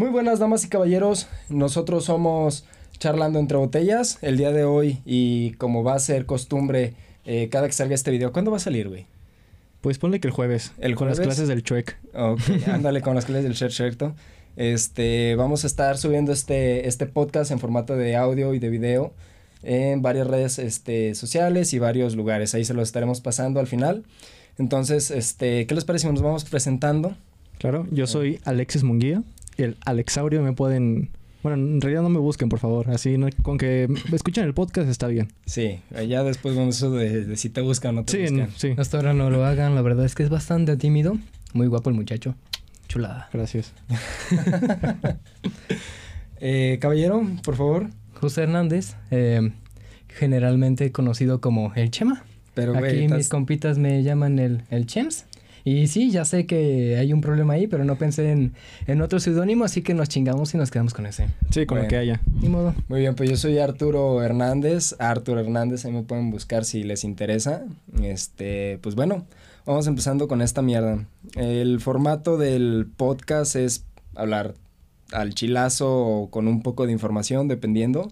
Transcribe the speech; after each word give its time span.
Muy 0.00 0.10
buenas 0.10 0.38
damas 0.38 0.64
y 0.64 0.68
caballeros, 0.68 1.26
nosotros 1.48 2.04
somos 2.04 2.64
Charlando 2.98 3.40
entre 3.40 3.56
Botellas 3.56 4.18
el 4.22 4.36
día 4.36 4.52
de 4.52 4.62
hoy 4.62 5.02
y 5.04 5.54
como 5.54 5.82
va 5.82 5.94
a 5.94 5.98
ser 5.98 6.24
costumbre 6.24 6.94
eh, 7.24 7.48
cada 7.50 7.66
que 7.66 7.72
salga 7.72 7.96
este 7.96 8.12
video, 8.12 8.32
¿cuándo 8.32 8.52
va 8.52 8.58
a 8.58 8.60
salir, 8.60 8.88
güey? 8.88 9.06
Pues 9.80 9.98
ponle 9.98 10.20
que 10.20 10.28
el 10.28 10.32
jueves, 10.32 10.70
¿El 10.78 10.94
con 10.94 11.08
las 11.08 11.18
clases 11.18 11.48
del 11.48 11.64
Chuec. 11.64 11.98
Ok, 12.14 12.40
ándale 12.68 13.02
con 13.02 13.16
las 13.16 13.24
clases 13.24 13.42
del 13.42 13.54
Share 13.54 13.72
cierto. 13.72 14.14
Este, 14.54 15.34
vamos 15.34 15.64
a 15.64 15.66
estar 15.66 15.98
subiendo 15.98 16.30
este, 16.30 16.86
este 16.86 17.06
podcast 17.06 17.50
en 17.50 17.58
formato 17.58 17.96
de 17.96 18.14
audio 18.14 18.54
y 18.54 18.60
de 18.60 18.68
video 18.68 19.12
en 19.64 20.00
varias 20.00 20.28
redes 20.28 20.60
este, 20.60 21.16
sociales 21.16 21.72
y 21.72 21.80
varios 21.80 22.14
lugares. 22.14 22.54
Ahí 22.54 22.64
se 22.64 22.72
los 22.72 22.86
estaremos 22.86 23.20
pasando 23.20 23.58
al 23.58 23.66
final. 23.66 24.04
Entonces, 24.58 25.10
este, 25.10 25.66
¿qué 25.66 25.74
les 25.74 25.84
parece 25.84 26.06
si 26.06 26.12
nos 26.12 26.22
vamos 26.22 26.44
presentando? 26.44 27.16
Claro, 27.58 27.88
yo 27.90 28.06
soy 28.06 28.38
Alexis 28.44 28.84
Munguía. 28.84 29.24
El 29.58 29.76
Alexaurio 29.84 30.40
me 30.42 30.52
pueden... 30.54 31.10
Bueno, 31.42 31.56
en 31.56 31.80
realidad 31.80 32.02
no 32.02 32.08
me 32.08 32.18
busquen, 32.18 32.48
por 32.48 32.58
favor. 32.58 32.90
Así, 32.90 33.16
no- 33.18 33.28
con 33.42 33.58
que 33.58 33.86
me 34.10 34.16
escuchen 34.16 34.44
el 34.44 34.54
podcast 34.54 34.88
está 34.88 35.06
bien. 35.06 35.28
Sí, 35.46 35.78
ya 36.08 36.22
después 36.24 36.56
vamos 36.56 36.76
a 36.76 36.78
eso 36.86 36.90
de, 36.94 37.24
de 37.26 37.36
si 37.36 37.48
te 37.50 37.60
buscan 37.60 37.90
o 37.96 38.00
no 38.00 38.04
te 38.04 38.12
Sí, 38.12 38.22
buscan. 38.34 38.50
sí. 38.56 38.74
Hasta 38.76 38.96
ahora 38.96 39.12
no 39.14 39.30
lo 39.30 39.44
hagan, 39.44 39.74
la 39.74 39.82
verdad 39.82 40.04
es 40.04 40.14
que 40.16 40.22
es 40.24 40.30
bastante 40.30 40.76
tímido. 40.76 41.16
Muy 41.52 41.66
guapo 41.68 41.90
el 41.90 41.96
muchacho. 41.96 42.34
Chulada. 42.88 43.28
Gracias. 43.32 43.72
Eh, 46.40 46.78
caballero, 46.80 47.26
por 47.42 47.56
favor. 47.56 47.88
José 48.14 48.42
Hernández, 48.44 48.94
eh, 49.10 49.50
generalmente 50.08 50.92
conocido 50.92 51.40
como 51.40 51.72
el 51.74 51.90
Chema. 51.90 52.22
Pero, 52.54 52.76
Aquí 52.76 53.06
mis 53.08 53.28
compitas 53.28 53.78
me 53.78 54.02
llaman 54.02 54.38
el, 54.38 54.62
el 54.70 54.86
Chems. 54.86 55.26
Y 55.64 55.86
sí, 55.88 56.10
ya 56.10 56.24
sé 56.24 56.46
que 56.46 56.96
hay 56.98 57.12
un 57.12 57.20
problema 57.20 57.54
ahí, 57.54 57.66
pero 57.66 57.84
no 57.84 57.96
pensé 57.96 58.30
en, 58.32 58.52
en 58.86 59.00
otro 59.02 59.20
seudónimo, 59.20 59.64
así 59.64 59.82
que 59.82 59.94
nos 59.94 60.08
chingamos 60.08 60.54
y 60.54 60.56
nos 60.58 60.70
quedamos 60.70 60.94
con 60.94 61.06
ese. 61.06 61.26
Sí, 61.50 61.66
con 61.66 61.76
Bueno. 61.76 61.82
lo 61.84 61.88
que 61.88 61.96
haya. 61.96 62.20
Ni 62.40 62.48
modo. 62.48 62.74
Muy 62.88 63.00
bien, 63.00 63.14
pues 63.14 63.28
yo 63.30 63.36
soy 63.36 63.58
Arturo 63.58 64.22
Hernández. 64.22 64.94
Arturo 64.98 65.40
Hernández, 65.40 65.84
ahí 65.84 65.92
me 65.92 66.02
pueden 66.02 66.30
buscar 66.30 66.64
si 66.64 66.82
les 66.84 67.04
interesa. 67.04 67.64
Este, 68.02 68.78
pues 68.82 68.94
bueno, 68.94 69.26
vamos 69.66 69.86
empezando 69.86 70.28
con 70.28 70.42
esta 70.42 70.62
mierda. 70.62 71.04
El 71.36 71.80
formato 71.80 72.38
del 72.38 72.86
podcast 72.96 73.56
es 73.56 73.84
hablar 74.14 74.54
al 75.12 75.34
chilazo 75.34 75.96
o 76.06 76.30
con 76.30 76.48
un 76.48 76.62
poco 76.62 76.86
de 76.86 76.92
información, 76.92 77.48
dependiendo. 77.48 78.10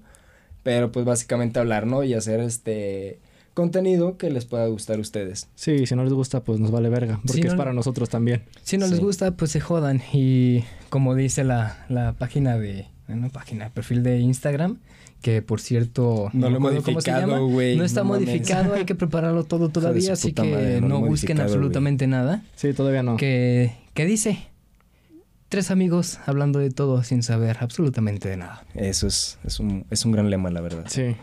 Pero 0.62 0.90
pues 0.90 1.04
básicamente 1.06 1.60
hablar, 1.60 1.86
¿no? 1.86 2.02
Y 2.02 2.14
hacer 2.14 2.40
este 2.40 3.20
contenido 3.56 4.18
que 4.18 4.30
les 4.30 4.44
pueda 4.44 4.66
gustar 4.66 4.98
a 4.98 5.00
ustedes. 5.00 5.48
Sí, 5.54 5.86
si 5.86 5.96
no 5.96 6.04
les 6.04 6.12
gusta, 6.12 6.44
pues 6.44 6.60
nos 6.60 6.70
vale 6.70 6.90
verga. 6.90 7.20
Porque 7.26 7.48
es 7.48 7.54
para 7.54 7.72
nosotros 7.72 8.08
también. 8.10 8.42
Si 8.62 8.76
no 8.76 8.84
Sí. 8.86 8.92
les 8.92 9.00
gusta, 9.00 9.30
pues 9.32 9.50
se 9.50 9.60
jodan. 9.60 10.02
Y 10.12 10.62
como 10.90 11.14
dice 11.14 11.42
la, 11.42 11.84
la 11.88 12.12
página 12.12 12.58
de. 12.58 12.86
No, 13.08 13.30
página, 13.30 13.70
perfil 13.70 14.02
de 14.02 14.18
Instagram. 14.20 14.78
Que 15.22 15.40
por 15.40 15.60
cierto. 15.60 16.28
No 16.34 16.50
lo 16.50 16.56
he 16.58 16.60
modificado, 16.60 17.48
güey, 17.48 17.76
No 17.76 17.84
está 17.84 18.02
no 18.04 18.10
mames. 18.10 18.26
modificado, 18.28 18.74
hay 18.74 18.84
que 18.84 18.94
prepararlo 18.94 19.44
todo 19.44 19.68
todavía. 19.70 20.12
Así 20.12 20.32
que 20.34 20.42
madre, 20.42 20.80
no 20.82 21.00
busquen 21.00 21.40
absolutamente 21.40 22.06
nada. 22.06 22.42
Sí, 22.54 22.72
todavía 22.74 23.02
no. 23.02 23.16
Que, 23.16 23.72
que 23.94 24.04
dice. 24.04 24.38
Tres 25.48 25.70
amigos 25.70 26.18
hablando 26.26 26.58
de 26.58 26.70
todo 26.70 27.02
sin 27.04 27.22
saber 27.22 27.58
absolutamente 27.60 28.28
de 28.28 28.36
nada. 28.36 28.64
Eso 28.74 29.06
es, 29.06 29.38
es, 29.44 29.60
un, 29.60 29.86
es 29.90 30.04
un 30.04 30.10
gran 30.12 30.28
lema, 30.28 30.50
la 30.50 30.60
verdad. 30.60 30.84
Sí. 30.88 31.14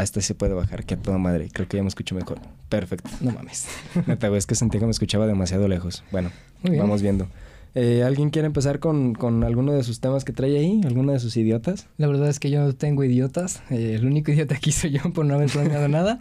Hasta 0.00 0.20
se 0.20 0.34
puede 0.34 0.54
bajar, 0.54 0.84
que 0.84 0.94
a 0.94 0.96
toda 0.96 1.18
madre. 1.18 1.48
Creo 1.52 1.68
que 1.68 1.76
ya 1.76 1.82
me 1.82 1.88
escucho 1.88 2.14
mejor. 2.14 2.38
Perfecto. 2.68 3.10
No 3.20 3.32
mames. 3.32 3.66
Neta, 4.06 4.28
güey, 4.28 4.38
es 4.38 4.46
que 4.46 4.54
sentí 4.54 4.78
que 4.78 4.84
me 4.84 4.90
escuchaba 4.90 5.26
demasiado 5.26 5.68
lejos. 5.68 6.02
Bueno, 6.10 6.30
vamos 6.62 7.02
viendo. 7.02 7.28
Eh, 7.74 8.02
¿Alguien 8.02 8.30
quiere 8.30 8.46
empezar 8.46 8.80
con, 8.80 9.14
con 9.14 9.44
alguno 9.44 9.72
de 9.72 9.84
sus 9.84 10.00
temas 10.00 10.24
que 10.24 10.32
trae 10.32 10.58
ahí? 10.58 10.80
¿Alguno 10.84 11.12
de 11.12 11.20
sus 11.20 11.36
idiotas? 11.36 11.86
La 11.98 12.06
verdad 12.06 12.28
es 12.28 12.40
que 12.40 12.50
yo 12.50 12.60
no 12.60 12.72
tengo 12.72 13.04
idiotas. 13.04 13.62
Eh, 13.70 13.94
el 13.94 14.06
único 14.06 14.32
idiota 14.32 14.54
aquí 14.56 14.72
soy 14.72 14.90
yo 14.90 15.12
por 15.12 15.26
no 15.26 15.34
haber 15.34 15.50
planeado 15.50 15.88
nada. 15.88 16.18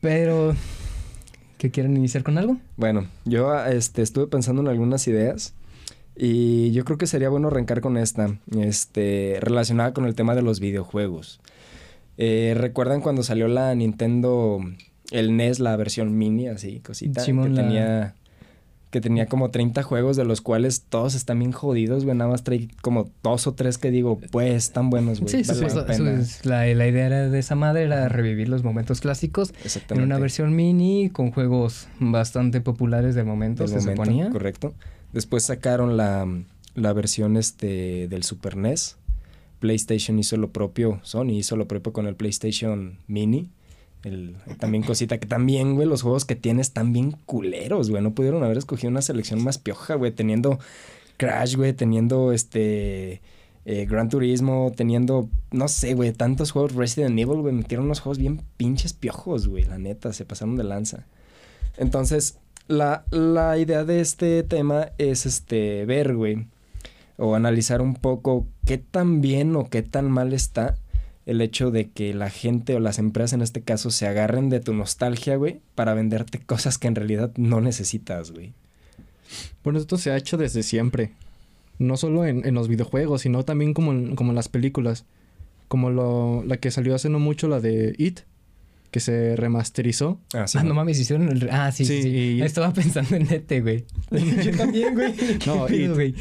Pero. 0.00 0.54
¿Que 1.58 1.70
quieren 1.70 1.96
iniciar 1.96 2.22
con 2.22 2.38
algo? 2.38 2.56
Bueno, 2.76 3.06
yo 3.24 3.54
este, 3.64 4.02
estuve 4.02 4.26
pensando 4.26 4.62
en 4.62 4.68
algunas 4.68 5.06
ideas 5.06 5.54
y 6.16 6.72
yo 6.72 6.84
creo 6.84 6.98
que 6.98 7.06
sería 7.06 7.28
bueno 7.28 7.48
arrancar 7.48 7.80
con 7.80 7.96
esta, 7.96 8.36
este, 8.58 9.38
relacionada 9.40 9.92
con 9.92 10.04
el 10.04 10.14
tema 10.14 10.34
de 10.34 10.42
los 10.42 10.60
videojuegos. 10.60 11.40
Eh, 12.24 12.54
¿Recuerdan 12.56 13.00
cuando 13.00 13.24
salió 13.24 13.48
la 13.48 13.74
Nintendo, 13.74 14.60
el 15.10 15.36
NES, 15.36 15.58
la 15.58 15.74
versión 15.76 16.16
mini, 16.16 16.46
así, 16.46 16.78
cosita? 16.78 17.20
Simón, 17.20 17.48
que 17.48 17.56
la- 17.60 17.62
tenía 17.62 18.14
que 18.90 19.00
tenía 19.00 19.24
como 19.24 19.48
30 19.50 19.82
juegos, 19.82 20.18
de 20.18 20.24
los 20.26 20.42
cuales 20.42 20.82
todos 20.82 21.14
están 21.14 21.38
bien 21.38 21.50
jodidos, 21.52 22.04
güey. 22.04 22.14
Nada 22.14 22.30
más 22.30 22.44
trae 22.44 22.68
como 22.82 23.08
dos 23.22 23.46
o 23.46 23.54
tres 23.54 23.78
que 23.78 23.90
digo, 23.90 24.20
pues, 24.30 24.52
están 24.66 24.90
buenos, 24.90 25.18
güey. 25.20 25.30
Sí, 25.30 25.36
vale 25.48 25.54
supuesto, 25.54 25.80
la 25.80 25.86
pena. 25.86 26.22
la, 26.44 26.66
la 26.74 26.86
idea 26.88 27.06
era 27.06 27.28
de 27.30 27.38
esa 27.38 27.54
madre 27.54 27.84
era 27.84 28.10
revivir 28.10 28.50
los 28.50 28.62
momentos 28.64 29.00
clásicos 29.00 29.54
en 29.88 30.02
una 30.02 30.18
versión 30.18 30.54
mini 30.54 31.08
con 31.08 31.30
juegos 31.32 31.88
bastante 32.00 32.60
populares 32.60 33.14
del 33.14 33.24
momento, 33.24 33.62
del 33.64 33.70
se 33.72 33.78
momento, 33.78 34.04
suponía. 34.04 34.28
correcto. 34.30 34.74
Después 35.14 35.44
sacaron 35.44 35.96
la, 35.96 36.26
la 36.74 36.92
versión 36.92 37.38
este 37.38 38.08
del 38.08 38.24
Super 38.24 38.58
NES. 38.58 38.98
PlayStation 39.62 40.18
hizo 40.18 40.36
lo 40.36 40.50
propio, 40.50 40.98
Sony 41.04 41.30
hizo 41.30 41.56
lo 41.56 41.68
propio 41.68 41.92
con 41.92 42.08
el 42.08 42.16
PlayStation 42.16 42.98
Mini. 43.06 43.48
El, 44.02 44.34
también 44.58 44.82
cosita 44.82 45.18
que 45.18 45.28
también, 45.28 45.76
güey, 45.76 45.86
los 45.86 46.02
juegos 46.02 46.24
que 46.24 46.34
tienes 46.34 46.66
están 46.66 46.92
bien 46.92 47.12
culeros, 47.12 47.88
güey. 47.88 48.02
No 48.02 48.12
pudieron 48.12 48.42
haber 48.42 48.58
escogido 48.58 48.90
una 48.90 49.02
selección 49.02 49.42
más 49.44 49.58
pioja, 49.58 49.94
güey. 49.94 50.10
Teniendo 50.10 50.58
Crash, 51.16 51.54
güey, 51.54 51.72
teniendo 51.72 52.32
este 52.32 53.22
eh, 53.64 53.86
Gran 53.86 54.08
Turismo, 54.08 54.72
teniendo, 54.74 55.28
no 55.52 55.68
sé, 55.68 55.94
güey, 55.94 56.12
tantos 56.12 56.50
juegos 56.50 56.74
Resident 56.74 57.16
Evil, 57.16 57.42
güey. 57.42 57.54
Metieron 57.54 57.86
unos 57.86 58.00
juegos 58.00 58.18
bien 58.18 58.42
pinches 58.56 58.94
piojos, 58.94 59.46
güey. 59.46 59.62
La 59.62 59.78
neta, 59.78 60.12
se 60.12 60.24
pasaron 60.24 60.56
de 60.56 60.64
lanza. 60.64 61.06
Entonces, 61.76 62.40
la, 62.66 63.04
la 63.10 63.56
idea 63.58 63.84
de 63.84 64.00
este 64.00 64.42
tema 64.42 64.88
es 64.98 65.24
este 65.24 65.84
ver, 65.86 66.16
güey, 66.16 66.48
o 67.22 67.36
analizar 67.36 67.80
un 67.80 67.94
poco 67.94 68.48
qué 68.66 68.78
tan 68.78 69.20
bien 69.20 69.54
o 69.54 69.70
qué 69.70 69.82
tan 69.82 70.10
mal 70.10 70.32
está 70.32 70.76
el 71.24 71.40
hecho 71.40 71.70
de 71.70 71.88
que 71.88 72.12
la 72.14 72.30
gente 72.30 72.74
o 72.74 72.80
las 72.80 72.98
empresas 72.98 73.34
en 73.34 73.42
este 73.42 73.62
caso 73.62 73.92
se 73.92 74.08
agarren 74.08 74.48
de 74.48 74.58
tu 74.58 74.74
nostalgia, 74.74 75.36
güey, 75.36 75.60
para 75.76 75.94
venderte 75.94 76.40
cosas 76.46 76.78
que 76.78 76.88
en 76.88 76.96
realidad 76.96 77.32
no 77.36 77.60
necesitas, 77.60 78.32
güey. 78.32 78.52
Bueno, 79.62 79.78
esto 79.78 79.98
se 79.98 80.10
ha 80.10 80.16
hecho 80.16 80.36
desde 80.36 80.64
siempre. 80.64 81.12
No 81.78 81.96
solo 81.96 82.26
en, 82.26 82.44
en 82.44 82.54
los 82.54 82.66
videojuegos, 82.66 83.22
sino 83.22 83.44
también 83.44 83.72
como 83.72 83.92
en, 83.92 84.16
como 84.16 84.32
las 84.32 84.48
películas. 84.48 85.04
Como 85.68 85.90
lo, 85.90 86.42
la 86.44 86.56
que 86.56 86.72
salió 86.72 86.94
hace 86.94 87.08
no 87.08 87.20
mucho, 87.20 87.46
la 87.46 87.60
de 87.60 87.94
It, 87.98 88.20
que 88.92 89.00
se 89.00 89.34
remasterizó. 89.34 90.20
Ah, 90.34 90.46
sí. 90.46 90.58
Ah, 90.60 90.62
no 90.62 90.74
mames, 90.74 90.98
hicieron 91.00 91.28
el... 91.28 91.48
Ah, 91.50 91.72
sí, 91.72 91.84
sí, 91.84 91.96
Sí, 91.96 92.02
sí. 92.02 92.08
y- 92.36 92.42
Estaba 92.42 92.72
pensando 92.72 93.16
en 93.16 93.24
Nete, 93.26 93.60
güey. 93.60 93.84
Yo 94.44 94.56
también, 94.56 94.94
güey. 94.94 95.14
No, 95.46 95.66
¿Qué 95.66 95.74
pedo, 95.78 95.90
It. 95.90 95.94
güey? 95.94 96.14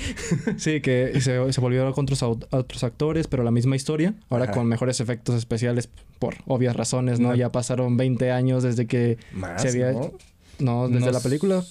Sí, 0.58 0.82
que 0.82 1.20
se, 1.22 1.52
se 1.54 1.62
volvió 1.62 1.92
con 1.92 2.06
otros, 2.06 2.24
otros 2.24 2.84
actores, 2.84 3.28
pero 3.28 3.44
la 3.44 3.52
misma 3.52 3.76
historia. 3.76 4.16
Ahora 4.30 4.46
Ajá. 4.46 4.54
con 4.54 4.66
mejores 4.68 5.00
efectos 5.02 5.36
especiales 5.36 5.90
por 6.18 6.38
obvias 6.48 6.76
razones, 6.76 7.20
¿no? 7.20 7.30
No. 7.30 7.36
Ya 7.36 7.52
pasaron 7.52 7.98
20 7.98 8.32
años 8.32 8.64
desde 8.64 8.88
que... 8.88 9.18
Más, 9.34 9.62
Se 9.62 9.68
había- 9.70 9.92
¿no? 9.92 10.12
No, 10.60 10.88
desde 10.90 11.12
la 11.12 11.20
película. 11.20 11.64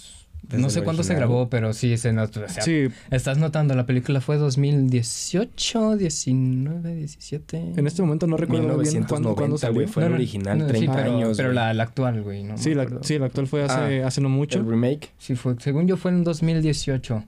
Desde 0.42 0.62
no 0.62 0.70
sé 0.70 0.78
el 0.80 0.84
cuándo 0.84 1.02
se 1.02 1.14
grabó, 1.14 1.48
pero 1.48 1.72
sí 1.72 1.96
se 1.96 2.12
notó. 2.12 2.40
O 2.44 2.48
sea, 2.48 2.62
Sí, 2.62 2.88
Estás 3.10 3.38
notando, 3.38 3.74
la 3.74 3.86
película 3.86 4.20
fue 4.20 4.36
2018, 4.36 5.96
19, 5.96 6.94
17. 6.94 7.72
en 7.76 7.86
este 7.86 8.02
momento 8.02 8.26
no 8.26 8.36
recuerdo 8.36 8.68
muy 8.68 8.82
bien 8.88 9.04
cuándo, 9.04 9.30
1990, 9.30 9.34
cuándo 9.38 9.58
salió. 9.58 9.88
fue 9.88 10.02
el 10.04 10.08
No, 10.08 10.10
no, 10.10 10.16
original, 10.16 10.58
no, 10.58 10.64
sí, 10.66 10.70
30 10.72 10.96
pero, 10.96 11.14
años, 11.16 11.36
Pero 11.36 11.52
la, 11.52 11.74
la 11.74 11.82
actual, 11.82 12.22
güey, 12.22 12.42
¿no? 12.44 12.58
Sí, 12.58 12.74
la, 12.74 12.88
sí, 13.02 13.18
la 13.18 13.26
actual 13.26 13.46
fue 13.46 13.62
hace, 13.64 14.02
Ah, 14.02 14.06
hace 14.06 14.20
no 14.20 14.28
mucho. 14.28 14.58
El 14.58 14.66
remake. 14.68 15.10
Sí, 15.18 15.36
fue, 15.36 15.54
según 15.60 15.86
yo 15.86 15.96
fue 15.96 16.10
en 16.10 16.24
2018. 16.24 17.24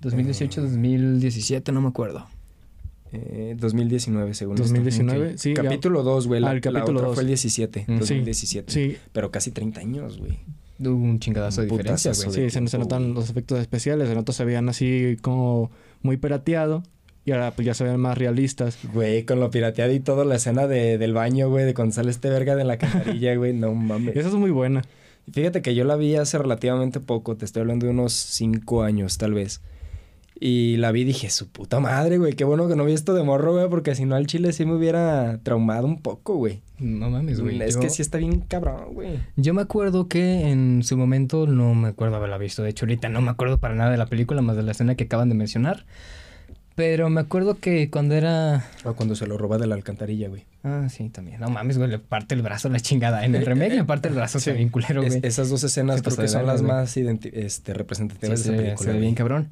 2018, 0.00 0.62
2017, 0.62 1.72
no 1.72 1.80
me 1.80 1.88
acuerdo. 1.88 2.26
Eh, 3.12 3.54
2019, 3.58 4.34
según 4.34 4.54
esto. 4.56 4.64
2019, 4.64 5.30
Ok. 5.32 5.36
sí. 5.38 5.54
Capítulo 5.54 6.02
2, 6.02 6.26
güey. 6.26 6.44
Ah, 6.44 6.52
el 6.52 6.60
capítulo 6.60 6.98
otra 6.98 7.06
dos. 7.08 7.14
fue 7.14 7.22
el 7.22 7.28
17. 7.28 7.80
Mm, 7.86 7.92
sí. 7.92 7.98
2017. 7.98 8.72
Sí, 8.72 8.96
Pero 9.12 9.30
casi 9.30 9.52
30 9.52 9.80
años, 9.80 10.18
güey. 10.18 10.38
Hubo 10.78 10.94
un 10.94 11.18
chingadazo 11.18 11.62
de 11.62 11.68
diferencia, 11.68 12.12
güey. 12.12 12.26
de 12.26 12.50
sí, 12.50 12.50
se, 12.50 12.66
se 12.68 12.78
notan 12.78 13.14
los 13.14 13.30
efectos 13.30 13.58
especiales. 13.60 14.08
En 14.10 14.18
otros 14.18 14.36
se 14.36 14.44
veían 14.44 14.68
así 14.68 15.16
como 15.22 15.70
muy 16.02 16.16
pirateado. 16.16 16.82
Y 17.24 17.32
ahora 17.32 17.50
pues 17.50 17.66
ya 17.66 17.74
se 17.74 17.82
ven 17.82 17.98
más 17.98 18.16
realistas. 18.16 18.78
Güey, 18.92 19.24
con 19.24 19.40
lo 19.40 19.50
pirateado 19.50 19.92
y 19.92 19.98
todo, 19.98 20.24
la 20.24 20.36
escena 20.36 20.68
de, 20.68 20.96
del 20.96 21.12
baño, 21.12 21.50
güey, 21.50 21.64
de 21.64 21.74
cuando 21.74 21.92
sale 21.92 22.10
este 22.10 22.30
verga 22.30 22.54
de 22.54 22.62
la 22.62 22.78
cajarilla, 22.78 23.34
güey, 23.34 23.52
no 23.52 23.74
mames. 23.74 24.16
Esa 24.16 24.28
es 24.28 24.34
muy 24.34 24.52
buena. 24.52 24.82
Fíjate 25.32 25.60
que 25.60 25.74
yo 25.74 25.84
la 25.84 25.96
vi 25.96 26.14
hace 26.14 26.38
relativamente 26.38 27.00
poco, 27.00 27.36
te 27.36 27.44
estoy 27.44 27.62
hablando 27.62 27.86
de 27.86 27.92
unos 27.92 28.12
5 28.12 28.84
años, 28.84 29.18
tal 29.18 29.34
vez. 29.34 29.60
Y 30.38 30.76
la 30.76 30.92
vi 30.92 31.00
y 31.00 31.04
dije, 31.04 31.30
su 31.30 31.48
puta 31.48 31.80
madre, 31.80 32.18
güey, 32.18 32.34
qué 32.34 32.44
bueno 32.44 32.68
que 32.68 32.76
no 32.76 32.84
vi 32.84 32.92
esto 32.92 33.12
de 33.12 33.24
morro, 33.24 33.54
güey, 33.54 33.68
porque 33.68 33.96
si 33.96 34.04
no 34.04 34.14
al 34.14 34.28
chile 34.28 34.52
sí 34.52 34.64
me 34.64 34.74
hubiera 34.74 35.40
traumado 35.42 35.88
un 35.88 36.00
poco, 36.00 36.36
güey. 36.36 36.62
No 36.78 37.08
mames, 37.10 37.40
güey. 37.40 37.60
Es 37.62 37.74
Yo- 37.74 37.80
que 37.80 37.88
sí 37.90 38.02
está 38.02 38.18
bien 38.18 38.40
cabrón, 38.40 38.92
güey. 38.94 39.18
Yo 39.36 39.54
me 39.54 39.62
acuerdo 39.62 40.08
que 40.08 40.50
en 40.50 40.82
su 40.82 40.96
momento 40.96 41.46
no 41.46 41.74
me 41.74 41.88
acuerdo 41.88 42.16
haberla 42.16 42.38
visto. 42.38 42.62
De 42.62 42.70
hecho, 42.70 42.84
ahorita 42.84 43.08
no 43.08 43.20
me 43.22 43.30
acuerdo 43.30 43.58
para 43.58 43.74
nada 43.74 43.90
de 43.90 43.96
la 43.96 44.06
película, 44.06 44.42
más 44.42 44.56
de 44.56 44.62
la 44.62 44.72
escena 44.72 44.94
que 44.94 45.04
acaban 45.04 45.28
de 45.30 45.34
mencionar. 45.34 45.86
Pero 46.74 47.08
me 47.08 47.22
acuerdo 47.22 47.58
que 47.58 47.88
cuando 47.90 48.14
era. 48.14 48.66
O 48.84 48.92
cuando 48.92 49.14
se 49.16 49.26
lo 49.26 49.38
roba 49.38 49.56
de 49.56 49.66
la 49.66 49.74
alcantarilla, 49.74 50.28
güey. 50.28 50.44
Ah, 50.62 50.88
sí, 50.90 51.08
también. 51.08 51.40
No 51.40 51.48
mames, 51.48 51.78
güey, 51.78 51.88
le 51.88 51.98
parte 51.98 52.34
el 52.34 52.42
brazo 52.42 52.68
la 52.68 52.80
chingada. 52.80 53.24
En 53.24 53.34
el 53.34 53.46
remake 53.46 53.72
le 53.76 53.84
parte 53.84 54.08
el 54.08 54.14
brazo, 54.14 54.38
Sí. 54.38 54.50
está 54.50 54.58
bien 54.58 54.68
culero, 54.68 55.02
Es- 55.02 55.14
güey. 55.14 55.20
esas 55.26 55.48
dos 55.48 55.64
escenas 55.64 55.96
Se 55.96 56.02
creo 56.02 56.16
que 56.18 56.28
son 56.28 56.44
las 56.44 56.60
güey. 56.60 56.72
más 56.74 56.94
este, 56.98 57.72
representativas 57.72 58.40
Sí, 58.40 58.50
de 58.50 58.54
esa 58.54 58.58
se- 58.58 58.62
película. 58.64 58.86
se 58.90 58.92
ve 58.92 59.00
bien 59.00 59.14
cabrón. 59.14 59.48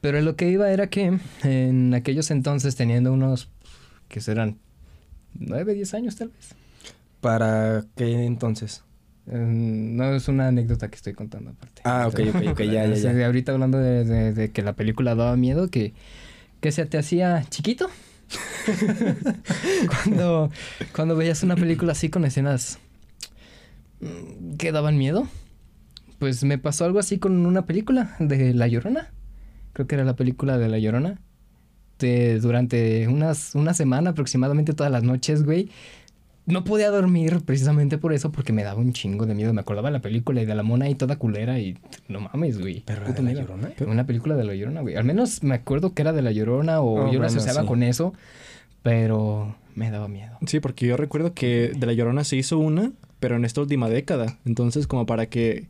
Pero 0.00 0.20
lo 0.20 0.34
que 0.34 0.48
iba 0.50 0.68
era 0.72 0.88
que 0.88 1.16
en 1.44 1.94
aquellos 1.94 2.32
entonces, 2.32 2.74
teniendo 2.74 3.12
unos. 3.12 3.48
que 4.08 4.20
serán? 4.20 4.56
Nueve, 5.40 5.74
diez 5.74 5.94
años 5.94 6.16
tal 6.16 6.28
vez. 6.28 6.54
¿Para 7.20 7.84
qué 7.96 8.24
entonces? 8.24 8.82
Eh, 9.28 9.36
no 9.36 10.14
es 10.14 10.28
una 10.28 10.48
anécdota 10.48 10.88
que 10.88 10.96
estoy 10.96 11.12
contando 11.14 11.50
aparte. 11.50 11.82
Ah, 11.84 12.06
ok, 12.08 12.20
ok, 12.34 12.42
ok, 12.52 12.60
ya, 12.62 12.86
ya, 12.86 13.12
ya. 13.12 13.26
ahorita 13.26 13.52
hablando 13.52 13.78
de, 13.78 14.04
de- 14.04 14.32
de 14.32 14.50
que 14.52 14.62
la 14.62 14.74
película 14.74 15.14
daba 15.14 15.36
miedo, 15.36 15.68
que, 15.68 15.94
que 16.60 16.70
se 16.72 16.86
te 16.86 16.98
hacía 16.98 17.44
chiquito. 17.50 17.88
cuando, 20.04 20.50
cuando 20.94 21.16
veías 21.16 21.42
una 21.42 21.54
película 21.56 21.92
así 21.92 22.08
con 22.08 22.24
escenas 22.24 22.78
mm, 24.00 24.56
que 24.56 24.72
daban 24.72 24.98
miedo. 24.98 25.26
Pues 26.18 26.44
me 26.44 26.58
pasó 26.58 26.84
algo 26.86 26.98
así 26.98 27.18
con 27.18 27.44
una 27.46 27.66
película 27.66 28.16
de 28.18 28.54
La 28.54 28.66
Llorona. 28.68 29.12
Creo 29.74 29.86
que 29.86 29.96
era 29.96 30.04
la 30.04 30.16
película 30.16 30.56
de 30.58 30.68
La 30.68 30.78
Llorona. 30.78 31.20
De- 31.98 32.38
durante 32.40 33.08
unas, 33.08 33.54
una 33.54 33.72
semana 33.74 34.10
aproximadamente 34.10 34.72
todas 34.74 34.92
las 34.92 35.02
noches, 35.02 35.42
güey. 35.44 35.70
No 36.44 36.62
podía 36.62 36.90
dormir 36.90 37.40
precisamente 37.44 37.98
por 37.98 38.12
eso, 38.12 38.30
porque 38.30 38.52
me 38.52 38.62
daba 38.62 38.78
un 38.80 38.92
chingo 38.92 39.26
de 39.26 39.34
miedo. 39.34 39.52
Me 39.52 39.60
acordaba 39.62 39.88
de 39.88 39.94
la 39.94 40.00
película 40.00 40.40
y 40.42 40.46
de 40.46 40.54
la 40.54 40.62
mona 40.62 40.88
y 40.88 40.94
toda 40.94 41.16
culera 41.16 41.58
y 41.58 41.76
no 42.08 42.20
mames, 42.20 42.60
güey. 42.60 42.84
¿Pero 42.86 43.12
de 43.12 43.20
La. 43.22 43.32
Llorona? 43.32 43.72
Una 43.84 44.06
película 44.06 44.36
de 44.36 44.44
La 44.44 44.54
Llorona, 44.54 44.80
güey. 44.82 44.94
Al 44.94 45.02
menos 45.04 45.42
me 45.42 45.54
acuerdo 45.56 45.92
que 45.92 46.02
era 46.02 46.12
de 46.12 46.22
La 46.22 46.30
Llorona 46.30 46.80
o 46.80 46.92
Oh, 46.92 47.06
yo 47.06 47.14
la 47.14 47.18
bueno, 47.18 47.26
asociaba 47.26 47.62
sí. 47.62 47.66
con 47.66 47.82
eso, 47.82 48.12
pero 48.82 49.56
me 49.74 49.90
daba 49.90 50.08
miedo. 50.08 50.38
Sí, 50.46 50.60
porque 50.60 50.86
yo 50.86 50.96
recuerdo 50.96 51.34
que 51.34 51.72
de 51.76 51.86
La 51.86 51.92
Llorona 51.92 52.22
se 52.24 52.36
hizo 52.36 52.58
una, 52.58 52.92
pero 53.18 53.36
en 53.36 53.44
esta 53.44 53.60
última 53.60 53.88
década. 53.88 54.38
Entonces, 54.44 54.86
como 54.86 55.06
para 55.06 55.26
que 55.26 55.66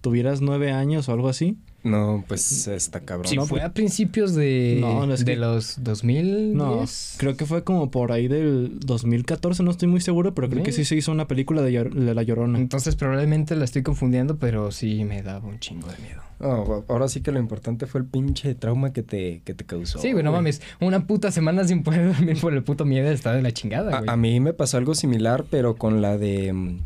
tuvieras 0.00 0.40
nueve 0.40 0.70
años 0.70 1.08
o 1.08 1.12
algo 1.12 1.28
así. 1.28 1.56
No, 1.84 2.24
pues 2.28 2.68
está 2.68 3.00
cabrón. 3.00 3.26
Si 3.28 3.34
no, 3.36 3.42
fue 3.46 3.58
pues- 3.58 3.70
a 3.70 3.72
principios 3.74 4.34
de, 4.34 4.78
No, 4.80 5.04
no, 5.06 5.14
es 5.14 5.24
de 5.24 5.32
que- 5.32 5.38
los 5.38 5.82
2010. 5.82 6.54
No, 6.54 6.84
creo 7.18 7.36
que 7.36 7.44
fue 7.44 7.64
como 7.64 7.90
por 7.90 8.12
ahí 8.12 8.28
del 8.28 8.78
2014, 8.80 9.62
no 9.64 9.70
estoy 9.72 9.88
muy 9.88 10.00
seguro, 10.00 10.32
pero 10.34 10.48
creo 10.48 10.62
que 10.62 10.70
Sí. 10.72 10.84
sí 10.84 10.90
se 10.90 10.96
hizo 10.96 11.10
una 11.12 11.26
película 11.26 11.60
de, 11.62 11.72
La 12.14 12.22
Llorona. 12.22 12.58
Entonces 12.58 12.94
probablemente 12.94 13.56
la 13.56 13.64
estoy 13.64 13.82
confundiendo, 13.82 14.36
pero 14.36 14.70
sí 14.70 15.04
me 15.04 15.22
daba 15.22 15.48
un 15.48 15.58
chingo 15.58 15.88
de 15.88 15.98
miedo. 15.98 16.22
No, 16.38 16.84
ahora 16.88 17.06
sí 17.08 17.20
que 17.20 17.30
lo 17.30 17.38
importante 17.38 17.86
fue 17.86 18.00
el 18.00 18.06
pinche 18.06 18.54
trauma 18.56 18.92
que 18.92 19.02
te, 19.02 19.42
que 19.44 19.54
te 19.54 19.64
causó. 19.64 19.98
sí, 20.00 20.12
güey, 20.12 20.24
no 20.24 20.32
mames. 20.32 20.60
Una 20.80 21.06
puta 21.06 21.30
semana 21.30 21.66
sin 21.66 21.82
poder 21.84 22.14
dormir 22.14 22.36
por 22.40 22.52
el 22.52 22.62
puto 22.64 22.84
miedo 22.84 23.10
está 23.10 23.32
de 23.32 23.42
la 23.42 23.52
chingada, 23.52 23.98
güey. 23.98 24.08
A, 24.08 24.12
a 24.12 24.16
mí 24.16 24.40
me 24.40 24.52
pasó 24.52 24.76
algo 24.76 24.94
similar, 24.94 25.44
pero 25.50 25.76
con 25.76 26.00
la 26.02 26.18
de... 26.18 26.80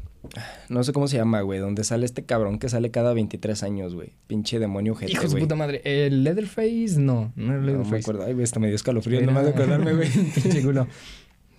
No 0.69 0.83
sé 0.85 0.93
cómo 0.93 1.09
se 1.09 1.17
llama, 1.17 1.41
güey. 1.41 1.59
Donde 1.61 1.85
sale 1.85 2.05
este 2.07 2.25
cabrón 2.25 2.59
que 2.59 2.69
sale 2.69 2.91
cada 2.91 3.13
23 3.15 3.63
años, 3.63 3.95
güey. 3.95 4.13
Pinche 4.27 4.59
demonio 4.59 4.95
gente, 4.95 5.13
Hijo 5.13 5.23
de 5.23 5.29
su 5.29 5.39
puta 5.39 5.55
madre. 5.55 5.81
¿El 5.85 6.25
Leatherface? 6.25 6.95
No, 6.99 7.33
no 7.37 7.53
No 7.55 7.61
Leatherface. 7.61 7.91
me 7.93 7.99
acuerdo. 7.99 8.25
Ay, 8.25 8.33
güey, 8.35 8.45
hasta 8.45 8.61
me 8.61 8.67
dio 8.69 8.77
escalofrío. 8.77 9.21
No 9.23 9.33
me 9.33 9.43
de 9.43 9.51
acordarme, 9.51 9.93
güey. 9.97 10.09
Pinche 10.11 10.63
culo. 10.63 10.87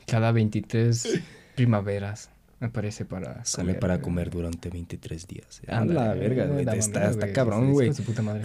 Cada 0.05 0.31
23 0.31 1.19
primaveras 1.55 2.29
aparece 2.59 3.05
para 3.05 3.45
Sale 3.45 3.67
comer, 3.67 3.79
para 3.79 3.93
güey. 3.95 4.03
comer 4.03 4.29
durante 4.31 4.69
23 4.69 5.27
días. 5.27 5.61
A 5.67 5.79
Ándale, 5.79 5.99
la 5.99 6.13
verga, 6.15 6.45
güey. 6.45 6.65
Está, 6.77 7.09
está 7.09 7.31
cabrón, 7.31 7.71
güey. 7.71 7.91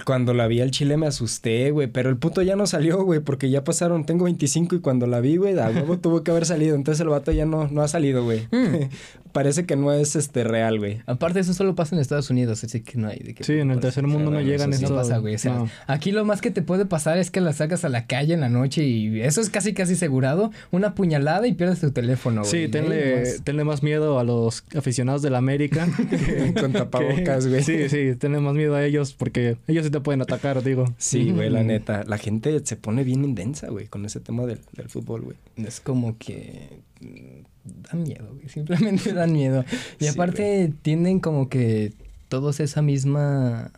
Cuando 0.05 0.35
la 0.35 0.47
vi 0.47 0.61
al 0.61 0.71
chile 0.71 0.97
me 0.97 1.07
asusté, 1.07 1.71
güey. 1.71 1.87
Pero 1.87 2.11
el 2.11 2.17
puto 2.19 2.43
ya 2.43 2.55
no 2.57 2.67
salió, 2.67 3.03
güey. 3.05 3.21
Porque 3.21 3.49
ya 3.49 3.65
pasaron, 3.65 4.05
tengo 4.05 4.25
25 4.25 4.77
y 4.77 4.81
cuando 4.81 5.07
la 5.07 5.21
vi, 5.21 5.37
güey, 5.37 5.59
a 5.59 5.71
huevo 5.71 5.99
tuvo 5.99 6.23
que 6.23 6.31
haber 6.31 6.45
salido. 6.45 6.75
Entonces 6.77 7.01
el 7.01 7.09
vato 7.09 7.33
ya 7.33 7.47
no, 7.47 7.69
no 7.69 7.83
ha 7.83 7.89
salido, 7.89 8.25
güey. 8.25 8.49
Mm. 8.51 8.89
Parece 9.33 9.65
que 9.65 9.77
no 9.77 9.93
es 9.95 10.15
este 10.15 10.45
real, 10.45 10.79
güey. 10.79 11.01
Aparte, 11.07 11.41
eso 11.41 11.55
solo 11.55 11.75
pasa 11.75 11.95
en 11.95 12.03
Estados 12.03 12.29
Unidos, 12.29 12.63
así 12.65 12.83
que 12.83 12.99
no 12.99 13.09
hay 13.09 13.19
de 13.19 13.33
qué 13.33 13.45
Sí, 13.45 13.55
en 13.55 13.71
el 13.71 13.81
tercer 13.81 14.07
mundo 14.07 14.31
no 14.31 14.43
llegan 14.43 14.75
eso 14.75 14.87
sí. 14.87 14.93
No 14.93 14.97
pasa, 14.97 15.17
güey. 15.19 15.37
o 15.37 15.39
sea, 15.39 15.55
no. 15.55 15.71
Aquí 15.87 16.13
lo 16.13 16.27
más 16.27 16.43
que 16.43 16.51
te 16.51 16.61
puede 16.61 16.85
pasar 16.85 17.17
es 17.17 17.31
que 17.31 17.41
la 17.41 17.55
sacas 17.55 17.87
a 17.87 17.89
la 17.89 18.07
calle 18.07 18.35
en 18.35 18.41
la 18.41 18.51
noche 18.51 18.85
y 18.85 19.23
eso 19.23 19.41
es 19.41 19.49
casi 19.49 19.73
casi 19.73 19.95
asegurado. 19.95 20.51
Una 20.71 20.95
puñalada 20.95 21.47
y 21.47 21.55
pierdes 21.55 21.81
tu 21.81 21.93
teléfono, 21.93 22.43
güey. 22.43 22.51
Sí, 22.51 22.69
tenle, 22.69 23.39
tenle 23.43 23.65
más 23.65 23.83
miedo 23.83 24.02
a 24.19 24.25
los 24.25 24.65
aficionados 24.77 25.23
de 25.23 25.31
la 25.31 25.39
América. 25.39 25.87
Con 26.61 26.73
tapabocas, 26.73 27.47
güey. 27.47 27.63
Sí, 27.63 27.89
sí, 27.89 28.15
tenle 28.17 28.41
más 28.41 28.55
miedo 28.55 28.75
a 28.75 28.85
ellos 28.85 29.13
porque 29.15 29.57
ellos 29.67 29.85
sí 29.85 29.91
te 29.91 30.01
pueden 30.01 30.23
atacar, 30.23 30.63
digo. 30.63 30.93
Sí, 30.99 31.31
güey, 31.31 31.49
la 31.51 31.63
neta. 31.63 32.05
La 32.07 32.19
gente 32.19 32.61
se 32.65 32.77
pone 32.77 33.05
bien 33.05 33.25
intensa, 33.25 33.69
güey, 33.69 33.87
con 33.87 34.05
ese 34.05 34.21
tema 34.21 34.45
del, 34.47 34.61
del 34.73 34.89
fútbol, 34.89 35.23
güey. 35.23 35.37
Es 35.57 35.81
como 35.81 36.19
que 36.19 36.81
mm, 37.01 37.83
dan 37.91 38.03
miedo, 38.03 38.29
güey. 38.35 38.49
Simplemente 38.49 39.13
dan 39.13 39.33
miedo. 39.33 39.65
Y 40.01 40.05
Sí, 40.05 40.11
aparte 40.11 40.73
tienen 40.83 41.21
como 41.21 41.49
que 41.49 41.93
todos 42.29 42.61
esa 42.61 42.83
misma 42.83 43.71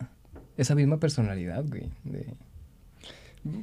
esa 0.57 0.73
misma 0.75 0.99
personalidad, 0.99 1.65
güey. 1.67 1.89
de- 2.05 2.25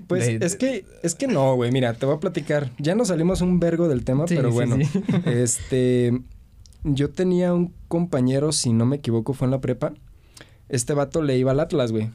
Pues 0.06 0.26
De- 0.38 0.46
es 0.46 0.56
que, 0.56 0.84
es 1.02 1.14
que 1.14 1.26
no, 1.26 1.56
güey. 1.56 1.72
Mira, 1.72 1.94
te 1.94 2.06
voy 2.06 2.14
a 2.16 2.20
platicar. 2.20 2.70
Ya 2.78 2.94
nos 2.94 3.08
salimos 3.08 3.40
un 3.40 3.58
vergo 3.58 3.88
del 3.88 4.04
tema, 4.04 4.28
Sí, 4.28 4.36
pero 4.36 4.50
sí, 4.50 4.54
bueno. 4.54 4.76
sí. 4.76 5.02
Este. 5.26 6.20
Yo 6.84 7.10
tenía 7.10 7.54
un 7.54 7.72
compañero, 7.88 8.52
si 8.52 8.72
no 8.72 8.86
me 8.86 8.96
equivoco, 8.96 9.34
fue 9.34 9.46
en 9.46 9.52
la 9.52 9.60
prepa. 9.60 9.92
Este 10.68 10.94
vato 10.94 11.22
le 11.22 11.38
iba 11.38 11.52
al 11.52 11.60
Atlas, 11.60 11.92
güey. 11.92 12.10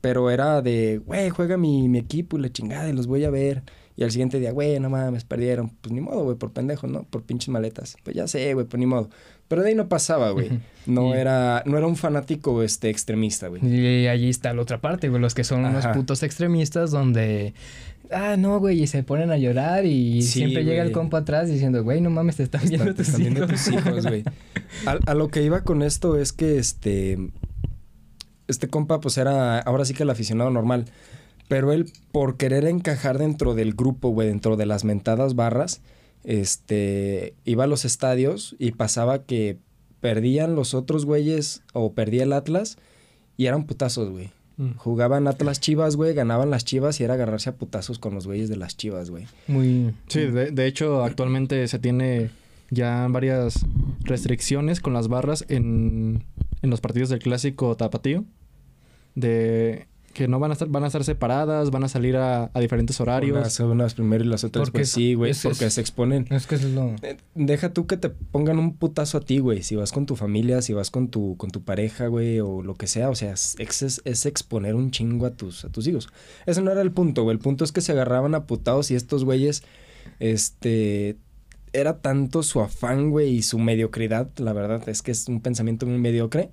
Pero 0.00 0.30
era 0.30 0.62
de, 0.62 1.00
güey, 1.04 1.30
juega 1.30 1.56
mi, 1.56 1.88
mi 1.88 1.98
equipo 1.98 2.38
y 2.38 2.42
la 2.42 2.52
chingada 2.52 2.88
y 2.88 2.92
los 2.92 3.06
voy 3.06 3.24
a 3.24 3.30
ver. 3.30 3.62
Y 3.96 4.02
al 4.02 4.10
siguiente 4.10 4.40
día, 4.40 4.50
güey, 4.50 4.80
no 4.80 4.90
mames, 4.90 5.24
perdieron. 5.24 5.70
Pues 5.80 5.92
ni 5.92 6.00
modo, 6.00 6.24
güey, 6.24 6.36
por 6.36 6.52
pendejos, 6.52 6.90
¿no? 6.90 7.04
Por 7.04 7.22
pinches 7.22 7.48
maletas. 7.48 7.96
Pues 8.02 8.16
ya 8.16 8.26
sé, 8.26 8.52
güey, 8.54 8.66
pues 8.66 8.78
ni 8.78 8.86
modo. 8.86 9.08
Pero 9.46 9.62
de 9.62 9.68
ahí 9.68 9.74
no 9.74 9.88
pasaba, 9.88 10.30
güey. 10.30 10.50
No 10.86 11.14
era, 11.14 11.62
no 11.64 11.78
era 11.78 11.86
un 11.86 11.96
fanático, 11.96 12.62
este, 12.62 12.90
extremista, 12.90 13.48
güey. 13.48 13.64
Y 13.64 14.08
allí 14.08 14.30
está 14.30 14.52
la 14.52 14.62
otra 14.62 14.80
parte, 14.80 15.08
güey. 15.08 15.20
Los 15.20 15.34
que 15.34 15.44
son 15.44 15.64
unos 15.64 15.86
putos 15.88 16.22
extremistas 16.22 16.90
donde. 16.90 17.54
Ah, 18.14 18.36
no, 18.36 18.60
güey, 18.60 18.82
y 18.82 18.86
se 18.86 19.02
ponen 19.02 19.30
a 19.30 19.36
llorar 19.36 19.84
y 19.86 20.22
Sí, 20.22 20.40
siempre 20.40 20.64
llega 20.64 20.82
el 20.82 20.92
compa 20.92 21.18
atrás 21.18 21.48
diciendo, 21.50 21.82
güey, 21.82 22.00
no 22.00 22.10
mames, 22.10 22.36
te 22.36 22.44
están 22.44 22.62
viendo 22.68 22.94
te 22.94 22.94
tus 22.94 23.08
están 23.08 23.20
viendo 23.22 23.44
hijos. 23.44 23.50
tus 23.64 23.68
hijos, 23.74 24.06
güey. 24.06 24.24
A, 24.86 24.98
a 25.10 25.14
lo 25.14 25.28
que 25.28 25.42
iba 25.42 25.62
con 25.62 25.82
esto 25.82 26.18
es 26.18 26.32
que 26.32 26.58
este. 26.58 27.18
Este 28.46 28.68
compa, 28.68 29.00
pues 29.00 29.16
era 29.18 29.58
ahora 29.60 29.84
sí 29.84 29.94
que 29.94 30.02
el 30.02 30.10
aficionado 30.10 30.50
normal. 30.50 30.84
Pero 31.48 31.72
él, 31.72 31.90
por 32.12 32.36
querer 32.36 32.64
encajar 32.66 33.18
dentro 33.18 33.54
del 33.54 33.74
grupo, 33.74 34.08
güey, 34.10 34.28
dentro 34.28 34.56
de 34.56 34.66
las 34.66 34.84
mentadas 34.84 35.34
barras, 35.34 35.80
este. 36.24 37.34
iba 37.44 37.64
a 37.64 37.66
los 37.68 37.84
estadios 37.84 38.56
y 38.58 38.72
pasaba 38.72 39.24
que 39.24 39.58
perdían 40.00 40.54
los 40.54 40.74
otros 40.74 41.04
güeyes 41.06 41.62
o 41.72 41.92
perdía 41.94 42.24
el 42.24 42.32
Atlas 42.32 42.76
y 43.36 43.46
eran 43.46 43.64
putazos, 43.64 44.10
güey. 44.10 44.30
Mm. 44.56 44.76
Jugaban 44.76 45.26
Atlas 45.26 45.60
Chivas, 45.60 45.96
güey, 45.96 46.14
ganaban 46.14 46.50
las 46.50 46.64
Chivas 46.64 47.00
y 47.00 47.04
era 47.04 47.14
agarrarse 47.14 47.50
a 47.50 47.56
putazos 47.56 47.98
con 47.98 48.14
los 48.14 48.26
güeyes 48.26 48.48
de 48.48 48.56
las 48.56 48.76
Chivas, 48.76 49.10
güey. 49.10 49.26
Muy. 49.48 49.94
Sí, 50.08 50.20
de, 50.20 50.50
de 50.50 50.66
hecho, 50.66 51.02
actualmente 51.02 51.66
se 51.68 51.78
tiene 51.78 52.30
ya 52.70 53.06
varias 53.08 53.66
restricciones 54.00 54.80
con 54.80 54.92
las 54.92 55.08
barras 55.08 55.44
en, 55.48 56.24
en 56.62 56.70
los 56.70 56.80
partidos 56.80 57.08
del 57.08 57.20
clásico 57.20 57.76
tapatío. 57.76 58.24
De 59.14 59.86
que 60.14 60.28
no 60.28 60.38
van 60.38 60.50
a 60.50 60.54
estar, 60.54 60.68
van 60.68 60.84
a 60.84 60.86
estar 60.86 61.04
separadas, 61.04 61.70
van 61.70 61.84
a 61.84 61.88
salir 61.88 62.16
a, 62.16 62.50
a 62.54 62.60
diferentes 62.60 62.98
horarios. 63.00 63.36
Unas, 63.36 63.60
unas 63.60 63.94
primero 63.94 64.24
y 64.24 64.28
las 64.28 64.44
otras 64.44 64.62
Porque 64.62 64.78
pues 64.78 64.88
es- 64.88 64.94
sí, 64.94 65.12
güey, 65.14 65.32
porque 65.42 65.66
es- 65.66 65.74
se 65.74 65.80
exponen. 65.80 66.26
Es 66.30 66.46
que 66.46 66.54
es 66.54 66.64
lo. 66.64 66.94
Eh, 67.02 67.18
Deja 67.34 67.72
tú 67.72 67.86
que 67.86 67.96
te 67.98 68.08
pongan 68.08 68.58
un 68.58 68.76
putazo 68.76 69.18
a 69.18 69.20
ti, 69.20 69.40
güey. 69.40 69.62
Si 69.62 69.76
vas 69.76 69.92
con 69.92 70.06
tu 70.06 70.16
familia, 70.16 70.62
si 70.62 70.72
vas 70.72 70.90
con 70.90 71.08
tu, 71.08 71.36
con 71.36 71.50
tu 71.50 71.62
pareja, 71.64 72.06
güey, 72.06 72.40
o 72.40 72.62
lo 72.62 72.74
que 72.76 72.86
sea. 72.86 73.10
O 73.10 73.14
sea, 73.14 73.32
es, 73.32 73.56
es- 73.58 74.00
es 74.04 74.24
exponer 74.26 74.74
un 74.76 74.90
chingo 74.90 75.26
a 75.26 75.30
tus, 75.32 75.64
a 75.64 75.68
tus 75.68 75.86
hijos. 75.86 76.08
Ese 76.46 76.62
no 76.62 76.70
era 76.70 76.80
el 76.80 76.92
punto, 76.92 77.24
güey. 77.24 77.34
El 77.34 77.40
punto 77.42 77.64
es 77.64 77.72
que 77.72 77.80
se 77.82 77.92
agarraban 77.92 78.34
a 78.34 78.46
putados 78.46 78.90
y 78.90 78.94
estos 78.94 79.24
güeyes, 79.24 79.62
este... 80.20 81.16
Era 81.72 81.98
tanto 82.00 82.44
su 82.44 82.60
afán, 82.60 83.10
güey, 83.10 83.30
y 83.34 83.42
su 83.42 83.58
mediocridad, 83.58 84.30
la 84.36 84.52
verdad, 84.52 84.88
es 84.88 85.02
que 85.02 85.10
es 85.10 85.26
un 85.26 85.40
pensamiento 85.40 85.86
muy 85.86 85.98
mediocre, 85.98 86.50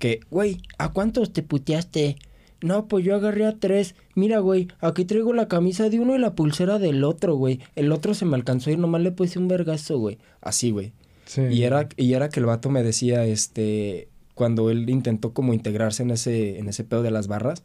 que, 0.00 0.18
güey, 0.32 0.62
¿a 0.78 0.92
cuántos 0.92 1.32
te 1.32 1.44
puteaste? 1.44 2.16
No, 2.64 2.88
pues 2.88 3.04
yo 3.04 3.14
agarré 3.14 3.44
a 3.44 3.58
tres. 3.58 3.94
Mira, 4.14 4.38
güey, 4.38 4.68
aquí 4.80 5.04
traigo 5.04 5.34
la 5.34 5.48
camisa 5.48 5.90
de 5.90 6.00
uno 6.00 6.14
y 6.14 6.18
la 6.18 6.34
pulsera 6.34 6.78
del 6.78 7.04
otro, 7.04 7.34
güey. 7.36 7.60
El 7.76 7.92
otro 7.92 8.14
se 8.14 8.24
me 8.24 8.36
alcanzó 8.36 8.70
a 8.70 8.72
ir, 8.72 8.78
nomás 8.78 9.02
le 9.02 9.12
puse 9.12 9.38
un 9.38 9.48
vergazo, 9.48 9.98
güey. 9.98 10.16
Así, 10.40 10.70
güey. 10.70 10.94
Sí. 11.26 11.42
Y 11.42 11.64
era, 11.64 11.90
y 11.98 12.14
era 12.14 12.30
que 12.30 12.40
el 12.40 12.46
vato 12.46 12.70
me 12.70 12.82
decía, 12.82 13.26
este, 13.26 14.08
cuando 14.34 14.70
él 14.70 14.88
intentó 14.88 15.34
como 15.34 15.52
integrarse 15.52 16.04
en 16.04 16.10
ese, 16.12 16.58
en 16.58 16.70
ese 16.70 16.84
pedo 16.84 17.02
de 17.02 17.10
las 17.10 17.28
barras, 17.28 17.64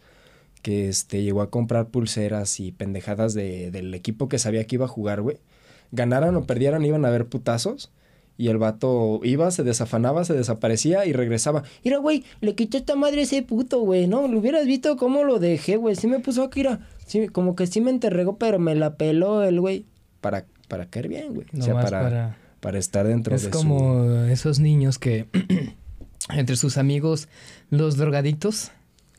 que 0.61 0.89
este, 0.89 1.23
llegó 1.23 1.43
a 1.43 1.49
comprar 1.49 1.87
pulseras 1.87 2.59
y 2.59 2.73
pendejadas 2.73 3.33
de, 3.33 3.71
del 3.71 3.93
equipo 3.93 4.27
que 4.27 4.37
sabía 4.37 4.65
que 4.67 4.75
iba 4.75 4.83
a 4.83 4.89
jugar, 4.89 5.21
güey. 5.21 5.37
Ganaran 5.93 6.35
o 6.35 6.43
perdieran, 6.43 6.83
iban 6.83 7.05
a 7.05 7.07
haber 7.07 7.25
putazos. 7.27 7.89
Y 8.39 8.47
el 8.47 8.57
vato 8.57 9.19
iba, 9.23 9.51
se 9.51 9.63
desafanaba, 9.63 10.23
se 10.23 10.33
desaparecía 10.33 11.05
y 11.05 11.11
regresaba. 11.11 11.63
Mira, 11.83 11.97
güey, 11.97 12.23
le 12.39 12.55
quité 12.55 12.77
esta 12.77 12.95
madre 12.95 13.19
a 13.19 13.23
ese 13.23 13.41
puto, 13.43 13.81
güey, 13.81 14.07
¿no? 14.07 14.29
Lo 14.29 14.39
hubieras 14.39 14.65
visto 14.65 14.95
cómo 14.95 15.25
lo 15.25 15.39
dejé, 15.39 15.75
güey. 15.75 15.97
Sí 15.97 16.07
me 16.07 16.19
puso 16.21 16.43
aquí, 16.43 16.61
mira. 16.61 16.79
Sí, 17.05 17.27
como 17.27 17.57
que 17.57 17.67
sí 17.67 17.81
me 17.81 17.91
enterregó, 17.91 18.37
pero 18.37 18.57
me 18.57 18.75
la 18.75 18.95
peló 18.95 19.43
el 19.43 19.59
güey. 19.59 19.83
Para, 20.21 20.45
para 20.69 20.85
caer 20.85 21.09
bien, 21.09 21.33
güey. 21.33 21.47
O 21.59 21.61
sea, 21.61 21.73
para, 21.73 22.01
para... 22.01 22.37
para- 22.61 22.79
estar 22.79 23.05
dentro 23.05 23.35
Es 23.35 23.43
de 23.43 23.49
como 23.49 24.05
esos 24.29 24.59
niños 24.59 24.99
que 24.99 25.25
entre 26.33 26.55
sus 26.55 26.77
amigos, 26.77 27.27
los 27.71 27.97
drogaditos. 27.97 28.71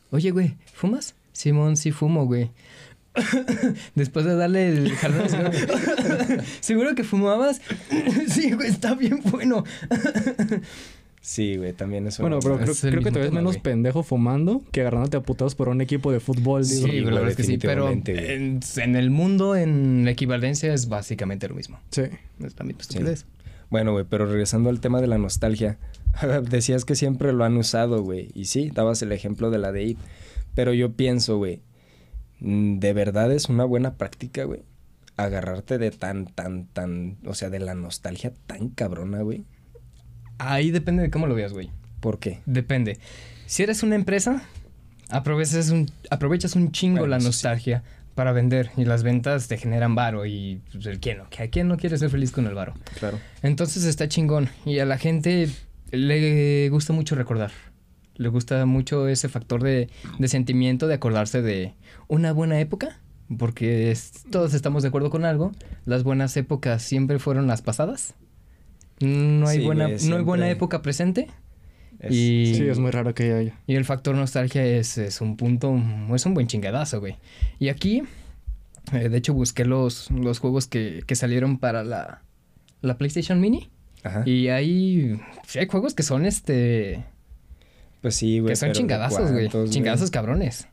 Oye, 0.09 0.31
güey, 0.31 0.55
¿fumas? 0.73 1.13
Simón, 1.31 1.77
sí 1.77 1.91
fumo, 1.91 2.25
güey. 2.25 2.49
Después 3.95 4.25
de 4.25 4.35
darle 4.35 4.69
el 4.69 4.93
como, 4.99 5.23
¿seguro 6.61 6.95
que 6.95 7.03
fumabas? 7.03 7.61
sí, 8.27 8.51
güey, 8.51 8.69
está 8.69 8.95
bien 8.95 9.21
bueno. 9.23 9.63
Sí, 11.21 11.57
güey, 11.57 11.73
también 11.73 12.07
eso. 12.07 12.23
Bueno, 12.23 12.39
pero 12.41 12.57
creo, 12.57 13.03
que 13.03 13.11
te 13.11 13.19
ves 13.19 13.31
menos 13.31 13.53
güey. 13.53 13.63
pendejo 13.63 14.01
fumando 14.01 14.63
que 14.71 14.81
agarrándote 14.81 15.17
a 15.17 15.21
putados 15.21 15.55
por 15.55 15.69
un 15.69 15.81
equipo 15.81 16.11
de 16.11 16.19
fútbol. 16.19 16.65
Sí, 16.65 16.75
digo. 16.75 16.87
Sí, 16.87 17.01
güey, 17.01 17.13
la 17.13 17.21
verdad 17.21 17.29
es 17.31 17.37
que 17.37 17.43
sí, 17.43 17.57
pero 17.57 17.89
en, 17.89 18.59
en 18.77 18.95
el 18.95 19.11
mundo, 19.11 19.55
en 19.55 20.07
equivalencia, 20.07 20.73
es 20.73 20.87
básicamente 20.87 21.47
lo 21.47 21.55
mismo. 21.55 21.79
Sí. 21.91 22.03
Es 22.43 22.57
la 22.57 22.65
misma 22.65 22.81
estupidez. 22.81 23.25
Bueno, 23.69 23.93
güey, 23.93 24.05
pero 24.09 24.25
regresando 24.25 24.69
al 24.69 24.79
tema 24.79 24.99
de 24.99 25.07
la 25.07 25.17
nostalgia, 25.17 25.77
decías 26.49 26.85
que 26.85 26.95
siempre 26.95 27.33
lo 27.33 27.43
han 27.45 27.55
usado, 27.55 28.03
güey. 28.03 28.29
Y 28.33 28.45
sí, 28.45 28.69
dabas 28.69 29.01
el 29.01 29.11
ejemplo 29.11 29.49
de 29.49 29.59
la 29.59 29.71
de 29.71 29.83
It. 29.83 29.97
Pero 30.55 30.73
yo 30.73 30.91
pienso, 30.91 31.37
güey, 31.37 31.61
de 32.41 32.93
verdad 32.93 33.31
es 33.31 33.49
una 33.49 33.63
buena 33.63 33.95
práctica, 33.95 34.43
güey. 34.43 34.63
Agarrarte 35.15 35.77
de 35.77 35.91
tan, 35.91 36.25
tan, 36.25 36.65
tan, 36.65 37.17
o 37.25 37.33
sea, 37.35 37.49
de 37.49 37.59
la 37.59 37.75
nostalgia 37.75 38.33
tan 38.47 38.69
cabrona, 38.69 39.21
güey. 39.21 39.45
Ahí 40.39 40.71
depende 40.71 41.03
de 41.03 41.11
cómo 41.11 41.27
lo 41.27 41.35
veas, 41.35 41.53
güey. 41.53 41.69
¿Por 41.99 42.17
qué? 42.17 42.39
Depende. 42.47 42.97
Si 43.45 43.61
eres 43.61 43.83
una 43.83 43.95
empresa, 43.95 44.43
aprovechas 45.09 45.69
un, 45.69 45.89
aprovechas 46.09 46.55
un 46.55 46.71
chingo 46.71 46.99
Bueno, 47.01 47.11
la 47.11 47.19
sí. 47.19 47.27
nostalgia 47.27 47.83
para 48.15 48.31
vender 48.31 48.71
y 48.75 48.85
las 48.85 49.03
ventas 49.03 49.47
te 49.47 49.57
generan 49.57 49.93
varo 49.93 50.25
y 50.25 50.61
pues, 50.71 50.85
el 50.87 50.99
quién 50.99 51.19
no, 51.19 51.25
a 51.25 51.47
quién 51.47 51.67
no 51.67 51.77
quiere 51.77 51.97
ser 51.97 52.09
feliz 52.09 52.31
con 52.31 52.47
el 52.47 52.55
varo. 52.55 52.73
Claro. 52.97 53.19
Entonces 53.43 53.83
está 53.83 54.07
chingón 54.07 54.49
y 54.65 54.79
a 54.79 54.85
la 54.85 54.97
gente 54.97 55.47
le 55.91 56.69
gusta 56.69 56.91
mucho 56.91 57.15
recordar. 57.15 57.51
Le 58.15 58.27
gusta 58.29 58.65
mucho 58.65 59.07
ese 59.07 59.29
factor 59.29 59.63
de, 59.63 59.89
de 60.19 60.27
sentimiento 60.27 60.87
de 60.87 60.95
acordarse 60.95 61.41
de 61.41 61.73
una 62.07 62.33
buena 62.33 62.59
época, 62.59 62.99
porque 63.37 63.91
es- 63.91 64.23
todos 64.29 64.53
estamos 64.53 64.83
de 64.83 64.89
acuerdo 64.89 65.09
con 65.09 65.25
algo. 65.25 65.51
Las 65.85 66.03
buenas 66.03 66.35
épocas 66.37 66.81
siempre 66.83 67.19
fueron 67.19 67.47
las 67.47 67.61
pasadas. 67.61 68.13
No 68.99 69.47
hay, 69.47 69.59
Sí, 69.59 69.65
buena, 69.65 69.85
güey, 69.87 70.09
no 70.09 70.15
hay 70.17 70.23
buena 70.23 70.49
época 70.49 70.81
presente. 70.81 71.27
Es- 71.99 72.11
Y- 72.13 72.53
Sí, 72.55 72.67
es 72.67 72.79
muy 72.79 72.91
raro 72.91 73.13
que 73.15 73.33
haya. 73.33 73.59
Y 73.67 73.75
el 73.75 73.85
factor 73.85 74.15
nostalgia 74.15 74.63
es, 74.65 74.97
es 74.97 75.21
un 75.21 75.37
punto, 75.37 75.75
es 76.13 76.25
un 76.25 76.33
buen 76.33 76.47
chingadazo, 76.47 76.99
güey. 76.99 77.17
Y 77.59 77.69
aquí, 77.69 78.03
eh, 78.93 79.09
de 79.09 79.17
hecho, 79.17 79.33
busqué 79.33 79.65
los, 79.65 80.11
los 80.11 80.39
juegos 80.39 80.67
que, 80.67 81.03
que 81.07 81.15
salieron 81.15 81.57
para 81.57 81.83
la, 81.83 82.23
la 82.81 82.97
PlayStation 82.97 83.39
Mini. 83.39 83.69
Ajá. 84.03 84.23
Y 84.27 84.47
hay, 84.49 85.19
sí, 85.47 85.59
hay 85.59 85.67
juegos 85.67 85.93
que 85.93 86.03
son 86.03 86.25
este. 86.25 87.03
Pues 88.01 88.15
sí, 88.15 88.39
güey. 88.39 88.51
que 88.51 88.55
son 88.55 88.67
pero 88.67 88.73
¿de 88.73 88.79
chingadazos, 88.79 89.31
güey. 89.31 89.49
Chingadazos 89.69 90.11
cabrones. 90.11 90.67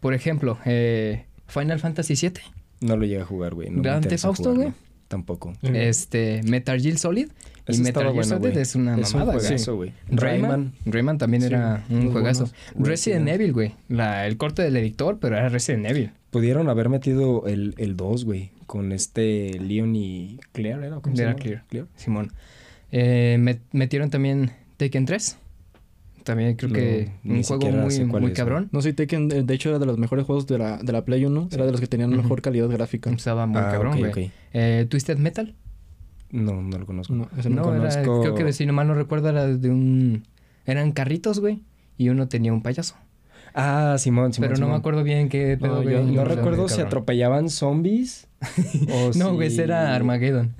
Por 0.00 0.14
ejemplo, 0.14 0.58
eh, 0.64 1.24
Final 1.46 1.78
Fantasy 1.80 2.14
VII. 2.14 2.32
No 2.80 2.96
lo 2.96 3.04
llegué 3.06 3.22
a 3.22 3.24
jugar, 3.24 3.54
güey. 3.54 3.70
No 3.70 3.82
Grand 3.82 4.06
Theft 4.06 4.24
Auto, 4.26 4.54
güey. 4.54 4.72
Tampoco. 5.08 5.52
Este, 5.62 6.42
Metal 6.44 6.80
Gear 6.80 6.98
Solid. 6.98 7.28
Y 7.68 7.78
Metal 7.78 8.02
Gear 8.02 8.14
bueno, 8.14 8.28
Solid 8.38 8.56
es 8.58 8.74
una 8.74 8.98
Es 9.00 9.14
mamada, 9.14 9.38
güey. 9.74 9.92
Rayman. 10.08 10.72
Rayman 10.84 11.18
también 11.18 11.42
Sí, 11.42 11.46
era 11.48 11.84
un 11.88 12.12
juegazo. 12.12 12.50
buenos. 12.74 12.88
Resident 12.88 13.28
Evil, 13.28 13.52
güey. 13.52 13.74
La, 13.88 14.26
el 14.26 14.36
corte 14.36 14.62
del 14.62 14.76
editor, 14.76 15.18
pero 15.20 15.36
era 15.36 15.48
Resident 15.48 15.86
Evil. 15.86 16.10
Pudieron 16.30 16.68
haber 16.68 16.88
metido 16.88 17.46
el, 17.46 17.74
el 17.78 17.96
2, 17.96 18.24
güey. 18.24 18.50
Con 18.66 18.92
este 18.92 19.58
Leon 19.60 19.94
y 19.96 20.40
Claire, 20.52 20.86
¿era? 20.86 20.96
¿Cómo 21.00 21.14
se 21.16 21.22
Era 21.22 21.32
llama? 21.36 21.62
Clear. 21.68 21.86
Simón. 21.96 22.32
Eh, 22.92 23.36
met- 23.40 23.60
metieron 23.72 24.10
también 24.10 24.50
Taken 24.76 25.06
3. 25.06 25.38
También 26.26 26.56
creo 26.56 26.70
No, 26.70 26.74
que 26.74 27.12
un 27.24 27.42
juego 27.44 27.70
muy, 27.70 28.04
muy 28.04 28.30
es, 28.32 28.36
cabrón. 28.36 28.68
No 28.72 28.82
sé, 28.82 28.92
Tekken, 28.92 29.30
eh, 29.30 29.42
de 29.44 29.54
hecho, 29.54 29.68
era 29.68 29.78
de 29.78 29.86
los 29.86 29.96
mejores 29.96 30.26
juegos 30.26 30.48
de 30.48 30.58
la, 30.58 30.76
de 30.78 30.92
la 30.92 31.04
Play 31.04 31.24
1. 31.24 31.50
Era 31.52 31.64
de 31.66 31.70
los 31.70 31.80
que 31.80 31.86
tenían 31.86 32.10
mejor 32.10 32.42
calidad 32.42 32.68
gráfica. 32.68 33.10
Estaba 33.10 33.46
muy 33.46 33.60
Ah, 33.60 33.68
cabrón, 33.70 33.92
ok, 33.92 33.98
güey. 34.00 34.26
ok. 34.26 34.32
Eh, 34.52 34.86
Twisted 34.90 35.18
Metal. 35.18 35.54
No, 36.32 36.60
no 36.62 36.78
lo 36.78 36.84
conozco. 36.84 37.14
No, 37.14 37.28
ese 37.38 37.48
no, 37.48 37.56
No, 37.56 37.62
conozco. 37.62 38.00
era, 38.00 38.02
conozco. 38.08 38.34
creo 38.34 38.46
que 38.46 38.52
si 38.52 38.66
no 38.66 38.72
mal 38.72 38.88
no 38.88 38.94
recuerdo 38.94 39.28
era 39.28 39.46
de 39.46 39.70
un... 39.70 40.24
Eran 40.64 40.90
carritos, 40.90 41.38
güey. 41.38 41.62
Y 41.96 42.08
uno 42.08 42.26
tenía 42.26 42.52
un 42.52 42.60
payaso. 42.60 42.96
Ah, 43.54 43.94
Simón, 43.98 44.32
Simón. 44.32 44.50
pero 44.50 44.60
no 44.60 44.68
me 44.68 44.74
acuerdo 44.76 45.04
bien 45.04 45.28
qué 45.28 45.56
pedo, 45.56 45.76
No, 45.76 45.82
güey, 45.82 45.94
yo- 45.94 46.02
No 46.02 46.24
recuerdo 46.24 46.66
si 46.68 46.74
cabrón. 46.74 46.86
atropellaban 46.88 47.48
zombies 47.50 48.26
o 48.92 49.06
No, 49.16 49.30
si- 49.30 49.34
güey, 49.36 49.46
ese 49.48 49.62
era 49.62 49.94
Armageddon. 49.94 50.54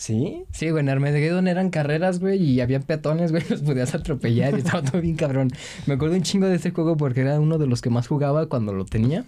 ¿Sí? 0.00 0.44
Sí, 0.50 0.70
güey, 0.70 0.80
en 0.80 0.88
Armageddon 0.88 1.46
eran 1.46 1.68
carreras, 1.68 2.20
güey, 2.20 2.42
y 2.42 2.62
había 2.62 2.80
peatones, 2.80 3.32
güey, 3.32 3.42
los 3.50 3.60
podías 3.60 3.94
atropellar 3.94 4.54
y 4.54 4.60
estaba 4.60 4.82
todo 4.82 5.02
bien 5.02 5.14
cabrón. 5.14 5.50
Me 5.86 5.92
acuerdo 5.92 6.14
un 6.14 6.22
chingo 6.22 6.46
de 6.46 6.54
ese 6.54 6.70
juego 6.70 6.96
porque 6.96 7.20
era 7.20 7.38
uno 7.38 7.58
de 7.58 7.66
los 7.66 7.82
que 7.82 7.90
más 7.90 8.06
jugaba 8.08 8.46
cuando 8.46 8.72
lo 8.72 8.86
tenía. 8.86 9.26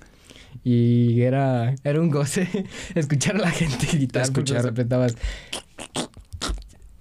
Y 0.64 1.20
era, 1.20 1.74
era 1.84 2.00
un 2.00 2.08
goce 2.08 2.48
escuchar 2.94 3.36
a 3.36 3.40
la 3.40 3.50
gente 3.50 3.86
gritar 3.92 4.22
porque 4.32 4.52
Escuchar- 4.52 4.62
los 4.62 4.70
apretabas. 4.72 5.14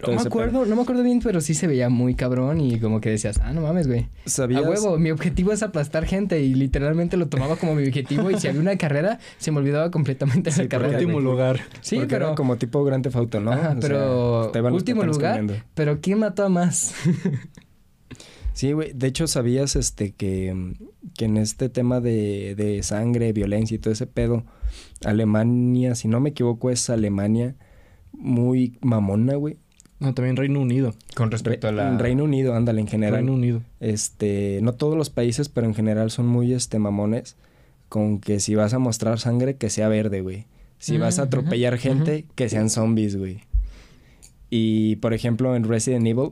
No 0.08 0.15
me 0.15 0.22
acuerdo, 0.22 0.65
no 0.65 0.75
me 0.75 0.81
acuerdo 0.81 1.03
bien, 1.03 1.20
pero 1.24 1.41
sí 1.41 1.53
se 1.53 1.67
veía 1.67 1.89
muy 1.89 2.15
cabrón 2.15 2.60
y 2.62 2.79
como 2.79 3.01
que 3.01 3.10
decías, 3.10 3.39
ah, 3.43 3.53
no 3.53 3.62
mames, 3.62 3.88
güey. 3.88 4.08
¿Sabías? 4.25 4.65
A 4.65 4.70
huevo, 4.70 4.98
mi 4.98 5.12
objetivo 5.12 5.51
es 5.51 5.63
aplastar 5.63 6.05
gente 6.05 6.41
y 6.41 6.53
literalmente 6.53 7.17
lo 7.17 7.27
tomaba 7.27 7.55
como 7.55 7.75
mi 7.75 7.84
objetivo 7.88 8.31
y 8.31 8.39
si 8.39 8.48
había 8.48 8.62
una 8.62 8.77
carrera, 8.77 9.20
se 9.38 9.51
me 9.51 9.60
olvidaba 9.60 9.91
completamente 9.91 10.51
Sí, 10.51 10.63
la 10.63 10.70
carrera. 10.70 10.93
Último 10.93 11.13
güey. 11.13 11.25
lugar. 11.25 11.60
Sí, 11.81 11.96
Porque 11.96 12.15
pero... 12.15 12.25
era 12.27 12.36
como 12.36 12.58
tipo 12.58 12.84
Grand 12.84 13.03
Theft 13.03 13.15
Auto, 13.15 13.39
¿no? 13.39 13.51
Ajá, 13.51 13.75
O 13.77 13.81
sea, 13.81 14.51
pero 14.51 14.74
último 14.74 15.03
lugar, 15.03 15.43
pero 15.74 16.00
¿quién 16.01 16.20
mató 16.20 16.43
a 16.46 16.50
más? 16.50 16.93
Sí, 18.53 18.74
güey. 18.74 18.91
De 18.93 19.08
hecho, 19.08 19.27
¿sabías 19.27 19.75
este 19.75 20.12
que, 20.12 20.75
que 21.15 21.25
en 21.25 21.38
este 21.38 21.70
tema 21.70 22.01
de, 22.01 22.53
de 22.55 22.84
sangre, 22.84 23.31
violencia 23.34 23.75
y 23.75 23.79
todo 23.79 23.93
ese 23.93 24.08
pedo, 24.08 24.43
Alemania, 25.05 25.96
si 25.96 26.08
no 26.08 26.20
me 26.20 26.29
equivoco, 26.31 26.70
es 26.70 26.89
Alemania 26.89 27.55
muy 28.12 28.77
mamona, 28.81 29.36
güey. 29.36 29.58
No, 30.01 30.13
también 30.13 30.36
Reino 30.36 30.60
Unido. 30.60 30.93
Con 31.15 31.31
respecto 31.31 31.67
a 31.67 31.72
la... 31.72 31.98
Reino 31.98 32.24
Unido, 32.24 32.55
ándale, 32.55 32.81
en 32.81 32.88
general. 32.88 33.20
Reino 33.20 33.34
Unido. 33.34 33.62
Este, 33.79 34.60
no 34.62 34.74
todos 34.74 34.98
los 34.98 35.10
países, 35.10 35.48
pero 35.48 35.67
en 35.67 35.75
general 35.75 36.12
son 36.12 36.27
muy 36.27 36.53
este 36.53 36.79
mamones 36.79 37.38
con 37.88 38.20
que 38.20 38.39
si 38.39 38.55
vas 38.55 38.74
a 38.74 38.79
mostrar 38.79 39.20
sangre 39.20 39.55
que 39.55 39.70
sea 39.70 39.88
verde, 39.88 40.22
güey. 40.22 40.48
Si 40.79 40.98
vas 40.98 41.20
a 41.20 41.24
Mm, 41.24 41.27
atropellar 41.27 41.77
gente, 41.77 42.25
que 42.36 42.50
sean 42.50 42.70
zombies, 42.70 43.15
güey. 43.15 43.41
Y 44.50 44.96
por 44.98 45.13
ejemplo, 45.13 45.55
en 45.55 45.63
Resident 45.65 46.08
Evil 46.08 46.31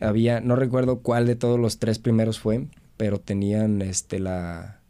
había, 0.00 0.40
no 0.40 0.56
recuerdo 0.56 0.98
cuál 0.98 1.26
de 1.26 1.36
todos 1.36 1.58
los 1.60 1.78
tres 1.78 1.98
primeros 1.98 2.40
fue, 2.40 2.66
pero 2.96 3.20
tenían 3.20 3.82
este 3.82 4.18
la 4.18 4.80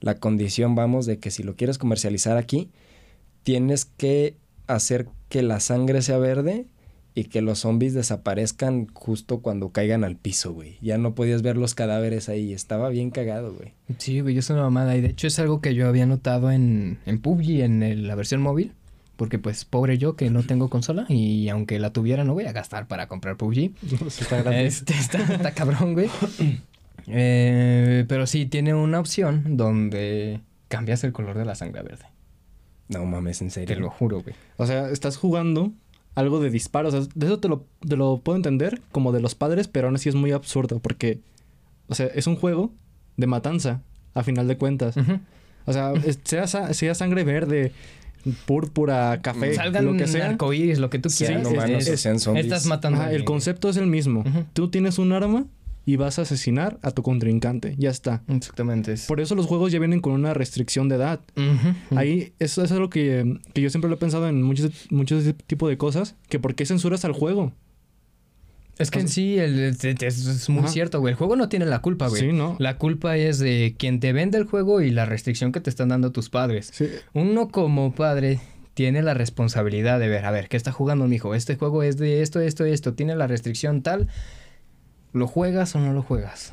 la 0.00 0.14
condición, 0.14 0.74
vamos, 0.74 1.04
de 1.04 1.18
que 1.18 1.30
si 1.30 1.42
lo 1.42 1.56
quieres 1.56 1.78
comercializar 1.78 2.36
aquí, 2.36 2.70
tienes 3.42 3.84
que 3.84 4.36
hacer 4.66 5.08
que 5.28 5.42
la 5.42 5.60
sangre 5.60 6.02
sea 6.02 6.18
verde 6.18 6.66
y 7.14 7.24
que 7.24 7.42
los 7.42 7.58
zombies 7.60 7.92
desaparezcan 7.94 8.86
justo 8.94 9.40
cuando 9.40 9.70
caigan 9.70 10.04
al 10.04 10.16
piso, 10.16 10.52
güey. 10.52 10.78
Ya 10.80 10.96
no 10.98 11.14
podías 11.14 11.42
ver 11.42 11.56
los 11.56 11.74
cadáveres 11.74 12.28
ahí. 12.28 12.52
Estaba 12.52 12.88
bien 12.88 13.10
cagado, 13.10 13.52
güey. 13.54 13.72
Sí, 13.98 14.20
güey, 14.20 14.38
es 14.38 14.48
una 14.50 14.62
mamada. 14.62 14.96
Y 14.96 15.00
de 15.00 15.08
hecho 15.08 15.26
es 15.26 15.38
algo 15.38 15.60
que 15.60 15.74
yo 15.74 15.88
había 15.88 16.06
notado 16.06 16.50
en, 16.52 16.98
en 17.06 17.20
PUBG, 17.20 17.60
en 17.62 17.82
el- 17.82 18.06
la 18.06 18.14
versión 18.14 18.40
móvil. 18.40 18.72
Porque 19.16 19.38
pues 19.38 19.66
pobre 19.66 19.98
yo 19.98 20.16
que 20.16 20.30
no 20.30 20.42
tengo 20.44 20.70
consola 20.70 21.04
y 21.10 21.48
aunque 21.50 21.78
la 21.78 21.92
tuviera 21.92 22.24
no 22.24 22.32
voy 22.32 22.46
a 22.46 22.52
gastar 22.52 22.86
para 22.86 23.06
comprar 23.06 23.36
PUBG. 23.36 23.72
Está. 24.06 24.60
Este, 24.62 24.94
está, 24.94 25.18
está 25.34 25.50
cabrón, 25.52 25.92
güey. 25.92 26.08
Eh, 27.06 28.04
pero 28.08 28.26
sí, 28.26 28.46
tiene 28.46 28.74
una 28.74 29.00
opción 29.00 29.56
donde 29.56 30.40
cambias 30.68 31.02
el 31.04 31.12
color 31.12 31.36
de 31.36 31.44
la 31.44 31.54
sangre 31.54 31.80
a 31.80 31.82
verde. 31.82 32.04
No 32.88 33.04
mames, 33.04 33.40
en 33.42 33.50
serio. 33.50 33.74
Te 33.76 33.80
lo 33.80 33.90
juro, 33.90 34.22
güey. 34.22 34.34
O 34.56 34.66
sea, 34.66 34.88
estás 34.90 35.16
jugando 35.16 35.72
algo 36.14 36.40
de 36.40 36.50
disparos. 36.50 36.94
O 36.94 37.02
sea, 37.02 37.10
de 37.14 37.26
eso 37.26 37.38
te 37.38 37.48
lo, 37.48 37.64
te 37.86 37.96
lo 37.96 38.18
puedo 38.18 38.36
entender 38.36 38.80
como 38.92 39.12
de 39.12 39.20
los 39.20 39.34
padres, 39.34 39.68
pero 39.68 39.86
aún 39.88 39.96
así 39.96 40.08
es 40.08 40.14
muy 40.14 40.32
absurdo 40.32 40.78
porque, 40.80 41.20
o 41.88 41.94
sea, 41.94 42.06
es 42.06 42.26
un 42.26 42.36
juego 42.36 42.70
de 43.16 43.26
matanza, 43.26 43.82
a 44.14 44.22
final 44.22 44.48
de 44.48 44.56
cuentas. 44.56 44.94
O 45.66 45.72
sea, 45.72 45.92
es- 45.92 46.18
sea, 46.24 46.46
sea 46.46 46.94
sangre 46.94 47.24
verde, 47.24 47.72
púrpura, 48.46 49.20
café, 49.22 49.54
Salgan 49.54 49.84
lo 49.86 49.96
que 49.96 50.06
sea. 50.06 50.30
arcoíris, 50.30 50.78
lo 50.78 50.90
que 50.90 50.98
tú 50.98 51.08
Sí, 51.10 51.24
quieras. 51.24 51.42
no 51.44 51.62
es- 51.64 51.88
es-. 51.88 52.06
Estás 52.16 52.66
matando 52.66 53.02
el 53.04 53.24
concepto 53.24 53.68
es 53.68 53.76
el 53.76 53.86
mismo. 53.86 54.24
Tú 54.52 54.68
tienes 54.70 54.98
un 54.98 55.12
arma 55.12 55.46
y 55.92 55.96
vas 55.96 56.18
a 56.18 56.22
asesinar 56.22 56.78
a 56.82 56.90
tu 56.92 57.02
contrincante. 57.02 57.74
Ya 57.78 57.90
está. 57.90 58.22
Exactamente. 58.28 58.94
Por 59.08 59.20
eso 59.20 59.34
los 59.34 59.46
juegos 59.46 59.72
ya 59.72 59.78
vienen 59.78 60.00
con 60.00 60.12
una 60.12 60.34
restricción 60.34 60.88
de 60.88 60.96
edad. 60.96 61.20
Ahí, 61.96 62.32
eso, 62.38 62.62
es 62.62 62.70
lo 62.70 62.90
que, 62.90 63.38
que 63.54 63.60
yo 63.60 63.70
siempre 63.70 63.88
lo 63.88 63.96
he 63.96 63.98
pensado 63.98 64.28
en 64.28 64.42
muchos, 64.42 64.70
muchos 64.90 65.24
tipos 65.46 65.68
de 65.68 65.76
cosas. 65.78 66.14
Que 66.28 66.38
por 66.38 66.54
qué 66.54 66.64
censuras 66.66 67.04
al 67.04 67.12
juego. 67.12 67.52
Es 68.78 68.90
que 68.90 69.00
en 69.00 69.08
sí 69.08 69.38
el- 69.38 69.58
es, 69.60 69.84
es- 69.84 70.26
es 70.26 70.48
muy 70.48 70.60
Ajá. 70.60 70.68
cierto, 70.68 71.00
güey. 71.00 71.12
El 71.12 71.18
juego 71.18 71.36
no 71.36 71.48
tiene 71.50 71.66
la 71.66 71.80
culpa, 71.82 72.08
güey. 72.08 72.20
Sí, 72.22 72.32
¿no? 72.32 72.56
La 72.58 72.78
culpa 72.78 73.16
es 73.18 73.38
de 73.38 73.74
quien 73.78 74.00
te 74.00 74.12
vende 74.14 74.38
el 74.38 74.44
juego 74.44 74.80
y 74.80 74.90
la 74.90 75.04
restricción 75.04 75.52
que 75.52 75.60
te 75.60 75.68
están 75.68 75.88
dando 75.90 76.12
tus 76.12 76.30
padres. 76.30 76.70
Sí, 76.72 76.86
Uno 77.12 77.48
como 77.48 77.94
padre 77.94 78.40
tiene 78.72 79.02
la 79.02 79.12
responsabilidad 79.12 80.00
de 80.00 80.08
ver, 80.08 80.24
a 80.24 80.30
ver, 80.30 80.48
¿qué 80.48 80.56
está 80.56 80.72
jugando 80.72 81.06
mi 81.08 81.16
hijo? 81.16 81.34
Este 81.34 81.56
juego 81.56 81.82
es 81.82 81.98
de 81.98 82.22
esto, 82.22 82.40
esto, 82.40 82.64
esto, 82.64 82.94
tiene 82.94 83.14
la 83.16 83.26
restricción 83.26 83.82
tal. 83.82 84.08
¿Lo 85.12 85.26
juegas 85.26 85.74
o 85.74 85.80
no 85.80 85.92
lo 85.92 86.02
juegas? 86.02 86.52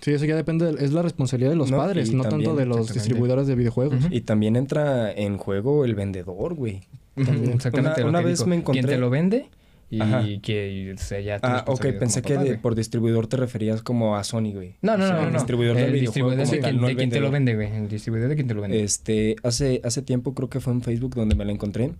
sí, 0.00 0.12
eso 0.12 0.24
ya 0.24 0.34
depende, 0.36 0.72
de- 0.72 0.82
es 0.84 0.92
la 0.92 1.02
responsabilidad 1.02 1.50
de 1.50 1.56
los 1.56 1.70
No, 1.70 1.76
padres, 1.76 2.10
no 2.12 2.22
también, 2.22 2.44
tanto 2.50 2.58
de 2.58 2.64
los 2.66 2.92
distribuidores 2.92 3.46
de 3.46 3.54
videojuegos. 3.54 4.06
Y 4.10 4.22
también 4.22 4.56
entra 4.56 5.12
en 5.12 5.36
juego 5.36 5.84
el 5.84 5.94
vendedor, 5.94 6.54
güey. 6.54 6.80
Exactamente. 7.16 8.04
Una- 8.04 8.20
lo 8.20 8.26
vez 8.28 8.46
me 8.46 8.56
encontré- 8.56 8.82
Quien 8.82 8.86
te 8.86 8.98
lo 8.98 9.10
vende 9.10 9.48
y 9.90 10.00
Ajá. 10.00 10.24
que 10.42 10.94
o 10.94 10.98
sea, 10.98 11.20
ya 11.20 11.38
Ah, 11.42 11.64
ok, 11.66 11.82
pensé 11.98 12.22
que 12.22 12.34
papá, 12.34 12.44
de- 12.44 12.50
güey. 12.50 12.62
por 12.62 12.74
distribuidor 12.76 13.26
te 13.26 13.36
referías 13.36 13.82
como 13.82 14.16
a 14.16 14.24
Sony, 14.24 14.52
güey. 14.54 14.76
No, 14.82 14.96
no, 14.96 15.04
O 15.04 15.06
sea, 15.06 15.16
no, 15.16 15.20
no. 15.22 15.26
El 15.26 15.32
no. 15.32 15.38
distribuidor 15.38 15.76
del 15.76 15.84
el 15.86 15.92
videojuego 15.92 16.30
distribuidor 16.30 16.46
de 16.54 16.60
tal, 16.60 16.70
quien, 16.70 16.80
no 16.80 16.86
de 16.88 16.96
quien 16.96 17.10
te 17.10 17.20
lo 17.20 17.30
vende, 17.30 17.54
güey. 17.54 17.72
El 17.76 17.88
distribuidor 17.88 18.28
de 18.30 18.34
quien 18.36 18.48
te 18.48 18.54
lo 18.54 18.60
vende. 18.62 18.82
Este, 18.82 19.36
hace, 19.42 19.80
hace 19.84 20.00
tiempo 20.02 20.32
creo 20.34 20.48
que 20.48 20.60
fue 20.60 20.72
en 20.72 20.82
Facebook 20.82 21.14
donde 21.14 21.34
me 21.34 21.44
la 21.44 21.52
encontré. 21.52 21.92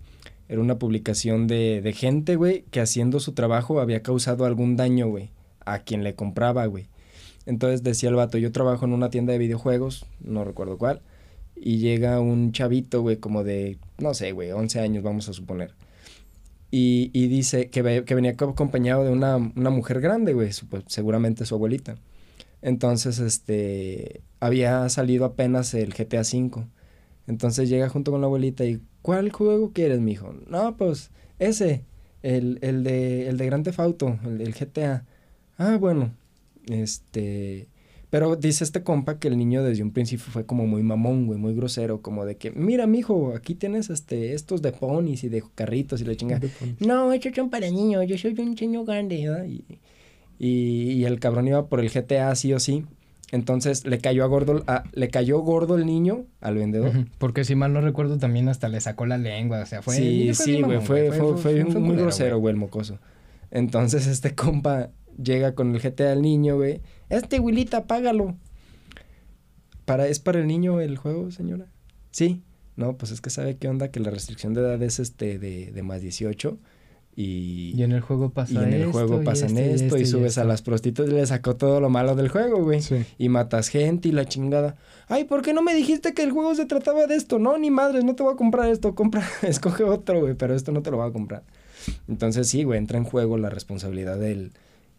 Era 0.48 0.60
una 0.60 0.78
publicación 0.78 1.46
de, 1.46 1.80
de 1.82 1.92
gente, 1.92 2.36
güey, 2.36 2.64
que 2.70 2.80
haciendo 2.80 3.20
su 3.20 3.32
trabajo 3.32 3.78
había 3.80 4.02
causado 4.02 4.46
algún 4.46 4.76
daño, 4.76 5.08
güey, 5.08 5.30
a 5.64 5.80
quien 5.80 6.04
le 6.04 6.14
compraba, 6.14 6.66
güey. 6.66 6.88
Entonces 7.46 7.82
decía 7.82 8.08
el 8.08 8.14
vato, 8.14 8.38
yo 8.38 8.52
trabajo 8.52 8.84
en 8.84 8.92
una 8.92 9.10
tienda 9.10 9.32
de 9.32 9.38
videojuegos, 9.38 10.06
no 10.20 10.44
recuerdo 10.44 10.78
cuál, 10.78 11.02
y 11.56 11.78
llega 11.78 12.20
un 12.20 12.52
chavito, 12.52 13.02
güey, 13.02 13.16
como 13.16 13.44
de, 13.44 13.78
no 13.98 14.14
sé, 14.14 14.32
güey, 14.32 14.52
11 14.52 14.80
años, 14.80 15.02
vamos 15.02 15.28
a 15.28 15.32
suponer. 15.32 15.74
Y, 16.70 17.10
y 17.12 17.26
dice 17.26 17.68
que, 17.70 18.04
que 18.04 18.14
venía 18.14 18.32
acompañado 18.32 19.04
de 19.04 19.10
una, 19.10 19.36
una 19.36 19.70
mujer 19.70 20.00
grande, 20.00 20.32
güey, 20.32 20.50
seguramente 20.86 21.44
su 21.44 21.54
abuelita. 21.56 21.96
Entonces, 22.62 23.18
este, 23.18 24.22
había 24.38 24.88
salido 24.88 25.24
apenas 25.24 25.74
el 25.74 25.92
GTA 25.94 26.20
V. 26.20 26.66
Entonces 27.26 27.68
llega 27.68 27.88
junto 27.88 28.10
con 28.10 28.20
la 28.20 28.26
abuelita 28.26 28.64
y, 28.64 28.80
¿cuál 29.02 29.30
juego 29.32 29.72
quieres, 29.72 30.00
mijo? 30.00 30.34
No, 30.46 30.76
pues, 30.76 31.10
ese, 31.38 31.84
el, 32.22 32.58
el 32.62 32.84
de, 32.84 33.28
el 33.28 33.38
de 33.38 33.46
Grand 33.46 33.64
Theft 33.64 33.80
Auto, 33.80 34.18
el 34.24 34.38
del 34.38 34.54
GTA. 34.54 35.04
Ah, 35.60 35.76
bueno, 35.78 36.10
este... 36.68 37.68
Pero 38.08 38.34
dice 38.34 38.64
este 38.64 38.82
compa 38.82 39.20
que 39.20 39.28
el 39.28 39.38
niño 39.38 39.62
desde 39.62 39.84
un 39.84 39.92
principio 39.92 40.24
fue 40.32 40.44
como 40.44 40.66
muy 40.66 40.82
mamón, 40.82 41.26
güey, 41.26 41.38
muy 41.38 41.54
grosero, 41.54 42.02
como 42.02 42.24
de 42.24 42.36
que, 42.36 42.50
mira, 42.50 42.88
mijo, 42.88 43.34
aquí 43.36 43.54
tienes 43.54 43.88
este, 43.88 44.34
estos 44.34 44.62
de 44.62 44.72
ponis 44.72 45.22
y 45.22 45.28
de 45.28 45.44
carritos 45.54 46.00
y 46.00 46.04
la 46.04 46.16
chingada. 46.16 46.40
No, 46.80 47.12
estos 47.12 47.32
son 47.36 47.50
para 47.50 47.70
niños, 47.70 48.04
yo 48.08 48.18
soy 48.18 48.34
un 48.36 48.56
niño 48.60 48.84
grande, 48.84 49.28
¿verdad? 49.28 49.44
Y, 49.44 49.64
y, 50.40 50.92
y 50.92 51.04
el 51.04 51.20
cabrón 51.20 51.46
iba 51.46 51.66
por 51.68 51.78
el 51.78 51.88
GTA 51.88 52.34
sí 52.34 52.52
o 52.52 52.58
sí. 52.58 52.84
Entonces 53.30 53.86
le 53.86 53.98
cayó 53.98 54.24
a 54.24 54.26
gordo, 54.26 54.64
a- 54.66 54.82
le 54.92 55.08
cayó 55.08 55.38
gordo 55.38 55.76
el 55.76 55.86
niño 55.86 56.24
al 56.40 56.56
vendedor. 56.56 57.06
Porque 57.18 57.44
si 57.44 57.54
mal 57.54 57.72
no 57.72 57.80
recuerdo, 57.80 58.18
también 58.18 58.48
hasta 58.48 58.68
le 58.68 58.80
sacó 58.80 59.06
la 59.06 59.18
lengua. 59.18 59.60
O 59.60 59.66
sea, 59.66 59.82
fue. 59.82 59.94
sí, 59.94 60.32
fue 60.34 60.44
sí, 60.46 60.62
güey, 60.62 60.80
fue, 60.80 61.12
fue, 61.12 61.36
fue, 61.36 61.62
un 61.62 61.82
muy 61.82 61.94
grosero, 61.94 62.38
güey, 62.40 62.54
el 62.54 62.58
mocoso. 62.58 62.98
Entonces 63.52 64.06
este 64.06 64.34
compa 64.34 64.90
llega 65.22 65.54
con 65.54 65.74
el 65.74 65.80
GTA 65.80 66.10
del 66.10 66.22
niño, 66.22 66.56
güey. 66.56 66.80
Este 67.08 67.40
Wilita, 67.40 67.86
págalo. 67.86 68.36
Para, 69.84 70.06
¿Es 70.06 70.18
para 70.18 70.40
el 70.40 70.46
niño 70.46 70.80
el 70.80 70.96
juego, 70.96 71.30
señora? 71.30 71.66
Sí. 72.10 72.42
No, 72.76 72.96
pues 72.96 73.12
es 73.12 73.20
que 73.20 73.30
sabe 73.30 73.56
qué 73.56 73.68
onda, 73.68 73.90
que 73.90 74.00
la 74.00 74.10
restricción 74.10 74.54
de 74.54 74.60
edad 74.62 74.82
es 74.82 74.98
este 75.00 75.38
de, 75.38 75.72
de 75.72 75.82
más 75.82 76.00
18. 76.00 76.58
Y, 77.16 77.72
Y 77.76 77.82
en 77.82 77.92
el 77.92 78.00
juego 78.00 78.30
pasa 78.30 78.54
y 78.54 78.56
en 78.56 78.72
el 78.72 78.80
esto, 78.82 78.92
juego 78.92 79.20
y 79.20 79.24
pasan 79.24 79.50
esto, 79.50 79.60
y 79.60 79.64
esto, 79.64 79.84
esto, 79.84 79.98
y 79.98 80.02
y 80.02 80.06
subes 80.06 80.38
a 80.38 80.44
las 80.44 80.62
prostitutas 80.62 81.12
y 81.12 81.16
le 81.16 81.26
sacó 81.26 81.56
todo 81.56 81.80
lo 81.80 81.90
malo 81.90 82.14
del 82.14 82.28
juego, 82.28 82.62
güey. 82.62 82.80
Sí. 82.80 83.04
Y 83.18 83.28
matas 83.28 83.68
gente 83.68 84.08
y 84.08 84.12
la 84.12 84.24
chingada. 84.24 84.76
Ay, 85.08 85.24
¿por 85.24 85.42
qué 85.42 85.52
no 85.52 85.60
me 85.60 85.74
dijiste 85.74 86.14
que 86.14 86.22
el 86.22 86.30
juego 86.30 86.54
se 86.54 86.66
trataba 86.66 87.06
de 87.06 87.16
esto? 87.16 87.38
No, 87.38 87.58
ni 87.58 87.70
madres, 87.70 88.04
no 88.04 88.14
te 88.14 88.22
voy 88.22 88.32
a 88.32 88.36
comprar 88.36 88.70
esto. 88.70 88.94
Compra, 88.94 89.28
escoge 89.42 89.82
otro, 89.82 90.20
güey, 90.20 90.34
pero 90.34 90.54
esto 90.54 90.72
no 90.72 90.82
te 90.82 90.90
lo 90.90 90.98
voy 90.98 91.08
a 91.08 91.12
comprar. 91.12 91.42
Entonces 92.08 92.48
sí, 92.48 92.62
güey, 92.62 92.78
entra 92.78 92.96
en 92.98 93.04
juego 93.04 93.36
la 93.38 93.50
responsabilidad 93.50 94.18
del... 94.18 94.52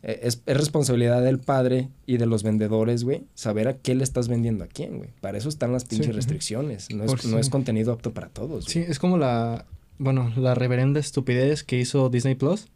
eh, 0.03 0.19
Es, 0.23 0.41
es 0.45 0.57
responsabilidad 0.57 1.21
del 1.23 1.39
padre 1.39 1.89
y 2.05 2.17
de 2.17 2.25
los 2.25 2.43
vendedores, 2.43 3.03
güey, 3.03 3.23
saber 3.35 3.67
a 3.67 3.77
qué 3.77 3.95
le 3.95 4.03
estás 4.03 4.27
vendiendo 4.27 4.63
a 4.63 4.67
quién, 4.67 4.97
güey. 4.97 5.09
Para 5.21 5.37
eso 5.37 5.49
están 5.49 5.71
las 5.71 5.85
pinches 5.85 6.15
restricciones. 6.15 6.89
No 6.93 7.03
es, 7.05 7.25
no 7.25 7.37
es 7.39 7.49
contenido 7.49 7.91
apto 7.93 8.13
para 8.13 8.29
todos, 8.29 8.65
Sí, 8.65 8.79
es 8.87 8.99
como 8.99 9.17
la, 9.17 9.65
bueno, 9.97 10.31
la 10.37 10.55
reverenda 10.55 10.99
estupidez 10.99 11.63
que 11.63 11.79
hizo 11.79 12.09
Disney 12.09 12.35
Plus. 12.35 12.67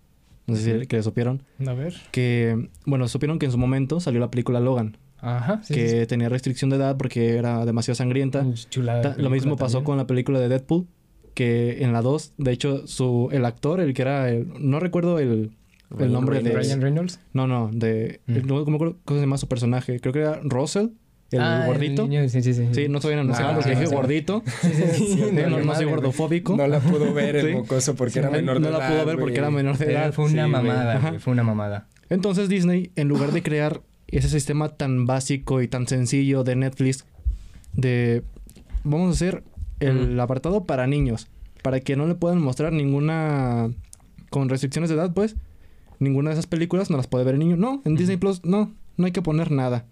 No 0.48 0.56
sé 0.56 0.82
si 0.82 0.86
que 0.88 1.02
supieron. 1.02 1.42
A 1.66 1.74
ver. 1.74 1.96
Que, 2.12 2.70
bueno, 2.86 3.08
supieron 3.08 3.40
que 3.40 3.48
en 3.48 3.52
su 3.52 3.58
momento 3.58 4.00
salió 4.00 4.20
la 4.20 4.30
película 4.30 4.60
Logan. 4.60 4.98
Ajá. 5.18 5.64
sí, 5.64 5.74
que 5.74 6.06
tenía 6.06 6.30
restricción 6.30 6.70
de 6.70 6.76
edad 6.76 6.98
porque 6.98 7.36
era 7.38 7.66
demasiado 7.66 7.96
sangrienta. 7.96 8.46
Chulada 8.70 8.98
de 9.00 9.04
Ta- 9.16 9.22
Lo 9.22 9.32
mismo 9.32 9.56
pasó 9.56 9.78
también. 9.78 9.86
con 9.86 9.98
la 9.98 10.06
película 10.06 10.40
de 10.40 10.50
Deadpool. 10.50 10.86
Que 11.34 11.84
en 11.84 11.94
la 11.94 12.02
2, 12.04 12.34
de 12.38 12.52
hecho, 12.52 12.86
su, 12.88 13.30
el 13.32 13.44
actor, 13.44 13.80
el 13.82 13.94
que 13.96 14.04
era, 14.04 14.30
el- 14.30 14.48
no 14.60 14.80
recuerdo 14.80 15.18
el, 15.18 15.52
el 16.00 16.12
nombre 16.12 16.42
de... 16.42 16.52
Ryan 16.54 16.82
Reynolds. 16.82 17.20
No, 17.34 17.48
no, 17.48 17.70
de... 17.74 18.22
Mm. 18.28 18.36
el- 18.36 18.48
no, 18.48 18.66
¿Cómo 18.66 18.78
cómo 18.80 18.96
se 19.08 19.20
llama 19.22 19.38
su 19.38 19.48
personaje? 19.48 20.00
Creo 20.00 20.14
que 20.14 20.20
era 20.20 20.40
Russell, 20.44 20.88
el 21.32 21.42
Ah, 21.42 21.64
gordito. 21.66 22.04
niño, 22.08 22.28
sí, 22.30 22.42
sí, 22.42 22.54
sí. 22.54 22.68
Sí, 22.72 22.88
no 22.88 23.02
sabían 23.02 23.22
anunciar 23.22 23.50
Ah, 23.52 23.54
porque 23.56 23.72
dije 23.72 23.86
gordito. 23.88 24.44
Sí, 24.62 24.70
sí, 24.74 24.84
sí, 24.94 25.08
sí, 25.08 25.20
no, 25.22 25.28
de 25.42 25.50
no, 25.50 25.60
no 25.60 25.76
soy 25.76 25.86
gordofóbico. 25.86 26.56
No 26.56 26.68
la 26.68 26.80
pudo 26.80 27.14
ver 27.14 27.36
el 27.38 27.54
mocoso 27.54 27.96
porque 27.96 28.14
Sí, 28.14 28.20
era 28.20 28.30
no- 28.30 28.36
menor 28.38 28.60
no 28.62 28.68
de 28.68 28.72
la 28.74 28.78
edad, 28.80 28.90
pudo 28.96 29.06
ver 29.06 29.18
porque 29.20 29.38
era 29.40 29.50
menor 29.52 29.78
de 29.78 29.92
edad. 29.92 30.14
fue 30.14 30.26
una 30.26 30.48
mamada. 30.48 31.20
Fue 31.20 31.34
una 31.34 31.44
mamada. 31.44 31.88
Entonces 32.10 32.48
Disney, 32.50 32.92
en 32.96 33.08
lugar 33.08 33.32
de 33.32 33.42
crear 33.42 33.82
ese 34.08 34.30
sistema 34.30 34.70
tan 34.70 35.06
básico 35.08 35.62
y 35.62 35.68
tan 35.68 35.88
sencillo 35.88 36.44
de 36.44 36.56
Netflix, 36.56 37.06
de 37.74 38.24
vamos 38.84 39.10
a 39.10 39.12
hacer 39.14 39.44
el 39.80 40.12
Ujú. 40.14 40.22
apartado 40.22 40.64
para 40.66 40.86
niños, 40.88 41.28
para 41.64 41.80
que 41.80 41.96
no 41.96 42.06
le 42.08 42.14
puedan 42.16 42.40
mostrar 42.42 42.72
ninguna 42.72 43.72
con 44.30 44.48
restricciones 44.50 44.90
de 44.90 44.96
edad, 44.96 45.14
pues 45.14 45.36
ninguna 46.00 46.30
de 46.30 46.34
esas 46.36 46.48
películas 46.48 46.90
no 46.90 46.98
las 46.98 47.08
puede 47.08 47.24
ver 47.26 47.36
el 47.36 47.40
niño. 47.40 47.58
No, 47.58 47.82
en. 47.86 47.96
Disney 47.96 48.18
Plus 48.18 48.44
no, 48.46 48.72
no 48.98 49.06
hay 49.06 49.12
que 49.12 49.22
poner 49.22 49.52
nada. 49.52 49.86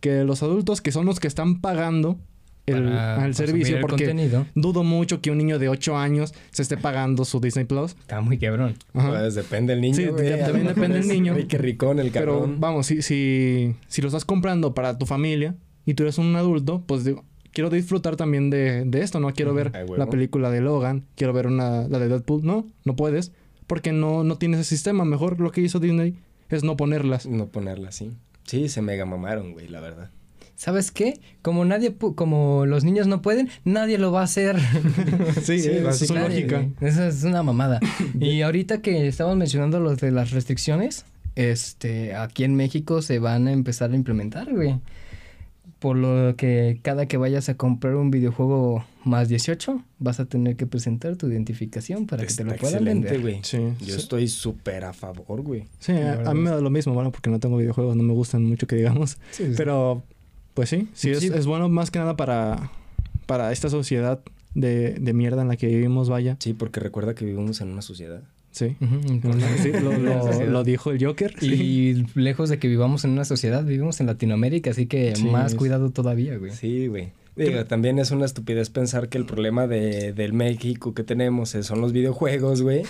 Que 0.00 0.24
los 0.24 0.42
adultos 0.42 0.80
que 0.80 0.92
son 0.92 1.06
los 1.06 1.18
que 1.20 1.26
están 1.28 1.60
pagando 1.60 2.18
el, 2.66 2.84
Para 2.84 3.14
el 3.14 3.22
consumir 3.34 3.34
servicio, 3.48 3.76
el 3.76 3.80
porque 3.80 4.04
contenido. 4.06 4.46
dudo 4.54 4.84
mucho 4.84 5.20
que 5.22 5.30
un 5.30 5.38
niño 5.38 5.58
de 5.58 5.68
8 5.70 5.96
años 5.96 6.34
se 6.50 6.62
esté 6.62 6.76
pagando 6.76 7.24
su 7.24 7.40
Disney 7.40 7.64
Plus. 7.64 7.92
Está 8.00 8.20
muy 8.20 8.38
quebrón. 8.38 8.74
Pues 8.92 9.34
depende 9.34 9.72
del 9.72 9.80
niño, 9.80 9.96
Sí, 9.96 10.06
güey. 10.06 10.38
también 10.38 10.66
depende 10.74 10.98
del 10.98 11.08
niño. 11.08 11.34
Rique 11.34 11.56
ricón 11.58 11.98
el 11.98 12.10
Pero 12.10 12.40
cabrón. 12.40 12.60
vamos, 12.60 12.86
si, 12.86 13.00
si, 13.02 13.74
si 13.88 14.02
lo 14.02 14.08
estás 14.08 14.24
comprando 14.26 14.74
para 14.74 14.98
tu 14.98 15.06
familia 15.06 15.56
y 15.86 15.94
tú 15.94 16.02
eres 16.04 16.18
un 16.18 16.36
adulto, 16.36 16.82
pues 16.86 17.04
digo, 17.04 17.24
quiero 17.52 17.70
disfrutar 17.70 18.16
también 18.16 18.50
de, 18.50 18.84
de 18.84 19.00
esto, 19.00 19.18
¿no? 19.18 19.32
Quiero 19.32 19.54
ver 19.54 19.72
Ay, 19.74 19.86
la 19.96 20.10
película 20.10 20.50
de 20.50 20.60
Logan, 20.60 21.06
quiero 21.16 21.32
ver 21.32 21.46
una, 21.46 21.88
la 21.88 21.98
de 21.98 22.08
Deadpool. 22.08 22.44
No, 22.44 22.66
no 22.84 22.94
puedes, 22.96 23.32
porque 23.68 23.92
no, 23.92 24.24
no 24.24 24.36
tienes 24.38 24.58
ese 24.60 24.70
sistema. 24.70 25.04
Mejor 25.04 25.38
lo 25.38 25.52
que 25.52 25.60
hizo 25.60 25.78
Disney 25.78 26.16
es 26.48 26.64
no 26.64 26.76
ponerlas. 26.76 27.26
No 27.26 27.46
ponerla 27.46 27.90
así. 27.90 28.10
Sí, 28.44 28.68
se 28.68 28.82
mega 28.82 29.04
mamaron, 29.04 29.52
güey, 29.52 29.68
la 29.68 29.80
verdad. 29.80 30.10
¿Sabes 30.56 30.90
qué? 30.90 31.20
Como 31.40 31.64
nadie, 31.64 31.96
pu- 31.96 32.16
como 32.16 32.66
los 32.66 32.82
niños 32.82 33.06
no 33.06 33.22
pueden, 33.22 33.48
nadie 33.64 33.96
lo 33.96 34.10
va 34.10 34.22
a 34.22 34.24
hacer. 34.24 34.56
Sí, 35.42 35.60
Sí, 35.60 35.68
es 35.68 35.98
su 35.98 36.12
lógica. 36.14 36.56
güey. 36.62 36.72
Esa 36.90 37.06
es 37.06 37.22
una 37.22 37.44
mamada. 37.44 37.78
y 38.18 38.40
ahorita 38.42 38.82
que 38.82 39.06
estamos 39.06 39.36
mencionando 39.36 39.78
los 39.78 39.98
de 39.98 40.10
las 40.10 40.32
restricciones, 40.32 41.04
este, 41.36 42.16
aquí 42.16 42.42
en 42.42 42.56
México 42.56 43.02
se 43.02 43.20
van 43.20 43.46
a 43.46 43.52
empezar 43.52 43.92
a 43.92 43.94
implementar, 43.94 44.52
güey. 44.52 44.80
Por 45.78 45.96
lo 45.96 46.34
que 46.36 46.80
cada 46.82 47.06
que 47.06 47.16
vayas 47.18 47.48
a 47.48 47.54
comprar 47.56 47.94
un 47.94 48.10
videojuego 48.10 48.84
más 49.04 49.28
18, 49.28 49.80
vas 50.00 50.18
a 50.18 50.24
tener 50.24 50.56
que 50.56 50.66
presentar 50.66 51.14
tu 51.16 51.28
identificación 51.28 52.06
para 52.06 52.26
que 52.26 52.34
te 52.34 52.42
lo 52.42 52.56
puedan 52.56 52.84
vender. 52.84 53.20
güey. 53.20 53.38
Sí, 53.44 53.58
Yo 53.80 53.94
sí. 53.94 54.00
estoy 54.00 54.26
súper 54.26 54.84
a 54.84 54.92
favor, 54.92 55.42
güey. 55.42 55.66
Sí, 55.78 55.92
a, 55.92 56.30
a 56.30 56.34
mí 56.34 56.40
me 56.40 56.50
da 56.50 56.60
lo 56.60 56.70
mismo, 56.70 56.94
bueno, 56.94 57.12
porque 57.12 57.30
no 57.30 57.38
tengo 57.38 57.56
videojuegos, 57.58 57.94
no 57.94 58.02
me 58.02 58.12
gustan 58.12 58.44
mucho 58.44 58.66
que 58.66 58.74
digamos. 58.76 59.18
Sí, 59.30 59.44
sí. 59.46 59.52
Pero, 59.56 60.02
pues 60.54 60.68
sí, 60.68 60.88
sí, 60.94 61.10
es, 61.10 61.20
Sí. 61.20 61.30
es 61.32 61.46
bueno 61.46 61.68
más 61.68 61.92
que 61.92 62.00
nada 62.00 62.16
para, 62.16 62.72
para 63.26 63.52
esta 63.52 63.68
sociedad 63.70 64.18
de, 64.54 64.94
de 64.94 65.12
mierda 65.12 65.42
en 65.42 65.48
la 65.48 65.56
que 65.56 65.68
vivimos, 65.68 66.08
vaya. 66.08 66.36
Sí, 66.40 66.54
porque 66.54 66.80
recuerda 66.80 67.14
que 67.14 67.24
vivimos 67.24 67.60
en 67.60 67.68
una 67.68 67.82
sociedad. 67.82 68.22
Sí. 68.58 68.76
Sí, 69.62 69.72
lo, 69.72 69.92
lo- 69.96 70.44
lo 70.50 70.64
dijo 70.64 70.90
el 70.90 71.04
Joker. 71.04 71.34
sí. 71.38 71.46
Y 71.54 72.06
lejos 72.18 72.48
de 72.48 72.58
que 72.58 72.66
vivamos 72.68 73.04
en 73.04 73.10
una 73.12 73.24
sociedad, 73.24 73.62
vivimos 73.64 74.00
en 74.00 74.06
Latinoamérica, 74.06 74.70
así 74.70 74.86
que 74.86 75.14
Sí, 75.14 75.24
más 75.26 75.54
cuidado 75.54 75.90
todavía, 75.90 76.36
güey. 76.38 76.50
Sí, 76.52 76.86
güey. 76.88 77.12
Digo, 77.36 77.64
también 77.66 78.00
es 78.00 78.10
una 78.10 78.24
estupidez 78.24 78.68
pensar 78.68 79.08
que 79.08 79.16
el 79.16 79.24
problema 79.24 79.68
de, 79.68 80.12
del 80.12 80.32
México 80.32 80.92
que 80.92 81.04
tenemos 81.04 81.54
es- 81.54 81.66
son 81.66 81.80
los 81.80 81.92
videojuegos, 81.92 82.62
güey. 82.62 82.82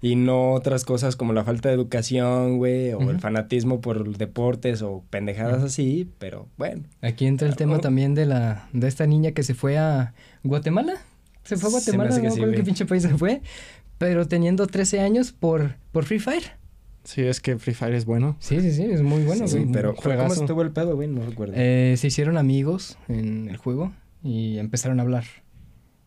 Y 0.00 0.16
no 0.16 0.52
otras 0.52 0.84
cosas 0.84 1.14
como 1.14 1.32
la 1.32 1.44
falta 1.44 1.68
de 1.68 1.74
educación, 1.76 2.56
güey, 2.56 2.92
o 2.92 3.02
el 3.02 3.08
Ujú. 3.10 3.18
fanatismo 3.20 3.80
por 3.80 4.16
deportes 4.16 4.82
o 4.82 5.04
pendejadas 5.10 5.58
Ujú. 5.58 5.66
así, 5.66 6.08
pero 6.18 6.48
bueno. 6.56 6.82
Aquí 7.02 7.26
entra 7.26 7.46
el 7.48 7.54
tema 7.54 7.78
también 7.80 8.14
de 8.14 8.26
la 8.26 8.68
de 8.72 8.88
esta 8.88 9.06
niña 9.06 9.30
que 9.32 9.42
se 9.44 9.54
fue 9.54 9.76
a 9.78 10.14
Guatemala. 10.42 10.94
Se 11.44 11.56
fue 11.56 11.68
a 11.68 11.72
Guatemala, 11.72 12.10
no 12.18 12.30
sí, 12.30 12.40
pinche 12.64 12.86
país 12.86 13.02
se 13.02 13.10
fue. 13.16 13.42
Pero 14.02 14.26
teniendo 14.26 14.66
13 14.66 15.00
años 15.00 15.32
por, 15.32 15.76
por 15.92 16.04
Free 16.04 16.18
Fire. 16.18 16.42
Sí, 17.04 17.22
es 17.22 17.40
que 17.40 17.56
Free 17.58 17.72
Fire 17.74 17.94
es 17.94 18.04
bueno. 18.04 18.36
Sí, 18.40 18.60
sí, 18.60 18.72
sí, 18.72 18.82
es 18.82 19.00
muy 19.02 19.22
bueno, 19.22 19.46
sí, 19.46 19.58
güey. 19.58 19.72
pero, 19.72 19.94
¿cómo 19.94 20.32
estuvo 20.32 20.62
el 20.62 20.70
pedo, 20.72 20.96
güey? 20.96 21.08
No 21.08 21.24
recuerdo. 21.24 21.54
Eh, 21.56 21.94
se 21.96 22.08
hicieron 22.08 22.36
amigos 22.36 22.98
en 23.08 23.48
el 23.48 23.56
juego 23.56 23.92
y 24.22 24.58
empezaron 24.58 24.98
a 24.98 25.02
hablar. 25.04 25.24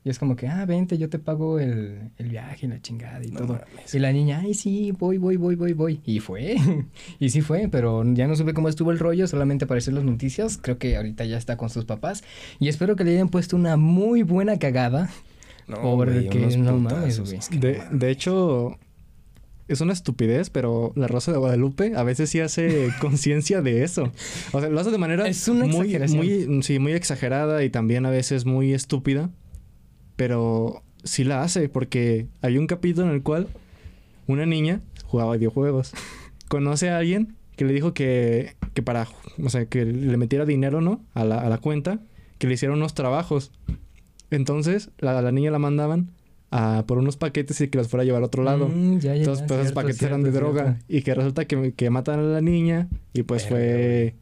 Y 0.04 0.10
es 0.10 0.20
como 0.20 0.36
que, 0.36 0.48
ah, 0.48 0.66
vente, 0.66 0.98
yo 0.98 1.10
te 1.10 1.18
pago 1.20 1.60
el, 1.60 2.12
el 2.18 2.30
viaje 2.30 2.66
y 2.68 2.70
la 2.70 2.80
chingada 2.82 3.24
y 3.26 3.32
No 3.32 3.40
todo. 3.40 3.54
mames. 3.54 3.96
Y 3.96 4.00
la 4.00 4.12
niña, 4.12 4.42
ay, 4.44 4.54
sí, 4.54 4.92
voy, 4.92 5.18
voy, 5.18 5.38
voy, 5.38 5.56
voy, 5.56 5.74
voy. 5.74 6.02
Y 6.06 6.20
fue. 6.20 6.58
y 7.20 7.30
sí 7.30 7.42
fue, 7.42 7.70
pero 7.72 8.04
ya 8.14 8.28
no 8.28 8.36
supe 8.36 8.54
cómo 8.54 8.70
estuvo 8.70 8.92
el 8.92 9.00
rollo, 9.00 9.26
solamente 9.28 9.66
apareció 9.66 9.90
en 9.92 9.96
las 9.96 10.04
noticias. 10.06 10.60
Creo 10.62 10.78
que 10.78 10.96
ahorita 10.98 11.26
ya 11.26 11.38
está 11.38 11.58
con 11.58 11.70
sus 11.70 11.86
papás. 11.86 12.24
Y 12.60 12.68
espero 12.68 12.96
que 12.96 13.04
le 13.04 13.12
hayan 13.14 13.30
puesto 13.30 13.56
una 13.56 13.78
muy 13.78 14.22
buena 14.22 14.60
cagada. 14.60 15.10
No, 15.68 15.82
Porque 15.96 16.30
güey, 16.30 16.58
no 16.58 16.78
mames, 16.78 17.20
güey. 17.20 17.40
De, 17.52 17.74
no 17.74 17.84
mames. 17.84 18.00
de 18.00 18.12
hecho, 18.12 18.78
es 19.68 19.82
una 19.82 19.94
estupidez, 19.94 20.50
pero 20.50 20.94
la 20.96 21.08
Rosa 21.08 21.32
de 21.32 21.38
Guadalupe 21.38 21.94
a 21.96 22.04
veces 22.04 22.30
sí 22.30 22.40
hace 22.40 22.90
conciencia 23.02 23.62
de 23.62 23.84
eso. 23.84 24.12
O 24.52 24.60
sea, 24.60 24.70
lo 24.70 24.80
hace 24.80 24.92
de 24.92 24.98
manera 24.98 25.28
Es 25.28 25.48
una 25.48 25.66
muy, 25.66 25.98
muy, 26.10 26.64
sí, 26.64 26.80
muy 26.80 26.94
exagerada 26.94 27.64
y 27.64 27.70
también 27.70 28.06
a 28.06 28.10
veces 28.10 28.46
muy 28.46 28.74
estúpida. 28.74 29.30
Pero 30.16 30.84
sí 31.04 31.24
la 31.24 31.42
hace, 31.44 31.68
porque 31.68 32.28
hay 32.42 32.58
un 32.58 32.68
capítulo 32.68 33.08
en 33.08 33.14
el 33.14 33.24
cual 33.24 33.48
una 34.28 34.46
niña 34.46 34.82
jugaba 35.06 35.36
videojuegos. 35.36 35.94
Conoce 36.48 36.90
a 36.90 37.00
alguien 37.00 37.36
que 37.58 37.66
le 37.66 37.74
dijo 37.74 37.94
que, 37.94 38.56
que 38.74 38.82
para, 38.82 39.08
o 39.44 39.50
sea, 39.50 39.66
que 39.66 39.84
le 39.86 40.18
metiera 40.18 40.46
dinero, 40.46 40.80
¿no? 40.80 41.04
A 41.14 41.26
la, 41.26 41.40
a 41.40 41.50
la 41.50 41.58
cuenta, 41.58 42.00
que 42.38 42.48
le 42.48 42.54
hiciera 42.54 42.74
unos 42.74 42.94
trabajos. 42.94 43.52
Entonces, 44.32 44.90
la, 45.00 45.22
la 45.22 45.32
niña 45.32 45.52
la 45.52 45.60
mandaban 45.60 46.10
a 46.52 46.84
por 46.88 46.98
unos 46.98 47.18
paquetes 47.18 47.60
y 47.62 47.68
que 47.68 47.78
los 47.78 47.88
fuera 47.88 48.04
a 48.04 48.06
llevar 48.06 48.22
a 48.24 48.26
otro 48.28 48.44
lado. 48.44 48.68
Mm, 48.70 49.00
ya, 49.00 49.14
ya, 49.14 49.16
Entonces, 49.16 49.46
pues 49.48 49.60
esos 49.62 49.72
paquetes 49.74 49.98
cierto, 49.98 50.16
eran 50.16 50.24
de 50.24 50.32
cierto. 50.32 50.48
droga. 50.54 50.80
Y 50.88 51.02
que 51.02 51.14
resulta 51.14 51.46
que, 51.46 51.74
que 51.74 51.90
matan 51.90 52.20
a 52.20 52.24
la 52.24 52.42
niña. 52.42 52.88
Y 53.14 53.24
pues 53.24 53.48
fue 53.48 54.16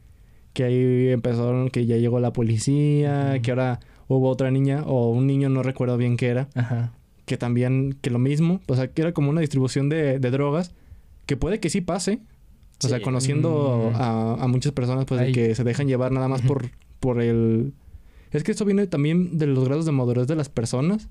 que 0.53 0.63
ahí 0.63 1.09
empezaron, 1.09 1.69
que 1.69 1.85
ya 1.85 1.97
llegó 1.97 2.19
la 2.19 2.31
policía, 2.33 3.39
que 3.41 3.51
ahora 3.51 3.79
hubo 4.07 4.29
otra 4.29 4.51
niña 4.51 4.83
o 4.85 5.09
un 5.11 5.25
niño, 5.27 5.49
no 5.49 5.63
recuerdo 5.63 5.97
bien 5.97 6.15
qué 6.17 6.27
era, 6.27 6.47
Ajá. 6.53 6.91
que 7.25 7.37
también, 7.37 7.97
que 8.01 8.09
lo 8.11 8.19
mismo, 8.19 8.61
o 8.67 8.75
sea, 8.75 8.87
que 8.87 9.01
era 9.01 9.13
como 9.13 9.29
una 9.31 9.41
distribución 9.41 9.89
de, 9.89 10.19
de 10.19 10.31
drogas, 10.31 10.71
que 11.25 11.37
puede 11.37 11.59
que 11.59 11.69
sí 11.69 11.81
pase. 11.81 12.19
O 12.83 12.87
sea, 12.89 13.01
conociendo 13.01 13.91
Mm. 13.93 13.95
a, 13.95 14.33
a 14.43 14.47
muchas 14.47 14.73
personas, 14.73 15.05
pues, 15.05 15.21
de 15.21 15.31
que 15.31 15.55
se 15.55 15.63
dejan 15.63 15.87
llevar 15.87 16.11
nada 16.11 16.27
más 16.27 16.41
por, 16.41 16.65
por 16.99 17.21
el... 17.21 17.73
Es 18.33 18.43
que 18.43 18.51
esto 18.51 18.65
viene 18.65 18.87
también 18.87 19.37
de 19.37 19.47
los 19.47 19.65
grados 19.65 19.85
de 19.85 19.91
madurez 19.91 20.27
de 20.27 20.35
las 20.35 20.49
personas, 20.49 21.07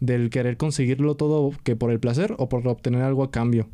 del 0.00 0.30
querer 0.30 0.56
conseguirlo 0.56 1.14
todo 1.14 1.52
que 1.62 1.76
por 1.76 1.90
el 1.90 2.00
placer 2.00 2.34
o 2.38 2.48
por 2.48 2.66
obtener 2.66 3.02
algo 3.02 3.22
a 3.22 3.30
cambio. 3.30 3.68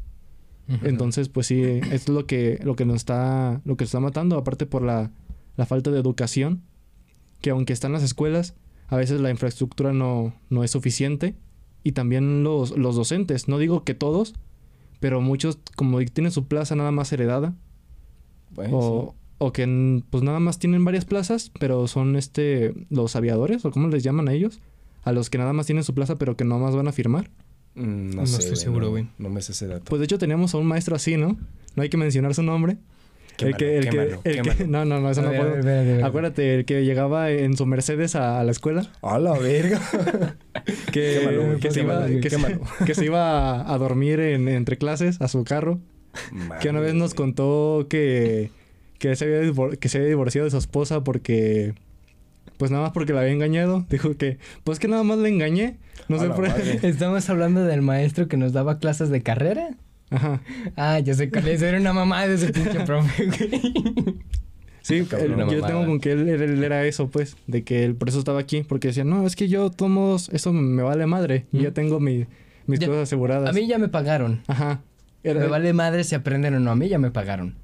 Entonces, 0.83 1.29
pues 1.29 1.47
sí, 1.47 1.63
es 1.63 2.09
lo 2.09 2.27
que, 2.27 2.59
lo 2.65 2.75
que 2.75 2.85
nos 2.85 2.97
está, 2.97 3.61
lo 3.65 3.77
que 3.77 3.85
nos 3.85 3.91
está 3.91 4.01
matando, 4.01 4.37
aparte 4.37 4.67
por 4.67 4.83
la, 4.83 5.13
la 5.57 5.65
falta 5.65 5.93
de 5.93 6.01
educación, 6.01 6.63
que 7.41 7.51
aunque 7.51 7.73
están 7.73 7.93
las 7.93 8.03
escuelas, 8.03 8.55
a 8.89 8.97
veces 8.97 9.21
la 9.21 9.31
infraestructura 9.31 9.93
no, 9.93 10.35
no 10.51 10.65
es 10.65 10.73
suficiente, 10.73 11.37
y 11.85 11.93
también 11.93 12.43
los, 12.43 12.77
los 12.77 12.97
docentes, 12.97 13.47
no 13.47 13.59
digo 13.59 13.85
que 13.85 13.95
todos, 13.95 14.35
pero 14.99 15.21
muchos 15.21 15.61
como 15.77 16.01
tienen 16.01 16.33
su 16.33 16.49
plaza 16.49 16.75
nada 16.75 16.91
más 16.91 17.13
heredada, 17.13 17.55
Pues, 18.57 18.71
o, 18.73 19.15
o 19.39 19.53
que 19.53 20.03
pues 20.11 20.23
nada 20.23 20.41
más 20.41 20.59
tienen 20.59 20.85
varias 20.85 21.05
plazas, 21.05 21.51
pero 21.59 21.87
son 21.89 22.17
este 22.17 22.75
los 22.91 23.17
aviadores, 23.17 23.65
o 23.65 23.71
cómo 23.71 23.89
les 23.89 24.03
llaman 24.03 24.29
a 24.29 24.33
ellos, 24.33 24.61
a 25.03 25.13
los 25.13 25.31
que 25.31 25.39
nada 25.39 25.53
más 25.53 25.67
tienen 25.67 25.85
su 25.85 25.95
plaza 25.95 26.17
pero 26.19 26.37
que 26.37 26.45
nada 26.45 26.61
más 26.61 26.75
van 26.75 26.89
a 26.89 26.93
firmar. 26.93 27.31
Mm, 27.75 28.11
no, 28.11 28.17
No 28.23 28.27
sé, 28.27 28.39
estoy 28.39 28.57
seguro, 28.57 28.87
no- 28.87 28.91
güey. 28.93 29.09
No, 29.19 29.29
me 29.29 29.43
sé 29.43 29.53
ese 29.53 29.67
dato. 29.67 29.85
Pues 29.85 29.99
de 30.01 30.07
hecho 30.07 30.19
teníamos 30.19 30.55
a 30.55 30.59
un 30.59 30.67
maestro 30.67 30.97
así, 30.97 31.17
¿no? 31.17 31.37
No 31.75 31.83
hay 31.83 31.91
que 31.91 31.99
mencionar 31.99 32.35
su 32.35 32.43
nombre. 32.43 32.79
el 33.39 33.55
Quémalo, 33.55 33.59
que, 33.59 33.79
el 33.79 34.43
que, 34.43 34.63
el 34.63 34.71
no, 34.71 34.87
no, 34.87 34.99
no, 34.99 35.11
eso 35.11 35.21
A 35.21 35.25
no 35.25 35.31
ver, 35.31 35.61
puedo. 35.61 36.07
Acuérdate, 36.07 36.55
el 36.55 36.65
que 36.65 36.87
llegaba 36.87 37.31
en 37.31 37.55
su 37.59 37.67
Mercedes 37.67 38.17
a, 38.17 38.41
a 38.41 38.45
la 38.45 38.51
escuela, 38.53 38.91
¡A 39.03 39.19
la 39.19 39.39
verga! 39.39 39.79
que, 40.93 41.21
güey, 41.47 41.61
que, 41.61 41.71
se, 41.71 41.83
iba, 41.83 42.07
que, 42.07 42.31
se, 42.31 42.59
que 42.87 42.95
se 42.95 43.05
iba 43.05 43.71
a, 43.73 43.79
dormir 43.79 44.21
en- 44.21 44.49
entre 44.49 44.79
clases 44.79 45.21
a 45.21 45.29
su 45.29 45.45
carro, 45.45 45.79
que 46.61 46.71
una 46.71 46.81
vez 46.81 46.95
nos 46.95 47.13
contó 47.15 47.87
que, 47.91 48.51
que, 49.11 49.17
se 49.17 49.25
había, 49.25 49.53
que 49.79 49.89
se 49.89 49.99
había 49.99 50.09
divorciado 50.09 50.45
de 50.47 50.51
su 50.51 50.59
esposa 50.59 51.03
porque, 51.05 51.75
pues 52.59 52.71
nada 52.71 52.85
más 52.85 52.93
porque 52.93 53.13
la 53.13 53.21
había 53.21 53.33
engañado. 53.33 53.85
Dijo 53.91 54.17
que, 54.17 54.39
pues 54.65 54.79
que 54.79 54.89
nada 54.89 55.03
más 55.03 55.19
la 55.19 55.29
engañé. 55.29 55.77
No 56.09 56.19
sé 56.19 56.29
por. 56.31 56.47
Estamos 56.47 57.29
hablando 57.31 57.65
del 57.65 57.83
maestro 57.83 58.29
que 58.29 58.37
nos 58.37 58.53
daba 58.53 58.79
clases 58.79 59.09
de 59.11 59.23
carrera. 59.23 59.71
Ajá. 60.11 60.41
Ah, 60.77 61.01
ya 61.01 61.15
sé 61.15 61.31
cuál 61.31 61.49
es. 61.49 61.61
Era 61.63 61.79
una 61.79 61.93
mamá 61.93 62.27
de 62.29 62.35
ese 62.37 62.53
pinche 62.53 62.81
profe, 62.85 63.27
güey. 63.27 64.17
Sí, 64.83 64.95
él- 64.99 65.37
yo 65.51 65.63
tengo 65.67 65.85
con 65.85 65.99
que 65.99 66.13
él, 66.13 66.29
él 66.29 66.63
era 66.63 66.85
eso, 66.87 67.09
pues, 67.11 67.37
de 67.49 67.65
que 67.65 67.85
él 67.85 67.97
por 67.97 68.09
eso 68.09 68.21
estaba 68.21 68.39
aquí, 68.39 68.63
porque 68.63 68.87
decía, 68.89 69.03
no, 69.03 69.27
es 69.27 69.35
que 69.35 69.49
yo 69.49 69.69
tomo, 69.71 70.17
eso 70.31 70.53
me 70.53 70.85
vale 70.85 71.07
madre, 71.07 71.47
y 71.53 71.57
ya 71.63 71.69
Ujú. 71.71 71.73
tengo 71.75 71.99
mi- 71.99 72.27
mis 72.69 72.79
Ya- 72.79 72.87
cosas 72.87 73.03
aseguradas. 73.03 73.51
A 73.51 73.53
mí 73.53 73.67
ya 73.67 73.79
me 73.79 73.89
pagaron. 73.89 74.43
Ajá. 74.47 74.83
Era- 75.25 75.41
Me 75.41 75.49
vale 75.49 75.73
madre 75.73 76.05
si 76.05 76.15
aprenden 76.15 76.55
o 76.55 76.61
no. 76.61 76.71
A 76.71 76.77
mí 76.77 76.89
ya 76.89 77.01
me 77.01 77.11
pagaron. 77.11 77.57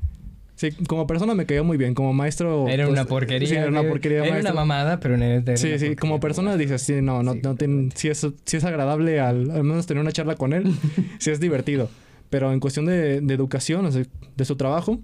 Sí, 0.62 0.70
como 0.86 1.08
persona 1.08 1.34
me 1.34 1.44
cayó 1.44 1.64
muy 1.64 1.76
bien, 1.76 1.92
como 1.92 2.12
maestro... 2.12 2.68
Era 2.68 2.84
pues, 2.84 2.92
una 2.92 3.04
porquería. 3.04 3.48
Sí, 3.48 3.54
era 3.56 3.66
una 3.66 3.82
porquería 3.82 4.18
Era 4.18 4.30
maestro. 4.30 4.52
una 4.52 4.60
mamada, 4.60 5.00
pero 5.00 5.16
era 5.16 5.34
era 5.34 5.56
Sí, 5.56 5.76
sí, 5.76 5.96
como 5.96 6.20
persona 6.20 6.56
dices, 6.56 6.82
sí, 6.82 7.02
no, 7.02 7.24
no, 7.24 7.32
Sí, 7.32 7.40
no 7.42 7.56
ten- 7.56 7.90
sí 7.96 8.06
es, 8.06 8.24
sí 8.44 8.56
es 8.58 8.62
agradable 8.62 9.18
al, 9.18 9.50
al 9.50 9.64
menos 9.64 9.86
tener 9.86 10.00
una 10.00 10.12
charla 10.12 10.36
con 10.36 10.52
él, 10.52 10.72
sí 11.18 11.32
es 11.32 11.40
divertido. 11.40 11.90
Pero 12.30 12.52
en 12.52 12.60
cuestión 12.60 12.86
de, 12.86 13.20
de 13.20 13.34
educación, 13.34 13.86
o 13.86 13.90
sea, 13.90 14.04
de 14.36 14.44
su 14.44 14.54
trabajo, 14.54 15.00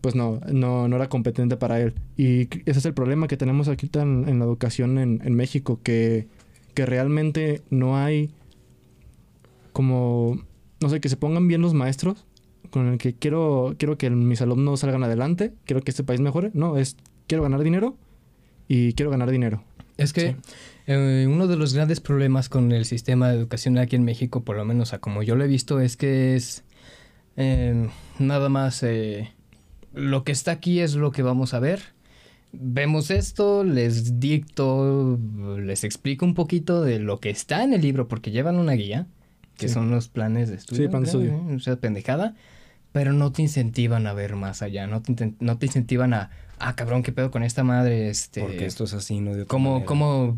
pues 0.00 0.14
no, 0.14 0.38
no, 0.52 0.86
no 0.86 0.94
era 0.94 1.08
competente 1.08 1.56
para 1.56 1.80
él. 1.80 1.94
Y 2.16 2.42
ese 2.66 2.78
es 2.78 2.84
el 2.84 2.94
problema 2.94 3.26
que 3.26 3.36
tenemos 3.36 3.66
aquí 3.66 3.88
tan, 3.88 4.28
en 4.28 4.38
la 4.38 4.44
educación 4.44 4.96
en, 4.98 5.20
en 5.24 5.34
México, 5.34 5.80
que, 5.82 6.28
que 6.74 6.86
realmente 6.86 7.62
no 7.68 7.96
hay 7.96 8.30
como, 9.72 10.40
no 10.80 10.88
sé, 10.88 11.00
que 11.00 11.08
se 11.08 11.16
pongan 11.16 11.48
bien 11.48 11.62
los 11.62 11.74
maestros 11.74 12.26
con 12.70 12.86
el 12.88 12.98
que 12.98 13.14
quiero, 13.14 13.74
quiero 13.78 13.98
que 13.98 14.08
mis 14.10 14.40
alumnos 14.42 14.80
salgan 14.80 15.02
adelante, 15.04 15.52
quiero 15.64 15.82
que 15.82 15.90
este 15.90 16.04
país 16.04 16.20
mejore. 16.20 16.50
No, 16.54 16.76
es 16.76 16.96
quiero 17.26 17.42
ganar 17.42 17.62
dinero 17.62 17.96
y 18.68 18.92
quiero 18.94 19.10
ganar 19.10 19.30
dinero. 19.30 19.62
Es 19.96 20.12
que 20.12 20.30
Sí. 20.30 20.36
eh, 20.86 21.26
uno 21.28 21.46
de 21.46 21.56
los 21.56 21.74
grandes 21.74 22.00
problemas 22.00 22.48
con 22.48 22.72
el 22.72 22.84
sistema 22.86 23.28
de 23.28 23.36
educación 23.36 23.76
aquí 23.78 23.96
en 23.96 24.04
México, 24.04 24.42
por 24.44 24.56
lo 24.56 24.64
menos 24.64 24.92
a 24.94 24.98
como 24.98 25.22
yo 25.22 25.36
lo 25.36 25.44
he 25.44 25.48
visto, 25.48 25.80
es 25.80 25.96
que 25.96 26.36
es 26.36 26.64
eh, 27.36 27.88
nada 28.18 28.48
más 28.48 28.82
eh, 28.82 29.32
lo 29.92 30.24
que 30.24 30.32
está 30.32 30.52
aquí 30.52 30.80
es 30.80 30.94
lo 30.94 31.10
que 31.12 31.22
vamos 31.22 31.52
a 31.54 31.60
ver. 31.60 31.80
Vemos 32.52 33.10
esto, 33.12 33.62
les 33.62 34.18
dicto, 34.18 35.18
les 35.58 35.84
explico 35.84 36.24
un 36.24 36.34
poquito 36.34 36.82
de 36.82 36.98
lo 36.98 37.20
que 37.20 37.30
está 37.30 37.62
en 37.62 37.74
el 37.74 37.80
libro, 37.82 38.08
porque 38.08 38.30
llevan 38.32 38.56
una 38.56 38.72
guía, 38.72 39.06
que 39.56 39.68
Sí. 39.68 39.74
son 39.74 39.90
los 39.90 40.08
planes 40.08 40.48
de 40.48 40.56
estudio. 40.56 40.82
Sí, 40.84 40.88
plan 40.88 41.02
de 41.04 41.08
estudio. 41.08 41.40
O 41.54 41.60
sea, 41.60 41.76
pendejada. 41.76 42.34
Pero 42.92 43.12
no 43.12 43.30
te 43.32 43.42
incentivan 43.42 44.06
a 44.06 44.12
ver 44.12 44.34
más 44.36 44.62
allá, 44.62 44.86
no 44.86 45.00
te, 45.02 45.34
no 45.38 45.58
te 45.58 45.66
incentivan 45.66 46.12
a, 46.12 46.30
ah, 46.58 46.74
cabrón, 46.74 47.04
¿qué 47.04 47.12
pedo 47.12 47.30
con 47.30 47.44
esta 47.44 47.62
madre? 47.62 48.08
Este, 48.10 48.40
Porque 48.40 48.66
esto 48.66 48.82
es 48.82 48.94
así, 48.94 49.20
no 49.20 49.32
de 49.34 49.46
como, 49.46 49.84
como 49.84 50.36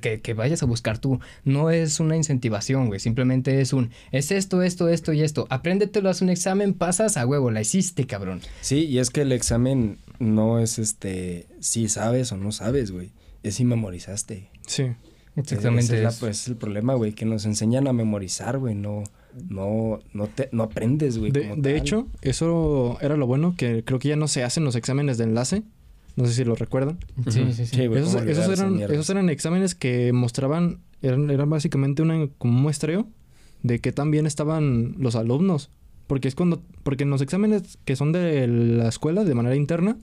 que, 0.00 0.20
que 0.20 0.34
vayas 0.34 0.62
a 0.62 0.66
buscar 0.66 0.98
tú. 0.98 1.18
No 1.44 1.70
es 1.70 1.98
una 1.98 2.14
incentivación, 2.16 2.86
güey. 2.86 3.00
Simplemente 3.00 3.60
es 3.60 3.72
un, 3.72 3.90
es 4.12 4.30
esto, 4.30 4.62
esto, 4.62 4.88
esto 4.88 5.12
y 5.12 5.22
esto. 5.22 5.48
Apréndetelo, 5.50 6.08
haz 6.08 6.22
un 6.22 6.28
examen, 6.30 6.72
pasas 6.72 7.16
a 7.16 7.26
huevo, 7.26 7.50
la 7.50 7.62
hiciste, 7.62 8.06
cabrón. 8.06 8.42
Sí, 8.60 8.84
y 8.84 8.98
es 9.00 9.10
que 9.10 9.22
el 9.22 9.32
examen 9.32 9.98
no 10.20 10.60
es 10.60 10.78
este 10.78 11.46
si 11.58 11.88
sabes 11.88 12.30
o 12.30 12.36
no 12.36 12.52
sabes, 12.52 12.92
güey. 12.92 13.10
Es 13.42 13.56
si 13.56 13.64
memorizaste. 13.64 14.50
Sí. 14.66 14.92
Exactamente. 15.36 15.84
Ese 15.84 15.96
es, 15.98 16.02
la- 16.02 16.08
es- 16.10 16.18
pues, 16.18 16.48
el 16.48 16.56
problema, 16.56 16.94
güey, 16.94 17.12
que 17.12 17.24
nos 17.24 17.44
enseñan 17.44 17.86
a 17.88 17.92
memorizar, 17.92 18.58
güey. 18.58 18.74
No, 18.74 19.02
no, 19.48 20.00
no, 20.12 20.26
te, 20.26 20.48
no 20.52 20.64
aprendes, 20.64 21.18
güey. 21.18 21.30
De, 21.30 21.76
hecho, 21.76 22.06
eso 22.22 22.98
era 23.00 23.16
lo 23.16 23.26
bueno, 23.26 23.54
que 23.56 23.84
creo 23.84 23.98
que 23.98 24.08
ya 24.08 24.16
no 24.16 24.28
se 24.28 24.44
hacen 24.44 24.64
los 24.64 24.76
exámenes 24.76 25.18
de 25.18 25.24
enlace. 25.24 25.62
No 26.16 26.26
sé 26.26 26.32
si 26.32 26.44
lo 26.44 26.56
recuerdan. 26.56 26.98
Sí, 27.28 27.44
sí, 27.52 27.66
sí. 27.66 27.76
Sí, 27.76 27.86
güey, 27.86 28.02
Esos, 28.02 28.16
eran, 28.16 28.80
esos 28.80 29.08
eran 29.08 29.28
exámenes 29.30 29.76
que 29.76 30.12
mostraban, 30.12 30.80
eran, 31.00 31.30
eran 31.30 31.48
básicamente 31.48 32.02
una, 32.02 32.28
como 32.38 32.56
un 32.56 32.62
muestreo 32.62 33.06
de 33.62 33.80
qué 33.80 33.92
tan 33.92 34.10
bien 34.10 34.26
estaban 34.26 34.96
los 34.98 35.14
alumnos. 35.14 35.70
Porque 36.08 36.26
es 36.26 36.34
cuando, 36.34 36.62
porque 36.82 37.04
en 37.04 37.10
los 37.10 37.20
exámenes 37.20 37.78
que 37.84 37.94
son 37.94 38.12
de 38.12 38.48
la 38.48 38.88
escuela 38.88 39.24
de 39.24 39.34
manera 39.34 39.54
interna, 39.54 39.96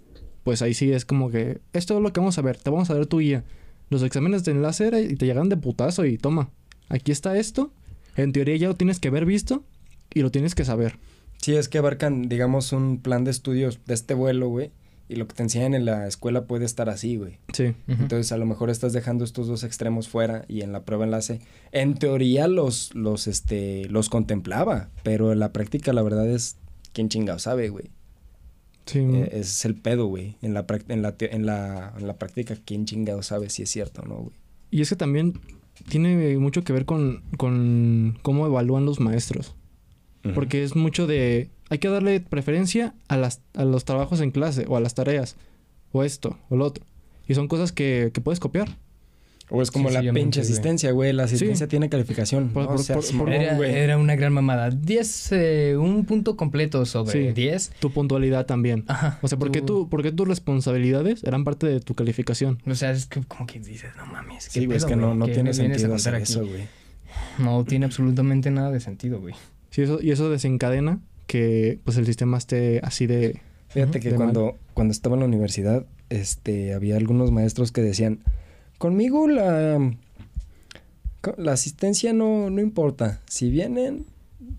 pues 0.44 0.62
ahí 0.62 0.74
sí 0.74 0.92
es 0.92 1.04
como 1.04 1.32
que, 1.32 1.60
esto 1.74 1.98
es 1.98 2.02
lo 2.02 2.14
que 2.14 2.20
vamos 2.20 2.38
a 2.38 2.44
ver, 2.44 2.58
te 2.58 2.70
vamos 2.70 2.90
a 2.90 2.94
dar 2.94 3.08
tu 3.08 3.20
guía. 3.20 3.44
Los 3.90 4.04
exámenes 4.04 4.44
de 4.44 4.52
enlace 4.52 4.88
era 4.88 5.02
y 5.02 5.16
te 5.16 5.26
llegan 5.26 5.50
de 5.50 5.58
putazo 5.58 6.06
y 6.06 6.18
toma, 6.18 6.50
aquí 6.88 7.12
está 7.12 7.38
esto, 7.38 7.72
en 8.16 8.32
teoría 8.34 8.56
ya 8.58 8.68
lo 8.68 8.76
tienes 8.76 9.00
que 9.00 9.08
haber 9.10 9.26
visto 9.26 9.64
y 10.14 10.22
lo 10.22 10.32
tienes 10.32 10.56
que 10.56 10.66
saber. 10.66 10.98
Sí, 11.42 11.56
es 11.56 11.70
que 11.70 11.78
abarcan, 11.78 12.30
digamos, 12.30 12.72
un 12.72 13.00
plan 13.02 13.24
de 13.24 13.32
estudios 13.32 13.80
de 13.86 13.94
este 13.94 14.14
vuelo, 14.14 14.48
güey. 14.50 14.72
Y 15.08 15.18
lo 15.18 15.28
que 15.28 15.36
te 15.36 15.44
enseñan 15.44 15.76
en 15.76 15.86
la 15.86 16.08
escuela 16.08 16.46
puede 16.46 16.66
estar 16.66 16.90
así, 16.90 17.18
güey. 17.18 17.38
Sí. 17.54 17.76
Entonces, 17.88 18.32
a 18.32 18.38
lo 18.38 18.48
mejor 18.48 18.72
estás 18.72 18.92
dejando 18.92 19.24
estos 19.24 19.46
dos 19.48 19.64
extremos 19.64 20.08
fuera 20.08 20.46
y 20.48 20.62
en 20.62 20.72
la 20.72 20.84
prueba 20.84 21.04
enlace, 21.06 21.42
en 21.72 21.94
teoría 21.94 22.48
los, 22.48 22.96
los, 22.96 23.28
este, 23.28 23.86
los 23.90 24.10
contemplaba, 24.10 24.90
pero 25.04 25.32
en 25.32 25.38
la 25.40 25.54
práctica 25.54 25.94
la 25.94 26.02
verdad 26.02 26.28
es 26.28 26.58
¿quién 26.92 27.10
chingado 27.10 27.38
sabe, 27.38 27.70
güey? 27.70 27.92
Sí. 28.88 29.00
Eh, 29.00 29.28
ese 29.32 29.40
es 29.42 29.66
el 29.66 29.76
pedo, 29.76 30.08
güey. 30.08 30.38
En 30.42 30.56
la, 30.56 30.66
en, 30.88 31.02
la, 31.04 31.12
te- 31.18 31.36
en, 31.36 31.46
la, 31.46 31.94
en 32.00 32.08
la 32.08 32.16
práctica, 32.18 32.56
¿quién 32.66 32.86
chingado 32.86 33.22
sabe 33.22 33.50
si 33.52 33.62
es 33.62 33.70
cierto 33.70 34.02
o 34.02 34.08
no, 34.08 34.16
güey? 34.16 34.36
Y 34.72 34.82
es 34.82 34.90
que 34.90 34.96
también 34.96 35.40
tiene 35.88 36.38
mucho 36.38 36.64
que 36.64 36.74
ver 36.74 36.86
con, 36.86 37.24
con 37.38 38.18
cómo 38.22 38.46
evalúan 38.46 38.86
los 38.86 39.00
maestros. 39.00 39.56
Porque 40.34 40.64
es 40.64 40.76
mucho 40.76 41.06
de... 41.06 41.52
Hay 41.70 41.78
que 41.78 41.88
darle 41.88 42.20
preferencia 42.20 42.96
a, 43.08 43.18
las, 43.18 43.42
a 43.54 43.64
los 43.64 43.86
trabajos 43.86 44.22
en 44.22 44.32
clase 44.32 44.66
o 44.68 44.76
a 44.76 44.80
las 44.80 44.96
tareas. 44.96 45.36
O 45.92 46.04
esto 46.04 46.40
o 46.50 46.56
lo 46.56 46.66
otro. 46.66 46.84
Y 47.28 47.36
son 47.36 47.48
cosas 47.48 47.72
que, 47.72 48.10
que 48.12 48.22
puedes 48.22 48.40
copiar. 48.40 48.76
O 49.50 49.62
es 49.62 49.70
como 49.70 49.90
la 49.90 49.96
Sencillamente, 49.96 50.24
pinche 50.26 50.42
asistencia, 50.42 50.92
güey. 50.92 51.14
La 51.14 51.26
asistencia 51.26 51.68
tiene 51.68 51.88
calificación. 51.88 52.50
Por- 52.50 52.64
no 52.64 52.76
por- 52.76 53.14
mamón, 53.14 53.32
Era, 53.34 53.68
era 53.68 53.98
una 54.00 54.16
gran 54.16 54.34
mamada. 54.34 54.72
10, 54.72 55.32
eh, 55.34 55.78
un 55.78 56.06
punto 56.06 56.36
completo 56.36 56.84
sobre 56.88 57.28
Sí. 57.28 57.34
10. 57.34 57.72
Tu 57.80 57.92
puntualidad 57.92 58.48
también. 58.48 58.86
Ajá. 58.88 59.20
O 59.22 59.28
sea, 59.28 59.38
¿por 59.38 59.52
qué, 59.52 59.62
tú- 59.62 59.68
tú, 59.84 59.90
por 59.90 60.02
qué 60.02 60.12
tus 60.12 60.28
responsabilidades 60.28 61.24
eran 61.24 61.44
parte 61.44 61.68
de 61.68 61.80
tu 61.80 61.94
calificación? 61.94 62.60
O 62.66 62.74
sea, 62.74 62.90
es 62.92 63.06
que 63.06 63.22
como 63.22 63.46
que 63.46 63.60
dices, 63.60 63.92
no 63.98 64.08
mames. 64.08 64.46
¿qué 64.50 64.62
Sí, 64.62 64.66
güey, 64.66 64.78
es 64.78 64.86
pedo, 64.86 64.96
que 64.96 65.16
no, 65.16 65.26
tiene 65.28 65.54
sentido 65.54 65.94
hacer 65.94 66.16
eso, 66.16 66.46
güey. 66.46 66.64
No 67.38 67.64
tiene 67.66 67.86
absolutamente 67.86 68.50
nada 68.52 68.72
de 68.72 68.80
sentido, 68.80 69.22
güey. 69.22 69.36
Sí, 69.70 69.84
eso, 69.84 70.00
y 70.02 70.12
eso 70.12 70.30
desencadena 70.30 71.00
que 71.28 71.80
pues 71.84 71.98
el 71.98 72.06
sistema 72.06 72.38
esté 72.38 72.80
así 72.84 73.08
de... 73.08 73.42
Fíjate 73.70 74.00
que 74.00 74.10
de 74.12 74.16
cuando, 74.16 74.58
cuando 74.74 74.92
estaba 74.92 75.16
en 75.16 75.20
la 75.22 75.26
universidad, 75.28 75.86
este, 76.10 76.74
había 76.74 76.98
algunos 76.98 77.32
maestros 77.32 77.72
que 77.72 77.82
decían, 77.82 78.20
conmigo 78.78 79.28
la, 79.28 79.80
la 81.38 81.52
asistencia 81.52 82.14
no, 82.14 82.50
no 82.50 82.62
importa. 82.62 83.22
Si 83.28 83.50
vienen, 83.50 84.06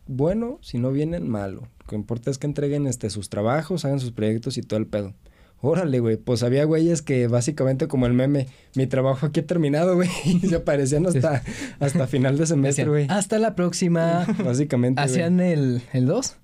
bueno, 0.07 0.59
si 0.62 0.79
no 0.79 0.90
vienen, 0.92 1.29
malo. 1.29 1.68
Lo 1.81 1.87
que 1.87 1.96
importa 1.96 2.31
es 2.31 2.38
que 2.38 2.46
entreguen 2.46 2.87
este, 2.87 3.11
sus 3.11 3.29
trabajos, 3.29 3.85
hagan 3.85 4.00
sus 4.00 4.12
proyectos 4.12 4.59
y 4.59 4.62
todo 4.62 4.79
el 4.79 4.87
pedo. 4.87 5.14
Órale, 5.62 6.00
güey. 6.00 6.16
Pues 6.16 6.42
había 6.42 6.64
güeyes 6.64 7.00
que 7.00 7.29
básicamente 7.29 7.88
como 7.88 8.07
el 8.07 8.12
meme, 8.12 8.46
mi 8.74 8.87
trabajo 8.87 9.26
aquí 9.26 9.40
ha 9.40 9.46
terminado, 9.46 9.94
güey. 9.94 10.09
Y 10.24 10.40
se 10.40 10.57
aparecían 10.57 11.07
hasta, 11.07 11.42
hasta 11.81 12.07
final 12.07 12.37
de 12.37 12.46
semestre, 12.46 12.85
güey. 12.87 13.07
Hasta 13.09 13.38
la 13.38 13.55
próxima. 13.55 14.26
Básicamente. 14.44 15.00
Hacían 15.00 15.40
el, 15.40 15.83
el 15.92 16.07
2, 16.07 16.37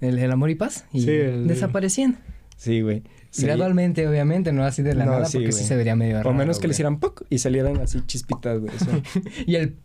el, 0.00 0.18
el 0.18 0.32
amor 0.32 0.50
y 0.50 0.56
paz, 0.56 0.84
y 0.92 1.02
Sí, 1.02 1.10
el- 1.10 1.46
desaparecían. 1.46 2.18
Sí, 2.56 2.80
güey. 2.80 3.02
Sí. 3.36 3.44
Gradualmente, 3.44 4.08
obviamente, 4.08 4.50
no 4.52 4.64
así 4.64 4.82
de 4.82 4.94
la 4.94 5.04
No, 5.04 5.12
nada, 5.12 5.26
sí, 5.26 5.36
porque 5.36 5.52
sí 5.52 5.64
se 5.64 5.76
vería 5.76 5.94
medio 5.94 6.14
O 6.14 6.22
raro, 6.22 6.32
menos 6.32 6.58
que 6.58 6.68
le 6.68 6.72
hicieran 6.72 6.98
poc 6.98 7.24
y 7.28 7.38
salieran 7.38 7.76
así 7.76 8.00
chispitas, 8.06 8.60
güey. 8.60 8.74
eso. 8.74 8.86
Y 9.46 9.56
el... 9.56 9.76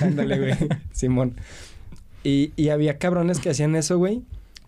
Ándale, 0.00 0.38
güey. 0.38 0.54
Simón. 0.92 1.36
Y, 2.24 2.52
y 2.56 2.70
había 2.70 2.96
cabrones 2.96 3.38
que 3.38 3.50
hacían 3.50 3.76
eso, 3.76 3.98
güey. 3.98 4.22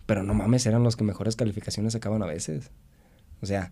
Pero 0.05 0.21
no 0.21 0.35
mames, 0.35 0.65
eran 0.67 0.83
los 0.83 0.95
que 0.95 1.03
mejores 1.03 1.35
calificaciones 1.35 1.93
sacaban 1.93 2.21
a 2.21 2.27
veces. 2.27 2.69
O 3.41 3.47
sea, 3.47 3.71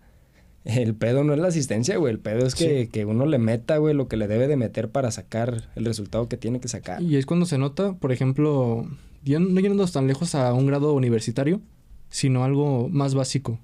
el 0.64 0.94
pedo 0.94 1.22
no 1.22 1.34
es 1.34 1.38
la 1.38 1.48
asistencia, 1.48 1.96
güey. 1.98 2.12
El 2.12 2.18
pedo 2.18 2.44
es 2.44 2.56
que, 2.56 2.88
que 2.88 3.04
uno 3.04 3.26
le 3.26 3.38
meta, 3.38 3.76
güey, 3.76 3.94
lo 3.94 4.08
que 4.08 4.16
le 4.16 4.26
debe 4.26 4.48
de 4.48 4.56
meter 4.56 4.88
para 4.88 5.12
sacar 5.12 5.68
el 5.76 5.84
resultado 5.84 6.28
que 6.28 6.36
tiene 6.36 6.58
que 6.58 6.68
sacar. 6.68 7.00
Y 7.00 7.16
es 7.16 7.26
cuando 7.26 7.46
se 7.46 7.58
nota, 7.58 7.94
por 7.94 8.10
ejemplo, 8.10 8.86
ya 9.24 9.38
no 9.38 9.60
yendo 9.60 9.86
tan 9.86 10.06
lejos 10.06 10.34
a 10.34 10.52
un 10.52 10.66
grado 10.66 10.94
universitario, 10.94 11.60
sino 12.08 12.44
algo 12.44 12.88
más 12.88 13.14
básico, 13.14 13.58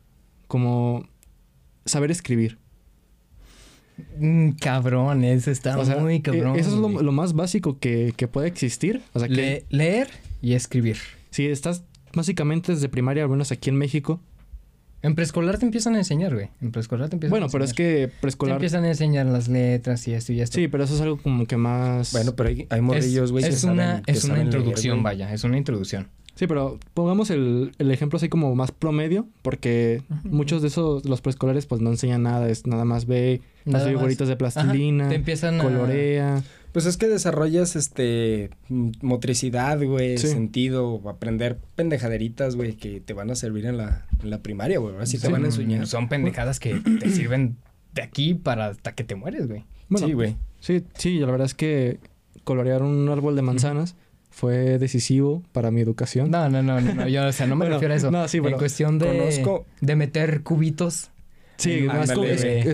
como 0.49 1.07
saber 1.85 2.11
escribir. 2.11 2.59
Mm, 4.19 4.51
cabrón, 4.61 5.25
eso 5.25 5.51
está 5.51 5.77
O 5.79 5.85
sea, 5.85 5.97
muy 5.97 6.17
eh, 6.17 6.23
cabrón. 6.23 6.57
Eso 6.57 6.71
es 6.71 7.03
lo, 7.03 7.13
más 7.13 7.33
básico 7.35 7.79
que, 7.79 8.13
que 8.17 8.29
puede 8.29 8.47
existir. 8.49 9.03
O 9.13 9.19
sea, 9.19 9.29
que 9.29 9.35
Le- 9.35 9.65
leer 9.71 10.09
y 10.41 10.53
escribir. 10.55 10.97
si 11.31 11.47
estás 11.47 11.83
básicamente 12.15 12.73
desde 12.73 12.89
primaria, 12.89 13.25
al 13.25 13.29
menos 13.29 13.51
aquí 13.53 13.71
en 13.71 13.77
México. 13.77 14.21
En 15.01 15.15
preescolar 15.15 15.59
te 15.59 15.65
empiezan 15.65 15.95
a 15.95 15.99
enseñar, 15.99 16.35
güey. 16.35 16.49
En 16.61 16.73
preescolar 16.73 17.09
te 17.09 17.15
empiezan 17.17 17.31
Bueno, 17.31 17.47
a 17.47 17.49
pero 17.51 17.63
es 17.65 17.71
enseñar. 17.71 17.93
que 18.01 18.07
Te 18.09 18.21
preescolar... 18.21 18.57
empiezan 18.57 18.85
a 18.85 18.89
enseñar 18.89 19.27
las 19.27 19.47
letras 19.49 20.07
y 20.09 20.13
esto 20.15 20.33
y 20.33 20.41
esto. 20.41 20.57
Sí, 20.57 20.67
pero 20.67 20.83
eso 20.85 20.95
es 20.97 21.01
algo 21.01 21.19
como 21.19 21.47
que 21.47 21.57
más... 21.57 22.13
Bueno, 22.13 22.35
pero 22.35 22.49
hay, 22.49 22.67
hay 22.71 22.81
morrillos, 22.81 23.31
güey, 23.31 23.45
que 23.45 23.51
es 23.51 23.61
saben- 23.65 23.75
una, 23.75 24.03
que 24.03 24.11
es 24.13 24.25
una 24.25 24.35
leer, 24.35 24.47
introducción, 24.47 25.03
vaya. 25.05 25.33
Es 25.33 25.45
una 25.45 25.57
introducción. 25.57 26.09
Sí, 26.39 26.47
pero 26.47 26.79
pongamos 26.95 27.31
el, 27.31 27.73
el 27.79 27.91
ejemplo 27.91 28.17
así 28.17 28.29
como 28.29 28.55
más 28.55 28.71
promedio, 28.71 29.27
porque 29.43 30.03
muchos 30.23 30.63
de 30.63 30.69
esos, 30.69 31.05
los 31.05 31.21
preescolares, 31.21 31.67
pues 31.67 31.81
no 31.81 31.91
enseñan 31.91 32.23
nada, 32.23 32.49
es 32.49 32.65
nada 32.65 32.85
más 32.85 33.07
ve, 33.07 33.41
Nada 33.65 33.85
más. 33.87 33.93
figuritas 33.93 34.29
de 34.29 34.35
Ajá, 34.35 34.39
plastilina, 34.39 35.09
Te 35.09 35.17
empiezan 35.17 35.61
a... 35.61 35.65
colorea. 35.65 36.43
Pues 36.71 36.87
es 36.87 36.97
que 36.97 37.09
desarrollas, 37.09 37.75
este, 37.75 38.51
motricidad, 39.03 39.83
güey, 39.83 40.19
Sí. 40.19 40.29
sentido, 40.29 41.01
aprender 41.09 41.59
pendejaderitas, 41.75 42.57
güey, 42.57 42.75
que 42.75 43.01
te 43.01 43.15
van 43.15 43.31
a 43.31 43.35
servir 43.35 43.67
en 43.67 43.77
la, 43.77 44.07
en 44.23 44.31
la 44.31 44.43
primaria, 44.43 44.79
güey. 44.79 44.93
Ahora 44.95 45.07
sí 45.07 45.17
te 45.17 45.25
Son- 45.25 45.33
van 45.33 45.43
a 45.43 45.47
enseñar. 45.47 45.87
Son 45.87 46.09
pendejadas 46.09 46.61
que 46.61 46.75
te 47.01 47.11
sirven 47.11 47.57
de 47.95 48.03
aquí 48.03 48.35
para 48.35 48.67
hasta 48.69 48.95
que 48.95 49.03
te 49.05 49.15
mueres, 49.15 49.49
güey. 49.49 49.65
Bueno, 49.89 50.07
sí, 50.07 50.13
güey. 50.13 50.37
Sí, 50.61 50.85
sí, 50.95 51.19
la 51.19 51.27
verdad 51.27 51.47
es 51.47 51.55
que 51.55 51.99
colorear 52.45 52.83
un 52.83 53.09
árbol 53.09 53.35
de 53.37 53.43
manzanas 53.43 53.97
fue 54.39 54.79
decisivo 54.79 55.43
para 55.53 55.71
mi 55.73 55.81
educación. 55.81 56.31
No, 56.31 56.49
no, 56.49 56.63
no, 56.63 56.81
no, 56.81 56.95
no, 56.95 57.09
yo, 57.09 57.27
o 57.27 57.33
sea, 57.33 57.47
no 57.49 57.57
me 57.57 57.65
Bueno, 57.65 57.75
refiero 57.77 57.95
a 57.95 57.97
eso. 57.97 58.11
no, 58.13 58.29
sí, 58.29 58.37
en 58.39 58.45
pero 58.45 58.57
cuestión 58.59 58.99
de, 58.99 59.07
conozco- 59.07 59.65
de 59.81 59.97
meter 59.97 60.43
cubitos. 60.43 61.11
Sí, 61.57 61.71
es, 61.91 62.11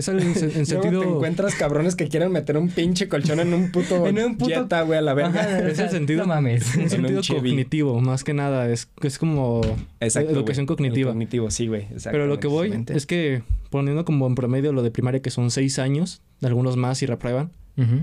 el- 0.09 0.19
en, 0.19 0.27
en 0.27 0.33
Luego 0.43 0.65
sentido... 0.65 1.01
te 1.01 1.07
encuentras 1.07 1.55
cabrones 1.55 1.95
que 1.95 2.07
quieren 2.07 2.31
meter 2.31 2.55
un 2.55 2.69
pinche 2.69 3.07
colchón 3.09 3.39
en 3.39 3.51
un 3.51 3.71
puto, 3.71 4.05
En 4.07 4.19
un 4.19 4.37
puto- 4.37 4.61
Jetta, 4.61 4.83
güey, 4.83 4.99
a 4.99 5.01
la 5.01 5.15
verga. 5.15 5.39
Ajá, 5.41 5.67
Es 5.67 5.79
el 5.79 5.89
sentido- 5.89 6.21
No 6.21 6.27
mames. 6.27 6.75
Un 6.75 6.83
En 6.83 6.89
sentido 6.91 7.21
un 7.21 7.25
cognitivo, 7.39 7.99
más 7.99 8.23
que 8.23 8.35
nada. 8.35 8.69
Es, 8.69 8.87
es 9.01 9.17
como 9.17 9.61
Exacto, 9.99 10.29
educación 10.29 10.67
güey. 10.67 10.77
cognitiva. 10.77 11.09
El 11.09 11.13
cognitivo, 11.15 11.49
sí, 11.49 11.65
güey. 11.65 11.87
Pero 12.03 12.27
lo 12.27 12.39
que 12.39 12.45
voy 12.47 12.85
es 12.93 13.07
que 13.07 13.41
poniendo 13.71 14.05
como 14.05 14.27
en 14.27 14.35
promedio 14.35 14.71
lo 14.71 14.83
de 14.83 14.91
primaria 14.91 15.19
que 15.19 15.31
son 15.31 15.49
seis 15.49 15.79
años, 15.79 16.21
algunos 16.43 16.77
más 16.77 17.01
y 17.01 17.07
reprueban, 17.07 17.49
Ujú. 17.77 18.01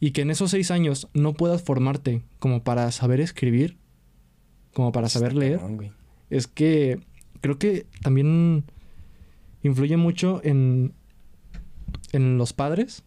Y 0.00 0.12
que 0.12 0.22
en 0.22 0.30
esos 0.30 0.50
seis 0.50 0.70
años 0.70 1.08
no 1.12 1.34
puedas 1.34 1.62
formarte 1.62 2.22
como 2.38 2.64
para 2.64 2.90
saber 2.90 3.20
escribir, 3.20 3.76
como 4.72 4.92
para 4.92 5.10
saber 5.10 5.34
leer, 5.34 5.58
Cabrón, 5.58 5.92
es 6.30 6.46
que 6.46 7.00
creo 7.42 7.58
que 7.58 7.86
también 8.02 8.64
influye 9.62 9.98
mucho 9.98 10.40
en, 10.42 10.94
en 12.12 12.38
los 12.38 12.54
padres, 12.54 13.02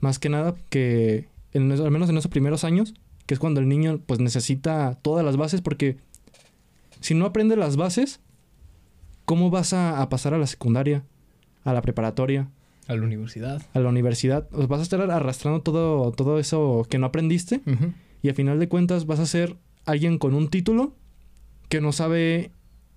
más 0.00 0.18
que 0.18 0.28
nada 0.28 0.54
que 0.68 1.28
en, 1.52 1.70
al 1.70 1.90
menos 1.92 2.10
en 2.10 2.18
esos 2.18 2.30
primeros 2.30 2.64
años, 2.64 2.94
que 3.26 3.34
es 3.34 3.40
cuando 3.40 3.60
el 3.60 3.68
niño 3.68 4.00
pues 4.04 4.18
necesita 4.18 4.98
todas 5.00 5.24
las 5.24 5.36
bases, 5.36 5.60
porque 5.60 5.98
si 7.00 7.14
no 7.14 7.24
aprende 7.24 7.56
las 7.56 7.76
bases, 7.76 8.20
¿cómo 9.24 9.50
vas 9.50 9.72
a, 9.72 10.02
a 10.02 10.08
pasar 10.08 10.34
a 10.34 10.38
la 10.38 10.46
secundaria, 10.48 11.04
a 11.62 11.72
la 11.72 11.82
preparatoria, 11.82 12.48
A 12.88 12.94
la 12.94 13.02
universidad. 13.02 13.62
a 13.72 13.78
la 13.80 13.88
universidad? 13.88 14.48
Pues 14.48 14.68
vas 14.68 14.80
a 14.80 14.82
estar 14.82 15.00
arrastrando 15.00 15.62
todo, 15.62 16.12
todo 16.12 16.38
eso 16.38 16.86
que 16.90 16.98
no 16.98 17.06
aprendiste 17.06 17.60
Ujú. 17.66 17.92
y 18.22 18.28
a 18.28 18.34
final 18.34 18.58
de 18.58 18.68
cuentas 18.68 19.06
vas 19.06 19.20
a 19.20 19.26
ser 19.26 19.56
alguien 19.86 20.18
con 20.18 20.34
un 20.34 20.48
título 20.48 20.94
que 21.68 21.80
no 21.80 21.92
sabe 21.92 22.50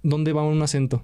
dónde 0.04 0.34
va 0.34 0.44
un 0.44 0.62
acento. 0.62 1.04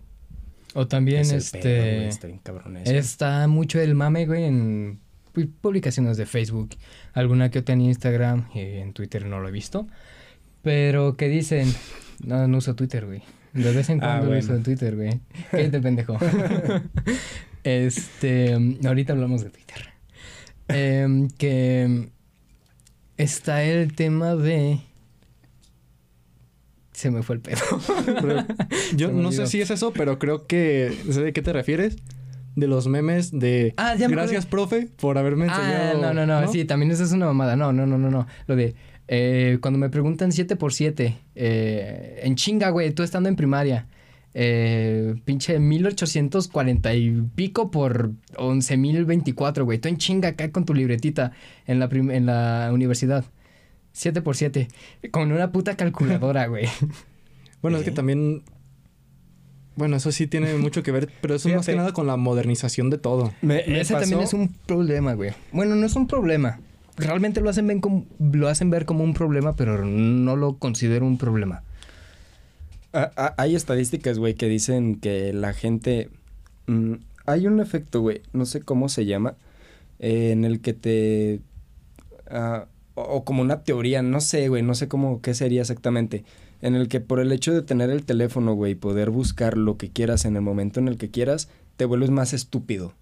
O 0.76 0.88
también, 0.88 1.22
Es 1.22 1.32
este... 1.32 1.60
pedo, 1.60 1.96
güey, 1.96 2.08
está 2.08 2.28
bien 2.28 2.40
cabrón 2.42 2.78
eso. 2.78 2.92
Está 2.94 3.48
mucho 3.48 3.80
el 3.80 3.94
mame, 3.96 4.26
güey, 4.26 4.44
en 4.46 5.00
pu- 5.34 5.52
publicaciones 5.62 6.18
de 6.18 6.26
Facebook. 6.26 6.72
Alguna 7.14 7.52
que 7.52 7.60
otra 7.60 7.74
en 7.74 7.82
Instagram 7.82 8.48
y 8.56 8.60
en 8.60 8.94
Twitter 8.94 9.26
no 9.26 9.40
lo 9.40 9.48
he 9.48 9.52
visto. 9.52 9.88
Pero 10.64 11.16
que 11.16 11.30
dicen... 11.30 11.72
No, 12.26 12.48
no 12.48 12.58
uso 12.58 12.74
Twitter, 12.76 13.06
güey. 13.06 13.22
De 13.54 13.72
vez 13.72 13.90
en 13.90 14.00
Ah, 14.02 14.18
cuando 14.18 14.28
bueno. 14.28 14.40
uso 14.44 14.58
Twitter, 14.64 14.96
güey. 14.96 15.20
Cállate, 15.52 15.80
pendejo. 15.80 16.18
este... 17.64 18.58
Ahorita 18.86 19.14
hablamos 19.14 19.44
de 19.44 19.50
Twitter. 19.50 19.88
Em, 20.68 21.28
que... 21.30 22.10
Está 23.18 23.64
el 23.64 23.94
tema 23.96 24.36
de... 24.36 24.80
Se 26.92 27.10
me 27.12 27.24
fue 27.24 27.36
el 27.36 27.42
pedo. 27.42 27.60
Pero 28.06 28.46
yo 28.96 29.12
no 29.12 29.32
sé 29.32 29.48
si 29.48 29.62
es 29.62 29.72
eso, 29.72 29.92
pero 29.94 30.20
creo 30.20 30.46
que 30.48 30.96
sé 31.10 31.22
de 31.22 31.34
qué 31.34 31.42
te 31.42 31.54
refieres. 31.54 31.98
De 32.56 32.68
los 32.68 32.88
memes 32.88 33.32
de 33.32 33.74
Ah, 33.78 33.96
ya 33.96 34.08
me 34.08 34.16
gracias, 34.16 34.46
profe, 34.46 34.88
por 34.98 35.18
haberme 35.18 35.48
Ah, 35.50 35.56
enseñado. 35.56 36.02
no, 36.14 36.14
no, 36.26 36.42
no, 36.42 36.52
sí, 36.52 36.66
también 36.66 36.92
eso 36.92 37.04
es 37.04 37.12
una 37.12 37.26
mamada. 37.26 37.56
No, 37.56 37.74
no, 37.74 37.88
no, 37.88 37.98
no, 37.98 38.12
no. 38.12 38.28
Lo 38.46 38.56
de 38.56 38.76
eh, 39.08 39.58
cuando 39.60 39.80
me 39.80 39.90
preguntan 39.90 40.32
7 40.32 40.56
por 40.56 40.72
7 40.72 41.18
eh, 41.36 42.22
en 42.24 42.36
chinga, 42.36 42.70
güey, 42.70 42.92
tú 42.92 43.02
estando 43.02 43.28
en 43.28 43.36
primaria. 43.36 43.88
Eh, 44.36 45.16
pinche 45.26 45.60
1840 45.60 46.94
y 46.96 47.22
pico 47.36 47.70
por 47.70 48.12
11024, 48.38 49.66
güey. 49.66 49.78
Tú 49.80 49.90
en 49.90 49.98
chinga 49.98 50.30
acá 50.30 50.52
con 50.52 50.66
tu 50.66 50.74
libretita 50.74 51.32
en 51.68 51.80
la, 51.80 51.88
prim- 51.90 52.12
en 52.12 52.26
la 52.26 52.70
universidad. 52.74 53.26
7 53.92 54.24
por 54.24 54.36
7 54.36 54.70
Con 55.12 55.32
una 55.32 55.52
puta 55.52 55.76
calculadora, 55.78 56.48
güey. 56.48 56.66
Bueno, 57.62 57.78
es 57.78 57.84
que 57.84 57.92
también. 57.92 58.42
Bueno, 59.76 59.96
eso 59.96 60.12
sí 60.12 60.28
tiene 60.28 60.54
mucho 60.56 60.84
que 60.84 60.92
ver, 60.92 61.10
pero 61.22 61.34
eso 61.36 61.50
es 61.50 61.56
más 61.56 61.66
que 61.66 61.72
Fíjate. 61.72 61.78
nada 61.84 61.94
con 61.94 62.06
la 62.06 62.16
modernización 62.16 62.90
de 62.92 63.00
todo. 63.00 63.34
Me, 63.42 63.64
me 63.68 63.82
Ese 63.82 63.94
pasó- 63.94 64.02
también 64.02 64.22
es 64.22 64.34
un 64.34 64.50
problema, 64.68 65.14
güey. 65.14 65.32
Bueno, 65.52 65.76
no 65.76 65.86
es 65.86 65.96
un 65.96 66.06
problema. 66.08 66.60
Realmente 66.96 67.42
lo 67.42 67.50
hacen, 67.50 67.66
ven 67.66 67.82
como, 67.82 68.06
lo 68.20 68.48
hacen 68.50 68.70
ver 68.70 68.86
como 68.86 69.04
un 69.04 69.16
problema, 69.16 69.56
pero 69.56 69.84
no 69.84 70.36
lo 70.36 70.58
considero 70.60 71.08
un 71.08 71.18
problema. 71.18 71.64
Hay 72.94 73.56
estadísticas, 73.56 74.20
güey, 74.20 74.36
que 74.36 74.48
dicen 74.48 75.00
que 75.00 75.34
la 75.34 75.54
gente... 75.54 76.10
mm, 76.68 76.94
hay 77.26 77.48
un 77.48 77.60
efecto, 77.60 78.02
güey, 78.02 78.22
no 78.34 78.46
sé 78.46 78.62
cómo 78.62 78.90
se 78.90 79.06
llama, 79.06 79.36
eh, 80.00 80.32
en 80.32 80.44
el 80.46 80.60
que 80.62 80.74
te... 80.74 81.42
ah, 82.30 82.68
o, 82.96 83.02
o 83.02 83.26
como 83.26 83.42
una 83.42 83.64
teoría, 83.64 84.02
no 84.04 84.22
sé, 84.22 84.48
güey, 84.50 84.62
no 84.62 84.76
sé 84.76 84.88
cómo, 84.88 85.22
qué 85.22 85.34
sería 85.34 85.62
exactamente. 85.62 86.24
En 86.62 86.76
el 86.76 86.88
que 86.88 87.02
por 87.02 87.20
el 87.20 87.32
hecho 87.32 87.54
de 87.54 87.62
tener 87.62 87.90
el 87.90 88.06
teléfono, 88.06 88.54
güey, 88.54 88.76
poder 88.76 89.10
buscar 89.10 89.58
lo 89.58 89.78
que 89.78 89.90
quieras 89.90 90.26
en 90.26 90.36
el 90.36 90.42
momento 90.42 90.80
en 90.80 90.88
el 90.88 90.98
que 90.98 91.10
quieras, 91.10 91.50
te 91.78 91.86
vuelves 91.86 92.12
más 92.12 92.34
estúpido, 92.34 92.94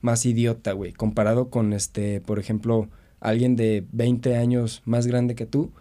más 0.00 0.24
idiota, 0.26 0.72
güey. 0.72 0.92
Comparado 0.92 1.50
con, 1.50 1.72
este, 1.72 2.20
por 2.20 2.38
ejemplo, 2.38 2.88
alguien 3.20 3.56
de 3.56 3.86
20 3.92 4.36
años 4.36 4.82
más 4.84 5.06
grande 5.06 5.34
que 5.34 5.46
tú, 5.46 5.72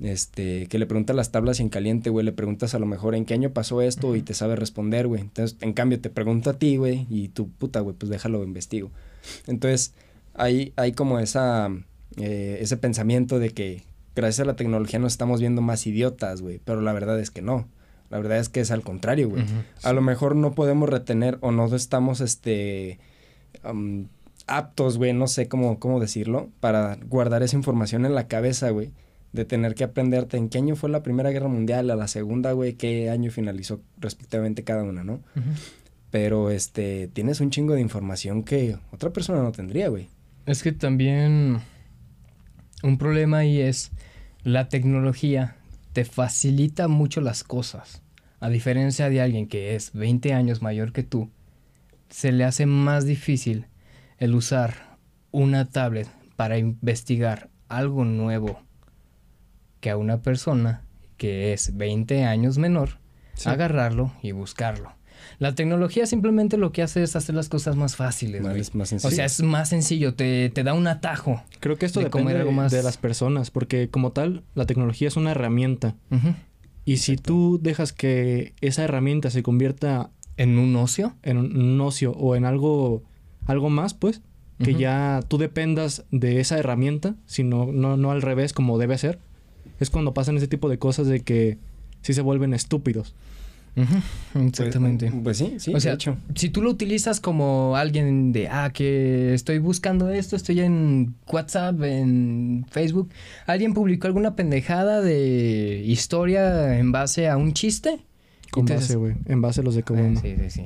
este, 0.00 0.66
que 0.66 0.78
le 0.78 0.86
preguntas 0.86 1.16
las 1.16 1.32
tablas 1.32 1.60
en 1.60 1.68
caliente, 1.68 2.10
güey, 2.10 2.24
le 2.24 2.32
preguntas 2.32 2.74
a 2.74 2.78
lo 2.78 2.86
mejor 2.86 3.14
en 3.14 3.24
qué 3.24 3.34
año 3.34 3.50
pasó 3.50 3.80
esto 3.82 4.14
y 4.16 4.22
te 4.22 4.34
sabe 4.34 4.56
responder, 4.56 5.06
güey. 5.06 5.22
Entonces, 5.22 5.56
en 5.60 5.72
cambio, 5.72 6.00
te 6.00 6.10
pregunto 6.10 6.50
a 6.50 6.54
ti, 6.54 6.76
güey, 6.76 7.06
y 7.08 7.28
tú, 7.28 7.50
puta, 7.50 7.80
güey, 7.80 7.96
pues 7.96 8.10
déjalo, 8.10 8.44
investigo. 8.44 8.90
Entonces, 9.46 9.94
hay, 10.34 10.72
hay 10.76 10.92
como 10.92 11.18
esa, 11.18 11.70
eh, 12.16 12.58
ese 12.60 12.76
pensamiento 12.76 13.38
de 13.38 13.50
que 13.50 13.82
gracias 14.14 14.44
a 14.44 14.46
la 14.46 14.56
tecnología 14.56 14.98
nos 14.98 15.12
estamos 15.12 15.40
viendo 15.40 15.62
más 15.62 15.86
idiotas, 15.86 16.42
güey, 16.42 16.60
pero 16.64 16.80
la 16.80 16.92
verdad 16.92 17.18
es 17.18 17.30
que 17.30 17.42
no. 17.42 17.68
La 18.08 18.18
verdad 18.18 18.38
es 18.38 18.48
que 18.48 18.60
es 18.60 18.70
al 18.70 18.82
contrario, 18.82 19.28
güey. 19.28 19.44
A 19.82 19.92
lo 19.92 20.00
mejor 20.00 20.36
no 20.36 20.52
podemos 20.52 20.88
retener 20.88 21.38
o 21.40 21.50
no 21.50 21.74
estamos, 21.74 22.20
este, 22.20 23.00
aptos, 24.46 24.96
güey, 24.98 25.12
no 25.12 25.26
sé 25.26 25.48
cómo, 25.48 25.78
cómo 25.80 25.98
decirlo, 26.00 26.48
para 26.60 26.96
guardar 27.08 27.42
esa 27.42 27.56
información 27.56 28.06
en 28.06 28.14
la 28.14 28.28
cabeza, 28.28 28.70
güey. 28.70 28.92
De 29.32 29.44
tener 29.44 29.74
que 29.74 29.84
aprenderte 29.84 30.36
en 30.36 30.48
qué 30.48 30.58
año 30.58 30.76
fue 30.76 30.88
la 30.88 31.02
Primera 31.02 31.30
Guerra 31.30 31.48
Mundial, 31.48 31.90
a 31.90 31.96
la 31.96 32.08
Segunda, 32.08 32.52
güey, 32.52 32.74
qué 32.74 33.10
año 33.10 33.30
finalizó 33.30 33.82
respectivamente 33.98 34.64
cada 34.64 34.82
una, 34.82 35.04
¿no? 35.04 35.20
Pero, 36.10 36.50
este, 36.50 37.08
tienes 37.08 37.40
un 37.40 37.50
chingo 37.50 37.74
de 37.74 37.80
información 37.80 38.42
que 38.44 38.78
otra 38.92 39.10
persona 39.10 39.42
no 39.42 39.52
tendría, 39.52 39.88
güey. 39.88 40.08
Es 40.46 40.62
que 40.62 40.72
también 40.72 41.58
un 42.82 42.98
problema 42.98 43.38
ahí 43.38 43.60
es 43.60 43.90
la 44.42 44.68
tecnología 44.68 45.56
te 45.92 46.04
facilita 46.04 46.88
mucho 46.88 47.20
las 47.20 47.42
cosas. 47.42 48.02
A 48.38 48.48
diferencia 48.48 49.08
de 49.08 49.20
alguien 49.20 49.48
que 49.48 49.74
es 49.74 49.92
20 49.92 50.34
años 50.34 50.62
mayor 50.62 50.92
que 50.92 51.02
tú, 51.02 51.30
se 52.10 52.32
le 52.32 52.44
hace 52.44 52.66
más 52.66 53.06
difícil 53.06 53.66
el 54.18 54.34
usar 54.34 54.98
una 55.32 55.68
tablet 55.70 56.08
para 56.36 56.58
investigar 56.58 57.48
algo 57.68 58.04
nuevo 58.04 58.60
que 59.80 59.90
a 59.90 59.96
una 59.96 60.22
persona 60.22 60.82
que 61.16 61.52
es 61.52 61.76
20 61.76 62.24
años 62.24 62.58
menor, 62.58 62.98
Sí. 63.34 63.48
agarrarlo 63.48 64.12
y 64.22 64.32
buscarlo. 64.32 64.92
La 65.38 65.54
tecnología 65.54 66.06
simplemente 66.06 66.56
lo 66.56 66.72
que 66.72 66.82
hace 66.82 67.02
es 67.02 67.16
hacer 67.16 67.34
las 67.34 67.48
cosas 67.48 67.76
más 67.76 67.96
fáciles, 67.96 68.42
Más- 68.42 68.74
más 68.74 68.86
O 68.88 68.90
sencillo. 68.90 69.14
sea, 69.16 69.24
es 69.26 69.42
más 69.42 69.68
sencillo, 69.70 70.14
te, 70.14 70.50
te 70.50 70.62
da 70.62 70.72
un 70.74 70.86
atajo. 70.86 71.42
Creo 71.60 71.76
que 71.76 71.84
esto 71.86 72.00
de 72.00 72.10
comer 72.10 72.28
depende 72.28 72.40
algo 72.50 72.52
más- 72.52 72.72
de 72.72 72.82
las 72.82 72.96
personas, 72.96 73.50
porque 73.50 73.88
como 73.90 74.12
tal, 74.12 74.44
la 74.54 74.66
tecnología 74.66 75.08
es 75.08 75.16
una 75.16 75.32
herramienta. 75.32 75.94
Y 76.84 76.98
si 76.98 77.16
tú 77.16 77.58
dejas 77.60 77.92
que 77.92 78.54
esa 78.60 78.84
herramienta 78.84 79.30
se 79.30 79.42
convierta 79.42 80.10
En 80.36 80.58
un 80.58 80.76
ocio. 80.76 81.14
en 81.22 81.38
un 81.38 81.56
un 81.56 81.80
ocio 81.80 82.12
o 82.12 82.36
en 82.36 82.44
algo, 82.44 83.02
algo 83.46 83.68
más, 83.70 83.94
pues, 83.94 84.22
que 84.62 84.74
ya 84.74 85.20
tú 85.28 85.36
dependas 85.38 86.04
de 86.10 86.40
esa 86.40 86.56
herramienta, 86.58 87.16
sino 87.26 87.66
no, 87.72 87.96
no 87.98 88.10
al 88.12 88.22
revés 88.22 88.52
como 88.54 88.78
debe 88.78 88.96
ser, 88.96 89.18
es 89.80 89.90
cuando 89.90 90.14
pasan 90.14 90.36
ese 90.36 90.48
tipo 90.48 90.68
de 90.68 90.78
cosas 90.78 91.06
de 91.06 91.20
que 91.20 91.58
sí 92.02 92.12
se 92.14 92.22
vuelven 92.22 92.54
estúpidos. 92.54 93.14
Ujú, 93.76 94.46
Exactamente. 94.46 95.10
Pues, 95.10 95.22
pues 95.22 95.36
sí, 95.36 95.54
sí, 95.58 95.74
o 95.74 95.80
sea, 95.80 95.92
de 95.92 95.96
hecho. 95.96 96.16
si 96.34 96.48
tú 96.48 96.62
lo 96.62 96.70
utilizas 96.70 97.20
como 97.20 97.76
alguien 97.76 98.32
de, 98.32 98.48
ah, 98.48 98.70
que 98.72 99.34
estoy 99.34 99.58
buscando 99.58 100.08
esto, 100.08 100.34
estoy 100.34 100.60
en 100.60 101.14
WhatsApp, 101.30 101.82
en 101.82 102.64
Facebook, 102.70 103.10
alguien 103.46 103.74
publicó 103.74 104.06
alguna 104.06 104.34
pendejada 104.34 105.02
de 105.02 105.82
historia 105.84 106.78
en 106.78 106.90
base 106.90 107.28
a 107.28 107.36
un 107.36 107.52
chiste. 107.52 107.98
Con 108.50 108.62
Entonces- 108.62 108.88
base, 108.88 108.96
güey. 108.96 109.14
En 109.26 109.42
base 109.42 109.60
a 109.60 109.64
los 109.64 109.74
de 109.74 109.82
Ah, 109.82 109.84
Kaboom. 109.84 110.16
sí, 110.22 110.34
sí, 110.40 110.50
sí. 110.50 110.60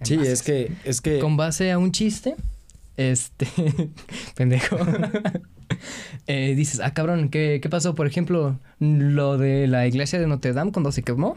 En 0.00 0.06
Sí, 0.06 0.16
base- 0.16 0.32
es 0.32 0.42
que, 0.42 0.72
es 0.84 1.00
que... 1.00 1.20
Con 1.20 1.36
base 1.36 1.70
a 1.70 1.78
un 1.78 1.92
chiste, 1.92 2.34
este, 2.96 3.46
pendejo, 4.34 4.76
eh, 6.26 6.54
dices, 6.54 6.80
ah, 6.82 6.94
cabrón, 6.94 7.28
¿qué, 7.28 7.60
¿qué 7.62 7.68
pasó? 7.68 7.94
Por 7.94 8.06
ejemplo, 8.06 8.58
lo 8.78 9.38
de 9.38 9.66
la 9.66 9.86
iglesia 9.86 10.18
de 10.18 10.26
Notre 10.26 10.52
Dame 10.52 10.72
cuando 10.72 10.92
se 10.92 11.02
quemó. 11.02 11.36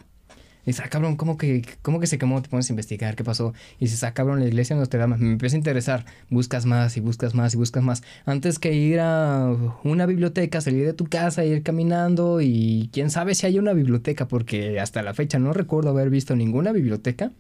Dices, 0.66 0.84
ah, 0.86 0.90
cabrón, 0.90 1.16
¿cómo 1.16 1.38
que, 1.38 1.64
¿cómo 1.82 2.00
que 2.00 2.06
se 2.06 2.18
quemó? 2.18 2.42
Te 2.42 2.50
pones 2.50 2.70
a 2.70 2.74
investigar 2.74 3.16
qué 3.16 3.24
pasó. 3.24 3.54
Y 3.80 3.86
dices, 3.86 4.04
ah, 4.04 4.14
cabrón, 4.14 4.40
la 4.40 4.46
iglesia 4.46 4.76
de 4.76 4.82
Notre 4.82 5.00
Dame. 5.00 5.18
Me 5.18 5.32
empieza 5.32 5.56
a 5.56 5.58
interesar. 5.58 6.06
Buscas 6.30 6.66
más 6.66 6.96
y 6.98 7.00
buscas 7.00 7.34
más 7.34 7.54
y 7.54 7.58
buscas 7.58 7.82
más. 7.82 8.04
Antes 8.26 8.60
que 8.60 8.74
ir 8.74 9.00
a 9.00 9.56
una 9.84 10.06
biblioteca, 10.06 10.62
salir 10.62 10.86
de 10.86 10.94
tu 10.94 11.06
casa, 11.06 11.44
ir 11.44 11.64
caminando 11.64 12.42
y 12.42 12.90
quién 12.94 13.10
sabe 13.10 13.36
si 13.36 13.48
hay 13.48 13.58
una 13.58 13.74
biblioteca, 13.74 14.28
porque 14.28 14.80
hasta 14.80 15.02
la 15.02 15.14
fecha 15.14 15.40
no 15.40 15.54
recuerdo 15.54 15.90
haber 15.90 16.10
visto 16.10 16.36
ninguna 16.36 16.72
biblioteca. 16.72 17.32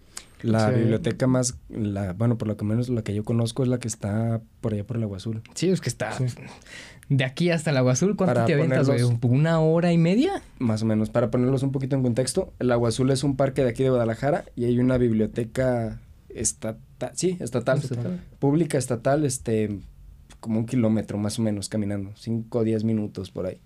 La 0.41 0.69
Sí. 0.69 0.75
biblioteca 0.79 1.27
más, 1.27 1.57
la, 1.69 2.13
bueno, 2.13 2.37
por 2.37 2.47
lo 2.47 2.55
que 2.55 2.63
menos 2.65 2.87
la 2.89 3.01
que 3.03 3.13
yo 3.13 3.23
conozco 3.25 3.63
es 3.63 3.69
la 3.69 3.79
que 3.79 3.87
está 3.89 4.41
por 4.61 4.73
allá 4.73 4.85
por 4.85 4.97
el 4.97 5.03
Agua 5.03 5.17
Azul. 5.17 5.41
Sí, 5.53 5.69
es 5.69 5.81
que 5.81 5.89
está 5.89 6.13
Sí. 6.13 6.25
de 7.09 7.23
aquí 7.25 7.49
hasta 7.49 7.71
el 7.71 7.77
Agua 7.77 7.91
Azul. 7.93 8.15
¿Cuánto 8.15 8.35
Para 8.35 8.45
te 8.45 8.53
aventas, 8.53 8.87
ponerlos- 8.87 9.19
¿Una 9.23 9.59
hora 9.59 9.91
y 9.91 9.97
media? 9.97 10.41
Más 10.59 10.81
o 10.81 10.85
menos, 10.85 11.09
para 11.09 11.29
ponerlos 11.29 11.61
un 11.63 11.71
poquito 11.73 11.95
en 11.97 12.03
contexto, 12.03 12.53
el 12.59 12.71
Agua 12.71 12.89
Azul 12.89 13.11
es 13.11 13.23
un 13.23 13.35
parque 13.35 13.63
de 13.63 13.69
aquí 13.69 13.83
de 13.83 13.89
Guadalajara 13.89 14.45
y 14.55 14.63
hay 14.65 14.79
una 14.79 14.97
biblioteca 14.97 15.99
estatal, 16.29 17.11
sí, 17.15 17.37
estatal, 17.39 17.79
Estatal. 17.79 18.21
pública 18.39 18.77
estatal, 18.77 19.25
este, 19.25 19.79
como 20.39 20.59
un 20.59 20.65
kilómetro 20.65 21.17
más 21.17 21.37
o 21.39 21.41
menos 21.41 21.67
caminando, 21.69 22.11
5 22.15 22.59
o 22.59 22.63
10 22.63 22.83
minutos 22.83 23.31
por 23.31 23.45
ahí. 23.45 23.59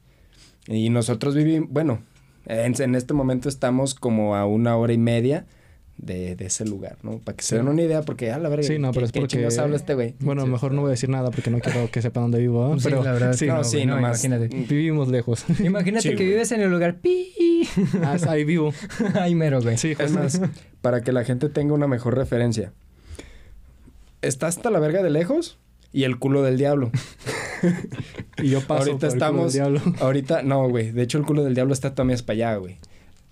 Y 0.67 0.89
nosotros 0.89 1.35
vivimos, 1.35 1.69
bueno, 1.71 2.01
en, 2.45 2.81
en 2.81 2.95
este 2.95 3.13
momento 3.13 3.47
estamos 3.49 3.93
como 3.95 4.35
a 4.35 4.45
una 4.45 4.75
hora 4.77 4.93
y 4.93 4.97
media 4.97 5.45
de, 6.05 6.35
de 6.35 6.45
ese 6.45 6.65
lugar, 6.65 6.97
¿no? 7.03 7.19
Para 7.19 7.35
que 7.35 7.43
se 7.43 7.55
den 7.55 7.67
una 7.67 7.81
idea, 7.81 8.01
porque, 8.01 8.31
ah, 8.31 8.37
la 8.39 8.49
verga, 8.49 8.63
Sí, 8.63 8.77
no, 8.79 8.89
¿qué- 8.91 8.93
pero 8.95 9.05
es 9.05 9.11
qué 9.11 9.19
porque... 9.21 9.31
chingados 9.35 9.57
habla 9.57 9.75
este 9.75 9.93
güey? 9.93 10.15
Bueno, 10.19 10.43
Sí. 10.43 10.49
mejor 10.49 10.71
no 10.73 10.81
voy 10.81 10.89
a 10.89 10.91
decir 10.91 11.09
nada 11.09 11.31
porque 11.31 11.49
no 11.49 11.59
quiero 11.59 11.89
que 11.91 12.01
sepan 12.01 12.23
dónde 12.25 12.39
vivo. 12.39 12.77
Sí, 12.79 12.85
Pero 12.85 13.03
la 13.03 13.11
verdad 13.13 13.31
es 13.31 13.37
sí, 13.39 13.47
no, 13.47 13.55
no, 13.57 13.63
sí, 13.63 13.85
no, 13.85 13.97
imagínate. 13.97 14.47
vivimos 14.47 15.07
lejos. 15.07 15.45
Imagínate 15.63 16.01
Sí, 16.03 16.09
que 16.09 16.15
güey. 16.15 16.27
vives 16.29 16.51
en 16.51 16.61
el 16.61 16.69
lugar 16.71 16.95
pi. 16.99 17.67
Ah, 18.03 18.17
ahí 18.29 18.43
vivo. 18.43 18.73
Ay, 19.15 19.35
mero, 19.35 19.61
güey. 19.61 19.77
Sí, 19.77 19.95
Es 19.97 20.11
más, 20.11 20.39
para 20.81 21.01
que 21.01 21.11
la 21.11 21.23
gente 21.23 21.49
tenga 21.49 21.73
una 21.73 21.87
mejor 21.87 22.15
referencia. 22.17 22.73
Está 24.21 24.47
hasta 24.47 24.69
la 24.69 24.79
verga 24.79 25.01
de 25.03 25.09
lejos 25.09 25.57
y 25.91 26.03
el 26.03 26.17
culo 26.19 26.41
del 26.43 26.57
diablo. 26.57 26.91
Y 28.41 28.49
yo 28.49 28.59
paso 28.61 28.91
Ahorita 28.91 28.91
por 28.91 28.91
el 28.91 28.97
culo 28.97 29.07
del 29.07 29.13
estamos- 29.13 29.53
diablo. 29.53 29.81
Ahorita, 30.01 30.41
no, 30.43 30.67
güey. 30.67 30.91
De 30.91 31.01
hecho, 31.03 31.17
el 31.17 31.23
culo 31.23 31.43
del 31.45 31.53
diablo 31.53 31.71
está 31.73 31.93
todavía 31.95 32.17
para 32.25 32.33
allá, 32.33 32.55
güey. 32.57 32.77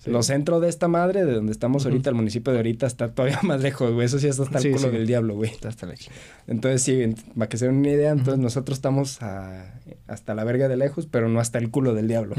Sí. 0.03 0.09
Lo 0.09 0.23
centro 0.23 0.59
de 0.59 0.67
esta 0.67 0.87
madre, 0.87 1.25
de 1.25 1.33
donde 1.33 1.51
estamos 1.51 1.85
ahorita, 1.85 2.09
el 2.09 2.15
municipio 2.15 2.51
de 2.51 2.57
ahorita, 2.59 2.87
está 2.87 3.13
todavía 3.13 3.39
más 3.43 3.61
lejos, 3.61 3.93
güey. 3.93 4.05
Eso 4.07 4.17
sí 4.17 4.27
está 4.27 4.43
hasta 4.43 4.57
el 4.57 4.63
Sí, 4.63 4.69
culo 4.71 4.89
sí. 4.89 4.97
del 4.97 5.05
diablo, 5.05 5.35
güey. 5.35 5.51
Está 5.51 5.69
hasta 5.69 5.85
la 5.85 5.93
chingada. 5.95 6.19
Entonces, 6.47 6.81
sí, 6.81 7.23
para 7.37 7.47
que 7.49 7.57
se 7.57 7.67
den 7.67 7.75
una 7.75 7.89
idea, 7.89 8.09
entonces 8.11 8.39
nosotros 8.39 8.77
estamos 8.79 9.21
a- 9.21 9.79
hasta 10.07 10.33
la 10.33 10.43
verga 10.43 10.67
de 10.67 10.75
lejos, 10.77 11.05
pero 11.05 11.29
no 11.29 11.39
hasta 11.39 11.59
el 11.59 11.69
culo 11.69 11.93
del 11.93 12.07
diablo. 12.07 12.33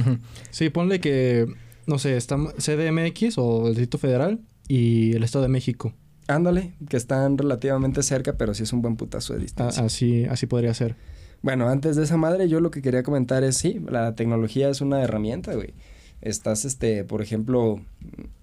Sí, 0.50 0.70
ponle 0.70 0.98
que, 1.00 1.46
no 1.86 1.98
sé, 2.00 2.16
está 2.16 2.36
CDMX 2.36 3.38
o 3.38 3.62
el 3.68 3.74
Distrito 3.74 3.98
Federal 3.98 4.40
y 4.66 5.14
el 5.14 5.22
Estado 5.22 5.44
de 5.44 5.48
México. 5.48 5.94
Ándale, 6.28 6.72
que 6.88 6.96
están 6.96 7.38
relativamente 7.38 8.02
cerca, 8.02 8.32
pero 8.36 8.54
sí 8.54 8.62
es 8.64 8.72
un 8.72 8.82
buen 8.82 8.96
putazo 8.96 9.34
de 9.34 9.40
distancia. 9.40 9.84
así, 9.84 10.24
así 10.24 10.46
podría 10.46 10.72
ser. 10.74 10.96
Bueno, 11.42 11.68
antes 11.68 11.96
de 11.96 12.04
esa 12.04 12.16
madre, 12.16 12.48
yo 12.48 12.60
lo 12.60 12.70
que 12.70 12.82
quería 12.82 13.02
comentar 13.02 13.42
es, 13.44 13.56
sí, 13.56 13.80
la 13.88 14.14
tecnología 14.14 14.68
es 14.68 14.80
una 14.80 15.02
herramienta, 15.02 15.54
güey. 15.54 15.74
Estás, 16.22 16.64
este, 16.64 17.04
por 17.04 17.20
ejemplo, 17.20 17.80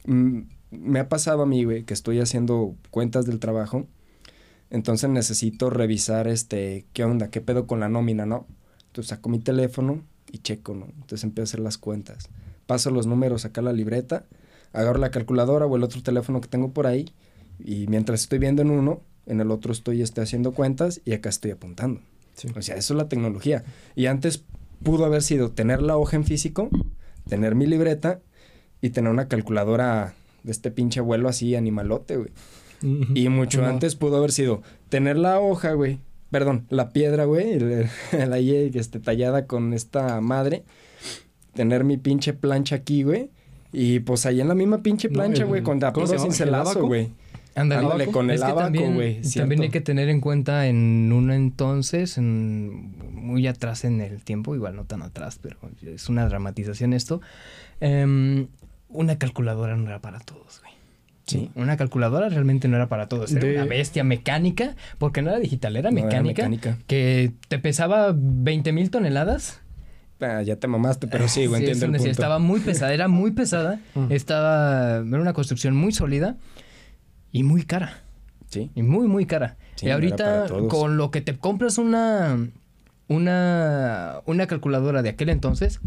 me 0.05 0.99
ha 0.99 1.09
pasado 1.09 1.41
a 1.41 1.45
mí, 1.45 1.63
güey, 1.63 1.83
que 1.83 1.93
estoy 1.93 2.19
haciendo 2.19 2.75
cuentas 2.91 3.25
del 3.25 3.39
trabajo. 3.39 3.87
Entonces 4.69 5.09
necesito 5.09 5.69
revisar, 5.69 6.27
este, 6.27 6.85
qué 6.93 7.03
onda, 7.03 7.29
qué 7.31 7.41
pedo 7.41 7.65
con 7.65 7.79
la 7.79 7.89
nómina, 7.89 8.25
¿no? 8.25 8.45
Entonces 8.87 9.09
saco 9.09 9.29
mi 9.29 9.39
teléfono 9.39 10.03
y 10.31 10.39
checo, 10.39 10.75
¿no? 10.75 10.85
Entonces 10.85 11.23
empiezo 11.23 11.43
a 11.43 11.49
hacer 11.49 11.59
las 11.61 11.77
cuentas. 11.77 12.29
Paso 12.67 12.91
los 12.91 13.07
números 13.07 13.45
acá 13.45 13.61
a 13.61 13.63
la 13.63 13.73
libreta, 13.73 14.25
agarro 14.73 14.99
la 14.99 15.09
calculadora 15.09 15.65
o 15.65 15.75
el 15.75 15.83
otro 15.83 16.03
teléfono 16.03 16.41
que 16.41 16.47
tengo 16.47 16.71
por 16.71 16.85
ahí 16.85 17.11
y 17.57 17.87
mientras 17.87 18.21
estoy 18.21 18.39
viendo 18.39 18.61
en 18.61 18.69
uno, 18.69 19.01
en 19.25 19.41
el 19.41 19.51
otro 19.51 19.71
estoy 19.71 20.01
este, 20.01 20.21
haciendo 20.21 20.53
cuentas 20.53 21.01
y 21.05 21.13
acá 21.13 21.29
estoy 21.29 21.51
apuntando. 21.51 22.01
O 22.55 22.61
sea, 22.61 22.75
eso 22.75 22.93
es 22.93 22.97
la 22.97 23.09
tecnología. 23.09 23.63
Y 23.95 24.05
antes 24.05 24.43
pudo 24.83 25.05
haber 25.05 25.23
sido 25.23 25.51
tener 25.51 25.81
la 25.81 25.97
hoja 25.97 26.15
en 26.15 26.23
físico, 26.23 26.69
tener 27.29 27.55
mi 27.55 27.65
libreta 27.65 28.19
y 28.81 28.89
tener 28.89 29.11
una 29.11 29.27
calculadora 29.27 30.13
de 30.43 30.51
este 30.51 30.71
pinche 30.71 30.99
abuelo 30.99 31.29
así 31.29 31.55
animalote, 31.55 32.17
güey. 32.17 32.29
Y 33.13 33.27
mucho 33.29 33.61
No. 33.61 33.67
antes 33.67 33.95
pudo 33.95 34.17
haber 34.17 34.31
sido 34.31 34.61
tener 34.89 35.17
la 35.17 35.39
hoja, 35.39 35.73
güey. 35.73 35.99
Perdón, 36.31 36.65
la 36.69 36.89
piedra, 36.93 37.25
güey, 37.25 37.59
la 38.11 38.39
I 38.39 38.71
este, 38.73 38.99
tallada 38.99 39.47
con 39.47 39.73
esta 39.73 40.21
madre. 40.21 40.63
Tener 41.53 41.83
mi 41.83 41.97
pinche 41.97 42.33
plancha 42.33 42.75
aquí, 42.75 43.03
güey. 43.03 43.31
Y 43.73 43.99
pues 43.99 44.25
ahí 44.25 44.39
en 44.41 44.47
la 44.47 44.55
misma 44.55 44.81
pinche 44.81 45.09
No, 45.09 45.13
plancha, 45.13 45.43
güey, 45.45 45.61
con 45.61 45.79
la 45.79 45.91
¿cómo 45.93 46.07
se 46.07 46.15
puro 46.15 46.23
cincelazo, 46.23 46.85
güey. 46.85 47.09
Ándale, 47.59 47.81
Ándale, 47.83 48.07
con 48.07 48.29
el 48.29 48.35
Es 48.35 48.41
que 48.41 48.45
abaco, 48.47 48.61
también, 48.61 48.95
güey, 48.95 49.21
también 49.21 49.61
hay 49.61 49.69
que 49.69 49.81
tener 49.81 50.09
en 50.09 50.21
cuenta 50.21 50.67
en 50.67 51.11
un 51.13 51.31
entonces, 51.31 52.17
en, 52.17 52.95
muy 53.13 53.45
atrás 53.47 53.85
en 53.85 54.01
el 54.01 54.23
tiempo, 54.23 54.55
igual 54.55 54.75
no 54.75 54.85
tan 54.85 55.01
atrás, 55.01 55.39
pero 55.41 55.57
es 55.81 56.09
una 56.09 56.27
dramatización 56.27 56.93
esto. 56.93 57.21
em, 57.79 58.47
una 58.89 59.17
calculadora 59.17 59.75
no 59.77 59.87
era 59.87 59.99
para 59.99 60.19
todos, 60.19 60.61
güey. 60.61 60.73
Sí. 61.27 61.51
Una 61.53 61.77
calculadora 61.77 62.27
realmente 62.29 62.67
no 62.67 62.75
era 62.75 62.89
para 62.89 63.07
todos. 63.07 63.31
Era 63.31 63.41
De- 63.47 63.53
una 63.55 63.65
bestia 63.65 64.03
mecánica, 64.03 64.75
porque 64.97 65.21
no 65.21 65.29
era 65.29 65.37
digital, 65.39 65.75
era 65.77 65.91
No, 65.91 65.97
era 65.99 66.07
mecánica. 66.07 66.49
mecánica. 66.49 66.83
Que 66.87 67.33
te 67.49 67.59
pesaba 67.59 68.13
20 68.17 68.71
mil 68.73 68.89
toneladas. 68.89 69.61
Ah, 70.21 70.41
ya 70.41 70.55
te 70.55 70.67
mamaste, 70.67 71.07
pero 71.07 71.27
sí, 71.27 71.45
güey, 71.45 71.61
Sí, 71.63 71.67
entiendo 71.71 71.97
es 71.97 72.01
el 72.03 72.07
punto. 72.09 72.11
estaba 72.11 72.39
muy 72.39 72.59
pesada, 72.61 72.93
era 72.93 73.07
muy 73.07 73.31
pesada. 73.31 73.79
Mm. 73.95 74.11
Estaba. 74.11 74.97
Era 75.07 75.21
una 75.21 75.33
construcción 75.33 75.75
muy 75.75 75.91
sólida 75.91 76.35
y 77.31 77.43
muy 77.43 77.63
cara. 77.63 78.01
Sí. 78.49 78.71
Y 78.75 78.81
muy, 78.83 79.07
muy 79.07 79.25
cara. 79.25 79.57
Sí, 79.75 79.85
y 79.87 79.89
ahorita, 79.91 80.47
con 80.69 80.97
lo 80.97 81.11
que 81.11 81.21
te 81.21 81.37
compras 81.37 81.77
una. 81.77 82.37
Una. 83.07 84.21
Una 84.25 84.47
calculadora 84.47 85.01
de 85.01 85.09
aquel 85.09 85.29
entonces. 85.29 85.79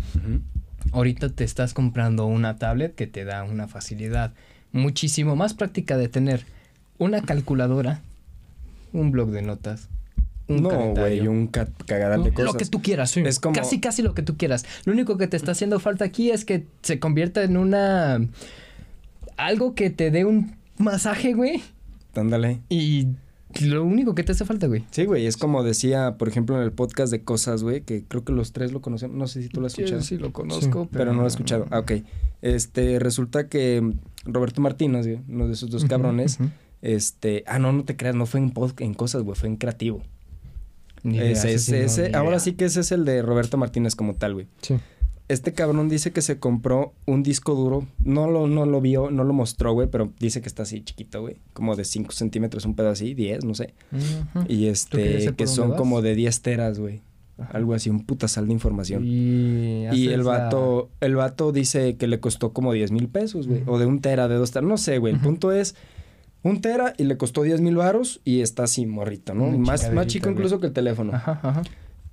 Ahorita 0.93 1.29
te 1.29 1.45
estás 1.45 1.75
comprando 1.75 2.27
una 2.27 2.57
tablet 2.57 2.95
que 2.95 3.07
te 3.07 3.25
da 3.25 3.45
una 3.45 3.69
facilidad 3.69 4.33
muchísimo 4.73 5.37
más 5.37 5.55
práctica 5.55 5.97
de 5.97 6.09
tener 6.09 6.45
una 6.99 7.23
calculadora, 7.23 8.01
un 8.93 9.13
blog 9.13 9.31
de 9.31 9.43
notas, 9.43 9.89
un 10.49 10.63
No, 10.63 10.71
güey, 10.95 11.21
un 11.29 11.47
ca- 11.47 11.69
cagadal 11.87 12.25
de 12.25 12.33
cosas. 12.33 12.53
lo 12.53 12.59
que 12.59 12.65
tú 12.67 12.83
quieras. 12.83 13.17
Es 13.17 13.39
como- 13.39 13.55
Casi, 13.55 13.81
casi 13.81 14.03
lo 14.03 14.13
que 14.15 14.23
tú 14.23 14.37
quieras. 14.37 14.65
Lo 14.85 14.93
único 14.93 15.17
que 15.19 15.29
te 15.29 15.37
está 15.37 15.53
haciendo 15.53 15.79
falta 15.79 16.05
aquí 16.05 16.31
es 16.31 16.45
que 16.45 16.67
se 16.83 16.99
convierta 16.99 17.43
en 17.45 17.57
una... 17.57 18.21
Algo 19.37 19.75
que 19.75 19.91
te 19.91 20.11
dé 20.11 20.25
un 20.25 20.57
masaje, 20.83 21.33
güey. 21.35 21.63
Ándale. 22.15 22.61
Y 22.69 23.09
lo 23.61 23.85
único 23.85 24.15
que 24.15 24.23
te 24.23 24.33
hace 24.33 24.45
falta, 24.45 24.67
güey. 24.67 24.85
Sí, 24.91 25.05
güey, 25.05 25.27
es 25.27 25.37
como 25.37 25.63
decía, 25.63 26.17
por 26.19 26.29
ejemplo, 26.29 26.57
en 26.57 26.63
el 26.63 26.73
podcast 26.73 27.11
de 27.13 27.23
cosas, 27.23 27.63
güey, 27.63 27.83
que 27.83 28.05
creo 28.05 28.25
que 28.25 28.33
los 28.33 28.53
tres 28.53 28.73
lo 28.73 28.81
conocemos. 28.81 29.17
No 29.17 29.27
sé 29.27 29.43
si 29.43 29.49
tú 29.49 29.61
lo 29.61 29.67
has 29.67 29.79
escuchado. 29.79 30.03
Sí, 30.03 30.17
lo 30.19 30.33
conozco, 30.33 30.89
pero 30.91 31.13
no 31.13 31.19
lo 31.21 31.25
he 31.25 31.29
escuchado. 31.29 31.67
Ah, 31.71 31.81
ok. 31.81 31.93
Este, 32.41 32.99
resulta 32.99 33.49
que 33.49 33.93
Roberto 34.25 34.61
Martínez, 34.61 35.07
güey, 35.07 35.21
uno 35.29 35.47
de 35.47 35.53
esos 35.55 35.71
dos 35.71 35.85
cabrones, 35.85 36.39
este, 36.81 37.45
ah, 37.47 37.59
no, 37.59 37.73
no 37.73 37.85
te 37.85 37.97
creas, 37.97 38.15
no 38.15 38.27
fue 38.27 38.41
en, 38.41 38.53
pod- 38.53 38.75
en 38.81 38.95
cosas, 38.95 39.23
güey, 39.23 39.37
fue 39.39 39.49
en 39.49 39.57
creativo. 39.57 40.03
Ni 41.05 41.17
idea, 41.17 41.31
Ese, 41.33 41.55
ese 41.55 41.59
sí 41.59 41.73
ese, 41.75 41.79
no, 41.81 41.87
ese- 41.87 42.09
ni 42.11 42.15
ahora 42.17 42.29
idea. 42.31 42.41
sí 42.41 42.53
que 42.55 42.65
ese 42.65 42.81
es 42.81 42.93
el 42.93 43.05
de 43.05 43.23
Roberto 43.23 43.57
Martínez 43.59 43.95
como 43.97 44.15
tal, 44.15 44.35
güey. 44.35 44.47
Sí. 44.63 44.77
Este 45.33 45.53
cabrón 45.55 45.89
dice 45.89 46.11
que 46.13 46.21
se 46.21 46.39
compró 46.39 46.93
un 47.07 47.23
disco 47.23 47.55
duro. 47.55 47.87
No 48.05 48.31
lo, 48.31 48.47
no 48.49 48.67
lo 48.67 48.81
vio, 48.81 49.11
no 49.11 49.25
lo 49.25 49.33
mostró, 49.33 49.73
güey, 49.73 49.89
pero 49.89 50.13
dice 50.21 50.43
que 50.43 50.49
está 50.49 50.65
así 50.65 50.83
chiquito, 50.83 51.23
güey. 51.23 51.37
Como 51.55 51.75
de 51.75 51.85
5 51.85 52.13
centímetros, 52.13 52.67
un 52.67 52.75
pedo 52.75 52.91
así, 52.91 53.15
10, 53.15 53.45
no 53.45 53.55
sé. 53.55 53.73
Y 54.49 54.67
este, 54.67 55.33
que 55.35 55.47
son 55.47 55.71
vas? 55.71 55.79
como 55.79 56.03
de 56.03 56.15
10 56.15 56.43
teras, 56.43 56.79
güey. 56.79 57.01
Algo 57.51 57.75
así, 57.75 57.89
un 57.91 58.05
putasal 58.05 58.47
de 58.47 58.53
información. 58.53 59.05
Y, 59.07 59.87
el 60.09 60.19
la- 60.19 60.25
vato, 60.25 60.91
el 61.01 61.17
vato 61.17 61.51
dice 61.51 61.97
que 61.97 62.07
le 62.07 62.21
costó 62.21 62.53
como 62.53 62.73
10 62.73 62.93
mil 62.93 63.09
pesos, 63.09 63.49
güey. 63.49 63.63
O 63.67 63.79
de 63.79 63.87
un 63.87 64.01
tera, 64.01 64.29
de 64.29 64.35
dos 64.37 64.51
teras. 64.51 64.69
No 64.69 64.77
sé, 64.77 64.99
güey. 64.99 65.15
El 65.15 65.21
punto 65.21 65.51
es 65.51 65.75
un 66.43 66.61
tera 66.61 66.93
y 66.99 67.05
le 67.05 67.17
costó 67.17 67.43
10 67.43 67.61
mil 67.61 67.77
varos 67.77 68.21
y 68.25 68.43
está 68.43 68.65
así 68.65 68.85
morrito, 68.87 69.35
¿no? 69.35 69.47
Más, 69.59 69.93
más 69.93 70.07
chico 70.09 70.29
incluso 70.29 70.61
que 70.61 70.67
el 70.67 70.73
teléfono. 70.73 71.15
Ajá, 71.15 71.41
ajá. 71.43 71.63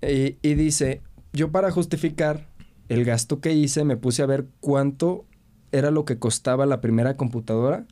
Y, 0.01 0.37
y 0.41 0.53
dice, 0.53 1.01
yo 1.33 1.51
para 1.51 1.69
justificar 1.69 2.47
el 2.89 3.05
gasto 3.05 3.39
que 3.39 3.53
hice 3.53 3.83
me 3.85 3.95
puse 3.97 4.21
a 4.21 4.25
ver 4.25 4.45
cuánto 4.59 5.25
era 5.71 5.91
lo 5.91 6.03
que 6.05 6.17
costaba 6.19 6.65
la 6.65 6.81
primera 6.81 7.15
computadora 7.15 7.85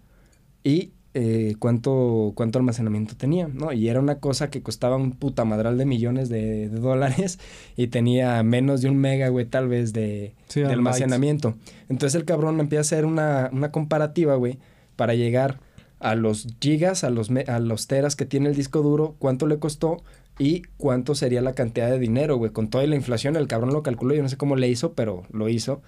y 0.64 0.92
eh, 1.14 1.56
cuánto, 1.58 2.34
cuánto 2.36 2.60
almacenamiento 2.60 3.16
tenía, 3.16 3.48
¿no? 3.48 3.72
Y 3.74 3.88
era 3.90 4.00
una 4.00 4.20
cosa 4.20 4.50
que 4.52 4.62
costaba 4.62 4.98
un 4.98 5.14
puta 5.14 5.46
madral 5.46 5.78
de 5.78 5.86
millones 5.86 6.30
de, 6.30 6.70
de 6.70 6.80
dólares 6.80 7.40
y 7.76 7.88
tenía 7.88 8.42
menos 8.44 8.82
de 8.82 8.90
un 8.90 8.98
mega, 8.98 9.30
güey, 9.30 9.46
tal 9.46 9.68
vez 9.68 9.94
de, 9.94 10.36
Sí, 10.48 10.60
de 10.60 10.66
bytes. 10.68 10.78
almacenamiento. 10.78 11.56
Entonces 11.90 12.16
el 12.20 12.26
cabrón 12.26 12.60
empieza 12.60 12.80
a 12.80 12.82
hacer 12.82 13.06
una, 13.06 13.50
una 13.52 13.72
comparativa, 13.72 14.36
güey, 14.36 14.60
para 14.96 15.16
llegar 15.16 15.60
a 16.00 16.14
los 16.14 16.48
gigas, 16.60 17.04
a 17.04 17.10
los, 17.10 17.32
me- 17.32 17.42
a 17.48 17.60
los 17.60 17.88
teras 17.88 18.16
que 18.16 18.26
tiene 18.26 18.50
el 18.50 18.56
disco 18.56 18.84
duro, 18.84 19.16
cuánto 19.18 19.48
le 19.48 19.58
costó 19.58 20.04
y 20.40 20.64
cuánto 20.78 21.16
sería 21.16 21.42
la 21.42 21.54
cantidad 21.54 21.90
de 21.90 22.00
dinero, 22.00 22.38
güey. 22.38 22.52
Con 22.52 22.70
toda 22.70 22.86
la 22.86 22.96
inflación, 22.96 23.36
el 23.36 23.48
cabrón 23.48 23.74
lo 23.74 23.84
calculó, 23.84 24.14
yo 24.14 24.22
no 24.22 24.30
sé 24.30 24.38
cómo 24.38 24.56
le 24.56 24.68
hizo, 24.68 24.94
pero 24.94 25.24
lo 25.32 25.50
hizo. 25.50 25.82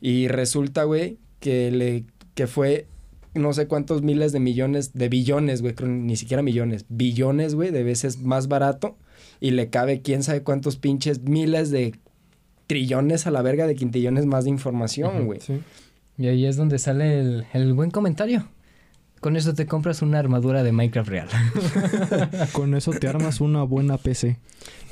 Y 0.00 0.28
resulta, 0.28 0.84
güey, 0.84 1.18
que 1.40 1.70
le 1.70 2.04
que 2.34 2.46
fue 2.46 2.88
no 3.34 3.52
sé 3.52 3.66
cuántos 3.66 4.02
miles 4.02 4.32
de 4.32 4.40
millones, 4.40 4.92
de 4.92 5.08
billones, 5.08 5.60
güey, 5.60 5.74
creo 5.74 5.88
ni 5.88 6.16
siquiera 6.16 6.42
millones, 6.42 6.86
billones, 6.88 7.54
güey, 7.54 7.70
de 7.70 7.82
veces 7.82 8.20
más 8.20 8.48
barato 8.48 8.96
y 9.40 9.50
le 9.50 9.70
cabe 9.70 10.02
quién 10.02 10.22
sabe 10.22 10.42
cuántos 10.42 10.76
pinches 10.76 11.22
miles 11.22 11.70
de 11.70 11.94
trillones 12.66 13.26
a 13.26 13.30
la 13.30 13.42
verga 13.42 13.66
de 13.66 13.74
quintillones 13.74 14.26
más 14.26 14.44
de 14.44 14.50
información, 14.50 15.26
güey. 15.26 15.40
Sí. 15.40 15.60
Y 16.16 16.28
ahí 16.28 16.46
es 16.46 16.56
donde 16.56 16.78
sale 16.78 17.20
el, 17.20 17.46
el 17.52 17.72
buen 17.74 17.90
comentario. 17.90 18.48
Con 19.24 19.36
eso 19.38 19.54
te 19.54 19.64
compras 19.64 20.02
una 20.02 20.18
armadura 20.18 20.62
de 20.62 20.70
Minecraft 20.72 21.08
real. 21.08 21.28
Con 22.52 22.74
eso 22.74 22.90
te 22.92 23.08
armas 23.08 23.40
una 23.40 23.62
buena 23.62 23.96
PC. 23.96 24.36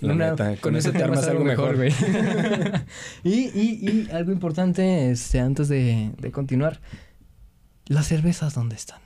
La 0.00 0.14
Una- 0.14 0.30
neta, 0.30 0.56
con 0.56 0.74
eso 0.74 0.90
te 0.90 1.02
armas 1.02 1.28
algo 1.28 1.44
mejor, 1.44 1.76
güey. 1.76 1.92
y, 3.24 3.30
y, 3.50 4.06
y 4.08 4.08
algo 4.10 4.32
importante, 4.32 5.10
este, 5.10 5.38
antes 5.38 5.68
de, 5.68 6.12
de 6.18 6.30
continuar. 6.32 6.80
¿Las 7.88 8.06
cervezas 8.06 8.54
dónde 8.54 8.74
están? 8.76 9.00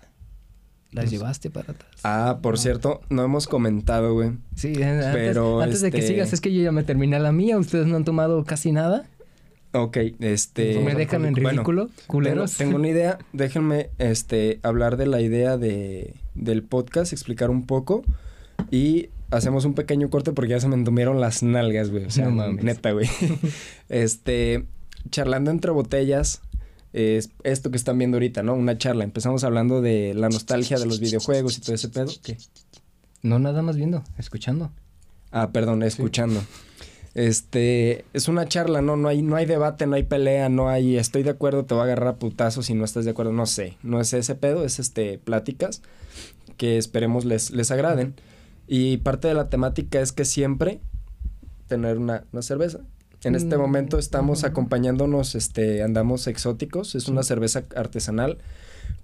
¿Las 0.92 1.06
Pues- 1.06 1.10
llevaste 1.10 1.50
para 1.50 1.72
atrás? 1.72 1.90
Ah, 2.04 2.38
por 2.40 2.56
cierto, 2.56 3.00
no 3.10 3.24
hemos 3.24 3.48
comentado, 3.48 4.14
güey. 4.14 4.30
Sí, 4.54 4.74
eh, 4.78 4.84
antes, 4.84 5.08
pero, 5.12 5.60
antes 5.60 5.80
de 5.80 5.90
que 5.90 5.98
este- 5.98 6.12
sigas, 6.12 6.32
es 6.32 6.40
que 6.40 6.54
yo 6.54 6.62
ya 6.62 6.70
me 6.70 6.84
terminé 6.84 7.18
la 7.18 7.32
mía. 7.32 7.58
Ustedes 7.58 7.88
no 7.88 7.96
han 7.96 8.04
tomado 8.04 8.44
casi 8.44 8.70
nada. 8.70 9.06
Ok, 9.76 9.98
este... 10.20 10.80
me 10.80 10.94
dejan 10.94 11.26
en 11.26 11.34
bueno, 11.34 11.50
ridículo, 11.50 11.90
culeros. 12.06 12.56
Tengo, 12.56 12.70
tengo 12.70 12.80
una 12.80 12.88
idea. 12.88 13.18
Déjenme 13.34 13.90
este, 13.98 14.58
hablar 14.62 14.96
de 14.96 15.06
la 15.06 15.20
idea 15.20 15.58
de, 15.58 16.14
del 16.34 16.62
podcast, 16.62 17.12
explicar 17.12 17.50
un 17.50 17.66
poco. 17.66 18.02
Y 18.70 19.10
hacemos 19.30 19.66
un 19.66 19.74
pequeño 19.74 20.08
corte 20.08 20.32
porque 20.32 20.52
ya 20.52 20.60
se 20.60 20.68
me 20.68 20.76
entumieron 20.76 21.20
las 21.20 21.42
nalgas, 21.42 21.90
güey. 21.90 22.06
O 22.06 22.10
sea, 22.10 22.24
No 22.26 22.30
mames. 22.32 22.64
neta, 22.64 22.92
güey. 22.92 23.06
este, 23.90 24.64
charlando 25.10 25.50
entre 25.50 25.70
botellas. 25.72 26.40
Es 26.94 27.28
esto 27.44 27.70
que 27.70 27.76
están 27.76 27.98
viendo 27.98 28.16
ahorita, 28.16 28.42
¿no? 28.42 28.54
Una 28.54 28.78
charla. 28.78 29.04
Empezamos 29.04 29.44
hablando 29.44 29.82
de 29.82 30.14
la 30.14 30.30
nostalgia 30.30 30.78
de 30.78 30.86
los 30.86 31.00
videojuegos 31.00 31.58
y 31.58 31.60
todo 31.60 31.74
ese 31.74 31.90
pedo. 31.90 32.10
¿Qué? 32.22 32.38
No, 33.22 33.38
nada 33.38 33.60
más 33.60 33.76
viendo, 33.76 34.02
escuchando. 34.16 34.70
Ah, 35.30 35.50
perdón, 35.52 35.82
escuchando. 35.82 36.40
Este, 37.16 38.04
es 38.12 38.28
una 38.28 38.46
charla, 38.46 38.82
¿no? 38.82 38.98
No 38.98 39.08
hay, 39.08 39.22
no 39.22 39.36
hay 39.36 39.46
debate, 39.46 39.86
no 39.86 39.96
hay 39.96 40.02
pelea, 40.02 40.50
no 40.50 40.68
hay 40.68 40.98
estoy 40.98 41.22
de 41.22 41.30
acuerdo, 41.30 41.64
te 41.64 41.72
voy 41.72 41.80
a 41.80 41.84
agarrar 41.84 42.08
a 42.08 42.16
putazos 42.16 42.66
si 42.66 42.74
no 42.74 42.84
estás 42.84 43.06
de 43.06 43.12
acuerdo, 43.12 43.32
no 43.32 43.46
sé. 43.46 43.78
No 43.82 44.02
es 44.02 44.12
ese 44.12 44.34
pedo, 44.34 44.66
es 44.66 44.78
este, 44.78 45.16
pláticas 45.16 45.80
que 46.58 46.76
esperemos 46.76 47.24
les, 47.24 47.52
les 47.52 47.70
agraden. 47.70 48.16
Y 48.68 48.98
parte 48.98 49.28
de 49.28 49.34
la 49.34 49.48
temática 49.48 49.98
es 49.98 50.12
que 50.12 50.26
siempre 50.26 50.82
tener 51.68 51.96
una, 51.96 52.24
una 52.32 52.42
cerveza. 52.42 52.80
En 53.24 53.34
este 53.34 53.56
Mm, 53.56 53.60
momento 53.60 53.98
estamos 53.98 54.44
acompañándonos, 54.44 55.36
este, 55.36 55.82
andamos 55.82 56.26
exóticos, 56.26 56.94
es 56.94 57.08
una 57.08 57.22
cerveza 57.22 57.62
artesanal. 57.76 58.36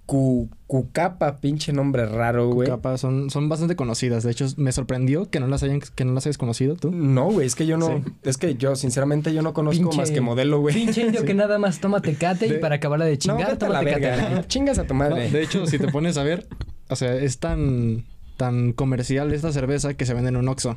Cu, 0.05 0.49
Cucapa, 0.67 1.39
pinche 1.39 1.71
nombre 1.71 2.05
raro, 2.05 2.49
güey. 2.49 2.67
Capaz, 2.67 2.97
son, 2.97 3.29
son 3.29 3.47
bastante 3.47 3.75
conocidas. 3.77 4.23
De 4.23 4.31
hecho, 4.31 4.45
me 4.57 4.71
sorprendió 4.73 5.29
que 5.29 5.39
no 5.39 5.47
las 5.47 5.63
hayan, 5.63 5.79
que 5.79 6.03
no 6.03 6.11
las 6.13 6.25
hayas 6.25 6.37
conocido 6.37 6.75
tú. 6.75 6.91
No, 6.91 7.31
güey, 7.31 7.47
es 7.47 7.55
que 7.55 7.65
yo 7.65 7.77
no, 7.77 7.87
Sí. 8.03 8.11
es 8.23 8.37
que 8.37 8.55
yo 8.55 8.75
sinceramente 8.75 9.33
yo 9.33 9.41
no 9.41 9.53
conozco 9.53 9.89
Pinche- 9.91 9.95
más 9.97 10.11
que 10.11 10.19
modelo, 10.19 10.59
güey. 10.59 10.75
Pinche 10.75 11.03
indio 11.05 11.23
que 11.23 11.33
nada 11.33 11.57
más 11.57 11.79
toma 11.79 12.01
tecate 12.01 12.47
y 12.47 12.57
para 12.59 12.75
acabarla 12.75 13.05
de 13.05 13.13
No, 13.13 13.17
chingar, 13.17 13.51
a 13.51 13.57
toma 13.57 13.79
tecate. 13.79 14.43
Chingas 14.49 14.77
a 14.79 14.83
tu 14.85 14.93
No, 14.93 14.99
madre. 14.99 15.29
de 15.29 15.41
hecho, 15.41 15.65
si 15.67 15.79
te 15.79 15.87
pones 15.87 16.17
a 16.17 16.23
ver, 16.23 16.47
o 16.89 16.95
sea, 16.97 17.15
es 17.15 17.37
tan, 17.39 18.03
tan 18.35 18.73
comercial 18.73 19.33
esta 19.33 19.53
cerveza 19.53 19.93
que 19.93 20.05
se 20.05 20.13
vende 20.13 20.29
en 20.29 20.35
un 20.35 20.49
Oxxo. 20.49 20.75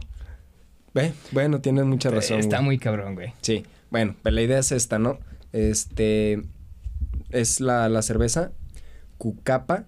Ve, 0.95 1.13
bueno, 1.33 1.61
tienes 1.61 1.85
mucha 1.85 2.11
razón. 2.11 2.39
Está 2.39 2.59
güey. 2.59 2.65
muy 2.67 2.79
cabrón, 2.79 3.17
güey. 3.17 3.33
Sí, 3.43 3.65
bueno, 3.91 4.15
pero 4.23 4.35
la 4.37 4.43
idea 4.43 4.59
es 4.61 4.71
esta, 4.73 4.99
¿no? 5.01 5.19
Este 5.53 6.43
es 7.31 7.61
la, 7.61 7.89
la 7.89 8.03
cerveza 8.03 8.53
Cucapa, 9.19 9.85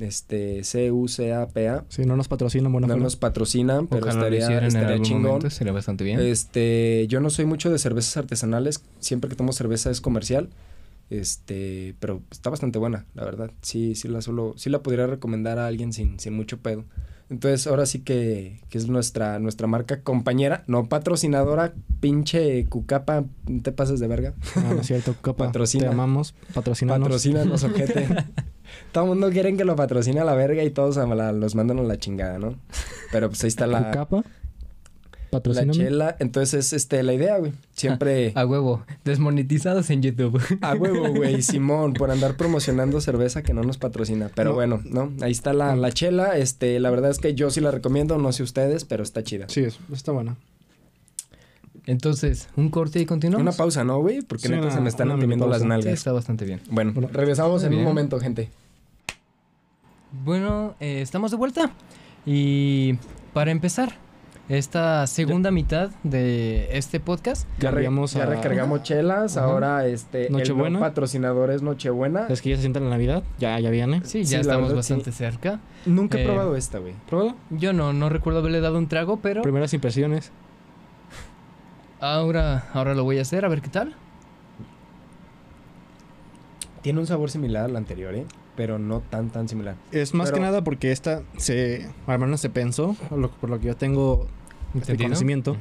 este 0.00 0.62
C-U-C-A-P-A. 0.64 1.84
Sí, 1.88 2.04
no 2.04 2.16
nos 2.16 2.28
patrocinan, 2.28 2.70
buena 2.72 2.86
No 2.86 2.94
forma. 2.94 3.04
nos 3.04 3.16
patrocinan, 3.16 3.86
pero 3.88 4.06
Ojalá 4.06 4.28
estaría, 4.28 4.66
en 4.96 5.02
chingón. 5.02 5.22
momento, 5.22 5.50
sería 5.50 5.72
bastante 5.72 6.04
bien. 6.04 6.20
Este, 6.20 7.06
yo 7.08 7.20
no 7.20 7.30
soy 7.30 7.46
mucho 7.46 7.70
de 7.70 7.78
cervezas 7.78 8.16
artesanales, 8.16 8.82
siempre 9.00 9.28
que 9.28 9.36
tomo 9.36 9.52
cerveza 9.52 9.90
es 9.90 10.00
comercial. 10.00 10.50
Este, 11.10 11.94
pero 12.00 12.20
está 12.30 12.50
bastante 12.50 12.78
buena, 12.78 13.06
la 13.14 13.24
verdad. 13.24 13.50
Sí, 13.62 13.94
sí 13.94 14.08
la 14.08 14.20
solo, 14.20 14.52
sí 14.56 14.68
la 14.70 14.82
podría 14.82 15.06
recomendar 15.06 15.58
a 15.58 15.66
alguien 15.66 15.92
sin, 15.92 16.20
sin 16.20 16.34
mucho 16.34 16.58
pedo. 16.58 16.84
Entonces, 17.30 17.66
ahora 17.66 17.84
sí 17.86 18.00
que, 18.00 18.60
que 18.70 18.78
es 18.78 18.88
nuestra, 18.88 19.38
nuestra 19.38 19.66
marca 19.66 20.02
compañera, 20.02 20.64
no 20.66 20.88
patrocinadora, 20.88 21.74
pinche 22.00 22.64
Cucapa, 22.66 23.24
no 23.46 23.62
te 23.62 23.72
pases 23.72 24.00
de 24.00 24.06
verga. 24.08 24.34
Ah, 24.54 24.72
no 24.74 24.80
es 24.80 24.86
cierto, 24.86 25.14
Cucapa. 25.14 25.44
Patrocina. 25.46 25.84
Te 25.84 25.88
amamos, 25.92 26.34
patrocínanos. 26.54 27.06
Patrocínanos, 27.06 27.64
ojete. 27.64 28.08
Todo 28.92 29.04
el 29.04 29.10
mundo 29.10 29.30
quiere 29.30 29.56
que 29.56 29.64
lo 29.64 29.76
patrocine 29.76 30.20
a 30.20 30.24
la 30.24 30.34
verga 30.34 30.62
y 30.64 30.70
todos 30.70 30.96
a 30.98 31.06
la- 31.06 31.32
los 31.32 31.54
mandan 31.54 31.78
a 31.78 31.82
la 31.82 31.96
chingada, 31.98 32.38
¿no? 32.38 32.54
Pero 33.12 33.28
pues 33.28 33.42
ahí 33.44 33.48
está 33.48 33.66
la, 33.66 33.90
Cucapa, 33.90 34.24
la 35.30 35.70
chela. 35.70 36.16
Entonces, 36.20 36.72
este, 36.72 37.02
la 37.02 37.12
idea, 37.12 37.36
güey. 37.38 37.52
Siempre 37.74 38.32
A 38.36 38.46
huevo. 38.46 38.82
Desmonetizados 39.04 39.90
en 39.90 40.02
YouTube. 40.02 40.40
a 40.62 40.74
huevo, 40.74 41.08
güey. 41.14 41.42
Simón, 41.42 41.92
por 41.94 42.10
andar 42.10 42.36
promocionando 42.36 43.00
cerveza 43.00 43.42
que 43.42 43.52
no 43.52 43.62
nos 43.62 43.76
patrocina. 43.78 44.30
Pero 44.34 44.50
No. 44.50 44.54
bueno, 44.56 44.80
¿no? 44.84 45.12
Ahí 45.20 45.32
está 45.32 45.52
la, 45.52 45.76
la 45.76 45.92
chela. 45.92 46.38
Este, 46.38 46.80
la 46.80 46.90
verdad 46.90 47.10
es 47.10 47.18
que 47.18 47.34
yo 47.34 47.50
sí 47.50 47.60
la 47.60 47.70
recomiendo, 47.70 48.16
no 48.18 48.32
sé 48.32 48.42
ustedes, 48.42 48.84
pero 48.84 49.02
está 49.02 49.22
chida. 49.22 49.46
Sí, 49.48 49.60
es- 49.64 49.78
está 49.92 50.12
buena. 50.12 50.36
Entonces, 51.88 52.50
un 52.54 52.68
corte 52.68 53.00
y 53.00 53.06
continuamos. 53.06 53.40
Una 53.42 53.52
pausa, 53.52 53.82
¿no, 53.82 53.98
güey? 54.00 54.20
Porque 54.20 54.42
Sí, 54.46 54.52
neta 54.52 54.66
una- 54.66 54.74
se 54.74 54.80
me 54.82 54.90
están 54.90 55.08
mini 55.08 55.36
las 55.36 55.38
pausa. 55.40 55.58
Sí, 55.60 55.66
nalgas. 55.68 55.92
está 55.94 56.12
bastante 56.12 56.44
bien. 56.44 56.60
Bueno, 56.70 56.92
Bueno, 56.92 57.08
regresamos 57.12 57.64
en 57.64 57.74
un 57.74 57.82
momento, 57.82 58.20
gente. 58.20 58.50
Bueno, 60.24 60.74
eh, 60.80 61.00
estamos 61.02 61.30
de 61.30 61.36
vuelta. 61.36 61.70
Y 62.26 62.98
para 63.32 63.50
empezar, 63.50 63.94
esta 64.50 65.06
segunda 65.06 65.50
mitad 65.50 65.90
de 66.02 66.68
este 66.76 67.00
podcast. 67.00 67.46
Ya, 67.58 67.70
re- 67.70 67.82
ya 67.84 68.22
a- 68.22 68.26
recargamos 68.26 68.82
chelas. 68.82 69.36
Ajá. 69.36 69.46
Ahora, 69.46 69.86
este, 69.86 70.26
el 70.26 70.32
Nochebuena. 70.32 70.78
no 70.78 70.80
patrocinador 70.84 71.50
es 71.50 71.62
Nochebuena. 71.62 72.26
Es 72.28 72.40
que 72.42 72.50
ya 72.50 72.56
se 72.56 72.62
siente 72.62 72.80
la 72.80 72.88
Navidad, 72.88 73.22
ya, 73.38 73.58
ya 73.60 73.70
viene. 73.70 74.00
Sí, 74.04 74.24
Sí, 74.24 74.32
ya 74.32 74.40
estamos 74.40 74.64
verdad, 74.64 74.76
bastante 74.76 75.12
cerca. 75.12 75.60
Nunca 75.86 76.18
he 76.18 76.22
Eh, 76.22 76.26
probado 76.26 76.56
esta, 76.56 76.78
güey. 76.78 76.94
¿Pruébalo? 77.08 77.34
Yo 77.50 77.72
no, 77.72 77.92
no 77.92 78.08
recuerdo 78.08 78.40
haberle 78.40 78.60
dado 78.60 78.78
un 78.78 78.88
trago, 78.88 79.18
pero 79.20 79.42
Primeras 79.42 79.72
impresiones. 79.74 80.32
Ahora, 82.00 82.68
ahora 82.72 82.94
lo 82.94 83.04
voy 83.04 83.18
a 83.18 83.22
hacer, 83.22 83.44
a 83.44 83.48
ver 83.48 83.60
qué 83.62 83.68
tal. 83.68 83.94
Tiene 86.82 87.00
un 87.00 87.06
sabor 87.06 87.30
similar 87.30 87.64
al 87.64 87.76
anterior, 87.76 88.14
¿eh? 88.14 88.24
Pero 88.56 88.78
no 88.78 89.00
tan, 89.00 89.30
tan 89.30 89.48
similar. 89.48 89.76
Es 89.92 90.14
más 90.14 90.26
Pero- 90.28 90.36
que 90.36 90.42
nada 90.42 90.64
porque 90.64 90.90
esta 90.92 91.22
se, 91.36 91.88
al 92.06 92.18
menos 92.18 92.40
se 92.40 92.50
pensó, 92.50 92.94
por 93.08 93.18
lo, 93.18 93.30
por 93.30 93.50
lo 93.50 93.58
que 93.60 93.66
yo 93.66 93.76
tengo 93.76 94.26
¿Entendido? 94.74 95.08
conocimiento, 95.08 95.56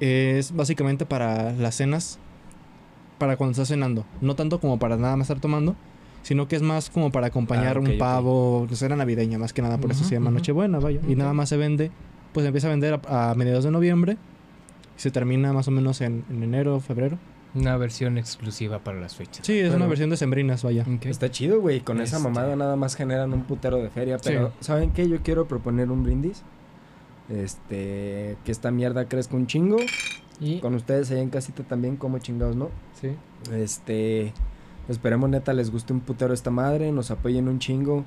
es 0.00 0.54
básicamente 0.54 1.06
para 1.06 1.52
las 1.52 1.74
cenas, 1.76 2.18
para 3.18 3.36
cuando 3.36 3.52
estás 3.52 3.68
cenando. 3.68 4.04
No 4.20 4.34
tanto 4.34 4.60
como 4.60 4.78
para 4.78 4.96
nada 4.96 5.16
más 5.16 5.26
estar 5.28 5.40
tomando, 5.40 5.76
sino 6.22 6.48
que 6.48 6.56
es 6.56 6.62
más 6.62 6.90
como 6.90 7.10
para 7.10 7.28
acompañar 7.28 7.76
Ah, 7.76 7.80
un 7.80 7.98
pavo, 7.98 8.66
que 8.68 8.76
cena 8.76 8.96
navideña, 8.96 9.38
más 9.38 9.52
que 9.52 9.62
nada, 9.62 9.78
por 9.78 9.90
eso 9.90 10.00
Ujú, 10.00 10.08
se 10.08 10.14
llama. 10.16 10.30
Nochebuena, 10.30 10.78
vaya. 10.78 11.00
Y 11.08 11.14
nada 11.16 11.32
más 11.32 11.48
se 11.48 11.56
vende, 11.56 11.90
pues 12.32 12.46
empieza 12.46 12.66
a 12.68 12.70
vender 12.70 13.00
a, 13.08 13.30
a 13.30 13.34
mediados 13.34 13.64
de 13.64 13.70
noviembre 13.70 14.16
se 15.00 15.10
termina 15.10 15.54
más 15.54 15.66
o 15.66 15.70
menos 15.70 16.02
en, 16.02 16.24
en 16.28 16.42
enero, 16.42 16.78
febrero. 16.78 17.16
Una 17.54 17.78
versión 17.78 18.18
exclusiva 18.18 18.80
para 18.80 19.00
las 19.00 19.16
fechas. 19.16 19.46
Sí, 19.46 19.58
es 19.58 19.72
una 19.72 19.86
versión 19.86 20.10
de 20.10 20.18
sembrinas, 20.18 20.62
vaya. 20.62 20.84
Está 21.00 21.30
chido, 21.30 21.58
güey. 21.58 21.80
Con 21.80 22.02
esa 22.02 22.18
mamada 22.18 22.54
nada 22.54 22.76
más 22.76 22.96
generan 22.96 23.32
un 23.32 23.44
putero 23.44 23.78
de 23.78 23.88
feria. 23.88 24.18
Pero, 24.22 24.52
¿saben 24.60 24.90
qué? 24.90 25.08
Yo 25.08 25.22
quiero 25.22 25.48
proponer 25.48 25.90
un 25.90 26.04
brindis. 26.04 26.42
Este, 27.30 28.36
que 28.44 28.52
esta 28.52 28.70
mierda 28.70 29.06
crezca 29.06 29.36
un 29.36 29.46
chingo. 29.46 29.78
Y 30.38 30.60
Con 30.60 30.74
ustedes 30.74 31.10
allá 31.10 31.22
en 31.22 31.30
casita 31.30 31.62
también, 31.62 31.96
como 31.96 32.18
chingados, 32.18 32.54
¿no? 32.54 32.68
sí. 33.00 33.08
Este, 33.54 34.34
esperemos 34.90 35.30
neta 35.30 35.54
les 35.54 35.70
guste 35.70 35.94
un 35.94 36.00
putero 36.00 36.34
esta 36.34 36.50
madre, 36.50 36.92
nos 36.92 37.10
apoyen 37.10 37.48
un 37.48 37.58
chingo. 37.58 38.04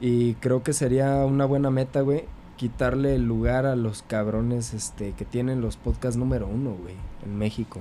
Y 0.00 0.34
creo 0.34 0.62
que 0.62 0.72
sería 0.72 1.24
una 1.24 1.44
buena 1.44 1.70
meta, 1.70 2.02
güey, 2.02 2.24
quitarle 2.56 3.14
el 3.14 3.26
lugar 3.26 3.66
a 3.66 3.76
los 3.76 4.02
cabrones 4.02 4.74
este, 4.74 5.12
que 5.12 5.24
tienen 5.24 5.60
los 5.60 5.76
podcasts 5.76 6.16
número 6.16 6.46
uno, 6.46 6.70
güey, 6.74 6.94
en 7.24 7.36
México. 7.38 7.80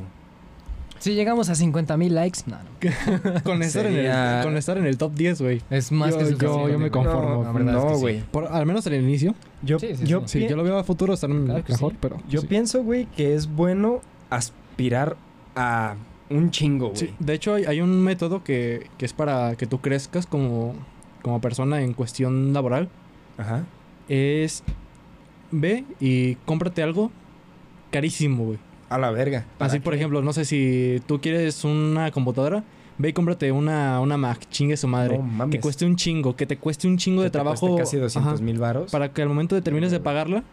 Si 1.00 1.14
llegamos 1.14 1.50
a 1.50 1.56
50 1.56 1.98
mil 1.98 2.16
likes, 2.16 2.40
no, 2.48 2.58
no. 2.58 3.42
Con 3.44 3.62
estar, 3.64 3.86
en 3.86 3.96
el, 3.96 4.44
con 4.44 4.56
estar 4.58 4.78
en 4.78 4.86
el 4.86 4.98
top 4.98 5.14
10, 5.14 5.42
güey. 5.42 5.62
Es 5.70 5.92
más 5.92 6.12
Yo- 6.12 6.18
que 6.18 6.24
yo- 6.24 6.30
suficiente, 6.32 6.72
yo 6.72 6.80
me 6.80 6.90
güey. 6.90 6.92
conformo. 6.92 7.44
Es 7.44 7.58
que 7.58 7.64
no, 7.64 7.90
sí. 7.96 8.02
güey. 8.02 8.22
Por, 8.32 8.46
al 8.48 8.66
menos 8.66 8.88
en 8.88 8.94
el 8.94 9.04
inicio. 9.04 9.36
Yo, 9.62 9.78
Sí, 9.78 9.90
sí, 9.96 10.06
yo, 10.06 10.22
sí. 10.22 10.28
Sí, 10.28 10.40
pi- 10.40 10.48
yo 10.50 10.56
lo 10.56 10.64
veo 10.64 10.78
a 10.80 10.84
futuro 10.86 11.14
estar 11.14 11.30
Claro 11.30 11.64
mejor, 11.68 11.92
sí. 11.92 11.98
pero... 12.00 12.18
yo 12.30 12.42
sí. 12.42 12.48
pienso, 12.48 12.82
güey, 12.82 13.06
que 13.08 13.36
es 13.36 13.48
bueno 13.54 14.00
aspirar 14.30 15.18
a 15.56 15.96
un 16.30 16.50
chingo, 16.52 16.88
güey. 16.88 16.98
Sí, 16.98 17.14
de 17.20 17.34
hecho 17.34 17.54
hay, 17.56 17.66
hay 17.66 17.82
un 17.82 18.02
método 18.02 18.44
que, 18.44 18.88
que 18.98 19.06
es 19.06 19.14
para 19.14 19.56
que 19.58 19.68
tú 19.68 19.80
crezcas 19.82 20.26
como, 20.26 20.74
como 21.22 21.40
persona 21.42 21.82
en 21.82 21.94
cuestión 21.94 22.54
laboral. 22.54 22.90
Ajá. 23.38 23.66
Es 24.10 24.64
ve 25.52 25.84
y 26.00 26.36
cómprate 26.46 26.84
algo 26.84 27.12
carísimo, 27.92 28.46
güey. 28.46 28.60
A 28.90 28.98
la 28.98 29.12
verga. 29.12 29.40
Así, 29.60 29.78
¿Para 29.78 29.84
por 29.84 29.94
qué? 29.94 29.98
ejemplo, 30.00 30.22
no 30.22 30.34
sé 30.34 30.46
si 30.46 31.02
tú 31.08 31.20
quieres 31.20 31.64
una 31.64 32.12
computadora, 32.12 32.64
ve 32.98 33.10
y 33.10 33.14
cómprate 33.14 33.52
una, 33.52 34.00
una 34.00 34.16
Mac, 34.18 34.48
chingue 34.50 34.78
su 34.78 34.88
madre. 34.88 35.18
No 35.18 35.24
mames. 35.24 35.56
que 35.56 35.60
cueste 35.62 35.86
un 35.86 35.96
chingo, 35.96 36.36
que 36.36 36.46
te 36.46 36.58
cueste 36.58 36.88
un 36.88 36.98
chingo 36.98 37.22
Que 37.22 37.26
de 37.26 37.30
te 37.32 37.40
cueste 37.40 37.60
trabajo. 37.60 37.78
Casi 37.78 37.98
200 37.98 38.34
ajá, 38.34 38.42
mil 38.44 38.60
varos. 38.60 38.92
para 38.92 39.12
que 39.12 39.22
al 39.22 39.28
momento 39.30 39.56
de 39.56 39.62
termines 39.62 39.92
de 39.92 40.00
pagarla, 40.00 40.44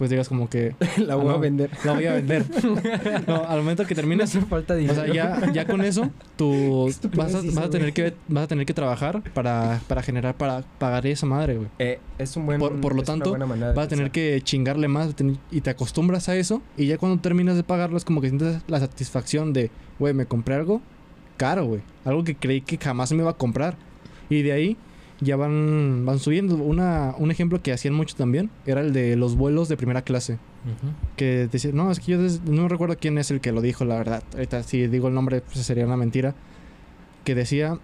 pues 0.00 0.08
digas 0.08 0.30
como 0.30 0.48
que 0.48 0.74
la 0.96 1.14
voy 1.14 1.26
Ah, 1.26 1.30
a 1.30 1.32
no. 1.34 1.40
vender. 1.40 1.70
la 1.84 1.92
voy 1.92 2.06
a 2.06 2.14
vender. 2.14 2.46
no, 3.28 3.44
al 3.44 3.58
momento 3.58 3.84
que 3.84 3.94
termines 3.94 4.34
hace 4.34 4.40
falta 4.46 4.72
O 4.72 4.76
dinero. 4.78 4.94
sea, 5.04 5.12
ya, 5.12 5.52
ya 5.52 5.66
con 5.66 5.82
eso, 5.82 6.08
tú 6.36 6.90
vas 7.14 7.34
a, 7.34 7.42
vas 7.42 7.58
a 7.66 7.68
tener 7.68 7.92
que 7.92 8.14
vas 8.26 8.44
a 8.44 8.46
tener 8.46 8.64
que 8.64 8.72
trabajar 8.72 9.22
para, 9.34 9.78
para 9.86 10.02
generar, 10.02 10.34
para 10.36 10.62
pagar 10.78 11.06
esa 11.06 11.26
madre, 11.26 11.56
güey. 11.58 11.68
Eh, 11.78 11.98
es 12.16 12.34
un 12.36 12.46
buen. 12.46 12.58
Por- 12.58 12.80
por 12.80 12.96
lo 12.96 13.02
tanto, 13.02 13.36
Vas 13.76 13.86
a 13.86 13.88
tener 13.88 14.10
que 14.10 14.40
chingarle 14.42 14.88
más 14.88 15.14
y 15.50 15.60
te 15.60 15.68
acostumbras 15.70 16.30
a 16.30 16.36
eso. 16.36 16.62
Y 16.78 16.86
ya 16.86 16.96
cuando 16.96 17.20
terminas 17.20 17.56
de 17.56 17.62
pagarlo 17.62 17.98
es 17.98 18.06
como 18.06 18.22
que 18.22 18.28
sientes 18.30 18.62
la 18.68 18.80
satisfacción 18.80 19.52
de, 19.52 19.70
güey, 19.98 20.14
me 20.14 20.24
compré 20.24 20.54
algo 20.54 20.80
caro, 21.36 21.66
güey. 21.66 21.82
Algo 22.06 22.24
que 22.24 22.34
creí 22.36 22.62
que 22.62 22.78
jamás 22.78 23.12
me 23.12 23.18
iba 23.18 23.30
a 23.32 23.34
comprar. 23.36 23.76
Y 24.30 24.40
de 24.42 24.52
ahí 24.52 24.76
ya 25.20 25.36
van, 25.36 26.04
van 26.06 26.18
subiendo. 26.18 26.56
Una, 26.56 27.14
un 27.18 27.30
ejemplo 27.30 27.62
que 27.62 27.72
hacían 27.72 27.94
mucho 27.94 28.16
también 28.16 28.50
era 28.66 28.80
el 28.80 28.92
de 28.92 29.16
los 29.16 29.36
vuelos 29.36 29.68
de 29.68 29.76
primera 29.76 30.02
clase. 30.02 30.38
Que 31.16 31.48
decía, 31.50 31.70
no, 31.72 31.90
es 31.90 32.00
que 32.00 32.12
yo 32.12 32.18
no 32.46 32.68
recuerdo 32.68 32.96
quién 32.98 33.16
es 33.18 33.30
el 33.30 33.40
que 33.40 33.52
lo 33.52 33.60
dijo, 33.60 33.84
la 33.84 33.96
verdad. 33.96 34.22
Ahorita 34.34 34.62
si 34.62 34.86
digo 34.86 35.08
el 35.08 35.14
nombre 35.14 35.40
pues, 35.40 35.64
sería 35.64 35.86
una 35.86 35.96
mentira. 35.96 36.34
Que 37.24 37.34
decía, 37.34 37.78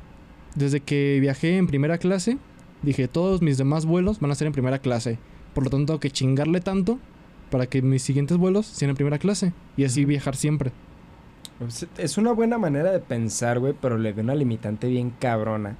desde 0.55 0.80
que 0.80 1.18
viajé 1.20 1.57
en 1.57 1.66
primera 1.66 1.99
clase, 1.99 2.39
dije, 2.82 3.09
todos 3.09 3.43
mis 3.43 3.59
demás 3.59 3.87
vuelos 3.87 4.20
van 4.20 4.30
a 4.30 4.34
ser 4.34 4.47
en 4.47 4.53
primera 4.53 4.78
clase. 4.78 5.18
Por 5.55 5.64
lo 5.64 5.70
tanto, 5.70 5.87
tengo 5.87 6.01
que 6.01 6.11
chingarle 6.11 6.61
tanto 6.61 6.99
para 7.51 7.66
que 7.66 7.80
mis 7.82 8.03
siguientes 8.03 8.37
vuelos 8.37 8.66
sean 8.66 8.91
en 8.91 8.97
primera 8.97 9.18
clase. 9.18 9.53
Y 9.76 9.84
así 9.84 10.05
viajar 10.05 10.37
siempre. 10.37 10.72
Pues, 11.59 11.87
Es 11.97 12.18
una 12.18 12.32
buena 12.32 12.59
manera 12.59 12.93
de 12.93 13.01
pensar, 13.01 13.59
güey, 13.59 13.74
pero 13.80 13.97
le 13.97 14.12
veo 14.12 14.24
una 14.24 14.34
limitante 14.34 14.89
bien 14.89 15.11
cabrona. 15.18 15.76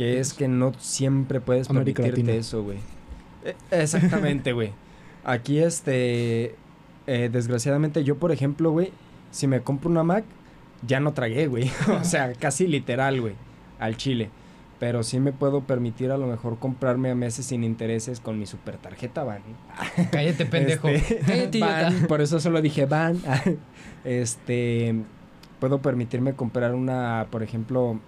Que 0.00 0.18
es 0.18 0.32
que 0.32 0.48
no 0.48 0.72
siempre 0.78 1.42
puedes 1.42 1.68
América 1.68 2.02
permitirte 2.02 2.30
Latina. 2.32 2.40
eso, 2.40 2.62
güey. 2.62 2.78
Eh, 3.44 3.54
Exactamente, 3.70 4.54
güey. 4.54 4.72
Aquí, 5.24 5.58
este. 5.58 6.54
eh, 7.06 7.28
desgraciadamente, 7.30 8.02
yo, 8.02 8.16
por 8.16 8.32
ejemplo, 8.32 8.70
güey, 8.70 8.92
si 9.30 9.46
me 9.46 9.60
compro 9.60 9.90
una 9.90 10.02
Mac, 10.02 10.24
ya 10.86 11.00
no 11.00 11.12
tragué, 11.12 11.48
güey. 11.48 11.70
o 12.00 12.02
sea, 12.02 12.32
casi 12.32 12.66
literal, 12.66 13.20
güey. 13.20 13.34
Al 13.78 13.98
chile. 13.98 14.30
Pero 14.78 15.02
sí 15.02 15.20
me 15.20 15.32
puedo 15.32 15.64
permitir 15.64 16.10
a 16.10 16.16
lo 16.16 16.26
mejor 16.26 16.58
comprarme 16.58 17.10
a 17.10 17.14
meses 17.14 17.44
sin 17.44 17.62
intereses 17.62 18.20
con 18.20 18.38
mi 18.38 18.46
super 18.46 18.78
tarjeta 18.78 19.22
Ban. 19.22 19.42
Cállate, 20.12 20.46
pendejo. 20.46 20.88
Este, 20.88 21.18
Cállate. 21.18 21.60
Van, 21.60 22.06
por 22.06 22.22
eso 22.22 22.40
solo 22.40 22.62
dije 22.62 22.86
van. 22.86 23.20
este, 24.04 24.94
puedo 25.58 25.82
permitirme 25.82 26.32
comprar 26.32 26.74
una, 26.74 27.26
por 27.30 27.42
ejemplo, 27.42 28.00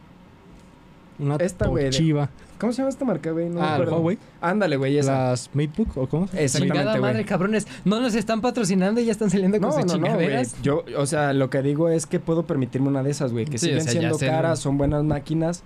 Una 1.18 1.36
Esta, 1.36 1.66
güey, 1.68 1.86
Toshiba. 1.86 2.30
¿cómo 2.58 2.72
se 2.72 2.78
llama 2.78 2.90
esta 2.90 3.04
marca, 3.04 3.30
güey? 3.32 3.48
No 3.48 3.56
me 3.56 3.60
ah, 3.66 3.74
acuerdo. 3.74 3.96
Huawei. 3.96 4.18
Ándale, 4.40 4.76
güey, 4.76 4.96
esa. 4.96 5.30
Las 5.30 5.50
Matebook 5.52 5.96
o 5.96 6.08
cómo? 6.08 6.28
Exactamente, 6.32 6.90
güey. 6.90 7.00
madre, 7.00 7.24
cabrones. 7.24 7.66
No 7.84 8.00
nos 8.00 8.14
están 8.14 8.40
patrocinando 8.40 9.00
y 9.00 9.06
ya 9.06 9.12
están 9.12 9.30
saliendo 9.30 9.58
con 9.60 9.70
No, 9.70 9.74
sus 9.74 9.84
no, 9.86 9.94
no, 9.94 10.14
güey. 10.14 10.26
chingaderas. 10.26 10.62
Yo, 10.62 10.84
o 10.96 11.06
sea, 11.06 11.32
lo 11.32 11.50
que 11.50 11.60
digo 11.62 11.88
es 11.88 12.06
que 12.06 12.20
puedo 12.20 12.44
permitirme 12.46 12.88
una 12.88 13.02
de 13.02 13.10
esas, 13.10 13.32
güey, 13.32 13.46
que 13.46 13.58
Sí, 13.58 13.66
o 13.66 13.68
siguen 13.70 13.82
sea, 13.82 13.92
siendo 13.92 14.18
caras, 14.18 14.60
¿no? 14.60 14.62
son 14.62 14.78
buenas 14.78 15.02
máquinas, 15.02 15.64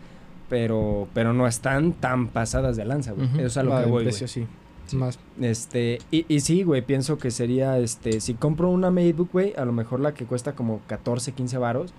pero, 0.48 1.06
pero 1.12 1.32
no 1.32 1.46
están 1.46 1.92
tan 1.92 2.28
pasadas 2.28 2.76
de 2.76 2.84
lanza, 2.86 3.12
güey. 3.12 3.28
Eso 3.36 3.46
es 3.46 3.56
a 3.58 3.62
lo 3.62 3.78
que 3.78 3.86
voy, 3.86 4.04
precio, 4.04 4.26
sí. 4.26 4.46
Más. 4.92 5.18
Este, 5.40 5.98
y, 6.10 6.24
y 6.28 6.40
sí, 6.40 6.62
güey, 6.62 6.80
pienso 6.80 7.18
que 7.18 7.30
sería, 7.30 7.78
este, 7.78 8.20
si 8.20 8.34
compro 8.34 8.70
una 8.70 8.90
MacBook, 8.90 9.32
güey, 9.32 9.52
a 9.56 9.64
lo 9.64 9.72
mejor 9.72 10.00
la 10.00 10.14
que 10.14 10.24
cuesta 10.24 10.54
como 10.54 10.80
14, 10.86 11.32
15 11.32 11.58
varos, 11.58 11.92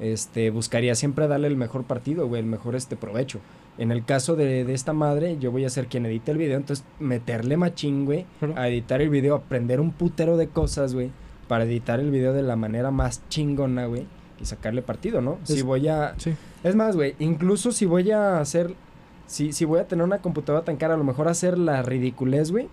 este, 0.00 0.50
buscaría 0.50 0.94
siempre 0.94 1.28
darle 1.28 1.48
el 1.48 1.56
mejor 1.56 1.84
partido, 1.84 2.26
güey, 2.28 2.40
el 2.40 2.46
mejor, 2.46 2.74
este, 2.74 2.96
provecho. 2.96 3.40
En 3.78 3.90
el 3.90 4.04
caso 4.04 4.36
de, 4.36 4.64
de 4.64 4.74
esta 4.74 4.92
madre, 4.92 5.38
yo 5.38 5.50
voy 5.50 5.64
a 5.64 5.70
ser 5.70 5.86
quien 5.86 6.04
edite 6.06 6.30
el 6.32 6.38
video, 6.38 6.56
entonces 6.56 6.84
meterle 7.00 7.56
machín, 7.56 8.04
güey, 8.04 8.26
Claro. 8.38 8.54
a 8.58 8.68
editar 8.68 9.00
el 9.00 9.08
video, 9.08 9.34
aprender 9.34 9.80
un 9.80 9.92
putero 9.92 10.36
de 10.36 10.48
cosas, 10.48 10.92
güey, 10.94 11.10
para 11.48 11.64
editar 11.64 11.98
el 12.00 12.10
video 12.10 12.32
de 12.32 12.42
la 12.42 12.56
manera 12.56 12.90
más 12.90 13.22
chingona, 13.28 13.86
güey, 13.86 14.06
y 14.40 14.44
sacarle 14.44 14.82
partido, 14.82 15.20
¿no? 15.22 15.38
Si 15.44 15.54
Es- 15.54 15.62
voy 15.62 15.88
a... 15.88 16.14
Sí. 16.18 16.34
Es 16.64 16.74
más, 16.76 16.96
güey, 16.96 17.14
incluso 17.18 17.72
si 17.72 17.86
voy 17.86 18.10
a 18.10 18.38
hacer 18.40 18.74
si, 19.26 19.52
si 19.52 19.64
voy 19.64 19.80
a 19.80 19.88
tener 19.88 20.04
una 20.04 20.18
computadora 20.18 20.64
tan 20.64 20.76
cara, 20.76 20.94
a 20.94 20.98
lo 20.98 21.04
mejor 21.04 21.26
hacer 21.28 21.56
la 21.56 21.80
ridiculez, 21.82 22.50
güey. 22.50 22.68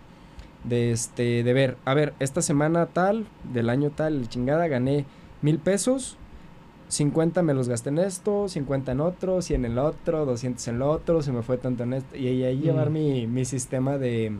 De 0.65 0.91
este, 0.91 1.41
de 1.43 1.53
ver, 1.53 1.77
a 1.85 1.93
ver, 1.93 2.13
esta 2.19 2.41
semana 2.41 2.85
tal, 2.87 3.25
del 3.53 3.69
año 3.69 3.91
tal, 3.91 4.27
chingada, 4.27 4.67
gané 4.67 5.05
mil 5.41 5.57
pesos. 5.59 6.17
50 6.89 7.41
me 7.43 7.53
los 7.53 7.69
gasté 7.69 7.89
en 7.89 7.99
esto, 7.99 8.49
50 8.49 8.91
en 8.91 8.99
otro, 9.01 9.41
100 9.41 9.63
en 9.65 9.71
el 9.71 9.77
otro, 9.77 10.25
200 10.25 10.67
en 10.67 10.79
lo 10.79 10.89
otro, 10.91 11.21
se 11.21 11.31
me 11.31 11.41
fue 11.43 11.57
tanto 11.57 11.83
en 11.83 11.93
esto. 11.93 12.15
Y 12.17 12.27
ahí, 12.43 12.59
llevar 12.59 12.89
Mm. 12.89 12.93
mi, 12.93 13.27
mi 13.27 13.45
sistema 13.45 13.97
de 13.97 14.31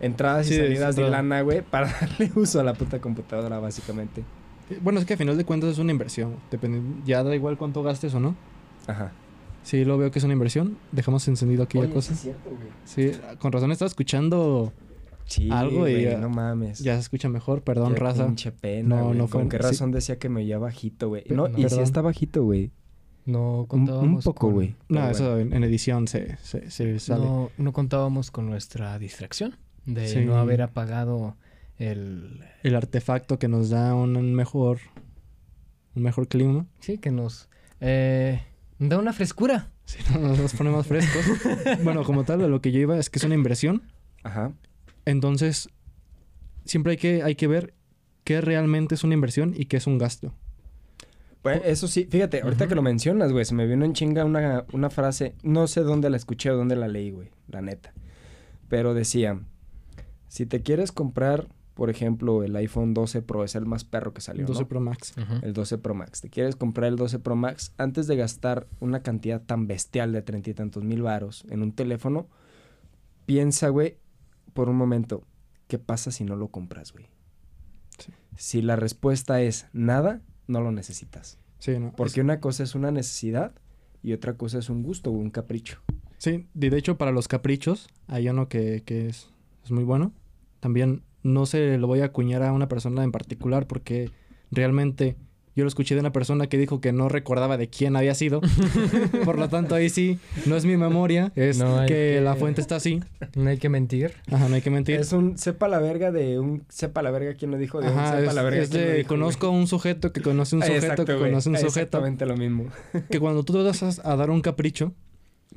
entradas 0.00 0.46
Sí, 0.46 0.54
y 0.54 0.58
salidas 0.58 0.96
de 0.96 1.08
lana, 1.08 1.40
güey, 1.42 1.62
para 1.62 1.86
darle 2.00 2.30
uso 2.34 2.60
a 2.60 2.64
la 2.64 2.74
puta 2.74 3.00
computadora, 3.00 3.58
básicamente. 3.58 4.22
Bueno, 4.80 5.00
es 5.00 5.06
que 5.06 5.14
a 5.14 5.16
final 5.16 5.36
de 5.36 5.44
cuentas 5.44 5.70
es 5.70 5.78
una 5.78 5.90
inversión. 5.92 6.36
Depende, 6.50 6.80
ya 7.04 7.22
da 7.22 7.34
igual 7.34 7.56
cuánto 7.58 7.82
gastes 7.82 8.14
o 8.14 8.20
no. 8.20 8.34
Ajá. 8.86 9.12
Sí, 9.62 9.84
lo 9.84 9.96
veo 9.96 10.10
que 10.10 10.18
es 10.18 10.24
una 10.24 10.32
inversión. 10.34 10.76
Dejamos 10.92 11.26
encendido 11.28 11.62
aquella 11.62 11.84
Oye, 11.84 11.92
cosa. 11.94 12.08
sí 12.08 12.14
es 12.14 12.20
cierto, 12.20 12.50
güey. 12.50 12.68
Sí, 12.84 13.12
con 13.38 13.52
razón 13.52 13.70
estaba 13.72 13.86
escuchando. 13.86 14.72
Sí, 15.26 15.48
Algo 15.50 15.88
y 15.88 16.04
güey, 16.04 16.16
no 16.16 16.28
mames. 16.28 16.80
Ya 16.80 16.94
se 16.94 17.00
escucha 17.00 17.28
mejor, 17.28 17.62
perdón, 17.62 17.94
Qué 17.94 18.00
raza. 18.00 18.26
pinche 18.26 18.52
pena, 18.52 18.96
No, 18.96 19.04
güey. 19.06 19.18
no 19.18 19.28
fue- 19.28 19.40
¿Con 19.40 19.48
qué 19.48 19.56
sí. 19.58 19.62
razón 19.62 19.90
decía 19.92 20.18
que 20.18 20.28
me 20.28 20.40
oía 20.42 20.58
bajito, 20.58 21.08
güey? 21.08 21.24
No, 21.30 21.48
no. 21.48 21.50
y 21.50 21.56
sí 21.56 21.62
Perdón. 21.62 21.80
está 21.84 22.00
bajito, 22.02 22.44
güey. 22.44 22.70
No 23.24 23.60
Un, 23.60 23.66
contábamos 23.66 24.26
un 24.26 24.32
poco, 24.32 24.46
con- 24.48 24.52
güey. 24.54 24.74
No, 24.88 25.08
eso 25.08 25.34
bueno. 25.36 25.54
en, 25.56 25.64
edición 25.64 26.08
se, 26.08 26.36
se, 26.38 26.70
se 26.70 26.98
sale. 26.98 27.24
No, 27.24 27.50
no 27.56 27.72
contábamos 27.72 28.30
con 28.30 28.46
nuestra 28.46 28.98
distracción 28.98 29.56
de 29.86 30.08
Sí. 30.08 30.20
no 30.24 30.36
haber 30.36 30.60
apagado 30.62 31.36
el... 31.78 32.40
El 32.62 32.74
artefacto 32.74 33.38
que 33.38 33.48
nos 33.48 33.70
da 33.70 33.94
un 33.94 34.34
mejor. 34.34 34.78
Un 35.94 36.02
mejor 36.02 36.26
clima. 36.28 36.66
Sí, 36.80 36.98
que 36.98 37.10
nos... 37.12 37.48
eh, 37.80 38.42
da 38.78 38.98
una 38.98 39.12
frescura. 39.12 39.70
Sí, 39.84 39.98
no, 40.12 40.18
nos 40.36 40.52
pone 40.54 40.70
más 40.70 40.86
frescos. 40.86 41.24
bueno, 41.84 42.02
como 42.04 42.24
tal, 42.24 42.40
lo 42.50 42.60
que 42.60 42.72
yo 42.72 42.80
iba 42.80 42.98
es 42.98 43.08
que 43.08 43.18
es 43.18 43.24
una 43.24 43.34
inversión. 43.36 43.82
Ajá. 44.24 44.52
Entonces, 45.04 45.68
siempre 46.64 46.92
hay 46.92 46.96
que, 46.96 47.22
hay 47.22 47.34
que 47.34 47.46
ver 47.46 47.74
qué 48.24 48.40
realmente 48.40 48.94
es 48.94 49.04
una 49.04 49.14
inversión 49.14 49.54
y 49.56 49.66
qué 49.66 49.76
es 49.76 49.86
un 49.86 49.98
gasto. 49.98 50.34
Pues 51.42 51.60
eso 51.64 51.88
sí, 51.88 52.06
fíjate, 52.08 52.42
ahorita 52.42 52.68
que 52.68 52.76
lo 52.76 52.82
mencionas, 52.82 53.32
güey, 53.32 53.44
se 53.44 53.54
me 53.54 53.66
vino 53.66 53.84
en 53.84 53.94
chinga 53.94 54.24
una, 54.24 54.64
una 54.72 54.90
frase, 54.90 55.34
no 55.42 55.66
sé 55.66 55.80
dónde 55.80 56.08
la 56.08 56.16
escuché 56.16 56.50
o 56.52 56.56
dónde 56.56 56.76
la 56.76 56.86
leí, 56.86 57.10
güey, 57.10 57.30
la 57.48 57.60
neta. 57.60 57.92
Pero 58.68 58.94
decía, 58.94 59.40
si 60.28 60.46
te 60.46 60.62
quieres 60.62 60.92
comprar, 60.92 61.48
por 61.74 61.90
ejemplo, 61.90 62.44
el 62.44 62.54
iPhone 62.54 62.94
12 62.94 63.22
Pro, 63.22 63.42
es 63.42 63.56
el 63.56 63.66
más 63.66 63.82
perro 63.82 64.14
que 64.14 64.20
salió, 64.20 64.46
12 64.46 64.60
¿no? 64.62 64.68
Pro 64.68 64.80
Max. 64.80 65.14
El 65.42 65.52
12 65.52 65.78
Pro 65.78 65.94
Max. 65.94 66.20
Te 66.20 66.30
quieres 66.30 66.54
comprar 66.54 66.88
el 66.88 66.96
12 66.96 67.18
Pro 67.18 67.34
Max 67.34 67.72
antes 67.76 68.06
de 68.06 68.14
gastar 68.14 68.68
una 68.78 69.02
cantidad 69.02 69.42
tan 69.42 69.66
bestial 69.66 70.12
de 70.12 70.22
treinta 70.22 70.50
y 70.50 70.54
tantos 70.54 70.84
mil 70.84 71.02
varos 71.02 71.44
en 71.50 71.62
un 71.62 71.72
teléfono, 71.72 72.28
piensa, 73.26 73.68
güey, 73.68 73.96
por 74.52 74.68
un 74.68 74.76
momento, 74.76 75.24
¿qué 75.68 75.78
pasa 75.78 76.10
si 76.10 76.24
no 76.24 76.36
lo 76.36 76.48
compras, 76.48 76.92
güey? 76.92 77.06
Sí. 77.98 78.12
Si 78.36 78.62
la 78.62 78.76
respuesta 78.76 79.40
es 79.40 79.66
nada, 79.72 80.22
no 80.46 80.60
lo 80.60 80.72
necesitas. 80.72 81.38
Sí, 81.58 81.78
¿no? 81.78 81.92
Porque 81.92 82.20
una 82.20 82.40
cosa 82.40 82.62
es 82.62 82.74
una 82.74 82.90
necesidad 82.90 83.52
y 84.02 84.12
otra 84.12 84.36
cosa 84.36 84.58
es 84.58 84.68
un 84.68 84.82
gusto 84.82 85.10
o 85.10 85.14
un 85.14 85.30
capricho. 85.30 85.80
Sí, 86.18 86.46
y 86.54 86.68
de 86.68 86.78
hecho 86.78 86.98
para 86.98 87.12
los 87.12 87.28
caprichos 87.28 87.88
hay 88.06 88.28
uno 88.28 88.48
que, 88.48 88.82
que 88.84 89.08
es, 89.08 89.30
es 89.64 89.70
muy 89.70 89.84
bueno. 89.84 90.12
También 90.60 91.02
no 91.22 91.46
se 91.46 91.78
lo 91.78 91.86
voy 91.86 92.00
a 92.00 92.06
acuñar 92.06 92.42
a 92.42 92.52
una 92.52 92.68
persona 92.68 93.04
en 93.04 93.12
particular 93.12 93.66
porque 93.66 94.10
realmente 94.50 95.16
yo 95.54 95.64
lo 95.64 95.68
escuché 95.68 95.94
de 95.94 96.00
una 96.00 96.12
persona 96.12 96.46
que 96.46 96.56
dijo 96.56 96.80
que 96.80 96.92
no 96.92 97.08
recordaba 97.10 97.56
de 97.58 97.68
quién 97.68 97.94
había 97.96 98.14
sido. 98.14 98.40
Por 99.24 99.38
lo 99.38 99.48
tanto, 99.48 99.74
ahí 99.74 99.90
sí, 99.90 100.18
no 100.46 100.56
es 100.56 100.64
mi 100.64 100.76
memoria, 100.76 101.30
es 101.36 101.58
No 101.58 101.80
que, 101.82 101.86
que- 102.16 102.20
la 102.22 102.34
fuente 102.36 102.60
está 102.62 102.76
así. 102.76 103.00
No 103.36 103.50
hay 103.50 103.58
que 103.58 103.68
mentir. 103.68 104.14
Ajá, 104.30 104.48
no 104.48 104.54
hay 104.54 104.62
que 104.62 104.70
mentir. 104.70 104.98
Es 105.00 105.12
un 105.12 105.36
sepa 105.36 105.68
la 105.68 105.78
verga 105.78 106.10
de 106.10 106.38
un 106.38 106.64
sepa 106.68 107.02
la 107.02 107.10
verga 107.10 107.34
quién 107.34 107.50
lo 107.50 107.58
dijo 107.58 107.80
de 107.80 107.88
un 107.88 107.98
Ajá, 107.98 108.18
sepa 108.18 108.30
es, 108.30 108.34
la 108.34 108.42
verga 108.42 108.62
es 108.62 108.70
quién 108.70 108.82
lo 108.82 108.88
de 108.90 108.96
dijo, 108.98 109.08
conozco 109.08 109.46
a 109.48 109.50
un 109.50 109.66
sujeto 109.66 110.12
que 110.12 110.22
conoce 110.22 110.56
un 110.56 110.62
sujeto 110.62 110.78
Exacto, 110.84 111.04
que 111.04 111.14
güey. 111.14 111.30
conoce 111.30 111.48
un 111.50 111.56
sujeto. 111.56 111.68
Exactamente 111.80 112.24
lo 112.26 112.36
mismo. 112.36 112.66
que 113.10 113.20
cuando 113.20 113.42
tú 113.44 113.52
te 113.52 113.62
vas 113.62 113.82
a, 113.82 114.10
a 114.12 114.16
dar 114.16 114.30
un 114.30 114.40
capricho, 114.40 114.92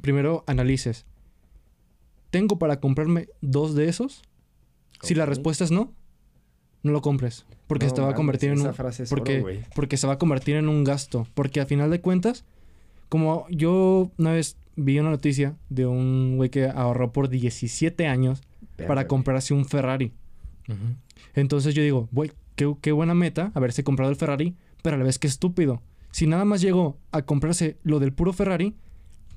primero 0.02 0.44
analices. 0.48 1.06
¿Tengo 2.32 2.60
para 2.60 2.80
comprarme 2.82 3.30
dos 3.42 3.76
de 3.76 3.88
esos? 3.88 4.24
Si 5.02 5.16
la 5.16 5.26
respuesta 5.26 5.64
es 5.64 5.72
no, 5.72 5.94
no 6.84 6.92
lo 6.92 7.02
compres. 7.02 7.46
Porque 7.68 7.86
No 7.86 7.90
se 7.90 7.96
te 7.96 8.02
va 8.02 8.10
a 8.10 8.16
convertir 8.16 8.52
en 8.52 8.62
un... 8.62 8.74
frase 8.74 9.04
es 9.04 9.10
porque, 9.10 9.42
oro, 9.42 9.54
porque 9.74 9.98
se 9.98 10.06
va 10.08 10.14
a 10.14 10.18
convertir 10.18 10.56
en 10.56 10.70
un 10.70 10.84
gasto. 10.84 11.28
Porque 11.34 11.62
a 11.62 11.66
final 11.66 11.90
de 11.90 12.00
cuentas, 12.02 12.46
como 13.10 13.48
yo 13.50 14.12
una 14.18 14.32
vez 14.32 14.58
vi 14.76 15.00
una 15.00 15.10
noticia 15.10 15.56
de 15.70 15.86
un 15.86 16.36
güey 16.38 16.50
que 16.50 16.68
ahorró 16.68 17.12
por 17.12 17.30
17 17.30 18.08
años 18.08 18.42
para 18.88 19.08
comprarse 19.08 19.54
un 19.54 19.66
Ferrari. 19.66 20.12
Entonces 21.34 21.74
yo 21.74 21.82
digo, 21.82 22.08
güey, 22.12 22.32
qué, 22.56 22.74
qué 22.82 22.92
buena 22.92 23.14
meta 23.14 23.52
haberse 23.54 23.84
comprado 23.84 24.12
el 24.12 24.18
Ferrari, 24.18 24.56
pero 24.82 24.96
a 24.96 25.00
la 25.00 25.06
vez 25.06 25.20
qué 25.20 25.28
estúpido. 25.28 25.82
Si 26.12 26.28
nada 26.28 26.46
más 26.46 26.62
llegó 26.62 26.98
a 27.12 27.24
comprarse 27.24 27.78
lo 27.84 28.00
del 28.00 28.14
puro 28.14 28.32
Ferrari, 28.34 28.74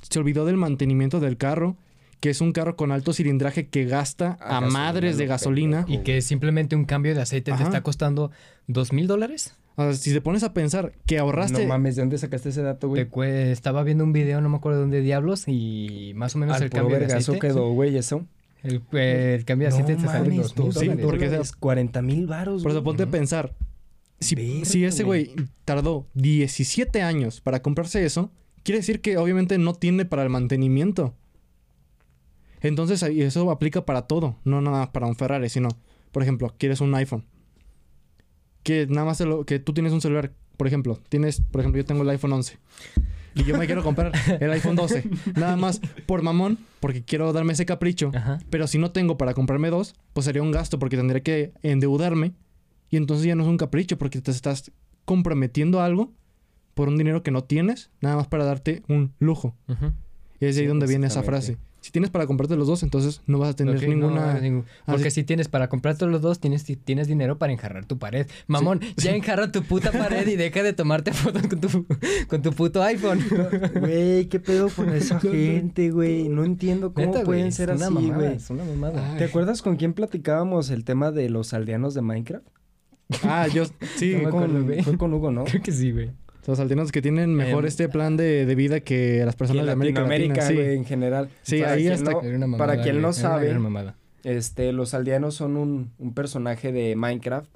se 0.02 0.18
olvidó 0.18 0.44
del 0.44 0.56
mantenimiento 0.56 1.18
del 1.20 1.36
carro, 1.36 1.76
que 2.20 2.30
es 2.30 2.40
un 2.40 2.52
carro 2.52 2.76
con 2.76 2.92
alto 2.92 3.12
cilindraje 3.12 3.68
que 3.68 3.84
gasta 3.84 4.38
A 4.40 4.58
a, 4.58 4.60
gasolina, 4.60 4.70
madres 4.70 5.16
de 5.18 5.26
gasolina. 5.26 5.84
Y 5.88 5.98
que 5.98 6.20
simplemente 6.22 6.76
un 6.76 6.84
cambio 6.84 7.14
de 7.14 7.22
aceite 7.22 7.52
te 7.52 7.62
está 7.62 7.82
costando 7.82 8.30
dos 8.66 8.92
mil 8.92 9.06
dólares. 9.06 9.54
O 9.76 9.82
sea, 9.82 9.92
si 9.94 10.12
te 10.12 10.20
pones 10.20 10.42
a 10.42 10.52
pensar 10.52 10.92
que 11.06 11.18
ahorraste... 11.18 11.62
No 11.62 11.68
mames, 11.68 11.94
¿de 11.94 12.02
dónde 12.02 12.18
sacaste 12.18 12.48
ese 12.48 12.62
dato, 12.62 12.88
güey? 12.88 13.06
Te 13.06 13.52
Estaba 13.52 13.84
viendo 13.84 14.02
un 14.02 14.12
video, 14.12 14.40
no 14.40 14.48
me 14.48 14.56
acuerdo 14.56 14.78
de 14.78 14.82
dónde 14.82 15.00
diablos, 15.02 15.44
y 15.46 16.12
más 16.16 16.34
o 16.34 16.38
menos 16.38 16.56
Al 16.56 16.64
el 16.64 16.70
puro 16.70 16.88
cambio 16.88 16.98
de 16.98 17.14
aceite. 17.14 17.38
quedó, 17.38 17.70
güey, 17.70 17.96
eso. 17.96 18.26
El, 18.64 18.82
el 18.90 19.44
cambio 19.44 19.68
de 19.68 19.74
aceite 19.74 19.94
te 19.94 20.02
sale 20.02 20.34
dos 20.34 20.56
mil 20.56 20.72
sí, 20.72 20.86
dólares. 20.86 21.06
porque 21.06 21.26
es 21.26 21.52
40 21.52 22.02
mil 22.02 22.26
varos, 22.26 22.64
Por 22.64 22.72
eso 22.72 22.82
ponte 22.82 23.04
a 23.04 23.06
pensar, 23.06 23.54
si, 24.18 24.34
ese 24.84 25.04
güey. 25.04 25.26
güey 25.26 25.46
tardó 25.64 26.08
17 26.14 27.02
años 27.02 27.40
para 27.40 27.62
comprarse 27.62 28.04
eso, 28.04 28.32
quiere 28.64 28.80
decir 28.80 29.00
que 29.00 29.16
obviamente 29.16 29.58
no 29.58 29.74
tiene 29.74 30.04
para 30.04 30.24
el 30.24 30.28
mantenimiento. 30.28 31.14
Entonces 32.60 33.02
eso 33.02 33.50
aplica 33.50 33.84
para 33.84 34.02
todo, 34.02 34.36
no 34.44 34.60
nada 34.60 34.78
más 34.80 34.88
para 34.88 35.06
un 35.06 35.14
Ferrari, 35.16 35.48
sino, 35.48 35.68
por 36.12 36.22
ejemplo, 36.22 36.52
quieres 36.58 36.80
un 36.80 36.94
iPhone. 36.94 37.24
Que 38.62 38.86
nada 38.86 39.06
más 39.06 39.20
lo- 39.20 39.44
que 39.44 39.58
tú 39.58 39.72
tienes 39.72 39.92
un 39.92 40.00
celular, 40.00 40.32
por 40.56 40.66
ejemplo, 40.66 40.98
tienes, 41.08 41.40
por 41.40 41.60
ejemplo, 41.60 41.80
yo 41.80 41.84
tengo 41.86 42.02
el 42.02 42.10
iPhone 42.10 42.32
11 42.32 42.58
y 43.34 43.44
yo 43.44 43.56
me 43.56 43.66
quiero 43.66 43.82
comprar 43.84 44.12
el 44.40 44.50
iPhone 44.50 44.76
12, 44.76 45.08
nada 45.36 45.56
más 45.56 45.80
por 46.06 46.22
mamón, 46.22 46.58
porque 46.80 47.02
quiero 47.02 47.32
darme 47.32 47.52
ese 47.52 47.64
capricho. 47.66 48.10
Ajá. 48.14 48.38
Pero 48.50 48.66
si 48.66 48.78
no 48.78 48.90
tengo 48.90 49.16
para 49.16 49.34
comprarme 49.34 49.70
dos, 49.70 49.94
pues 50.12 50.24
sería 50.24 50.42
un 50.42 50.50
gasto 50.50 50.78
porque 50.78 50.96
tendré 50.96 51.22
que 51.22 51.52
endeudarme. 51.62 52.32
Y 52.90 52.96
entonces 52.96 53.26
ya 53.26 53.34
no 53.34 53.42
es 53.42 53.48
un 53.48 53.58
capricho 53.58 53.98
porque 53.98 54.20
te 54.20 54.30
estás 54.30 54.72
comprometiendo 55.04 55.80
a 55.80 55.84
algo 55.84 56.12
por 56.74 56.88
un 56.88 56.96
dinero 56.96 57.22
que 57.22 57.30
no 57.30 57.44
tienes, 57.44 57.90
nada 58.00 58.16
más 58.16 58.28
para 58.28 58.44
darte 58.44 58.82
un 58.88 59.12
lujo. 59.18 59.54
Y 60.40 60.46
es 60.46 60.56
de 60.56 60.62
ahí 60.62 60.66
Sí, 60.66 60.66
donde 60.66 60.86
viene 60.86 61.06
esa 61.06 61.22
frase. 61.22 61.58
Si 61.80 61.92
tienes 61.92 62.10
para 62.10 62.26
comprarte 62.26 62.56
los 62.56 62.66
dos, 62.66 62.82
entonces 62.82 63.22
no 63.26 63.38
vas 63.38 63.50
a 63.50 63.56
tener 63.56 63.80
no, 63.80 63.88
ninguna... 63.88 64.40
ningún- 64.40 64.64
Porque 64.84 65.10
si 65.12 65.22
tienes 65.22 65.48
para 65.48 65.68
comprarte 65.68 66.04
los 66.06 66.20
dos, 66.20 66.40
tienes, 66.40 66.64
tienes 66.64 67.06
dinero 67.06 67.38
para 67.38 67.52
enjarrar 67.52 67.84
tu 67.86 67.98
pared. 67.98 68.26
Mamón, 68.48 68.80
ya 68.96 69.14
enjarra 69.14 69.52
tu 69.52 69.62
puta 69.62 69.92
pared 69.92 70.26
y 70.26 70.36
deja 70.36 70.62
de 70.62 70.72
tomarte 70.72 71.12
fotos 71.12 71.46
con 71.46 71.60
tu, 71.60 71.86
con 72.26 72.42
tu 72.42 72.52
puto 72.52 72.82
iPhone. 72.82 73.20
Güey, 73.80 74.26
¿qué 74.26 74.40
pedo 74.40 74.68
con 74.70 74.88
esa 74.94 75.20
gente, 75.20 75.90
güey? 75.90 76.28
No 76.28 76.44
entiendo 76.44 76.92
cómo 76.92 77.06
Neta, 77.06 77.22
pueden 77.24 77.52
ser 77.52 77.70
una 77.70 77.86
así, 77.86 77.94
mamada, 77.94 78.14
güey. 78.16 78.36
Es 78.36 78.50
una 78.50 78.64
mamada. 78.64 79.16
¿Te 79.16 79.24
acuerdas 79.24 79.62
con 79.62 79.76
quién 79.76 79.92
platicábamos 79.94 80.70
el 80.70 80.84
tema 80.84 81.12
de 81.12 81.30
los 81.30 81.54
aldeanos 81.54 81.94
de 81.94 82.02
Minecraft? 82.02 82.46
Ah, 83.22 83.46
yo... 83.46 83.64
Sí, 83.96 84.16
No 84.22 84.30
Con- 84.30 84.74
fue 84.82 84.98
con 84.98 85.14
Hugo, 85.14 85.30
¿no? 85.30 85.44
Creo 85.44 85.62
que 85.62 85.72
sí, 85.72 85.92
güey. 85.92 86.10
Los 86.48 86.58
aldeanos 86.60 86.90
que 86.90 87.02
tienen 87.02 87.34
mejor 87.34 87.66
este 87.66 87.88
plan 87.88 88.16
de, 88.16 88.46
de 88.46 88.54
vida 88.54 88.80
que 88.80 89.22
las 89.24 89.36
personas 89.36 89.66
de 89.66 89.72
América 89.72 90.00
Latina. 90.00 90.40
Sí. 90.40 90.58
en 90.58 90.84
general. 90.84 91.28
Sí, 91.42 91.60
Para 91.60 91.72
ahí 91.72 91.82
quien 91.82 91.92
hasta- 91.92 92.10
no- 92.12 92.38
mamada, 92.38 92.58
para 92.58 92.82
quien 92.82 93.00
no 93.02 93.12
sabe, 93.12 93.54
este, 94.24 94.72
los 94.72 94.94
aldeanos 94.94 95.34
son 95.34 95.56
un, 95.56 95.92
un 95.98 96.14
personaje 96.14 96.72
de 96.72 96.96
Minecraft. 96.96 97.48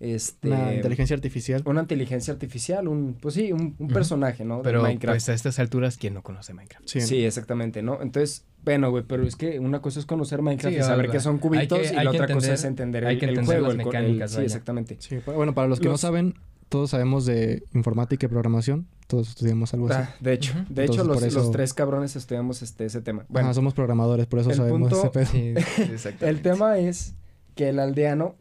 Este, 0.00 0.48
Una 0.48 0.74
inteligencia 0.74 1.14
artificial. 1.14 1.62
una 1.64 1.82
inteligencia 1.82 2.32
artificial, 2.34 2.88
un, 2.88 3.14
pues 3.20 3.34
sí, 3.36 3.52
un, 3.52 3.76
personaje, 3.86 4.44
¿no? 4.44 4.56
De 4.56 4.62
Pero 4.64 4.82
Minecraft. 4.82 5.14
pues 5.14 5.28
a 5.28 5.32
estas 5.34 5.60
alturas, 5.60 5.96
¿quién 5.96 6.14
no 6.14 6.22
conoce 6.24 6.52
Minecraft? 6.54 6.88
Sí, 6.88 7.00
Sí, 7.02 7.24
exactamente, 7.24 7.82
¿no? 7.82 8.02
Entonces, 8.02 8.44
bueno, 8.64 8.90
güey, 8.90 9.04
pero 9.06 9.22
es 9.24 9.36
que 9.36 9.60
una 9.60 9.80
cosa 9.80 10.00
es 10.00 10.06
conocer 10.06 10.42
Minecraft 10.42 10.74
Sí, 10.74 10.80
y 10.80 10.82
saber 10.82 11.06
hay- 11.06 11.12
que 11.12 11.20
son 11.20 11.34
hay 11.34 11.40
cubitos 11.40 11.78
que- 11.78 11.84
y 11.94 11.96
hay 11.96 12.04
la 12.04 12.10
que 12.10 12.16
otra 12.20 12.34
cosa 12.34 12.52
es 12.54 12.64
entender 12.64 13.06
hay 13.06 13.14
el, 13.14 13.20
que 13.20 13.26
el 13.26 13.30
entender 13.30 13.54
juego, 13.60 13.68
las 13.68 13.76
el 13.76 13.82
co- 13.84 13.90
el- 13.92 14.02
mecánicas, 14.02 14.30
sí, 14.32 14.40
exactamente. 14.42 14.96
Sí, 14.98 15.18
bueno, 15.24 15.54
para 15.54 15.68
los 15.68 15.78
que 15.78 15.86
no 15.88 15.96
saben, 15.96 16.34
todos 16.72 16.90
sabemos 16.90 17.26
de 17.26 17.62
informática 17.74 18.26
y 18.26 18.28
programación. 18.28 18.86
Todos 19.06 19.28
estudiamos 19.28 19.72
algo 19.74 19.88
así. 19.90 19.98
Ah, 20.10 20.14
de 20.20 20.32
hecho, 20.32 20.54
de 20.70 20.84
hecho 20.84 21.02
Entonces, 21.02 21.22
los, 21.22 21.22
eso- 21.22 21.38
los 21.40 21.50
tres 21.52 21.74
cabrones 21.74 22.16
estudiamos 22.16 22.62
este, 22.62 22.86
ese 22.86 23.00
tema. 23.02 23.24
Bueno, 23.28 23.48
Ajá, 23.48 23.54
somos 23.54 23.74
programadores, 23.74 24.26
por 24.26 24.38
eso 24.40 24.50
el 24.50 24.56
sabemos 24.56 24.90
punto- 24.90 25.00
ese 25.00 25.10
pedo. 25.10 25.26
Sí, 25.30 25.54
exactamente. 25.92 26.28
el 26.30 26.40
tema 26.42 26.78
es 26.78 27.14
que 27.54 27.68
el 27.68 27.78
aldeano 27.78 28.34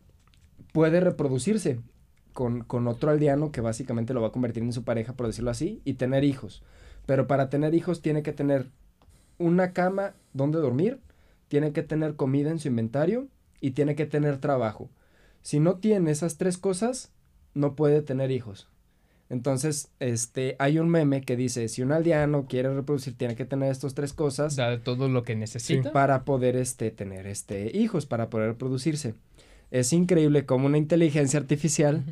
puede 0.72 1.02
reproducirse 1.02 1.80
con, 2.34 2.64
con 2.64 2.88
otro 2.88 3.12
aldeano 3.12 3.52
que 3.52 3.60
básicamente 3.60 4.14
lo 4.14 4.22
va 4.22 4.30
a 4.30 4.32
convertir 4.32 4.64
en 4.64 4.72
su 4.72 4.84
pareja, 4.84 5.14
por 5.14 5.28
decirlo 5.28 5.52
así, 5.52 5.82
y 5.84 5.96
tener 5.96 6.24
hijos. 6.24 6.64
Pero 7.06 7.28
para 7.28 7.50
tener 7.50 7.76
hijos 7.76 8.02
tiene 8.02 8.24
que 8.24 8.32
tener 8.32 8.68
una 9.38 9.74
cama 9.74 10.14
donde 10.34 10.60
dormir, 10.60 11.00
tiene 11.50 11.74
que 11.74 11.84
tener 11.84 12.16
comida 12.16 12.50
en 12.50 12.60
su 12.60 12.70
inventario 12.70 13.28
y 13.60 13.72
tiene 13.72 13.96
que 13.96 14.06
tener 14.06 14.38
trabajo. 14.38 14.90
Si 15.42 15.60
no 15.60 15.76
tiene 15.76 16.12
esas 16.12 16.38
tres 16.38 16.58
cosas, 16.58 17.12
no 17.54 17.76
puede 17.76 18.02
tener 18.02 18.32
hijos. 18.32 18.68
Entonces, 19.30 19.90
este, 20.02 20.58
hay 20.60 20.78
un 20.78 20.90
meme 20.90 21.22
que 21.22 21.38
dice, 21.38 21.70
si 21.70 21.82
un 21.82 21.94
aldeano 21.94 22.48
quiere 22.48 22.74
reproducir, 22.74 23.16
tiene 23.18 23.38
que 23.38 23.46
tener 23.46 23.72
estas 23.72 23.94
tres 23.94 24.12
cosas 24.12 24.58
Da 24.58 24.80
todo 24.80 25.08
lo 25.08 25.24
que 25.24 25.36
necesita. 25.36 25.94
para 25.94 26.26
poder, 26.26 26.58
este, 26.58 26.92
tener, 26.92 27.28
este, 27.28 27.72
hijos, 27.78 28.06
para 28.06 28.30
poder 28.30 28.50
reproducirse. 28.50 29.16
Es 29.72 29.94
increíble 29.94 30.46
cómo 30.46 30.66
una 30.66 30.78
inteligencia 30.78 31.40
artificial 31.40 32.04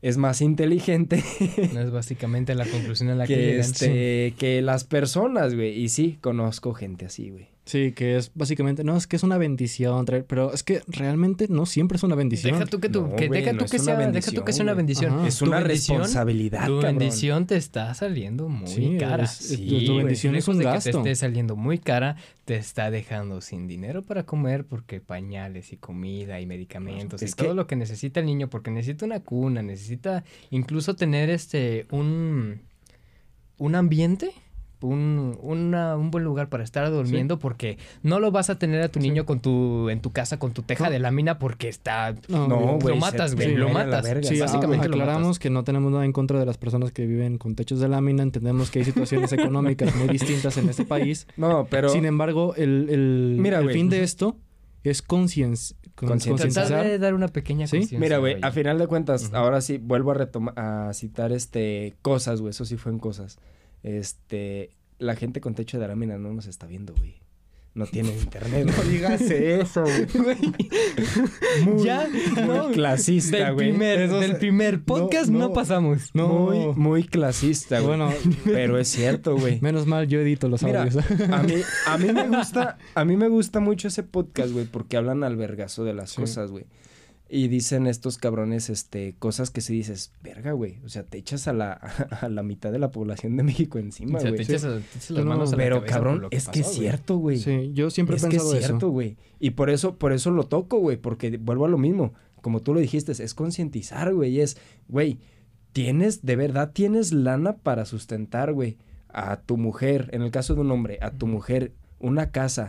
es 0.00 0.16
más 0.16 0.40
inteligente 0.40 1.22
No 1.74 1.80
es 1.82 1.90
básicamente 1.90 2.54
la 2.54 2.66
conclusión 2.66 3.10
a 3.10 3.14
la 3.14 3.26
que, 3.26 3.34
que, 3.34 3.40
llegan. 3.40 3.60
este, 3.60 4.34
que 4.38 4.62
las 4.62 4.84
personas, 4.84 5.54
güey. 5.54 5.78
Y 5.78 5.90
sí, 5.90 6.18
conozco 6.22 6.72
gente 6.72 7.04
así, 7.04 7.28
güey. 7.28 7.51
Sí, 7.64 7.92
que 7.92 8.16
es 8.16 8.32
básicamente, 8.34 8.82
no, 8.82 8.96
es 8.96 9.06
que 9.06 9.14
es 9.14 9.22
una 9.22 9.38
bendición, 9.38 10.04
traer- 10.04 10.24
pero 10.26 10.52
es 10.52 10.64
que 10.64 10.82
realmente 10.88 11.46
no 11.48 11.64
siempre 11.64 11.94
es 11.96 12.02
una 12.02 12.16
bendición. 12.16 12.54
Deja 12.54 12.66
tú 12.66 12.80
que, 12.80 12.88
tú, 12.88 13.02
No, 13.06 13.14
que, 13.14 13.28
deja 13.28 13.52
no 13.52 13.60
tú 13.60 13.66
que 13.70 13.76
una 13.76 13.84
sea, 13.84 14.10
deja 14.10 14.32
tú 14.32 14.44
que 14.44 14.52
sea 14.52 14.64
una 14.64 14.74
bendición. 14.74 15.12
Ajá. 15.14 15.28
Es 15.28 15.40
una 15.42 15.60
responsabilidad, 15.60 16.66
Tu 16.66 16.80
cabrón. 16.80 16.98
bendición 16.98 17.46
te 17.46 17.54
está 17.56 17.94
saliendo 17.94 18.48
muy 18.48 18.66
Sí, 18.66 18.96
cara. 18.98 19.22
es- 19.24 19.38
tu- 19.38 19.44
Sí, 19.54 19.84
tu 19.86 19.94
bendición 19.96 20.34
es 20.34 20.48
un 20.48 20.58
de 20.58 20.64
que 20.64 20.70
gasto. 20.70 20.90
te 20.90 20.96
esté 20.98 21.14
saliendo 21.14 21.54
muy 21.54 21.78
cara, 21.78 22.16
te 22.46 22.56
está 22.56 22.90
dejando 22.90 23.40
sin 23.40 23.68
dinero 23.68 24.02
para 24.02 24.26
comer 24.26 24.64
porque 24.66 25.00
pañales 25.00 25.72
y 25.72 25.76
comida 25.76 26.40
y 26.40 26.46
medicamentos 26.46 27.22
Es 27.22 27.30
y 27.30 27.34
que- 27.34 27.44
todo 27.44 27.54
lo 27.54 27.68
que 27.68 27.76
necesita 27.76 28.18
el 28.18 28.26
niño 28.26 28.50
porque 28.50 28.72
necesita 28.72 29.06
una 29.06 29.20
cuna, 29.20 29.62
necesita 29.62 30.24
incluso 30.50 30.96
tener 30.96 31.30
este 31.30 31.86
un 31.92 32.60
un 33.58 33.76
ambiente 33.76 34.32
un, 34.82 35.38
una- 35.42 35.96
un 35.96 36.10
buen 36.10 36.24
lugar 36.24 36.48
para 36.48 36.64
estar 36.64 36.90
durmiendo 36.90 37.38
porque 37.38 37.78
no 38.02 38.20
lo 38.20 38.30
vas 38.30 38.50
a 38.50 38.58
tener 38.58 38.82
a 38.82 38.88
tu 38.88 39.00
niño 39.00 39.24
con 39.26 39.40
tu 39.40 39.88
en 39.90 40.00
tu 40.00 40.10
casa 40.12 40.38
con 40.38 40.52
tu 40.52 40.62
teja 40.62 40.84
No. 40.86 40.90
de 40.90 40.98
lámina 40.98 41.38
porque 41.38 41.68
está 41.68 42.14
No, 42.28 42.48
No, 42.48 42.78
lo 42.84 42.96
matas, 42.96 43.34
güey, 43.34 43.54
lo 43.54 43.68
matas. 43.70 44.02
verga, 44.04 44.28
Sí, 44.28 44.38
básicamente 44.40 44.86
ah, 44.86 44.88
lo 44.88 44.94
aclaramos 44.94 45.22
matas. 45.28 45.38
que 45.38 45.50
no 45.50 45.64
tenemos 45.64 45.92
nada 45.92 46.04
en 46.04 46.12
contra 46.12 46.38
de 46.38 46.46
las 46.46 46.58
personas 46.58 46.92
que 46.92 47.06
viven 47.06 47.38
con 47.38 47.54
techos 47.54 47.80
de 47.80 47.88
lámina. 47.88 48.22
Entendemos 48.22 48.70
que 48.70 48.80
hay 48.80 48.84
situaciones 48.84 49.32
económicas 49.32 49.94
muy 49.96 50.08
distintas 50.08 50.56
en 50.58 50.68
este 50.68 50.84
país. 50.84 51.26
No, 51.36 51.66
pero... 51.70 51.88
Sin 51.88 52.04
embargo, 52.04 52.54
el, 52.56 52.88
el- 52.90 53.36
Mira, 53.38 53.58
el 53.60 53.70
fin 53.70 53.88
de 53.88 54.02
esto 54.02 54.36
es 54.84 55.06
concienci- 55.06 55.76
con- 55.94 56.08
Concientizar. 56.08 56.66
Tratar 56.66 56.86
de 56.86 56.98
dar 56.98 57.14
una 57.14 57.28
pequeña 57.28 57.66
Sí. 57.66 57.76
conciencia, 57.76 57.98
Mira, 58.00 58.18
güey, 58.18 58.36
a 58.42 58.50
final 58.50 58.78
de 58.78 58.86
cuentas, 58.88 59.30
ahora 59.32 59.60
sí, 59.60 59.78
vuelvo 59.78 60.10
a 60.10 60.14
retomar, 60.14 60.58
a 60.58 60.92
citar, 60.94 61.30
este, 61.32 61.94
cosas, 62.02 62.40
güey, 62.40 62.50
eso 62.50 62.64
sí 62.64 62.76
fue 62.76 62.90
en 62.90 62.98
cosas. 62.98 63.38
Este, 63.82 64.70
la 64.98 65.16
gente 65.16 65.40
con 65.40 65.54
techo 65.54 65.78
de 65.78 65.88
lámina 65.88 66.18
no 66.18 66.32
nos 66.32 66.46
está 66.46 66.66
viendo, 66.66 66.94
güey. 66.94 67.16
No 67.74 67.86
tiene 67.86 68.10
internet. 68.22 68.66
no 68.66 68.82
digas 68.90 69.20
eso, 69.22 69.82
güey. 69.82 70.36
Muy, 71.64 71.84
Ya, 71.84 72.06
muy 72.34 72.42
no, 72.46 72.70
clasista, 72.72 73.36
del 73.38 73.54
güey. 73.54 73.70
primer, 73.70 74.00
Eso 74.02 74.20
del 74.20 74.36
primer 74.36 74.82
podcast 74.84 75.30
no, 75.30 75.38
no. 75.38 75.52
pasamos. 75.54 76.10
No. 76.14 76.28
Muy, 76.28 76.58
muy 76.76 77.04
clasista, 77.04 77.80
güey. 77.80 77.96
Bueno, 77.98 78.12
Pero 78.44 78.78
es 78.78 78.88
cierto, 78.88 79.36
güey. 79.38 79.58
menos 79.62 79.86
mal 79.86 80.06
yo 80.06 80.20
edito 80.20 80.48
los 80.48 80.62
Mira, 80.62 80.82
audios. 80.82 81.02
a 81.30 81.42
mí, 81.42 81.54
a 81.86 81.98
mí 81.98 82.12
me 82.12 82.28
gusta, 82.28 82.76
a 82.94 83.04
mí 83.06 83.16
me 83.16 83.28
gusta 83.28 83.60
mucho 83.60 83.88
ese 83.88 84.02
podcast, 84.02 84.52
güey, 84.52 84.66
porque 84.66 84.96
hablan 84.98 85.24
al 85.24 85.36
vergazo 85.36 85.82
de 85.84 85.94
las 85.94 86.10
Sí. 86.10 86.20
cosas, 86.20 86.50
güey. 86.50 86.64
Y 87.34 87.48
dicen 87.48 87.86
estos 87.86 88.18
cabrones, 88.18 88.68
este, 88.68 89.14
cosas 89.18 89.50
que 89.50 89.62
si 89.62 89.72
dices, 89.72 90.12
verga, 90.22 90.52
güey. 90.52 90.80
O 90.84 90.90
sea, 90.90 91.02
te 91.04 91.16
echas 91.16 91.48
a 91.48 91.54
la, 91.54 91.72
a 92.20 92.28
la 92.28 92.42
mitad 92.42 92.70
de 92.70 92.78
la 92.78 92.90
población 92.90 93.38
de 93.38 93.42
México 93.42 93.78
encima, 93.78 94.18
O 94.18 94.20
sea, 94.20 94.30
güey. 94.32 94.44
te 94.44 94.52
echas, 94.52 94.64
a- 94.66 94.74
te 94.80 94.98
echas 94.98 95.10
las 95.12 95.24
No, 95.24 95.30
manos 95.30 95.48
a 95.48 95.56
la 95.56 95.62
Pero, 95.62 95.76
cabeza 95.76 95.94
por 95.94 96.02
cabrón, 96.04 96.20
lo 96.20 96.28
que 96.28 96.36
es 96.36 96.48
que 96.50 96.60
es 96.60 96.66
güey. 96.66 96.78
cierto, 96.78 97.16
güey. 97.16 97.38
Sí, 97.38 97.70
yo 97.72 97.88
siempre 97.88 98.16
Es 98.16 98.24
he 98.24 98.28
que 98.28 98.36
es 98.36 98.50
cierto, 98.50 98.90
güey. 98.90 99.16
Y 99.40 99.52
por 99.52 99.70
eso, 99.70 99.96
por 99.96 100.12
eso 100.12 100.30
lo 100.30 100.44
toco, 100.44 100.76
güey. 100.78 100.98
Porque 100.98 101.38
vuelvo 101.38 101.64
a 101.64 101.68
lo 101.70 101.78
mismo. 101.78 102.12
Como 102.42 102.60
tú 102.60 102.74
lo 102.74 102.80
dijiste, 102.80 103.12
es 103.12 103.32
concientizar, 103.32 104.12
güey. 104.12 104.38
Es, 104.40 104.58
güey, 104.88 105.18
tienes, 105.72 106.26
de 106.26 106.36
verdad 106.36 106.72
tienes 106.74 107.12
lana 107.12 107.56
para 107.56 107.86
sustentar, 107.86 108.52
güey, 108.52 108.76
a 109.08 109.36
tu 109.40 109.56
mujer, 109.56 110.10
en 110.12 110.20
el 110.20 110.30
caso 110.30 110.54
de 110.54 110.60
un 110.60 110.70
hombre, 110.70 110.98
a 111.00 111.12
tu 111.12 111.26
mujer, 111.26 111.72
una 111.98 112.30
casa 112.30 112.68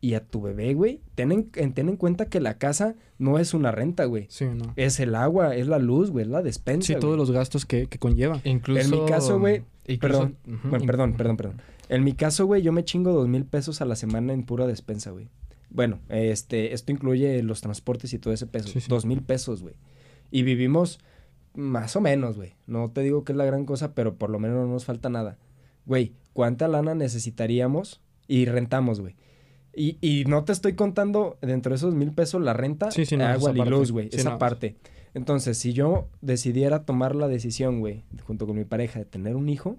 y 0.00 0.14
a 0.14 0.24
tu 0.24 0.40
bebé, 0.40 0.74
güey. 0.74 1.00
Ten 1.14 1.32
en, 1.32 1.50
en- 1.56 1.72
ten 1.74 1.88
en 1.88 1.96
cuenta 1.96 2.26
que 2.26 2.40
la 2.40 2.58
casa 2.58 2.94
no 3.18 3.38
es 3.38 3.52
una 3.54 3.72
renta, 3.72 4.04
güey. 4.04 4.26
Sí, 4.28 4.44
no. 4.44 4.72
Es 4.76 5.00
el 5.00 5.14
agua, 5.14 5.56
es 5.56 5.66
la 5.66 5.78
luz, 5.78 6.10
güey, 6.10 6.24
es 6.24 6.30
la 6.30 6.42
despensa. 6.42 6.86
Sí, 6.86 6.92
güey. 6.94 7.00
todos 7.00 7.16
los 7.16 7.30
gastos 7.30 7.66
que, 7.66 7.86
que 7.86 7.98
conlleva. 7.98 8.40
Incluso, 8.44 8.80
En 8.80 8.90
mi 8.90 9.08
caso, 9.08 9.38
güey, 9.40 9.62
incluso- 9.86 10.30
perdón, 10.44 10.60
Bueno, 10.70 10.86
perdón, 10.86 11.14
perdón, 11.16 11.36
perdón. 11.36 11.62
En 11.88 12.04
mi 12.04 12.12
caso, 12.12 12.44
güey, 12.46 12.62
yo 12.62 12.70
me 12.72 12.84
chingo 12.84 13.12
dos 13.12 13.28
mil 13.28 13.44
pesos 13.44 13.80
a 13.80 13.84
la 13.86 13.96
semana 13.96 14.32
en 14.34 14.44
pura 14.44 14.66
despensa, 14.66 15.10
güey. 15.10 15.28
Bueno, 15.70 16.00
este, 16.08 16.72
esto 16.74 16.92
incluye 16.92 17.42
los 17.42 17.60
transportes 17.60 18.12
y 18.14 18.18
todo 18.18 18.32
ese 18.32 18.46
peso. 18.46 18.68
Sí, 18.68 18.80
sí. 18.80 18.86
Dos 18.88 19.04
mil 19.06 19.22
pesos, 19.22 19.62
güey. 19.62 19.74
Y 20.30 20.42
vivimos 20.42 21.00
más 21.54 21.96
o 21.96 22.00
menos, 22.00 22.36
güey. 22.36 22.54
No 22.66 22.90
te 22.90 23.00
digo 23.02 23.24
que 23.24 23.32
es 23.32 23.36
la 23.38 23.44
gran 23.46 23.64
cosa, 23.64 23.94
pero 23.94 24.14
por 24.16 24.30
lo 24.30 24.38
menos 24.38 24.58
no 24.66 24.72
nos 24.72 24.84
falta 24.84 25.08
nada. 25.08 25.38
Güey, 25.86 26.12
¿cuánta 26.34 26.68
lana 26.68 26.94
necesitaríamos? 26.94 28.00
Y 28.26 28.44
rentamos, 28.46 29.00
güey. 29.00 29.16
Y, 29.78 29.96
y 30.00 30.24
no 30.24 30.44
te 30.44 30.52
estoy 30.52 30.74
contando 30.74 31.38
dentro 31.40 31.70
de 31.70 31.76
esos 31.76 31.94
mil 31.94 32.12
pesos 32.12 32.42
la 32.42 32.52
renta, 32.52 32.90
Sí, 32.90 33.06
sí, 33.06 33.16
no, 33.16 33.26
agua 33.26 33.52
y 33.54 33.68
luz, 33.68 33.92
güey. 33.92 34.10
Sí, 34.10 34.16
esa 34.16 34.30
no. 34.30 34.38
parte. 34.38 34.76
Entonces, 35.14 35.56
si 35.56 35.72
yo 35.72 36.08
decidiera 36.20 36.84
tomar 36.84 37.14
la 37.14 37.28
decisión, 37.28 37.80
güey, 37.80 38.04
junto 38.24 38.46
con 38.46 38.56
mi 38.56 38.64
pareja, 38.64 38.98
de 38.98 39.04
tener 39.04 39.36
un 39.36 39.48
hijo, 39.48 39.78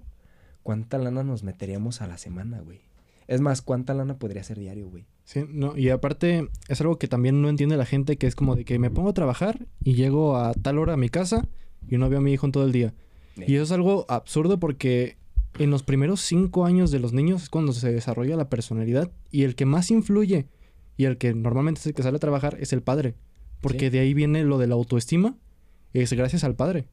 ¿cuánta 0.62 0.98
lana 0.98 1.22
nos 1.22 1.42
meteríamos 1.44 2.00
a 2.00 2.06
la 2.06 2.18
semana, 2.18 2.60
güey? 2.60 2.80
Es 3.28 3.40
más, 3.40 3.62
¿cuánta 3.62 3.94
lana 3.94 4.18
podría 4.18 4.42
ser 4.42 4.58
diario, 4.58 4.88
güey? 4.88 5.06
Sí, 5.24 5.44
no, 5.48 5.76
y 5.76 5.90
aparte 5.90 6.48
es 6.68 6.80
algo 6.80 6.98
que 6.98 7.06
también 7.06 7.42
no 7.42 7.48
entiende 7.48 7.76
la 7.76 7.86
gente, 7.86 8.16
que 8.16 8.26
es 8.26 8.34
como 8.34 8.56
de 8.56 8.64
que 8.64 8.78
me 8.78 8.90
pongo 8.90 9.10
a 9.10 9.14
trabajar 9.14 9.66
y 9.84 9.94
llego 9.94 10.36
a 10.36 10.52
tal 10.54 10.78
hora 10.78 10.94
a 10.94 10.96
mi 10.96 11.08
casa 11.10 11.46
y 11.88 11.96
no 11.98 12.08
veo 12.08 12.18
a 12.18 12.22
mi 12.22 12.32
hijo 12.32 12.46
en 12.46 12.52
todo 12.52 12.64
el 12.64 12.72
día. 12.72 12.94
Y 13.36 13.54
eso 13.54 13.64
es 13.64 13.72
algo 13.72 14.04
absurdo 14.08 14.58
porque 14.58 15.16
en 15.58 15.70
los 15.70 15.82
primeros 15.82 16.20
cinco 16.20 16.64
años 16.64 16.90
de 16.90 17.00
los 17.00 17.12
niños 17.12 17.42
es 17.44 17.50
cuando 17.50 17.72
se 17.72 17.92
desarrolla 17.92 18.36
la 18.36 18.48
personalidad 18.48 19.10
y 19.30 19.42
el 19.42 19.54
que 19.54 19.66
más 19.66 19.90
influye 19.90 20.48
y 20.96 21.04
el 21.04 21.18
que 21.18 21.34
normalmente 21.34 21.80
es 21.80 21.86
el 21.86 21.94
que 21.94 22.02
sale 22.02 22.16
a 22.16 22.20
trabajar 22.20 22.56
es 22.60 22.72
el 22.72 22.82
padre. 22.82 23.14
Porque 23.60 23.86
Sí. 23.86 23.90
de 23.90 23.98
ahí 24.00 24.14
viene 24.14 24.44
lo 24.44 24.58
de 24.58 24.66
la 24.66 24.74
autoestima, 24.74 25.36
es 25.92 26.12
gracias 26.12 26.44
al 26.44 26.56
padre. 26.56 26.88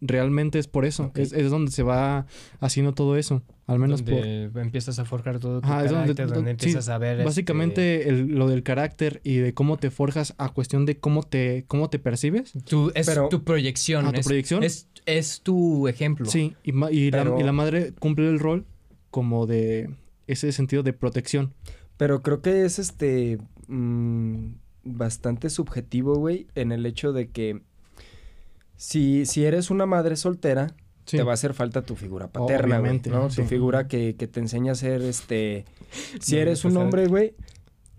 Realmente 0.00 0.58
es 0.58 0.66
por 0.68 0.84
eso, 0.84 1.12
es, 1.14 1.32
es 1.32 1.50
donde 1.50 1.70
se 1.70 1.82
va 1.82 2.26
haciendo 2.60 2.92
todo 2.92 3.16
eso, 3.16 3.42
al 3.66 3.78
menos 3.78 4.02
por... 4.02 4.14
donde 4.16 4.50
empiezas 4.60 4.98
a 4.98 5.04
forjar 5.04 5.38
todo 5.38 5.60
tu 5.60 5.66
Ajá, 5.66 5.84
es 5.84 5.90
donde- 5.90 6.02
carácter, 6.14 6.26
donde, 6.26 6.34
donde- 6.36 6.50
empiezas 6.50 6.84
sí, 6.86 6.90
a 6.90 6.98
ver... 6.98 7.12
este, 7.12 7.24
Básicamente 7.24 8.08
el- 8.08 8.26
lo 8.34 8.48
del 8.48 8.62
carácter 8.62 9.20
y 9.24 9.36
de 9.36 9.54
cómo 9.54 9.76
te 9.78 9.90
forjas 9.90 10.34
a 10.36 10.50
cuestión 10.50 10.84
de 10.84 10.98
cómo 10.98 11.22
te, 11.22 11.64
cómo 11.68 11.88
te 11.90 11.98
percibes. 11.98 12.52
tu, 12.68 12.90
es 12.94 13.06
Pero- 13.06 13.28
tu 13.28 13.44
proyección. 13.44 14.04
Ah, 14.06 14.12
tu 14.12 14.20
es, 14.20 14.26
proyección. 14.26 14.62
Es, 14.64 14.88
es 15.06 15.40
tu 15.42 15.88
ejemplo. 15.88 16.26
Sí, 16.26 16.54
y, 16.64 16.72
ma- 16.72 16.90
y, 16.90 17.10
Pero- 17.10 17.36
la, 17.36 17.40
y 17.40 17.44
la 17.44 17.52
madre 17.52 17.92
cumple 17.98 18.28
el 18.28 18.40
rol 18.40 18.66
como 19.10 19.46
de 19.46 19.88
ese 20.26 20.50
sentido 20.52 20.82
de 20.82 20.92
protección. 20.92 21.54
Pero 21.96 22.20
creo 22.22 22.42
que 22.42 22.64
es 22.64 22.78
este 22.80 23.38
mm, 23.68 24.48
bastante 24.82 25.48
subjetivo, 25.50 26.16
güey, 26.16 26.48
en 26.56 26.72
el 26.72 26.84
hecho 26.84 27.12
de 27.12 27.28
que 27.30 27.62
si, 28.76 29.26
si 29.26 29.44
eres 29.44 29.70
una 29.70 29.86
madre 29.86 30.16
soltera, 30.16 30.68
Sí. 31.06 31.18
te 31.18 31.22
va 31.22 31.32
a 31.32 31.34
hacer 31.34 31.52
falta 31.52 31.82
tu 31.82 31.96
figura 31.96 32.28
paterna, 32.28 32.78
güey, 32.78 33.00
¿no? 33.10 33.28
sí. 33.28 33.42
Tu 33.42 33.48
figura 33.48 33.88
que, 33.88 34.16
que 34.16 34.26
te 34.26 34.40
enseña 34.40 34.72
a 34.72 34.74
ser, 34.74 35.02
este... 35.02 35.66
Si 36.20 36.38
eres 36.38 36.64
un 36.64 36.76
hombre, 36.78 37.06
güey... 37.08 37.34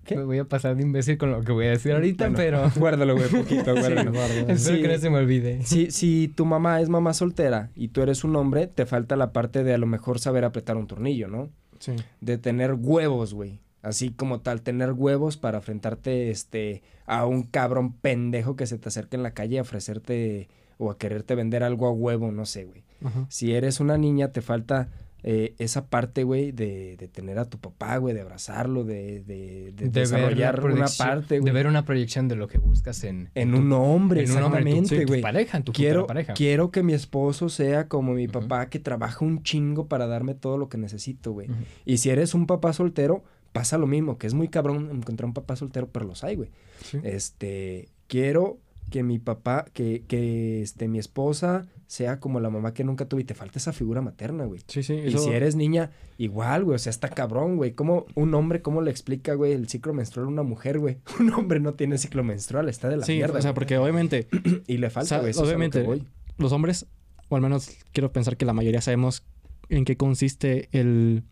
Me 0.10 0.24
voy 0.24 0.38
a 0.40 0.46
pasar 0.46 0.76
de 0.76 0.82
imbécil 0.84 1.18
con 1.18 1.32
lo 1.32 1.42
que 1.44 1.52
voy 1.52 1.66
a 1.68 1.70
decir 1.72 1.92
ahorita, 1.94 2.30
Bueno, 2.30 2.38
pero... 2.38 2.72
Guárdalo, 2.80 3.16
güey, 3.16 3.30
poquito, 3.30 3.74
guárdalo. 3.80 4.12
Espero 4.12 4.58
Sí. 4.58 4.82
que 4.82 4.88
no 4.88 4.98
se 4.98 5.10
me 5.12 5.18
olvide. 5.18 5.64
Si, 5.64 5.92
si 5.92 6.32
tu 6.36 6.46
mamá 6.46 6.82
es 6.82 6.90
mamá 6.90 7.14
soltera 7.14 7.70
y 7.76 7.90
tú 7.90 8.02
eres 8.02 8.24
un 8.24 8.36
hombre, 8.36 8.66
te 8.68 8.86
falta 8.88 9.16
la 9.16 9.32
parte 9.34 9.64
de 9.64 9.74
a 9.76 9.78
lo 9.78 9.86
mejor 9.88 10.20
saber 10.20 10.44
apretar 10.44 10.76
un 10.78 10.88
tornillo, 10.88 11.28
¿no? 11.28 11.50
Sí. 11.80 11.94
de 12.22 12.38
tener 12.40 12.74
huevos, 12.74 13.34
güey. 13.36 13.60
Así 13.84 14.10
como 14.12 14.42
tal, 14.42 14.62
tener 14.64 14.94
huevos 14.94 15.38
para 15.38 15.58
enfrentarte 15.60 16.32
este, 16.32 16.82
a 17.06 17.26
un 17.28 17.44
cabrón 17.44 17.94
pendejo 17.94 18.56
que 18.56 18.66
se 18.66 18.80
te 18.80 18.90
acerque 18.90 19.16
en 19.16 19.22
la 19.24 19.36
calle 19.36 19.60
a 19.60 19.62
ofrecerte 19.64 20.48
o 20.78 20.92
a 20.92 20.98
quererte 20.98 21.36
vender 21.36 21.64
algo 21.64 21.88
a 21.88 21.92
huevo, 21.92 22.32
no 22.32 22.46
sé, 22.46 22.66
güey. 22.66 22.84
Si 23.30 23.54
eres 23.54 23.80
una 23.80 23.98
niña, 24.00 24.32
te 24.32 24.42
falta 24.42 24.90
eh, 25.28 25.54
esa 25.60 25.88
parte, 25.88 26.24
güey, 26.24 26.52
de, 26.52 26.98
de 26.98 27.08
tener 27.08 27.38
a 27.40 27.46
tu 27.46 27.58
papá, 27.60 27.98
güey, 27.98 28.14
de 28.16 28.22
abrazarlo, 28.22 28.84
de, 28.84 29.22
de, 29.24 29.72
de 29.76 29.90
De 29.90 29.90
desarrollar 30.02 30.64
una 30.66 30.86
parte, 30.98 31.36
De 31.36 31.40
güey. 31.42 31.54
ver 31.54 31.68
una 31.68 31.84
proyección 31.86 32.28
de 32.28 32.36
lo 32.36 32.48
que 32.48 32.58
buscas 32.58 33.04
en... 33.04 33.30
En 33.36 33.52
tu- 33.52 33.58
un 33.58 33.72
hombre, 33.74 34.24
en 34.24 34.32
un 34.32 34.44
hombre, 34.44 34.60
en 34.62 34.66
tu- 34.66 34.72
exactamente, 34.72 35.06
güey. 35.06 35.22
pareja, 35.22 35.58
en 35.58 35.64
tu 35.64 35.72
Quiero, 35.72 36.06
pareja. 36.08 36.34
quiero 36.34 36.72
que 36.72 36.84
mi 36.84 36.94
esposo 36.94 37.50
sea 37.50 37.88
como 37.88 38.14
mi 38.14 38.28
papá, 38.28 38.70
que 38.70 38.80
trabaja 38.80 39.24
un 39.26 39.42
chingo 39.44 39.88
para 39.88 40.08
darme 40.08 40.34
todo 40.36 40.58
lo 40.58 40.68
que 40.70 40.78
necesito, 40.78 41.32
güey. 41.32 41.48
Y 41.86 41.98
si 41.98 42.10
eres 42.10 42.34
un 42.34 42.46
papá 42.48 42.74
soltero, 42.74 43.24
pasa 43.52 43.78
lo 43.78 43.88
mismo, 43.88 44.18
que 44.18 44.28
es 44.28 44.34
muy 44.34 44.48
cabrón 44.50 44.90
encontrar 44.92 45.26
un 45.26 45.34
papá 45.34 45.56
soltero, 45.56 45.90
pero 45.92 46.06
los 46.06 46.24
hay, 46.24 46.36
güey. 46.36 46.50
Sí. 46.84 47.00
Este, 47.04 47.90
quiero 48.08 48.60
que 48.90 49.04
mi 49.04 49.20
papá, 49.20 49.66
que, 49.74 50.04
que 50.08 50.62
este, 50.62 50.88
mi 50.88 51.00
esposa 51.00 51.66
sea 51.88 52.20
como 52.20 52.40
la 52.40 52.50
mamá 52.50 52.74
que 52.74 52.84
nunca 52.84 53.08
tuve 53.08 53.22
y 53.22 53.26
te 53.26 53.34
falta 53.36 53.60
esa 53.60 53.72
figura 53.74 54.02
materna, 54.02 54.46
güey. 54.46 54.62
Sí, 54.68 54.84
sí. 54.84 54.94
Y 54.94 55.08
eso- 55.08 55.20
si 55.20 55.30
eres 55.32 55.56
niña, 55.56 55.92
igual, 56.18 56.64
güey, 56.64 56.76
o 56.76 56.80
sea, 56.80 56.90
está 56.90 57.10
cabrón, 57.10 57.58
güey. 57.58 57.74
¿Cómo 57.74 58.06
un 58.16 58.34
hombre, 58.34 58.62
cómo 58.62 58.82
le 58.82 58.90
explica, 58.92 59.34
güey, 59.36 59.54
el 59.54 59.68
ciclo 59.70 59.94
menstrual 59.94 60.28
a 60.28 60.30
una 60.30 60.44
mujer, 60.44 60.80
güey? 60.80 60.98
Un 61.20 61.32
hombre 61.34 61.60
no 61.60 61.74
tiene 61.74 61.98
ciclo 61.98 62.24
menstrual, 62.24 62.70
está 62.70 62.90
de 62.90 62.98
la 62.98 63.06
Sí, 63.06 63.14
mierda. 63.14 63.40
o 63.40 63.42
sea, 63.42 63.52
güey. 63.52 63.56
porque 63.56 63.78
obviamente 63.78 64.28
Y 64.68 64.78
le 64.78 64.88
o 64.88 64.90
falta, 64.90 65.10
sea, 65.10 65.20
güey, 65.20 65.32
eso 65.32 65.44
es 65.44 65.50
a 65.50 65.54
lo 65.54 65.58
que 65.60 65.66
obviamente 65.68 65.84
voy. 65.84 66.04
los 66.38 66.52
hombres, 66.52 66.88
o 67.30 67.36
al 67.36 67.42
menos 67.42 67.70
quiero 67.92 68.12
pensar 68.12 68.38
que 68.38 68.46
la 68.46 68.54
mayoría 68.54 68.82
sabemos 68.82 69.24
en 69.70 69.84
qué 69.86 69.96
consiste 69.98 70.70
el, 70.72 71.24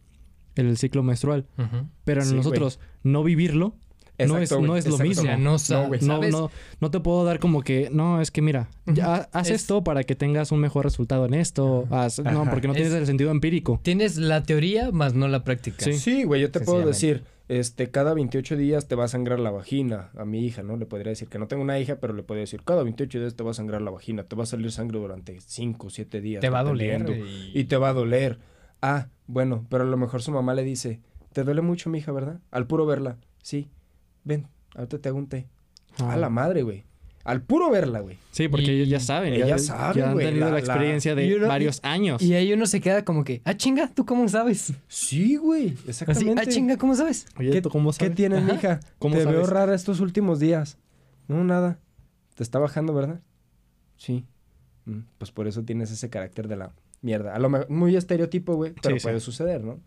el 0.55 0.77
ciclo 0.77 1.03
menstrual. 1.03 1.47
Pero 2.03 2.21
en 2.21 2.27
Sí, 2.27 2.35
nosotros 2.35 2.79
no 3.03 3.23
vivirlo 3.23 3.75
no 4.19 4.37
es, 4.37 4.51
güey, 4.51 4.67
no 4.67 4.75
es 4.75 4.87
lo 4.87 4.97
mismo. 4.99 5.21
O 5.23 5.25
sea, 5.25 5.37
no, 5.81 5.87
güey. 5.87 5.99
No, 6.01 6.15
¿sabes? 6.15 6.31
no, 6.31 6.51
no 6.79 6.91
te 6.91 6.99
puedo 6.99 7.25
dar 7.25 7.39
como 7.39 7.61
que, 7.61 7.89
no, 7.91 8.21
es 8.21 8.31
que 8.31 8.41
mira, 8.41 8.69
ya 8.85 9.29
haz 9.31 9.49
Es- 9.49 9.61
esto 9.61 9.83
para 9.83 10.03
que 10.03 10.15
tengas 10.15 10.51
un 10.51 10.59
mejor 10.59 10.85
resultado 10.85 11.25
en 11.25 11.33
esto. 11.33 11.85
haz- 11.89 12.19
no, 12.23 12.45
porque 12.49 12.67
no 12.67 12.73
tienes 12.73 12.93
Es- 12.93 12.99
el 12.99 13.05
sentido 13.05 13.31
empírico. 13.31 13.79
Tienes 13.83 14.17
la 14.17 14.43
teoría 14.43 14.91
más 14.91 15.13
no 15.13 15.27
la 15.27 15.43
práctica. 15.43 15.83
Sí. 15.83 15.93
Sí, 15.93 16.23
güey, 16.23 16.41
yo 16.41 16.51
te 16.51 16.59
puedo 16.59 16.85
decir, 16.85 17.23
este, 17.49 17.91
cada 17.91 18.13
28 18.13 18.55
días 18.55 18.87
te 18.87 18.95
va 18.95 19.03
a 19.03 19.07
sangrar 19.07 19.39
la 19.39 19.51
vagina. 19.51 20.09
A 20.17 20.23
mi 20.25 20.45
hija, 20.45 20.63
¿no? 20.63 20.77
Le 20.77 20.85
podría 20.85 21.09
decir 21.09 21.27
que 21.27 21.39
no 21.39 21.47
tengo 21.47 21.61
una 21.63 21.77
hija, 21.79 21.97
pero 21.97 22.13
le 22.13 22.23
podría 22.23 22.41
decir, 22.41 22.61
cada 22.63 22.83
28 22.83 23.19
días 23.19 23.35
te 23.35 23.43
va 23.43 23.51
a 23.51 23.53
sangrar 23.53 23.81
la 23.81 23.91
vagina. 23.91 24.23
Te 24.23 24.35
va 24.35 24.43
a 24.43 24.45
salir 24.45 24.71
sangre 24.71 24.99
durante 24.99 25.39
5 25.41 25.87
o 25.87 25.89
7 25.89 26.21
días. 26.21 26.39
Te 26.41 26.49
va 26.49 26.59
a 26.59 26.63
doler. 26.63 27.05
y- 27.09 27.59
Y 27.59 27.63
te 27.65 27.77
va 27.77 27.89
a 27.89 27.93
doler. 27.93 28.39
Ah, 28.81 29.07
bueno, 29.27 29.65
pero 29.69 29.83
a 29.83 29.87
lo 29.87 29.97
mejor 29.97 30.21
su 30.21 30.31
mamá 30.31 30.53
le 30.53 30.63
dice, 30.63 31.01
te 31.33 31.43
duele 31.43 31.61
mucho, 31.61 31.89
mi 31.89 31.97
hija, 31.99 32.11
¿verdad? 32.11 32.39
Al 32.51 32.65
puro 32.67 32.85
verla. 32.85 33.17
Sí. 33.41 33.69
Ven, 34.23 34.47
ahorita 34.75 34.99
te 34.99 35.09
hago 35.09 35.17
un 35.17 35.27
té. 35.27 35.47
Ah. 35.99 36.13
A 36.13 36.17
la 36.17 36.29
madre, 36.29 36.63
güey. 36.63 36.83
Al 37.23 37.41
puro 37.41 37.69
verla, 37.71 38.01
güey. 38.01 38.17
Sí, 38.31 38.49
porque 38.49 38.65
Y- 38.65 38.69
ellos 38.81 38.89
ya 38.89 38.99
saben. 38.99 39.33
ya, 39.35 39.57
saben, 39.57 39.95
ya 39.95 40.07
han 40.09 40.13
güey, 40.13 40.25
tenido 40.25 40.41
la- 40.41 40.47
la, 40.47 40.51
la- 40.53 40.59
experiencia 40.59 41.15
de 41.15 41.35
uno- 41.37 41.47
varios 41.47 41.79
años. 41.83 42.21
Y 42.21 42.33
ahí 42.33 42.51
uno 42.51 42.65
se 42.65 42.81
queda 42.81 43.05
como 43.05 43.23
que, 43.23 43.41
ah, 43.45 43.55
chinga, 43.55 43.87
¿tú 43.93 44.05
cómo 44.05 44.27
sabes? 44.27 44.73
Sí, 44.89 45.37
güey. 45.37 45.69
Así, 45.69 45.83
Exactamente. 45.89 46.41
ah, 46.41 46.45
chinga, 46.45 46.77
¿cómo 46.77 46.95
sabes? 46.95 47.25
Oye, 47.37 47.51
¿Qué- 47.51 47.61
¿tú 47.61 47.69
cómo 47.69 47.91
¿Qué 47.91 47.97
sabes? 47.97 48.15
tienes, 48.15 48.43
Ajá. 48.43 48.53
mija? 48.53 48.79
¿Cómo 48.99 49.15
Te 49.15 49.25
veo 49.25 49.45
rara 49.45 49.73
estos 49.73 50.01
últimos 50.01 50.39
días. 50.41 50.77
No, 51.29 51.43
nada. 51.45 51.79
Te 52.35 52.43
está 52.43 52.59
bajando, 52.59 52.93
¿verdad? 52.93 53.21
Sí. 53.95 54.25
Mm, 54.85 54.99
Pues 55.17 55.31
por 55.31 55.47
eso 55.47 55.63
tienes 55.63 55.91
ese 55.91 56.09
carácter 56.09 56.49
de 56.49 56.57
la 56.57 56.73
mierda. 57.01 57.33
A 57.35 57.39
lo 57.39 57.49
mejor, 57.49 57.69
muy 57.69 57.95
estereotipo, 57.95 58.55
güey, 58.55 58.73
pero 58.81 58.95
Sí, 58.95 58.99
sí. 58.99 59.03
puede 59.05 59.21
suceder, 59.21 59.63
¿no? 59.63 59.79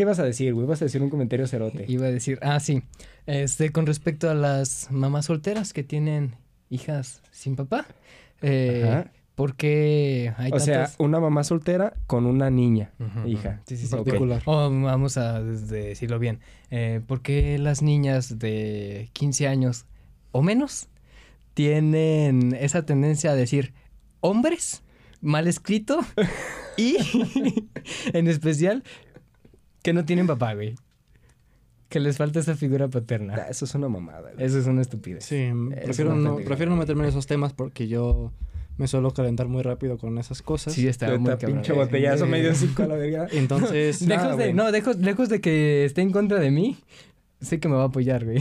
¿Qué 0.00 0.06
vas 0.06 0.18
a 0.18 0.24
decir, 0.24 0.54
güey? 0.54 0.66
Vas 0.66 0.80
a 0.80 0.86
decir 0.86 1.02
un 1.02 1.10
comentario 1.10 1.46
cerote. 1.46 1.84
Iba 1.86 2.06
a 2.06 2.10
decir, 2.10 2.38
ah, 2.40 2.58
sí. 2.58 2.82
Este, 3.26 3.70
con 3.70 3.84
respecto 3.84 4.30
a 4.30 4.34
las 4.34 4.90
mamás 4.90 5.26
solteras 5.26 5.74
que 5.74 5.82
tienen 5.82 6.36
hijas 6.70 7.20
sin 7.32 7.54
papá. 7.54 7.84
Eh, 8.40 8.82
Ajá. 8.88 9.12
¿Por 9.34 9.56
qué 9.56 10.32
hay 10.38 10.52
O 10.54 10.58
sea, 10.58 10.84
tantas? 10.84 10.96
una 11.00 11.20
mamá 11.20 11.44
soltera 11.44 11.92
con 12.06 12.24
una 12.24 12.48
niña, 12.48 12.92
hija. 13.26 13.60
Sí, 13.66 13.76
sí, 13.76 13.88
sí. 13.88 13.94
O 14.46 14.70
vamos 14.70 15.18
a 15.18 15.42
decirlo 15.42 16.18
bien. 16.18 16.40
Eh, 16.70 17.02
¿Por 17.06 17.20
qué 17.20 17.58
las 17.58 17.82
niñas 17.82 18.38
de 18.38 19.10
15 19.12 19.48
años 19.48 19.84
o 20.32 20.40
menos 20.40 20.88
tienen 21.52 22.56
esa 22.58 22.86
tendencia 22.86 23.32
a 23.32 23.34
decir 23.34 23.74
hombres 24.20 24.82
mal 25.20 25.46
escrito 25.46 26.00
y 26.78 26.96
en 28.14 28.28
especial 28.28 28.82
que 29.82 29.92
no 29.92 30.04
tienen 30.04 30.26
papá, 30.26 30.54
güey? 30.54 30.74
Que 31.88 31.98
les 32.00 32.18
falta 32.18 32.38
esa 32.38 32.54
figura 32.54 32.84
Ah, 32.86 32.88
paterna. 32.90 33.34
Eso 33.48 33.64
es 33.64 33.74
una 33.74 33.88
mamada, 33.88 34.30
güey. 34.32 34.44
Eso 34.46 34.58
es 34.58 34.66
una 34.66 34.80
estupidez. 34.80 35.24
Sí, 35.24 35.50
prefiero, 35.82 36.12
una 36.14 36.20
no, 36.30 36.36
prefiero 36.36 36.70
no 36.70 36.76
meterme 36.76 37.02
en 37.02 37.08
esos 37.08 37.26
temas 37.26 37.52
porque 37.52 37.88
yo 37.88 38.30
me 38.78 38.86
suelo 38.86 39.10
calentar 39.12 39.48
muy 39.48 39.62
rápido 39.62 39.98
con 39.98 40.16
esas 40.18 40.40
cosas. 40.40 40.72
Sí, 40.72 40.86
está 40.86 41.08
muy 41.18 41.30
cabrón. 41.30 41.54
pinche 41.54 41.72
botellazo 41.72 42.26
medio 42.26 42.54
cinco 42.54 42.84
a 42.84 42.86
la 42.86 42.94
verga. 42.96 43.26
Entonces, 43.32 44.02
Nada, 44.06 44.22
Lejos 44.22 44.38
de, 44.38 44.44
güey. 44.44 44.54
no, 44.54 44.70
lejos, 44.70 44.96
lejos 44.98 45.28
de 45.28 45.40
que 45.40 45.84
esté 45.84 46.02
en 46.02 46.12
contra 46.12 46.38
de 46.38 46.50
mí, 46.52 46.78
sé 47.40 47.58
que 47.58 47.68
me 47.68 47.74
va 47.74 47.82
a 47.82 47.86
apoyar, 47.86 48.24
güey. 48.24 48.38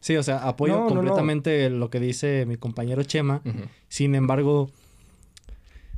sí, 0.00 0.16
o 0.16 0.22
sea, 0.22 0.38
apoyo 0.48 0.74
No, 0.74 0.78
no, 0.80 0.84
no. 0.88 0.94
completamente 0.94 1.68
lo 1.70 1.90
que 1.90 1.98
dice 1.98 2.46
mi 2.46 2.56
compañero 2.56 3.02
Chema. 3.02 3.42
Sin 3.88 4.14
embargo, 4.14 4.70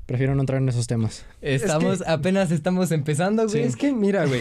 prefiero 0.06 0.34
no 0.34 0.40
entrar 0.42 0.60
en 0.60 0.68
esos 0.68 0.86
temas. 0.86 1.24
Estamos, 1.40 2.02
apenas 2.06 2.50
estamos 2.50 2.90
empezando, 2.92 3.46
güey. 3.48 3.62
Es 3.62 3.76
que, 3.76 3.92
mira, 3.92 4.26
güey, 4.26 4.40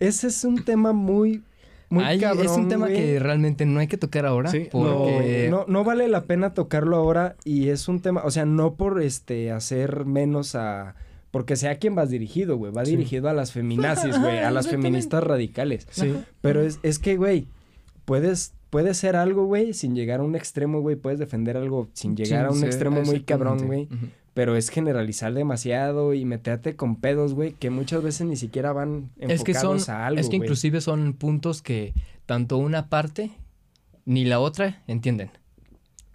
ese 0.00 0.28
es 0.28 0.44
un 0.44 0.64
tema 0.64 0.92
muy, 0.92 1.42
muy 1.88 2.02
Ay, 2.04 2.18
cabrón, 2.20 2.46
es 2.46 2.52
un 2.52 2.68
tema 2.68 2.86
güey. 2.86 2.96
que 2.96 3.18
realmente 3.20 3.66
no 3.66 3.80
hay 3.80 3.86
que 3.86 3.96
tocar 3.98 4.26
ahora. 4.26 4.50
Sí, 4.50 4.68
porque... 4.70 5.48
No, 5.50 5.64
no 5.68 5.84
vale 5.84 6.08
la 6.08 6.24
pena 6.24 6.54
tocarlo 6.54 6.96
ahora 6.96 7.36
y 7.44 7.68
es 7.68 7.88
un 7.88 8.00
tema, 8.00 8.22
o 8.24 8.30
sea, 8.30 8.44
no 8.44 8.74
por 8.74 9.00
este 9.02 9.50
hacer 9.52 10.04
menos 10.04 10.54
a 10.54 10.94
porque 11.30 11.56
sea 11.56 11.72
a 11.72 11.74
quien 11.76 11.96
vas 11.96 12.10
dirigido, 12.10 12.56
güey, 12.56 12.70
va 12.72 12.84
Sí. 12.84 12.92
dirigido 12.92 13.28
a 13.28 13.32
las 13.32 13.50
feminazis, 13.50 14.20
güey, 14.20 14.38
a 14.38 14.50
las 14.52 14.68
feministas 14.68 15.22
radicales. 15.24 15.86
Sí. 15.90 16.14
Pero 16.40 16.62
es, 16.62 16.78
es 16.84 17.00
que, 17.00 17.16
güey, 17.16 17.48
puedes 18.04 18.52
puedes 18.70 18.96
ser 18.96 19.14
algo, 19.16 19.46
güey, 19.46 19.72
sin 19.72 19.94
llegar 19.94 20.20
a 20.20 20.22
un 20.24 20.34
extremo, 20.36 20.80
güey, 20.80 20.94
puedes 20.96 21.18
defender 21.20 21.56
algo 21.56 21.88
sin 21.92 22.16
llegar 22.16 22.46
a 22.46 22.50
un 22.50 22.58
Sí, 22.58 22.66
extremo 22.66 23.02
muy 23.02 23.20
cabrón, 23.22 23.66
güey. 23.66 23.84
Ujú. 23.84 24.06
Pero 24.34 24.56
es 24.56 24.68
generalizar 24.68 25.32
demasiado 25.32 26.12
y 26.12 26.24
meterte 26.24 26.76
con 26.76 26.96
pedos, 26.96 27.34
güey, 27.34 27.52
que 27.52 27.70
muchas 27.70 28.02
veces 28.02 28.26
ni 28.26 28.36
siquiera 28.36 28.72
van 28.72 29.10
enfocados 29.16 29.32
Es 29.32 29.44
que 29.44 29.54
son, 29.54 29.94
a 29.94 30.06
algo, 30.06 30.20
es 30.20 30.28
que 30.28 30.36
inclusive 30.36 30.80
son 30.80 31.14
puntos 31.14 31.62
que 31.62 31.94
tanto 32.26 32.58
una 32.58 32.88
parte 32.88 33.30
ni 34.04 34.24
la 34.24 34.40
otra 34.40 34.82
entienden. 34.86 35.30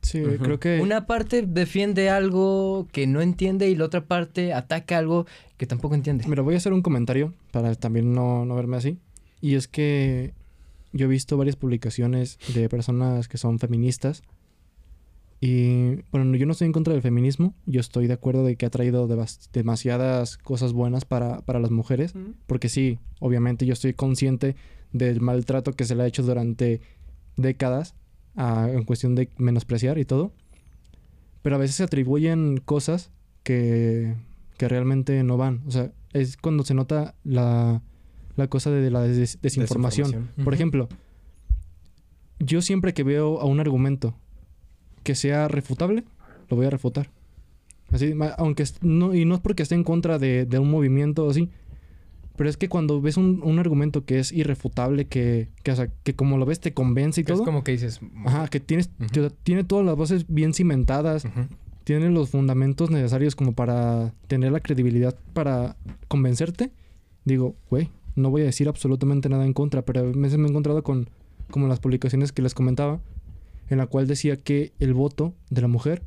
Sí, 0.01 0.21
Ujú. 0.21 0.37
creo 0.37 0.59
que... 0.59 0.79
Una 0.81 1.05
parte 1.05 1.43
defiende 1.45 2.09
algo 2.09 2.87
que 2.91 3.07
no 3.07 3.21
entiende 3.21 3.69
y 3.69 3.75
la 3.75 3.85
otra 3.85 4.05
parte 4.05 4.53
ataca 4.53 4.97
algo 4.97 5.25
que 5.57 5.65
tampoco 5.65 5.95
entiende. 5.95 6.25
Mira, 6.27 6.41
voy 6.41 6.53
a 6.53 6.57
hacer 6.57 6.73
un 6.73 6.81
comentario 6.81 7.33
para 7.51 7.75
también 7.75 8.13
no, 8.13 8.45
no 8.45 8.55
verme 8.55 8.77
así. 8.77 8.97
Y 9.41 9.55
es 9.55 9.67
que 9.67 10.33
yo 10.93 11.05
he 11.05 11.09
visto 11.09 11.37
varias 11.37 11.55
publicaciones 11.55 12.39
de 12.53 12.69
personas 12.69 13.27
que 13.27 13.37
son 13.37 13.59
feministas. 13.59 14.23
Y 15.41 16.01
bueno, 16.11 16.35
yo 16.35 16.45
no 16.45 16.51
estoy 16.51 16.65
en 16.67 16.73
contra 16.73 16.93
del 16.93 17.01
feminismo. 17.01 17.53
Yo 17.65 17.79
estoy 17.79 18.07
de 18.07 18.13
acuerdo 18.13 18.43
de 18.43 18.57
que 18.57 18.65
ha 18.65 18.69
traído 18.69 19.07
demasiadas 19.53 20.37
cosas 20.37 20.73
buenas 20.73 21.05
para, 21.05 21.41
para 21.41 21.59
las 21.59 21.71
mujeres. 21.71 22.13
Porque 22.45 22.67
sí, 22.67 22.99
obviamente 23.19 23.65
yo 23.65 23.73
estoy 23.73 23.93
consciente 23.93 24.55
del 24.91 25.21
maltrato 25.21 25.73
que 25.73 25.85
se 25.85 25.95
le 25.95 26.03
ha 26.03 26.07
hecho 26.07 26.23
durante 26.23 26.81
décadas 27.37 27.95
ah, 28.35 28.67
en 28.71 28.83
cuestión 28.83 29.15
de 29.15 29.29
menospreciar 29.37 29.97
y 29.97 30.03
todo. 30.05 30.33
Pero 31.41 31.55
a 31.55 31.59
veces 31.59 31.77
se 31.77 31.83
atribuyen 31.83 32.57
cosas 32.57 33.09
que, 33.43 34.15
que 34.57 34.67
realmente 34.67 35.23
no 35.23 35.37
van. 35.37 35.61
O 35.67 35.71
sea, 35.71 35.93
es 36.11 36.35
cuando 36.35 36.65
se 36.65 36.73
nota 36.73 37.15
la, 37.23 37.81
la 38.35 38.47
cosa 38.49 38.71
de 38.71 38.91
la 38.91 39.03
des- 39.03 39.39
desinformación. 39.41 40.07
Desinformación. 40.07 40.43
Por 40.43 40.53
ejemplo, 40.53 40.89
yo 42.39 42.61
siempre 42.61 42.93
que 42.93 43.03
veo 43.03 43.39
a 43.39 43.45
un 43.45 43.59
argumento 43.61 44.15
que 45.03 45.15
sea 45.15 45.47
refutable, 45.47 46.03
lo 46.49 46.57
voy 46.57 46.65
a 46.65 46.69
refutar. 46.69 47.09
Así, 47.91 48.13
aunque 48.37 48.63
es- 48.63 48.81
no, 48.83 49.15
y 49.15 49.25
no 49.25 49.35
es 49.35 49.41
porque 49.41 49.63
esté 49.63 49.75
en 49.75 49.83
contra 49.83 50.19
de, 50.19 50.45
de 50.45 50.59
un 50.59 50.69
movimiento 50.69 51.29
así, 51.29 51.49
pero 52.35 52.49
es 52.49 52.55
que 52.55 52.69
cuando 52.69 53.01
ves 53.01 53.17
un, 53.17 53.41
un 53.43 53.59
argumento 53.59 54.05
que 54.05 54.19
es 54.19 54.31
irrefutable, 54.31 55.05
que, 55.05 55.49
que, 55.63 55.71
o 55.71 55.75
sea, 55.75 55.89
que 56.03 56.13
como 56.15 56.37
lo 56.37 56.45
ves 56.45 56.59
te 56.59 56.73
convence 56.73 57.21
y 57.21 57.23
Que 57.25 57.33
es 57.33 57.37
todo, 57.39 57.45
como 57.45 57.63
que 57.63 57.71
dices... 57.73 57.99
ajá, 58.25 58.47
que 58.47 58.59
tienes, 58.59 58.89
Ujú. 58.99 59.09
que 59.11 59.29
tiene 59.43 59.63
todas 59.63 59.85
las 59.85 59.95
voces 59.95 60.25
bien 60.29 60.53
cimentadas, 60.53 61.25
Ujú. 61.25 61.47
tiene 61.83 62.09
los 62.11 62.29
fundamentos 62.29 62.91
necesarios 62.91 63.35
como 63.35 63.53
para 63.53 64.13
tener 64.27 64.51
la 64.51 64.59
credibilidad 64.61 65.15
para 65.33 65.75
convencerte, 66.07 66.71
digo, 67.25 67.55
güey, 67.69 67.89
no 68.15 68.29
voy 68.29 68.43
a 68.43 68.45
decir 68.45 68.67
absolutamente 68.69 69.27
nada 69.29 69.45
en 69.45 69.53
contra, 69.53 69.81
pero 69.81 69.99
a 70.01 70.03
veces 70.03 70.37
me 70.37 70.47
he 70.47 70.49
encontrado 70.49 70.83
con 70.83 71.09
como 71.51 71.67
las 71.67 71.79
publicaciones 71.79 72.31
que 72.31 72.41
les 72.43 72.53
comentaba, 72.53 72.99
en 73.69 73.77
la 73.77 73.87
cual 73.87 74.07
decía 74.07 74.37
que 74.37 74.73
el 74.79 74.93
voto 74.93 75.33
de 75.49 75.61
la 75.61 75.67
mujer 75.67 76.03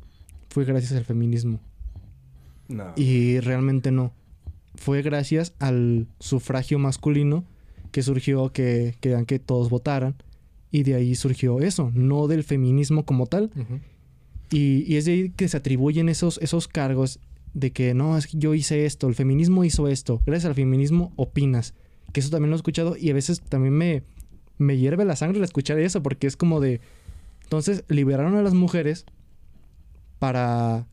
fue 0.49 0.65
gracias 0.65 0.93
al 0.93 1.05
feminismo. 1.05 1.59
No. 2.67 2.93
Y 2.95 3.39
realmente 3.39 3.91
no. 3.91 4.13
Fue 4.75 5.01
gracias 5.01 5.53
al 5.59 6.07
sufragio 6.19 6.79
masculino 6.79 7.45
que 7.91 8.03
surgió 8.03 8.51
que 8.51 8.95
querían 8.99 9.25
que 9.25 9.39
todos 9.39 9.69
votaran. 9.69 10.15
Y 10.71 10.83
de 10.83 10.95
ahí 10.95 11.13
surgió 11.13 11.59
eso, 11.59 11.91
no 11.93 12.27
del 12.27 12.43
feminismo 12.43 13.05
como 13.05 13.27
tal, 13.27 13.51
y, 14.49 14.91
y 14.91 14.97
es 14.97 15.05
de 15.05 15.11
ahí 15.11 15.29
que 15.29 15.47
se 15.47 15.57
atribuyen 15.57 16.09
esos, 16.09 16.39
esos 16.39 16.67
cargos 16.67 17.19
de 17.53 17.71
que 17.71 17.93
no, 17.93 18.17
es 18.17 18.27
que 18.27 18.37
yo 18.37 18.53
hice 18.53 18.85
esto, 18.85 19.07
el 19.07 19.15
feminismo 19.15 19.63
hizo 19.63 19.87
esto, 19.87 20.21
gracias 20.25 20.45
al 20.49 20.55
feminismo 20.55 21.13
opinas. 21.15 21.75
Que 22.11 22.19
eso 22.19 22.29
también 22.29 22.49
lo 22.49 22.55
he 22.55 22.57
escuchado 22.57 22.95
y 22.97 23.09
a 23.09 23.13
veces 23.13 23.41
también 23.41 23.73
me, 23.73 24.03
me 24.57 24.77
hierve 24.77 25.05
la 25.05 25.15
sangre 25.15 25.39
al 25.39 25.43
escuchar 25.43 25.79
eso, 25.79 26.03
porque 26.03 26.27
es 26.27 26.37
como 26.37 26.59
de. 26.59 26.81
Entonces 27.43 27.83
liberaron 27.87 28.35
a 28.35 28.41
las 28.41 28.53
mujeres 28.53 29.05
para 30.19 30.87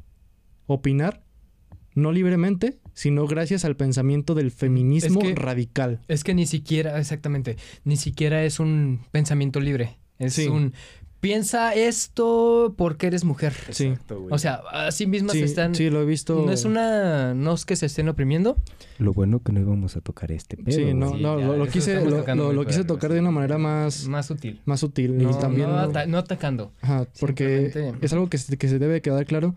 opinar, 0.66 1.22
no 1.94 2.12
libremente, 2.12 2.78
sino 2.94 3.26
gracias 3.26 3.64
al 3.64 3.76
pensamiento 3.76 4.34
del 4.34 4.50
feminismo 4.50 5.20
Es 5.20 5.28
que- 5.28 5.34
radical. 5.34 6.00
Es 6.08 6.24
que 6.24 6.34
ni 6.34 6.46
siquiera, 6.46 6.98
exactamente, 6.98 7.56
ni 7.84 7.96
siquiera 7.96 8.44
es 8.44 8.60
un 8.60 9.00
pensamiento 9.10 9.60
libre. 9.60 9.96
Es 10.18 10.34
Sí. 10.34 10.46
un 10.48 10.74
piensa 11.20 11.74
esto 11.74 12.74
porque 12.76 13.06
eres 13.08 13.24
mujer. 13.24 13.52
Sí. 13.70 13.86
Exacto, 13.86 14.20
güey. 14.20 14.34
O 14.34 14.38
sea, 14.38 14.62
así 14.72 15.06
mismas 15.06 15.32
Sí, 15.32 15.42
están... 15.42 15.74
sí, 15.74 15.90
lo 15.90 16.00
he 16.02 16.04
visto. 16.04 16.42
No 16.46 16.52
es 16.52 16.64
una... 16.64 17.34
No 17.34 17.54
es 17.54 17.64
que 17.64 17.76
se 17.76 17.86
estén 17.86 18.08
oprimiendo. 18.08 18.56
lo 18.98 19.12
bueno 19.12 19.40
que 19.42 19.52
no 19.52 19.60
íbamos 19.60 19.96
a 19.96 20.00
tocar 20.00 20.32
este 20.32 20.56
pedo. 20.56 20.74
Sí, 20.76 20.94
no, 20.94 21.12
Sí, 21.14 21.22
no, 21.22 21.38
ya, 21.38 21.46
lo, 21.46 21.66
quise, 21.68 22.00
lo, 22.04 22.52
lo- 22.52 22.66
quise 22.66 22.84
tocar 22.84 23.12
de 23.12 23.20
una 23.20 23.30
manera 23.30 23.58
más, 23.58 24.06
Más 24.08 24.26
sutil. 24.26 24.60
más 24.64 24.80
sutil. 24.80 25.16
No, 25.18 25.30
y 25.30 25.34
también. 25.38 25.68
no 25.68 25.78
ata- 25.78 26.06
no 26.06 26.18
atacando. 26.18 26.72
Ajá, 26.80 27.06
porque 27.20 27.72
es 28.00 28.12
algo 28.12 28.28
que 28.28 28.38
se, 28.38 28.56
que 28.56 28.68
se 28.68 28.78
debe 28.78 29.00
quedar 29.02 29.26
claro. 29.26 29.54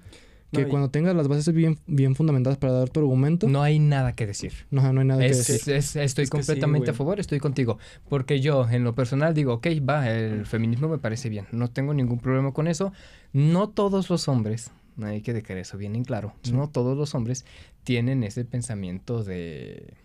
Que 0.53 0.61
No, 0.63 0.69
cuando 0.69 0.89
tengas 0.89 1.15
las 1.15 1.27
bases 1.27 1.51
bien, 1.53 1.79
bien 1.87 2.15
fundamentadas 2.15 2.57
para 2.59 2.73
dar 2.73 2.89
tu 2.89 2.99
argumento, 2.99 3.47
no, 3.47 3.53
No 3.53 3.63
hay 3.63 3.79
nada 3.79 4.13
que 4.13 4.27
decir. 4.27 4.53
no, 4.71 4.81
hay 4.83 4.93
nada 5.05 5.21
que 5.21 5.29
decir. 5.29 5.55
es- 5.73 5.95
estoy 5.95 6.03
Es 6.03 6.13
que 6.15 6.23
sí, 6.25 6.29
completamente 6.29 6.91
a 6.91 6.93
favor, 6.93 7.19
estoy 7.19 7.39
contigo. 7.39 7.79
Porque 8.07 8.39
yo, 8.39 8.69
en 8.69 8.83
lo 8.83 8.93
personal, 8.93 9.33
digo, 9.33 9.53
ok, 9.55 9.67
va, 9.87 10.09
el 10.09 10.45
feminismo 10.45 10.87
me 10.87 10.99
parece 10.99 11.29
bien. 11.29 11.47
No 11.51 11.69
tengo 11.69 11.93
ningún 11.93 12.19
problema 12.19 12.51
con 12.53 12.67
eso. 12.67 12.93
No 13.33 13.67
todos 13.69 14.09
los 14.11 14.27
hombres, 14.27 14.69
hay 15.01 15.21
que 15.21 15.33
dejar 15.33 15.57
eso 15.57 15.77
bien 15.77 15.95
en 15.95 16.03
claro, 16.03 16.33
no 16.51 16.69
todos 16.69 16.95
los 16.95 17.15
hombres 17.15 17.45
tienen 17.83 18.23
ese 18.23 18.45
pensamiento 18.45 19.23
de... 19.23 19.95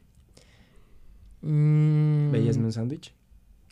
mm, 1.43 2.31
¿Veíasme 2.33 2.65
un 2.65 2.73
sándwich? 2.73 3.13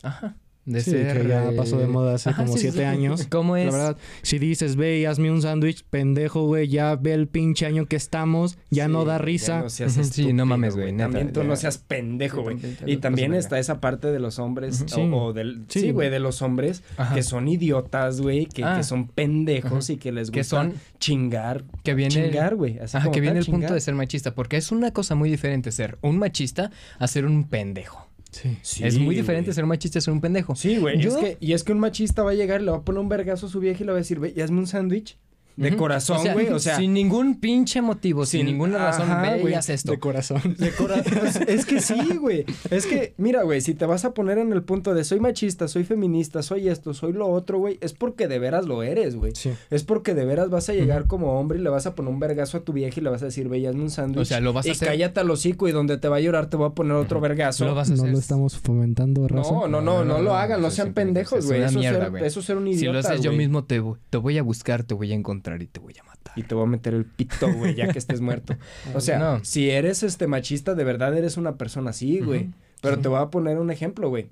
Ajá. 0.03 0.35
De 0.67 0.81
Sí, 0.81 0.91
ser, 0.91 1.21
que 1.21 1.27
ya 1.29 1.49
eh, 1.49 1.55
pasó 1.55 1.77
de 1.79 1.87
moda 1.87 2.13
hace 2.15 2.29
ajá, 2.29 2.43
como 2.45 2.53
sí, 2.57 2.59
siete 2.63 2.79
sí. 2.79 2.83
años. 2.83 3.25
¿Cómo 3.31 3.55
es? 3.55 3.65
La 3.67 3.71
verdad, 3.71 3.97
si 4.21 4.37
dices, 4.37 4.75
ve 4.75 4.99
y 4.99 5.05
hazme 5.05 5.31
un 5.31 5.41
sándwich, 5.41 5.85
pendejo, 5.89 6.45
güey, 6.45 6.67
ya 6.67 6.95
ve 6.97 7.13
el 7.13 7.27
pinche 7.29 7.65
año 7.65 7.85
que 7.85 7.95
estamos, 7.95 8.57
ya 8.69 8.89
no 8.89 9.05
da 9.05 9.17
risa. 9.17 9.59
ya 9.59 9.63
no 9.63 9.69
seas 9.69 9.93
Ujú, 9.93 10.03
sí, 10.03 10.09
estúpido, 10.09 10.33
no 10.35 10.45
mames, 10.45 10.75
güey, 10.75 10.91
neta, 10.91 11.05
También 11.05 11.31
tú 11.31 11.39
ya. 11.41 11.47
no 11.47 11.55
seas 11.55 11.77
pendejo, 11.77 12.41
güey. 12.41 12.57
Y 12.85 12.97
también 12.97 13.33
está 13.33 13.57
esa 13.59 13.79
parte 13.79 14.11
de 14.11 14.19
los 14.19 14.39
hombres, 14.39 14.85
o, 14.95 15.01
o 15.01 15.33
del... 15.33 15.63
Sí. 15.69 15.79
Sí, 15.79 15.91
güey, 15.91 16.09
de 16.09 16.19
los 16.19 16.41
hombres 16.41 16.83
Ajá. 16.97 17.15
que 17.15 17.23
son 17.23 17.47
idiotas, 17.47 18.19
güey, 18.19 18.45
que, 18.45 18.63
Ah. 18.65 18.75
que 18.75 18.83
son 18.83 19.07
pendejos 19.07 19.85
Ajá. 19.85 19.93
y 19.93 19.97
que 19.97 20.11
les 20.11 20.31
Que 20.31 20.41
gusta 20.41 20.63
son- 20.63 20.73
chingar. 20.99 21.63
que 21.85 21.93
viene 21.93 22.13
Chingar, 22.13 22.55
güey. 22.57 22.77
así 22.79 22.97
Ajá, 22.97 23.05
como 23.05 23.13
que 23.13 23.21
viene 23.21 23.39
tal, 23.39 23.45
el 23.47 23.51
punto 23.53 23.73
de 23.73 23.79
ser 23.79 23.95
machista, 23.95 24.35
porque 24.35 24.57
es 24.57 24.71
una 24.73 24.91
cosa 24.91 25.15
muy 25.15 25.29
diferente 25.29 25.71
ser 25.71 25.97
un 26.01 26.17
machista 26.19 26.71
a 26.99 27.07
ser 27.07 27.25
un 27.25 27.45
pendejo. 27.45 28.06
Sí. 28.41 28.57
Sí, 28.61 28.83
es 28.83 28.97
muy 28.99 29.15
diferente 29.15 29.47
güey. 29.49 29.55
ser 29.55 29.63
un 29.63 29.69
machista 29.69 29.99
ser 30.01 30.13
un 30.13 30.21
pendejo. 30.21 30.55
Sí, 30.55 30.77
güey. 30.77 30.99
Yo- 30.99 31.09
Es 31.09 31.15
que, 31.17 31.37
y 31.39 31.53
es 31.53 31.63
que 31.63 31.71
un 31.71 31.79
machista 31.79 32.23
va 32.23 32.31
a 32.31 32.33
llegar 32.33 32.61
le 32.61 32.71
va 32.71 32.77
a 32.77 32.81
poner 32.81 32.99
un 33.01 33.09
vergazo 33.09 33.47
a 33.47 33.49
su 33.49 33.59
vieja 33.59 33.83
y 33.83 33.85
le 33.85 33.91
va 33.91 33.97
a 33.97 34.01
decir, 34.01 34.19
ve, 34.19 34.33
y 34.35 34.41
hazme 34.41 34.59
un 34.59 34.67
sándwich. 34.67 35.17
De 35.57 35.75
corazón, 35.75 36.19
güey. 36.33 36.47
O 36.49 36.59
sea, 36.59 36.77
sin 36.77 36.93
ningún 36.93 37.39
pinche 37.39 37.81
motivo, 37.81 38.25
sin, 38.25 38.39
sin- 38.41 38.45
ninguna 38.45 38.77
razón, 38.77 39.09
ajá, 39.11 39.21
ve 39.23 39.37
y 39.39 39.41
güey, 39.41 39.53
haz 39.55 39.69
esto. 39.69 39.91
De 39.91 39.99
corazón. 39.99 40.41
De 40.57 40.71
cora- 40.71 41.03
pues, 41.03 41.35
es 41.47 41.65
que 41.65 41.81
sí, 41.81 41.95
güey. 42.19 42.45
Es 42.69 42.85
que, 42.85 43.13
mira, 43.17 43.43
güey, 43.43 43.59
si 43.61 43.73
te 43.73 43.85
vas 43.85 44.05
a 44.05 44.13
poner 44.13 44.37
en 44.37 44.53
el 44.53 44.63
punto 44.63 44.93
de 44.93 45.03
soy 45.03 45.19
machista, 45.19 45.67
soy 45.67 45.83
feminista, 45.83 46.43
soy 46.43 46.69
esto, 46.69 46.93
soy 46.93 47.13
lo 47.13 47.27
otro, 47.27 47.57
güey, 47.59 47.77
es 47.81 47.93
porque 47.93 48.27
de 48.27 48.39
veras 48.39 48.65
lo 48.67 48.83
eres, 48.83 49.15
güey. 49.15 49.33
Sí. 49.35 49.51
Es 49.69 49.83
porque 49.83 50.13
de 50.13 50.25
veras 50.25 50.49
vas 50.49 50.69
a 50.69 50.73
llegar 50.73 51.07
como 51.07 51.39
hombre 51.39 51.57
y 51.59 51.61
le 51.61 51.69
vas 51.69 51.87
a 51.87 51.95
poner 51.95 52.13
un 52.13 52.19
vergazo 52.19 52.57
a 52.57 52.61
tu 52.61 52.71
vieja 52.73 52.99
y 52.99 53.03
le 53.03 53.09
vas 53.09 53.23
a 53.23 53.25
decir, 53.25 53.49
ve, 53.49 53.67
un 53.71 53.89
sándwich. 53.89 54.21
O 54.21 54.25
sea, 54.25 54.39
lo 54.39 54.53
vas 54.53 54.65
a 54.65 54.69
y 54.69 54.71
hacer- 54.73 54.87
cállate 54.89 55.19
al 55.19 55.31
hocico 55.31 55.67
y 55.67 55.71
donde 55.71 55.97
te 55.97 56.07
va 56.07 56.17
a 56.17 56.19
llorar 56.19 56.49
te 56.51 56.55
voy 56.57 56.67
a 56.67 56.69
poner 56.69 56.93
otro 56.93 57.19
vergazo. 57.19 57.65
Lo 57.65 57.73
vas 57.73 57.89
a 57.89 57.95
No 57.95 58.03
hacer- 58.03 58.13
lo 58.13 58.19
estamos 58.19 58.57
fomentando, 58.59 59.27
raza. 59.27 59.51
No, 59.51 59.67
no, 59.67 59.81
no, 59.81 60.05
no, 60.05 60.21
lo 60.21 60.35
hagan, 60.35 60.61
no 60.61 60.69
sean 60.69 60.93
pendejos, 60.93 61.45
güey. 61.47 61.61
es 61.61 61.71
Eso, 61.71 61.79
una 61.79 61.79
mierda, 61.79 61.99
ser- 62.01 62.09
güey. 62.11 62.25
eso 62.25 62.39
es 62.41 62.45
ser 62.45 62.57
un 62.57 62.67
idiota, 62.67 62.79
Si 62.79 62.85
lo 62.85 62.99
haces 62.99 63.21
yo 63.21 63.31
mismo, 63.33 63.63
te, 63.63 63.81
te 64.11 64.17
voy 64.17 64.37
a 64.37 64.43
buscar, 64.43 64.83
te 64.83 64.93
voy 64.93 65.11
a 65.11 65.15
encontrar 65.15 65.46
y 65.61 65.67
te 65.67 65.79
voy 65.79 65.93
a 65.99 66.03
matar. 66.03 66.37
Y 66.37 66.43
te 66.43 66.53
voy 66.55 66.63
a 66.65 66.67
meter 66.67 66.93
el 66.93 67.05
pito, 67.05 67.51
güey, 67.53 67.75
ya 67.75 67.87
que 67.91 67.99
estés 67.99 68.21
muerto. 68.21 68.55
O 68.93 68.99
sea, 69.01 69.17
No. 69.19 69.43
si 69.43 69.69
eres 69.69 70.03
este 70.03 70.27
machista, 70.27 70.75
de 70.75 70.83
verdad 70.83 71.15
eres 71.17 71.37
una 71.37 71.55
persona 71.57 71.91
así, 71.91 72.19
güey. 72.19 72.49
Pero 72.81 72.99
te 72.99 73.07
voy 73.07 73.19
a 73.19 73.29
poner 73.29 73.57
un 73.57 73.71
ejemplo, 73.71 74.09
güey. 74.09 74.29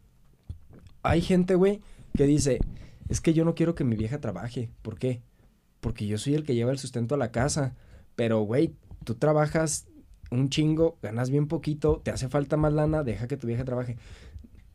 Hay 1.03 1.21
gente, 1.21 1.55
güey, 1.55 1.81
que 2.15 2.25
dice, 2.25 2.59
es 3.09 3.21
que 3.21 3.33
yo 3.33 3.45
no 3.45 3.55
quiero 3.55 3.75
que 3.75 3.83
mi 3.83 3.95
vieja 3.95 4.19
trabaje. 4.19 4.69
¿Por 4.81 4.97
qué? 4.99 5.21
Porque 5.79 6.07
yo 6.07 6.17
soy 6.17 6.35
el 6.35 6.43
que 6.43 6.55
lleva 6.55 6.71
el 6.71 6.79
sustento 6.79 7.15
a 7.15 7.17
la 7.17 7.31
casa. 7.31 7.75
Pero, 8.15 8.41
güey, 8.41 8.73
tú 9.03 9.15
trabajas 9.15 9.87
un 10.31 10.49
chingo, 10.49 10.97
ganas 11.03 11.29
bien 11.29 11.47
poquito, 11.47 12.01
te 12.03 12.11
hace 12.11 12.27
falta 12.29 12.57
más 12.57 12.73
lana, 12.73 13.03
deja 13.03 13.27
que 13.27 13.37
tu 13.37 13.45
vieja 13.47 13.63
trabaje. 13.65 13.97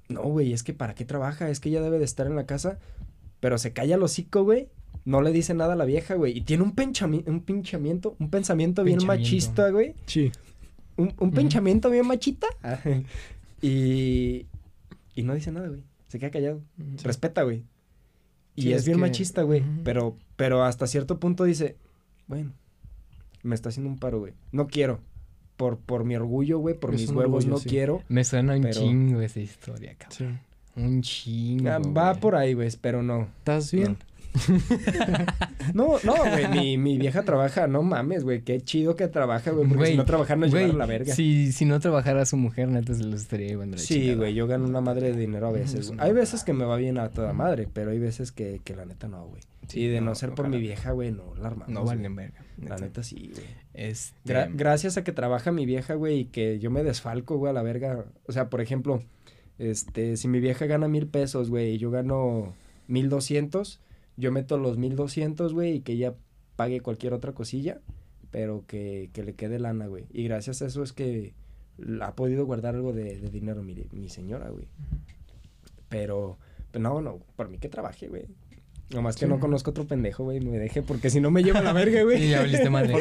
No, 0.09 0.23
güey, 0.23 0.53
es 0.53 0.63
que 0.63 0.73
¿para 0.75 0.95
qué 0.95 1.05
trabaja? 1.05 1.49
Es 1.51 1.61
que 1.61 1.69
ella 1.69 1.81
debe 1.83 1.99
de 1.99 2.05
estar 2.05 2.27
en 2.27 2.37
la 2.37 2.47
casa. 2.47 2.79
Pero 3.41 3.57
se 3.59 3.73
calla 3.73 3.95
el 3.97 4.03
hocico, 4.03 4.45
güey. 4.45 4.69
No 5.11 5.23
le 5.23 5.33
dice 5.33 5.55
nada 5.55 5.73
a 5.73 5.77
la 5.77 5.85
vieja, 5.85 6.15
güey. 6.15 6.39
Y 6.39 6.43
tiene 6.43 6.63
un, 6.63 6.75
penchami- 6.77 7.27
un 7.27 7.41
pinchamiento, 7.41 8.15
un 8.21 8.31
pensamiento 8.31 8.85
bien 8.85 8.99
Pinchamiento. 8.99 9.25
machista, 9.29 9.71
güey. 9.71 9.95
Sí. 10.07 10.31
Un, 10.97 11.09
un 11.19 11.29
Ujú. 11.29 11.31
pensamiento 11.33 11.91
bien 11.91 12.07
machita. 12.07 12.47
y, 13.63 14.47
y 15.15 15.23
no 15.23 15.35
dice 15.35 15.53
nada, 15.53 15.69
güey. 15.69 15.83
Se 16.09 16.19
queda 16.19 16.31
callado. 16.31 16.61
Respeta, 17.03 17.43
güey. 17.43 17.65
Y 18.55 18.63
Sí, 18.63 18.73
es, 18.73 18.79
es 18.81 18.87
bien 18.87 18.99
que- 18.99 19.01
machista, 19.03 19.43
güey. 19.43 19.63
Pero, 19.85 20.17
pero 20.37 20.63
hasta 20.65 20.87
cierto 20.87 21.19
punto 21.19 21.45
dice, 21.45 21.77
bueno, 22.27 22.53
me 23.43 23.55
está 23.55 23.69
haciendo 23.71 23.91
un 23.91 23.99
paro, 23.99 24.21
güey. 24.21 24.33
No 24.53 24.67
quiero. 24.69 25.01
Por, 25.57 25.79
por 25.79 26.05
mi 26.05 26.17
orgullo, 26.17 26.59
güey, 26.59 26.75
por 26.79 26.95
Es 26.95 27.01
mis 27.03 27.11
huevos, 27.11 27.45
orgullo, 27.45 27.51
no 27.51 27.59
sí. 27.59 27.69
quiero. 27.69 28.03
Me 28.09 28.25
suena 28.25 28.55
un 28.55 28.63
Pero- 28.63 28.81
chingo 28.81 29.21
esa 29.21 29.41
historia, 29.41 29.95
cabrón. 29.99 30.41
Sí. 30.75 30.81
Un 30.81 31.03
chingo. 31.03 31.69
Ah, 31.69 31.79
va 31.79 32.11
güey. 32.11 32.21
por 32.21 32.35
ahí, 32.37 32.55
güey, 32.55 32.71
pero 32.81 33.03
no. 33.03 33.23
¿Estás 33.39 33.71
bien? 33.73 33.99
No, 33.99 34.10
no, 35.75 35.99
güey, 35.99 36.49
mi, 36.49 36.79
mi 36.79 36.99
vieja 36.99 37.23
trabaja, 37.23 37.67
no 37.67 37.83
mames, 37.83 38.25
güey, 38.25 38.43
qué 38.43 38.61
chido 38.61 38.97
que 38.97 39.09
trabaja, 39.09 39.51
güey, 39.51 39.69
porque 39.69 39.87
si 39.87 39.97
no 39.97 40.05
trabajar 40.05 40.39
nos 40.39 40.53
llevaron 40.53 40.79
la 40.79 40.87
verga. 40.87 41.15
Si, 41.15 41.53
si 41.53 41.65
no 41.65 41.81
trabajara 41.81 42.25
su 42.27 42.37
mujer, 42.37 42.69
neta 42.69 42.95
se 42.95 43.05
lo 43.05 43.17
estaría 43.17 43.49
llevando 43.49 43.77
la 43.77 43.83
Sí, 43.83 44.15
güey, 44.15 44.35
yo 44.35 44.47
gano 44.47 44.65
una 44.67 44.81
madre 44.81 45.13
de 45.13 45.19
dinero 45.19 45.49
a 45.49 45.53
veces. 45.53 45.93
Hay 45.99 46.13
veces 46.13 46.45
que 46.45 46.53
me 46.53 46.65
va 46.65 46.77
bien 46.77 46.99
a 46.99 47.11
toda 47.11 47.33
madre, 47.33 47.69
pero 47.73 47.91
hay 47.91 47.99
veces 47.99 48.33
que, 48.33 48.61
que 48.65 48.75
la 48.77 48.85
neta 48.85 49.09
no, 49.09 49.27
güey. 49.27 49.43
Sí, 49.69 49.83
y 49.83 49.87
de 49.89 50.01
no, 50.01 50.07
no, 50.07 50.15
ser 50.17 50.31
por 50.31 50.47
ojalá. 50.47 50.57
mi 50.57 50.63
vieja, 50.63 50.91
güey, 50.93 51.13
no 51.13 51.35
la 51.37 51.49
armamos. 51.49 51.69
No 51.73 51.85
valen 51.85 52.17
verga. 52.17 52.45
La 52.61 52.77
neta 52.77 53.05
sí, 53.05 53.31
güey. 53.33 53.47
Este... 53.73 54.33
Gra- 54.35 54.51
gracias 54.53 54.97
a 54.97 55.05
que 55.05 55.13
trabaja 55.13 55.53
mi 55.53 55.65
vieja, 55.65 55.95
güey, 55.95 56.21
y 56.21 56.25
que 56.25 56.59
yo 56.59 56.71
me 56.73 56.83
desfalco, 56.83 57.37
güey, 57.37 57.51
a 57.51 57.53
la 57.53 57.63
verga. 57.63 58.05
O 58.27 58.33
sea, 58.33 58.51
por 58.51 58.61
ejemplo, 58.61 59.05
este, 59.59 60.17
si 60.17 60.27
mi 60.27 60.41
vieja 60.41 60.67
gana 60.67 60.89
mil 60.89 61.07
pesos, 61.07 61.51
güey, 61.51 61.75
y 61.75 61.79
yo 61.79 61.93
gano 61.93 62.53
mil 62.89 63.09
doscientos, 63.09 63.81
yo 64.21 64.31
meto 64.31 64.59
los 64.59 64.79
mil 64.79 64.97
doscientos, 64.97 65.53
güey, 65.55 65.77
y 65.77 65.81
que 65.81 65.93
ella 65.93 66.15
pague 66.57 66.81
cualquier 66.81 67.15
otra 67.15 67.33
cosilla, 67.33 67.81
pero 68.31 68.65
que, 68.67 69.11
que 69.13 69.25
le 69.25 69.35
quede 69.35 69.59
lana, 69.59 69.87
güey. 69.87 70.05
Y 70.13 70.25
gracias 70.25 70.63
a 70.63 70.67
eso 70.67 70.83
es 70.83 70.93
que 70.93 71.35
ha 72.03 72.15
podido 72.15 72.45
guardar 72.45 72.75
algo 72.75 72.93
de, 72.93 73.19
de 73.19 73.31
dinero 73.31 73.63
mi, 73.63 73.75
mi 73.93 74.09
señora, 74.09 74.51
güey. 74.51 74.67
Pero, 75.89 76.39
pero 76.71 76.83
no, 76.83 77.01
no, 77.01 77.19
por 77.37 77.49
mí 77.49 77.59
que 77.59 77.69
trabaje, 77.69 78.09
güey. 78.09 78.27
Nomás 78.93 79.15
que 79.17 79.27
Sí. 79.27 79.31
no 79.31 79.39
conozco 79.39 79.71
otro 79.71 79.87
pendejo, 79.87 80.25
güey, 80.25 80.41
me 80.41 80.59
deje, 80.59 80.83
porque 80.83 81.11
si 81.11 81.21
no 81.21 81.31
me 81.31 81.45
lleva 81.45 81.63
la 81.63 81.73
verga, 81.73 82.03
güey. 82.03 82.19
Sí, 82.23 82.29
ya 82.31 82.41
valiste 82.41 82.71
madre. 82.71 82.95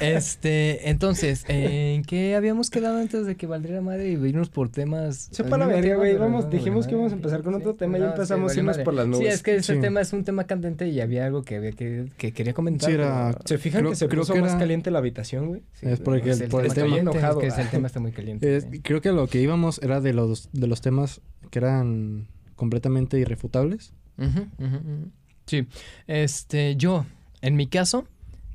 este, 0.00 0.88
entonces, 0.90 1.44
¿en 1.48 2.02
qué 2.04 2.34
habíamos 2.34 2.70
quedado 2.70 2.98
antes 2.98 3.26
de 3.26 3.36
que 3.36 3.46
valdría 3.46 3.80
madre 3.80 4.08
y 4.10 4.12
irnos 4.14 4.48
por 4.50 4.70
temas? 4.70 5.28
Sepa 5.30 5.56
al 5.56 5.60
la 5.60 5.66
verga, 5.66 5.96
güey. 5.96 6.16
Vamos, 6.16 6.44
no, 6.44 6.50
dijimos 6.50 6.86
que 6.86 6.92
íbamos 6.92 7.12
a 7.12 7.16
empezar 7.16 7.42
con 7.42 7.54
otro 7.54 7.72
Sí, 7.72 7.78
tema 7.78 7.98
y 7.98 8.02
empezamos 8.02 8.52
sí, 8.52 8.58
a 8.58 8.62
irnos 8.62 8.78
por 8.78 8.94
las 8.94 9.06
nubes. 9.06 9.18
Sí, 9.20 9.26
es 9.26 9.42
que 9.42 9.56
ese 9.56 9.74
Sí. 9.74 9.80
tema 9.80 10.00
es 10.00 10.12
un 10.12 10.24
tema 10.24 10.44
candente 10.44 10.88
y 10.88 11.00
había 11.00 11.26
algo 11.26 11.42
que, 11.42 11.56
había 11.56 11.72
que, 11.72 12.06
que 12.16 12.32
quería 12.32 12.54
comentar. 12.54 12.88
Sí, 12.88 12.94
era- 12.94 13.30
pero- 13.32 13.44
¿Se 13.46 13.58
fijan 13.58 13.80
Creo- 13.80 13.90
que 13.90 13.96
se 13.96 14.08
creo 14.08 14.22
puso 14.22 14.34
que 14.34 14.40
más 14.40 14.50
era- 14.52 14.58
caliente 14.60 14.90
la 14.90 14.98
habitación, 14.98 15.48
güey? 15.48 15.62
Sí, 15.72 15.86
Es 15.88 16.00
porque 16.00 16.30
es 16.30 16.40
el- 16.40 16.48
por 16.48 16.62
el 16.62 16.68
está 16.68 16.82
tema. 16.82 16.98
enojado. 16.98 17.40
Es 17.42 17.54
que 17.54 17.60
el 17.62 17.68
tema 17.68 17.86
está 17.86 18.00
muy 18.00 18.12
caliente. 18.12 18.56
Es- 18.56 18.66
creo 18.82 19.00
que 19.00 19.12
lo 19.12 19.26
que 19.26 19.40
íbamos 19.40 19.80
era 19.82 20.00
de 20.00 20.12
los, 20.12 20.48
de 20.52 20.66
los 20.66 20.80
temas 20.80 21.20
que 21.50 21.58
eran 21.58 22.26
completamente 22.56 23.18
irrefutables. 23.18 23.92
Ujú. 24.20 25.10
Sí, 25.46 25.66
este, 26.06 26.76
yo, 26.76 27.06
en 27.40 27.56
mi 27.56 27.66
caso, 27.66 28.06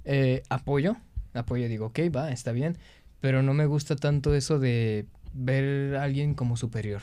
eh, 0.05 0.43
apoyo, 0.49 0.95
apoyo, 1.33 1.67
digo, 1.67 1.87
ok, 1.87 1.99
va, 2.15 2.31
está 2.31 2.51
bien, 2.53 2.77
pero 3.19 3.41
no 3.43 3.53
me 3.53 3.65
gusta 3.65 3.95
tanto 3.95 4.33
eso 4.35 4.59
de 4.59 5.05
ver 5.33 5.95
a 5.97 6.03
alguien 6.03 6.35
como 6.35 6.55
superior. 6.55 7.01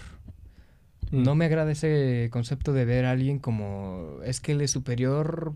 Mm. 1.10 1.22
No 1.24 1.34
me 1.34 1.44
agrada 1.44 1.72
ese 1.72 2.28
concepto 2.32 2.72
de 2.72 2.84
ver 2.86 3.04
a 3.04 3.10
alguien 3.10 3.38
como, 3.38 4.18
es 4.24 4.40
que 4.40 4.52
él 4.52 4.60
es 4.62 4.70
superior 4.70 5.52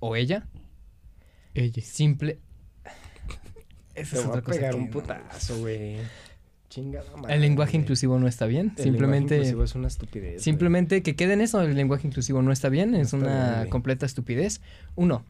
o 0.00 0.16
ella, 0.16 0.46
Ella. 1.54 1.82
simple... 1.82 2.38
Esa 3.94 4.12
Te 4.16 4.20
es 4.22 4.26
otra 4.26 4.40
a 4.40 4.44
cosa 4.44 4.56
pegar 4.56 4.72
que 4.74 4.78
un 4.80 4.86
no- 4.86 4.90
putazo, 4.92 5.58
güey. 5.60 5.98
Chingada 6.70 7.04
madre. 7.16 7.34
El 7.34 7.42
lenguaje 7.42 7.76
inclusivo 7.76 8.18
no 8.18 8.26
está 8.28 8.46
bien, 8.46 8.72
El 8.78 8.84
simplemente... 8.84 9.34
lenguaje 9.34 9.36
inclusivo 9.50 9.64
es 9.64 9.74
una 9.74 9.88
estupidez. 9.88 10.30
güey. 10.34 10.38
Simplemente 10.40 11.02
que 11.02 11.14
quede 11.16 11.34
en 11.34 11.42
eso, 11.42 11.60
el 11.60 11.74
lenguaje 11.74 12.06
inclusivo 12.06 12.40
no 12.40 12.52
está 12.52 12.68
bien, 12.70 12.94
es 12.94 13.08
está 13.12 13.16
una 13.18 13.56
bien, 13.58 13.70
completa 13.70 14.06
estupidez. 14.06 14.60
Uno, 14.96 15.24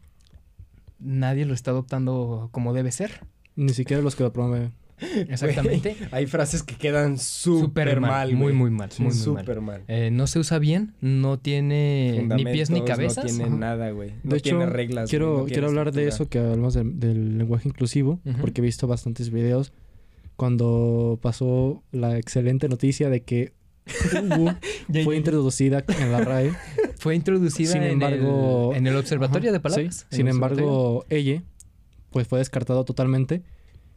nadie 0.99 1.45
lo 1.45 1.53
está 1.53 1.71
adoptando 1.71 2.49
como 2.51 2.73
debe 2.73 2.91
ser. 2.91 3.21
Ni 3.55 3.73
siquiera 3.73 4.01
los 4.01 4.15
que 4.15 4.23
lo 4.23 4.31
promueven. 4.31 4.71
Exactamente. 5.29 5.95
Güey, 5.97 6.09
hay 6.11 6.27
frases 6.27 6.61
que 6.61 6.75
quedan 6.75 7.17
súper 7.17 7.99
mal, 7.99 8.09
mal, 8.11 8.27
muy, 8.35 8.43
güey. 8.43 8.55
muy 8.55 8.69
mal, 8.69 8.89
muy, 8.99 9.11
muy 9.15 9.61
mal. 9.61 9.81
Eh, 9.87 10.09
no 10.11 10.27
se 10.27 10.37
usa 10.37 10.59
bien, 10.59 10.93
no 11.01 11.39
tiene 11.39 12.23
ni 12.35 12.45
pies 12.45 12.69
ni 12.69 12.83
cabezas. 12.83 13.23
No 13.25 13.29
tiene 13.31 13.43
Ajá. 13.45 13.55
nada, 13.55 13.89
güey. 13.89 14.11
No 14.23 14.29
de 14.31 14.37
hecho, 14.37 14.51
tiene 14.51 14.67
reglas. 14.67 15.09
quiero, 15.09 15.25
güey, 15.31 15.39
no 15.39 15.45
tiene 15.47 15.53
quiero 15.55 15.67
hablar 15.69 15.91
de 15.91 16.07
eso 16.07 16.29
que 16.29 16.37
hablamos 16.37 16.75
del- 16.75 16.99
del 16.99 17.39
lenguaje 17.39 17.67
inclusivo, 17.67 18.19
porque 18.39 18.61
he 18.61 18.63
visto 18.63 18.85
bastantes 18.85 19.31
videos 19.31 19.73
cuando 20.35 21.19
pasó 21.21 21.83
la 21.91 22.17
excelente 22.17 22.67
noticia 22.69 23.09
de 23.09 23.23
que 23.23 23.53
Hugo 24.13 24.53
fue 25.03 25.15
introducida 25.17 25.83
en 25.99 26.11
la 26.11 26.21
RAE. 26.23 26.51
Fue 26.97 27.15
introducida 27.15 27.71
Sin 27.73 27.83
en, 27.83 27.91
embargo- 27.93 28.71
el, 28.71 28.77
en 28.77 28.87
el 28.87 28.95
observatorio 28.95 29.49
Ajá, 29.49 29.53
de 29.53 29.59
palabras. 29.59 30.07
sí. 30.09 30.15
Sin 30.17 30.27
embargo, 30.27 31.05
ella, 31.09 31.43
pues 32.11 32.27
fue 32.27 32.39
descartado 32.39 32.83
totalmente. 32.85 33.41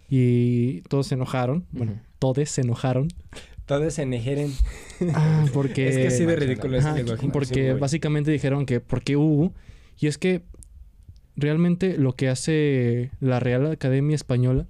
Y 0.09 0.83
todos 0.83 1.07
se 1.09 1.15
enojaron. 1.15 1.67
Bueno, 1.73 1.93
Ujú. 1.93 2.01
todos 2.19 2.49
se 2.51 2.61
enojaron. 2.61 3.09
Todos 3.67 3.95
se 3.95 4.05
nejeren. 4.07 4.53
Ah, 5.13 5.45
porque... 5.53 5.89
es 5.89 5.97
que 5.97 6.11
sí 6.11 6.25
de 6.25 6.37
ridículo 6.37 6.77
ese 6.79 6.87
Ajá, 6.89 6.97
lenguaje 6.97 7.29
porque 7.33 7.73
básicamente 7.73 8.31
dijeron 8.31 8.65
que 8.65 8.81
por 8.81 9.03
qué 9.03 9.17
hubo. 9.17 9.53
Y 9.99 10.07
es 10.07 10.19
que 10.19 10.43
realmente 11.37 11.99
lo 11.99 12.15
que 12.15 12.29
hace 12.29 13.11
la 13.21 13.41
Real 13.41 13.67
Academia 13.71 14.15
Española 14.15 14.67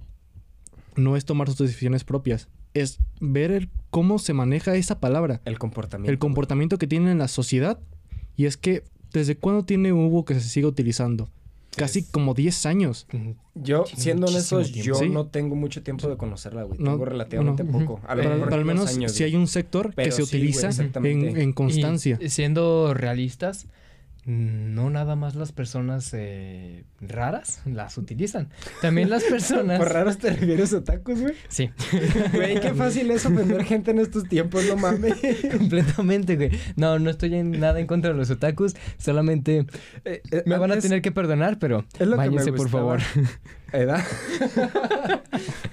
no 0.95 1.15
es 1.17 1.25
tomar 1.25 1.47
sus 1.49 1.57
decisiones 1.57 2.03
propias. 2.03 2.47
Es 2.73 2.99
ver 3.21 3.51
el- 3.51 3.69
cómo 3.89 4.19
se 4.19 4.33
maneja 4.33 4.75
esa 4.75 4.99
palabra. 4.99 5.41
El 5.45 5.57
comportamiento. 5.59 6.11
el 6.11 6.19
comportamiento 6.19 6.77
que 6.77 6.87
tiene 6.87 7.11
en 7.11 7.17
la 7.19 7.27
sociedad. 7.27 7.79
Y 8.35 8.45
es 8.45 8.57
que, 8.57 8.83
¿desde 9.13 9.37
cuándo 9.37 9.63
tiene 9.63 9.93
Hugo 9.93 10.25
que 10.25 10.33
se 10.33 10.41
sigue 10.41 10.65
utilizando? 10.67 11.29
Casi 11.77 11.99
Es- 11.99 12.09
como 12.09 12.33
10 12.33 12.65
años. 12.65 13.05
Yo, 13.53 13.83
Tiene 13.83 14.01
siendo 14.01 14.27
tiempo. 14.27 14.61
yo 14.61 14.95
Sí. 14.95 15.09
no 15.09 15.27
tengo 15.27 15.55
mucho 15.55 15.83
tiempo 15.83 16.07
de 16.09 16.15
conocerla, 16.17 16.63
güey. 16.63 16.79
No, 16.79 16.91
tengo 16.91 17.05
relativamente 17.05 17.63
bueno, 17.63 17.85
poco. 17.87 18.01
A 18.07 18.13
Eh, 18.13 18.17
lo 18.17 18.43
Pero, 18.45 18.55
al 18.55 18.65
menos 18.65 18.93
años, 18.95 19.11
si 19.13 19.23
hay 19.23 19.35
un 19.35 19.47
sector 19.47 19.93
que 19.93 20.11
se 20.11 20.17
sí, 20.17 20.23
utiliza 20.23 20.69
en, 21.03 21.37
en 21.37 21.53
constancia. 21.53 22.17
Y 22.21 22.29
siendo 22.29 22.93
realistas, 22.93 23.67
no 24.25 24.89
nada 24.89 25.15
más 25.15 25.35
las 25.35 25.51
personas 25.51 26.09
eh, 26.13 26.83
raras 26.99 27.61
las 27.65 27.97
utilizan. 27.99 28.49
También 28.81 29.09
las 29.11 29.23
personas. 29.29 29.77
Por 29.77 29.93
raros 29.93 30.17
te 30.17 30.31
refieres 30.31 30.73
a 30.73 30.83
tacos, 30.83 31.21
güey. 31.21 31.35
Sí, 31.47 31.69
Güey, 32.33 32.59
qué 32.59 32.73
fácil 32.73 33.11
es 33.11 33.25
ofender 33.25 33.63
gente 33.65 33.91
en 33.91 33.99
estos 33.99 34.23
tiempos, 34.27 34.65
no 34.67 34.77
mames. 34.77 35.13
completamente, 35.57 36.35
güey. 36.37 36.49
No, 36.75 36.97
no 36.97 37.09
estoy 37.11 37.35
en 37.35 37.51
nada 37.59 37.79
en 37.79 37.85
contra 37.87 38.11
de 38.11 38.17
los 38.17 38.29
otakus. 38.31 38.75
Solamente 38.97 39.67
Eh, 40.05 40.21
eh, 40.31 40.43
me 40.47 40.57
van 40.57 40.71
a 40.71 40.77
tener 40.79 41.01
que 41.03 41.11
perdonar, 41.11 41.59
pero 41.59 41.85
Es 41.99 42.07
lo 42.07 42.17
que 42.17 42.21
me 42.23 42.27
váyanse, 42.29 42.51
por 42.53 42.69
favor. 42.69 42.99
¿Edad? 43.73 44.03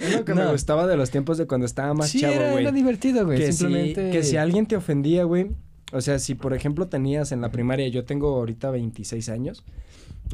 es 0.00 0.12
lo 0.16 0.24
que 0.24 0.34
me 0.34 0.42
No. 0.42 0.52
gustaba 0.52 0.86
de 0.86 0.96
los 0.96 1.10
tiempos 1.10 1.38
de 1.38 1.46
cuando 1.46 1.66
estaba 1.66 1.94
más 1.94 2.10
sí, 2.10 2.20
chavo, 2.20 2.34
era, 2.34 2.50
güey. 2.50 2.64
era 2.64 2.72
divertido, 2.72 3.24
güey. 3.24 3.38
Que, 3.38 3.52
Simplemente. 3.52 4.06
si, 4.06 4.12
que 4.12 4.22
si 4.24 4.36
alguien 4.36 4.66
te 4.66 4.76
ofendía, 4.76 5.24
güey. 5.24 5.50
O 5.92 6.00
sea, 6.00 6.18
si 6.18 6.34
por 6.34 6.54
ejemplo 6.54 6.88
tenías 6.88 7.32
en 7.32 7.40
la 7.40 7.50
primaria, 7.50 7.86
yo 7.88 8.04
tengo 8.04 8.34
ahorita 8.36 8.70
26 8.70 9.28
años. 9.28 9.64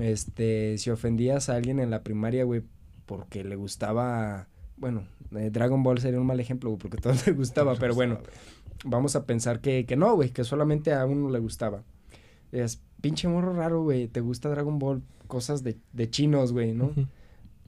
Este, 0.01 0.79
si 0.79 0.91
ofendías 0.91 1.49
a 1.49 1.57
alguien 1.57 1.81
en 1.81 1.91
la 1.91 2.03
primaria, 2.03 2.45
güey, 2.45 2.63
porque 3.07 3.45
le 3.45 3.57
gustaba. 3.57 4.47
Bueno, 4.77 5.05
eh, 5.37 5.51
Dragon 5.51 5.83
Ball 5.83 5.99
sería 5.99 6.21
un 6.21 6.27
mal 6.27 6.39
ejemplo, 6.41 6.71
güey, 6.71 6.79
porque 6.81 6.97
a 6.99 7.01
todos 7.01 7.27
les 7.27 7.37
gustaba, 7.37 7.75
pero 7.75 7.95
bueno, 7.95 8.19
vamos 8.85 9.17
a 9.17 9.25
pensar 9.27 9.61
que, 9.61 9.85
que 9.87 9.97
no, 9.97 10.15
güey, 10.15 10.31
que 10.31 10.45
solamente 10.45 10.93
a 10.93 11.05
uno 11.07 11.31
le 11.31 11.39
gustaba. 11.41 11.83
Es 12.53 12.81
pinche 13.01 13.29
morro 13.29 13.53
raro, 13.55 13.83
güey, 13.83 14.07
te 14.09 14.21
gusta 14.21 14.49
Dragon 14.49 14.79
Ball, 14.79 15.03
cosas 15.27 15.63
de, 15.65 15.77
de 15.93 16.09
chinos, 16.11 16.53
güey, 16.53 16.73
¿no? 16.73 16.93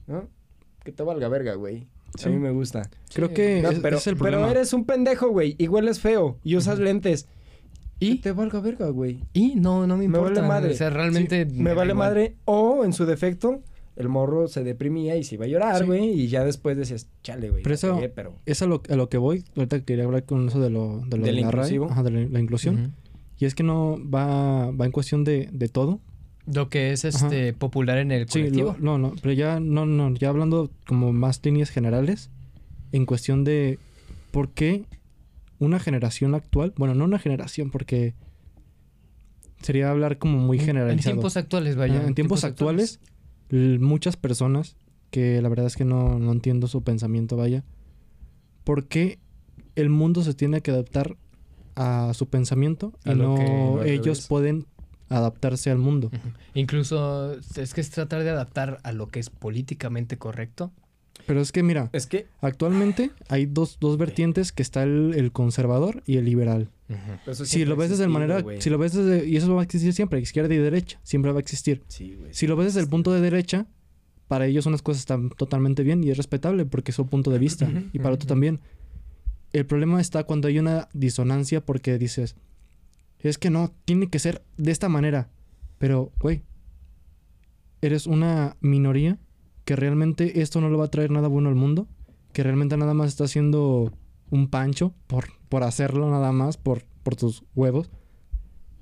¿No? 0.07 0.27
Que 0.83 0.91
te 0.91 1.03
valga 1.03 1.27
verga, 1.27 1.53
güey. 1.55 1.87
Sí. 2.17 2.27
A 2.27 2.31
mí 2.31 2.37
me 2.37 2.51
gusta. 2.51 2.89
Creo 3.13 3.27
Sí. 3.29 3.33
que 3.35 3.61
No, 3.61 3.69
es, 3.69 3.79
pero, 3.79 3.97
es 3.97 4.07
el 4.07 4.15
pero 4.15 4.31
problema. 4.31 4.51
eres 4.51 4.73
un 4.73 4.85
pendejo, 4.85 5.29
güey, 5.29 5.55
y 5.57 5.67
hueles 5.67 5.99
feo, 5.99 6.37
y 6.43 6.55
usas 6.55 6.79
lentes. 6.79 7.27
¿Y? 8.01 8.17
Que 8.17 8.23
te 8.23 8.31
valga 8.33 8.59
verga, 8.59 8.89
güey. 8.89 9.19
Y 9.31 9.55
no, 9.55 9.87
no 9.87 9.95
me 9.95 9.99
Me 9.99 10.17
importa. 10.17 10.41
vale 10.41 10.47
madre. 10.47 10.73
O 10.73 10.75
sea, 10.75 10.89
realmente. 10.89 11.45
Me, 11.45 11.73
vale 11.73 11.93
madre. 11.93 12.35
O, 12.45 12.83
en 12.83 12.91
su 12.91 13.05
defecto, 13.05 13.61
el 13.95 14.09
morro 14.09 14.47
se 14.49 14.63
deprimía 14.63 15.15
y 15.15 15.23
se 15.23 15.35
iba 15.35 15.45
a 15.45 15.47
llorar, 15.47 15.77
Sí. 15.79 15.85
güey, 15.85 16.09
y 16.09 16.27
ya 16.27 16.43
después 16.43 16.75
decías, 16.75 17.07
chale, 17.23 17.49
güey. 17.49 17.63
Pero 17.63 17.75
eso- 17.75 18.01
pero... 18.15 18.33
Es 18.45 18.61
a 18.61 18.65
lo, 18.65 18.81
a 18.89 18.95
lo 18.95 19.07
que 19.07 19.17
voy. 19.17 19.43
Ahorita 19.55 19.79
quería 19.81 20.03
hablar 20.05 20.23
con 20.25 20.47
eso 20.49 20.59
de 20.59 20.69
lo 20.69 20.97
de, 21.07 21.17
lo 21.17 21.25
¿Del 21.25 21.35
de 21.37 21.41
la 21.43 21.51
RAE, 21.51 21.79
ajá, 21.89 22.03
de 22.03 22.11
la, 22.11 22.19
la 22.27 22.39
inclusión. 22.39 22.93
Y 23.37 23.45
es 23.45 23.55
que 23.55 23.63
no 23.63 23.97
va, 24.13 24.71
va 24.71 24.85
en 24.85 24.91
cuestión 24.91 25.23
de, 25.23 25.49
de 25.51 25.69
todo. 25.69 25.99
Lo 26.51 26.69
que 26.69 26.91
es 26.91 27.05
este 27.05 27.53
popular 27.53 27.99
en 27.99 28.11
el 28.11 28.27
Sí, 28.27 28.39
colectivo. 28.39 28.75
lo- 28.79 28.97
no, 28.97 29.09
no, 29.09 29.13
pero 29.21 29.33
ya 29.33 29.59
no, 29.59 29.85
no, 29.85 30.11
ya 30.15 30.29
hablando 30.29 30.71
como 30.87 31.13
más 31.13 31.39
líneas 31.45 31.69
generales, 31.69 32.29
en 32.91 33.05
cuestión 33.05 33.43
de 33.43 33.77
por 34.31 34.49
qué 34.49 34.83
una 35.61 35.79
generación 35.79 36.33
actual, 36.35 36.73
bueno, 36.75 36.95
no 36.95 37.05
una 37.05 37.19
generación, 37.19 37.69
porque 37.71 38.15
sería 39.61 39.89
hablar 39.91 40.17
como 40.17 40.37
muy 40.39 40.57
En- 40.59 40.65
generalizado. 40.65 41.11
En 41.11 41.15
tiempos 41.17 41.37
actuales, 41.37 41.75
vaya. 41.75 42.05
En 42.05 42.13
tiempos 42.15 42.43
actuales, 42.43 42.99
muchas 43.49 44.17
personas, 44.17 44.75
que 45.11 45.41
la 45.41 45.49
verdad 45.49 45.67
es 45.67 45.75
que 45.75 45.85
no, 45.85 46.19
no 46.19 46.31
entiendo 46.31 46.67
su 46.67 46.83
pensamiento, 46.83 47.37
vaya, 47.37 47.63
¿por 48.63 48.87
qué 48.87 49.19
el 49.75 49.89
mundo 49.89 50.23
se 50.23 50.33
tiene 50.33 50.61
que 50.61 50.71
adaptar 50.71 51.15
a 51.75 52.11
su 52.13 52.27
pensamiento 52.27 52.93
A 53.05 53.11
y 53.11 53.15
lo 53.15 53.23
no 53.29 53.35
que- 53.35 53.93
ellos 53.93 54.17
revés. 54.17 54.27
pueden 54.27 54.65
adaptarse 55.09 55.69
al 55.69 55.77
mundo? 55.77 56.09
Incluso 56.53 57.33
es 57.55 57.73
que 57.73 57.81
es 57.81 57.89
tratar 57.91 58.23
de 58.23 58.29
adaptar 58.29 58.79
a 58.83 58.91
lo 58.93 59.07
que 59.09 59.19
es 59.19 59.29
políticamente 59.29 60.17
correcto. 60.17 60.71
Pero 61.25 61.41
es 61.41 61.51
que 61.51 61.63
mira, 61.63 61.89
Es 61.93 62.07
que... 62.07 62.27
actualmente 62.41 63.11
hay 63.29 63.45
dos, 63.45 63.77
dos 63.79 63.97
vertientes 63.97 64.51
que 64.51 64.61
está 64.61 64.83
el, 64.83 65.13
el 65.15 65.31
conservador 65.31 66.03
y 66.05 66.17
el 66.17 66.25
liberal. 66.25 66.69
Si 67.31 67.65
lo 67.65 67.75
ves 67.75 67.89
desde 67.89 68.07
manera, 68.07 68.43
si 68.59 68.69
lo 68.69 68.77
ves 68.77 68.93
desde, 68.93 69.27
y 69.27 69.37
eso 69.37 69.53
va 69.53 69.61
a 69.61 69.63
existir 69.63 69.93
siempre, 69.93 70.19
izquierda 70.19 70.53
y 70.53 70.57
derecha, 70.57 70.99
siempre 71.03 71.31
va 71.31 71.37
a 71.37 71.41
existir. 71.41 71.83
Sí. 71.87 72.17
Si 72.31 72.47
lo 72.47 72.55
ves 72.55 72.67
desde 72.67 72.81
el 72.81 72.89
punto 72.89 73.13
de 73.13 73.21
derecha, 73.21 73.67
para 74.27 74.45
ellos 74.45 74.65
unas 74.65 74.81
cosas 74.81 75.01
están 75.01 75.29
totalmente 75.29 75.83
bien 75.83 76.03
y 76.03 76.09
es 76.09 76.17
respetable 76.17 76.65
porque 76.65 76.91
es 76.91 76.95
su 76.95 77.07
punto 77.07 77.31
de 77.31 77.39
vista. 77.39 77.69
Y 77.93 77.99
para 77.99 78.15
otro 78.15 78.25
ujú. 78.25 78.29
también. 78.29 78.59
El 79.53 79.65
problema 79.65 79.99
está 79.99 80.23
cuando 80.23 80.47
hay 80.47 80.59
una 80.59 80.87
disonancia 80.93 81.61
porque 81.65 81.97
dices, 81.97 82.35
es 83.19 83.37
que 83.37 83.49
no, 83.49 83.73
tiene 83.85 84.07
que 84.07 84.19
ser 84.19 84.41
de 84.57 84.71
esta 84.71 84.87
manera. 84.87 85.29
Pero, 85.77 86.11
güey, 86.19 86.43
eres 87.81 88.07
una 88.07 88.55
minoría 88.61 89.17
que 89.71 89.77
realmente 89.77 90.41
esto 90.41 90.59
no 90.59 90.69
le 90.69 90.75
va 90.75 90.83
a 90.83 90.91
traer 90.91 91.11
nada 91.11 91.29
bueno 91.29 91.47
al 91.47 91.55
mundo, 91.55 91.87
que 92.33 92.43
realmente 92.43 92.75
nada 92.75 92.93
más 92.93 93.07
está 93.07 93.23
haciendo 93.23 93.93
un 94.29 94.49
pancho 94.49 94.93
por, 95.07 95.29
por 95.47 95.63
hacerlo 95.63 96.11
nada 96.11 96.33
más, 96.33 96.57
por, 96.57 96.83
por 97.03 97.15
tus 97.15 97.45
huevos, 97.55 97.89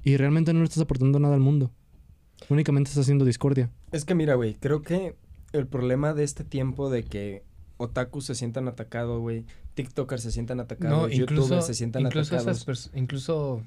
y 0.04 0.18
realmente 0.18 0.52
no 0.52 0.62
le 0.62 0.66
estás 0.66 0.82
aportando 0.82 1.20
nada 1.20 1.36
al 1.36 1.42
mundo. 1.42 1.70
Únicamente 2.50 2.90
estás 2.90 3.04
haciendo 3.04 3.24
discordia. 3.24 3.70
Es 3.92 4.04
que 4.04 4.16
mira, 4.16 4.34
güey, 4.34 4.56
creo 4.56 4.82
que 4.82 5.16
el 5.54 5.68
problema 5.68 6.16
de 6.16 6.24
este 6.24 6.44
tiempo 6.44 6.90
de 6.90 7.04
que 7.04 7.44
otakus 7.78 8.26
se 8.26 8.34
sientan 8.34 8.68
atacados, 8.68 9.20
güey, 9.20 9.46
tiktokers 9.76 10.24
se 10.24 10.32
sientan 10.32 10.60
atacados, 10.60 10.98
No, 10.98 11.08
incluso, 11.08 11.44
youtubers 11.44 11.68
se 11.68 11.76
sientan 11.76 12.08
incluso 12.08 12.36
atacados. 12.36 12.68
esas 12.68 12.92
incluso 12.96 13.62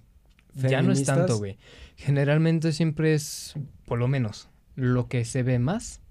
ya 0.57 0.83
no 0.83 0.91
es 0.91 0.99
feministas, 0.99 1.19
tanto, 1.19 1.39
güey. 1.39 1.57
Generalmente 1.95 2.73
siempre 2.73 3.15
es, 3.15 3.55
por 3.87 4.01
lo 4.01 4.09
menos, 4.09 4.49
lo 4.75 5.07
que 5.07 5.25
se 5.25 5.45
ve 5.45 5.61
más 5.61 6.03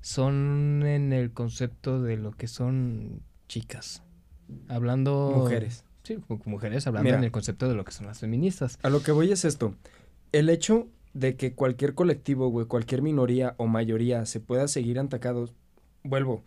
son 0.00 0.82
en 0.86 1.12
el 1.12 1.32
concepto 1.32 2.02
de 2.02 2.16
lo 2.16 2.32
que 2.32 2.48
son 2.48 3.22
chicas. 3.48 4.02
Hablando... 4.68 5.32
Mujeres. 5.34 5.84
Sí, 6.02 6.18
mujeres, 6.46 6.86
hablando 6.86 7.08
Mira. 7.08 7.18
en 7.18 7.24
el 7.24 7.30
concepto 7.30 7.68
de 7.68 7.74
lo 7.74 7.84
que 7.84 7.92
son 7.92 8.06
las 8.06 8.20
feministas. 8.20 8.78
A 8.82 8.88
lo 8.88 9.02
que 9.02 9.12
voy 9.12 9.30
es 9.30 9.44
esto. 9.44 9.74
El 10.32 10.48
hecho 10.48 10.88
de 11.12 11.36
que 11.36 11.54
cualquier 11.54 11.94
colectivo, 11.94 12.48
güey, 12.48 12.66
cualquier 12.66 13.02
minoría 13.02 13.54
o 13.58 13.66
mayoría 13.66 14.24
se 14.26 14.40
pueda 14.40 14.68
seguir 14.68 14.98
atacados, 14.98 15.54
vuelvo, 16.02 16.44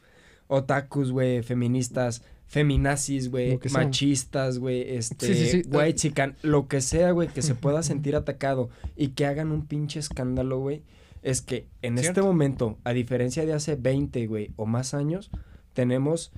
otakus, 0.48 1.12
güey, 1.12 1.44
feministas, 1.44 2.24
feminazis, 2.48 3.30
güey, 3.30 3.60
machistas, 3.72 4.60
güey, 4.60 4.96
este, 4.96 5.28
Sí, 5.28 5.34
sí, 5.34 5.64
sí. 5.64 5.70
white 5.70 5.96
chican, 5.96 6.36
lo 6.42 6.68
que 6.68 6.82
sea, 6.82 7.12
güey, 7.12 7.28
que 7.28 7.42
se 7.42 7.56
pueda 7.56 7.84
sentir 7.84 8.16
atacado 8.16 8.70
y 8.96 9.10
que 9.10 9.26
hagan 9.26 9.52
un 9.52 9.66
pinche 9.66 10.00
escándalo, 10.00 10.60
güey, 10.60 10.84
es 11.24 11.42
que 11.42 11.68
en 11.82 11.98
este 11.98 12.22
momento, 12.22 12.78
a 12.84 12.94
diferencia 12.94 13.46
de 13.46 13.54
hace 13.54 13.76
20, 13.76 14.28
güey, 14.28 14.52
o 14.58 14.66
más 14.66 14.94
años, 14.94 15.32
tenemos 15.74 16.32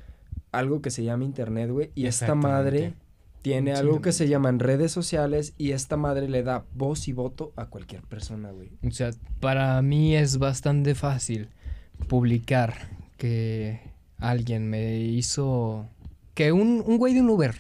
algo 0.52 0.82
que 0.82 0.92
se 0.92 1.04
llama 1.04 1.26
internet, 1.26 1.70
güey, 1.72 1.92
y 1.96 2.06
esta 2.06 2.36
madre 2.36 2.94
tiene 3.42 3.74
algo 3.74 4.02
que 4.02 4.12
se 4.12 4.28
llaman 4.28 4.60
redes 4.60 4.92
sociales 4.92 5.54
y 5.58 5.72
esta 5.72 5.98
madre 5.98 6.28
le 6.30 6.42
da 6.44 6.66
voz 6.74 7.08
y 7.08 7.14
voto 7.14 7.54
a 7.56 7.68
cualquier 7.68 8.02
persona, 8.02 8.52
güey. 8.52 8.72
O 8.84 8.92
sea, 8.92 9.12
para 9.40 9.80
mí 9.82 10.16
es 10.16 10.38
bastante 10.38 10.96
fácil 10.96 11.50
publicar 12.08 12.74
que 13.18 13.82
alguien 14.18 14.70
me 14.70 15.00
hizo... 15.00 15.88
Que 16.34 16.52
un, 16.52 16.84
un 16.86 16.98
güey 16.98 17.14
de 17.14 17.22
un 17.22 17.30
Uber, 17.30 17.56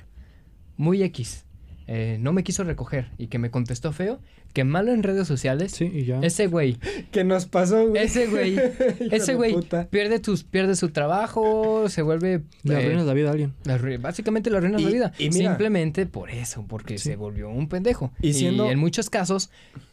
muy 0.75 1.01
X, 1.03 1.45
eh, 1.87 2.17
no 2.19 2.33
me 2.33 2.43
quiso 2.43 2.63
recoger 2.63 3.11
y 3.17 3.27
que 3.27 3.37
me 3.37 3.51
contestó 3.51 3.93
feo, 3.93 4.19
que 4.55 4.63
malo 4.63 4.91
en 4.91 5.03
redes 5.03 5.27
sociales. 5.27 5.73
Sí, 5.73 5.91
y 5.93 6.05
ya. 6.05 6.19
Ese 6.21 6.47
güey, 6.47 6.77
¿Qué 7.11 7.23
nos 7.23 7.45
pasó, 7.45 7.87
güey? 7.89 8.01
ese 8.03 8.25
güey, 8.25 8.55
ese 9.11 9.35
güey 9.35 9.55
pierde, 9.91 10.19
tus, 10.19 10.43
pierde 10.43 10.75
su 10.75 10.89
trabajo, 10.89 11.87
se 11.89 12.01
vuelve... 12.01 12.41
Le 12.63 12.73
eh, 12.73 12.77
arruinas 12.77 13.05
la 13.05 13.13
vida 13.13 13.27
a 13.29 13.31
alguien. 13.33 13.53
la 13.65 13.77
básicamente 13.99 14.49
le 14.49 14.57
arruinas 14.57 14.81
Y- 14.81 14.85
la 14.85 14.89
vida. 14.89 15.11
y 15.19 15.29
mira- 15.29 15.51
Simplemente 15.51 16.05
por 16.07 16.31
eso, 16.31 16.65
porque 16.67 16.97
Sí. 16.97 17.09
se 17.09 17.15
volvió 17.17 17.49
un 17.49 17.67
pendejo. 17.69 18.11
Y 18.21 18.29
Y, 18.29 18.33
siendo- 18.33 18.71
en 18.71 18.79
muchos 18.79 19.09
casos 19.11 19.51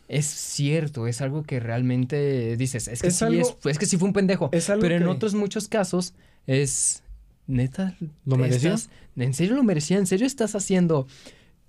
es 0.09 0.27
cierto, 0.27 1.07
es 1.07 1.21
algo 1.21 1.43
que 1.43 1.59
realmente 1.61 2.57
dices, 2.57 2.87
es 2.89 3.03
que 3.03 3.09
Es 3.09 3.17
sí 3.17 3.25
algo- 3.25 3.41
es, 3.41 3.67
es 3.67 3.79
que 3.79 3.87
sí 3.87 3.97
fue 3.99 4.07
un 4.09 4.15
pendejo. 4.15 4.49
Es 4.53 4.71
algo 4.71 4.83
Pero 4.83 4.95
en 4.97 5.03
que- 5.03 5.09
otros 5.09 5.35
muchos 5.35 5.69
casos 5.69 6.15
es 6.47 7.03
neta. 7.47 7.97
¿Lo 8.25 8.37
merecía? 8.37 8.75
estás- 8.75 8.91
¿En 9.17 9.35
serio 9.35 9.57
lo 9.57 9.63
merecía? 9.65 9.99
¿En 9.99 10.07
serio 10.07 10.27
estás 10.27 10.55
haciendo 10.55 11.07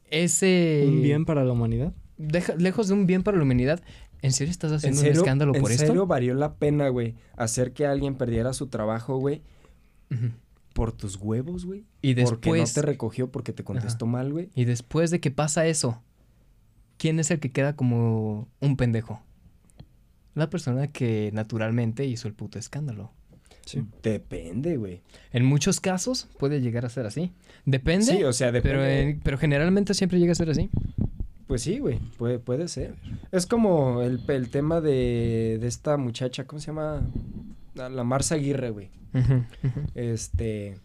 ese 0.09 0.83
Un 0.87 1.01
bien 1.01 1.25
para 1.25 1.43
la 1.43 1.51
humanidad. 1.53 1.91
Deja- 2.27 2.55
lejos 2.55 2.87
de 2.87 2.93
un 2.93 3.05
bien 3.05 3.23
para 3.23 3.37
la 3.37 3.43
humanidad, 3.43 3.81
¿en 4.21 4.31
serio 4.31 4.51
estás 4.51 4.71
¿En 4.71 4.77
haciendo 4.77 4.99
serio, 5.01 5.13
un 5.21 5.25
escándalo 5.25 5.55
en 5.55 5.61
por 5.61 5.71
serio 5.71 5.93
esto? 5.93 6.07
valió 6.07 6.33
la 6.33 6.55
pena, 6.55 6.89
güey, 6.89 7.15
hacer 7.37 7.73
que 7.73 7.85
alguien 7.85 8.15
perdiera 8.15 8.53
su 8.53 8.67
trabajo, 8.67 9.17
güey, 9.17 9.41
por 10.73 10.91
tus 10.91 11.17
huevos, 11.17 11.65
güey? 11.65 11.85
Y 12.01 12.15
Porque 12.15 12.49
no 12.49 12.55
después, 12.55 12.73
te 12.73 12.81
recogió 12.81 13.31
porque 13.31 13.53
te 13.53 13.63
contestó 13.63 14.05
mal, 14.05 14.31
güey. 14.31 14.49
y 14.55 14.65
después 14.65 15.11
de 15.11 15.19
que 15.19 15.31
pasa 15.31 15.65
eso, 15.67 16.01
¿quién 16.97 17.19
es 17.19 17.29
el 17.31 17.39
que 17.39 17.51
queda 17.51 17.75
como 17.75 18.47
un 18.59 18.77
pendejo? 18.77 19.21
La 20.35 20.49
persona 20.49 20.87
que 20.87 21.29
naturalmente 21.33 22.05
hizo 22.05 22.27
el 22.27 22.33
puto 22.33 22.57
escándalo. 22.57 23.11
Sí. 23.65 23.83
Depende, 24.01 24.75
güey. 24.77 25.01
En 25.31 25.45
muchos 25.45 25.79
casos 25.79 26.27
puede 26.37 26.59
llegar 26.59 26.85
a 26.85 26.89
ser 26.89 27.05
así. 27.05 27.31
Depende, 27.65 28.05
Sí, 28.07 28.23
o 28.23 28.33
sea, 28.33 28.51
depende. 28.51 28.77
pero, 28.77 28.85
en- 28.85 29.19
pero 29.21 29.37
generalmente 29.37 29.93
siempre 29.93 30.19
llega 30.19 30.31
a 30.33 30.35
ser 30.35 30.49
así. 30.49 30.69
Pues 31.47 31.61
sí, 31.61 31.79
güey, 31.79 31.99
puede, 32.17 32.39
puede 32.39 32.67
ser. 32.67 32.95
Es 33.31 33.45
como 33.45 34.01
el, 34.01 34.21
el 34.27 34.49
tema 34.49 34.81
de, 34.81 35.57
de 35.59 35.67
esta 35.67 35.97
muchacha, 35.97 36.45
¿cómo 36.45 36.59
se 36.59 36.67
llama? 36.67 37.01
La, 37.75 37.89
la 37.89 38.03
Marza 38.03 38.35
Aguirre, 38.35 38.69
güey. 38.69 38.89
Este, 39.93 40.77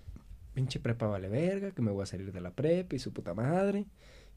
pinche 0.55 0.81
prepa 0.81 1.07
vale 1.07 1.29
verga, 1.29 1.71
que 1.71 1.83
me 1.83 1.91
voy 1.91 2.03
a 2.03 2.07
salir 2.07 2.33
de 2.33 2.41
la 2.41 2.51
prepa 2.51 2.97
y 2.97 2.99
su 2.99 3.13
puta 3.13 3.35
madre. 3.35 3.87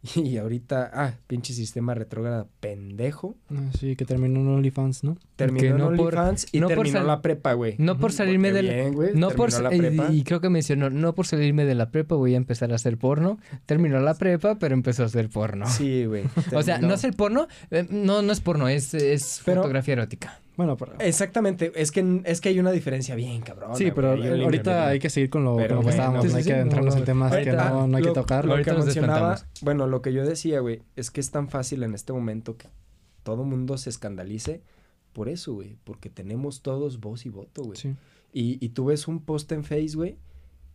Y 0.15 0.37
ahorita, 0.37 0.89
ah, 0.93 1.13
pinche 1.27 1.53
sistema 1.53 1.93
retrógrado 1.93 2.47
pendejo. 2.59 3.35
Ah, 3.49 3.69
sí, 3.79 3.95
que 3.95 4.05
terminó 4.05 4.39
en 4.39 4.47
OnlyFans, 4.47 5.03
¿no? 5.03 5.17
Terminó 5.35 5.77
no 5.77 5.93
en 5.93 5.99
OnlyFans 5.99 6.47
y 6.51 6.59
no 6.59 6.67
terminó 6.67 7.03
la 7.03 7.21
prepa, 7.21 7.53
güey. 7.53 7.75
No 7.77 7.97
por 7.97 8.11
salirme 8.11 8.49
Porque 8.49 8.67
del... 8.67 8.75
bien, 8.75 8.93
güey, 8.93 9.15
No 9.15 9.29
por 9.29 9.51
la 9.61 9.69
prepa. 9.69 10.11
y, 10.11 10.23
creo 10.23 10.41
que 10.41 10.49
mencionó, 10.49 10.89
no 10.89 11.13
por 11.13 11.27
salirme 11.27 11.65
de 11.65 11.75
la 11.75 11.91
prepa 11.91 12.15
voy 12.15 12.33
a 12.33 12.37
empezar 12.37 12.71
a 12.71 12.75
hacer 12.75 12.97
porno. 12.97 13.37
Terminó 13.65 13.99
la 13.99 14.15
prepa, 14.15 14.55
pero 14.55 14.73
empezó 14.73 15.03
a 15.03 15.05
hacer 15.05 15.29
porno. 15.29 15.67
Sí, 15.67 16.05
güey. 16.05 16.23
o 16.53 16.63
sea, 16.63 16.79
no 16.79 16.93
hacer 16.93 17.13
porno, 17.13 17.47
eh, 17.69 17.85
no, 17.89 18.21
no 18.21 18.31
es 18.31 18.39
porno, 18.39 18.67
es, 18.67 18.93
es 18.93 19.41
Pero- 19.45 19.61
fotografía 19.61 19.93
erótica. 19.93 20.39
Bueno, 20.57 20.75
pero... 20.77 20.93
Exactamente, 20.99 21.71
es 21.75 21.91
que, 21.91 22.21
es 22.25 22.41
que 22.41 22.49
hay 22.49 22.59
una 22.59 22.71
diferencia 22.71 23.15
bien 23.15 23.41
cabrón. 23.41 23.75
sí, 23.75 23.91
pero 23.95 24.11
ahorita 24.11 24.87
hay 24.87 24.99
que 24.99 25.09
seguir 25.09 25.29
con 25.29 25.43
lo, 25.43 25.55
Pero 25.55 25.77
con 25.77 25.77
lo 25.77 25.83
que 25.83 25.89
estábamos. 25.91 26.25
Sí, 26.25 26.31
no 26.31 26.37
hay 26.37 26.43
sí, 26.43 26.49
que 26.49 26.59
entrarnos 26.59 26.93
no, 26.95 26.99
en 26.99 27.05
temas 27.05 27.31
que 27.31 27.37
ahorita- 27.37 27.69
no, 27.69 27.87
no 27.87 27.97
hay 27.97 28.03
que 28.03 28.11
tocar. 28.11 28.45
Lo 28.45 28.61
que 28.61 28.71
mencionaba, 28.73 29.39
bueno, 29.61 29.87
lo 29.87 30.01
que 30.01 30.13
yo 30.13 30.25
decía, 30.25 30.59
güey, 30.59 30.81
es 30.95 31.09
que 31.09 31.21
es 31.21 31.31
tan 31.31 31.47
fácil 31.49 31.83
en 31.83 31.93
este 31.93 32.13
momento 32.13 32.57
que 32.57 32.67
todo 33.23 33.43
mundo 33.43 33.77
se 33.77 33.89
escandalice 33.89 34.61
por 35.13 35.29
eso, 35.29 35.53
güey, 35.53 35.77
porque 35.83 36.09
tenemos 36.09 36.61
todos 36.61 36.99
voz 36.99 37.25
y 37.25 37.29
voto, 37.29 37.63
güey. 37.63 37.77
Sí. 37.77 37.95
Y, 38.33 38.63
y 38.65 38.69
tú 38.69 38.85
ves 38.85 39.07
un 39.07 39.19
post 39.21 39.51
en 39.51 39.63
Face, 39.63 39.91
güey, 39.95 40.17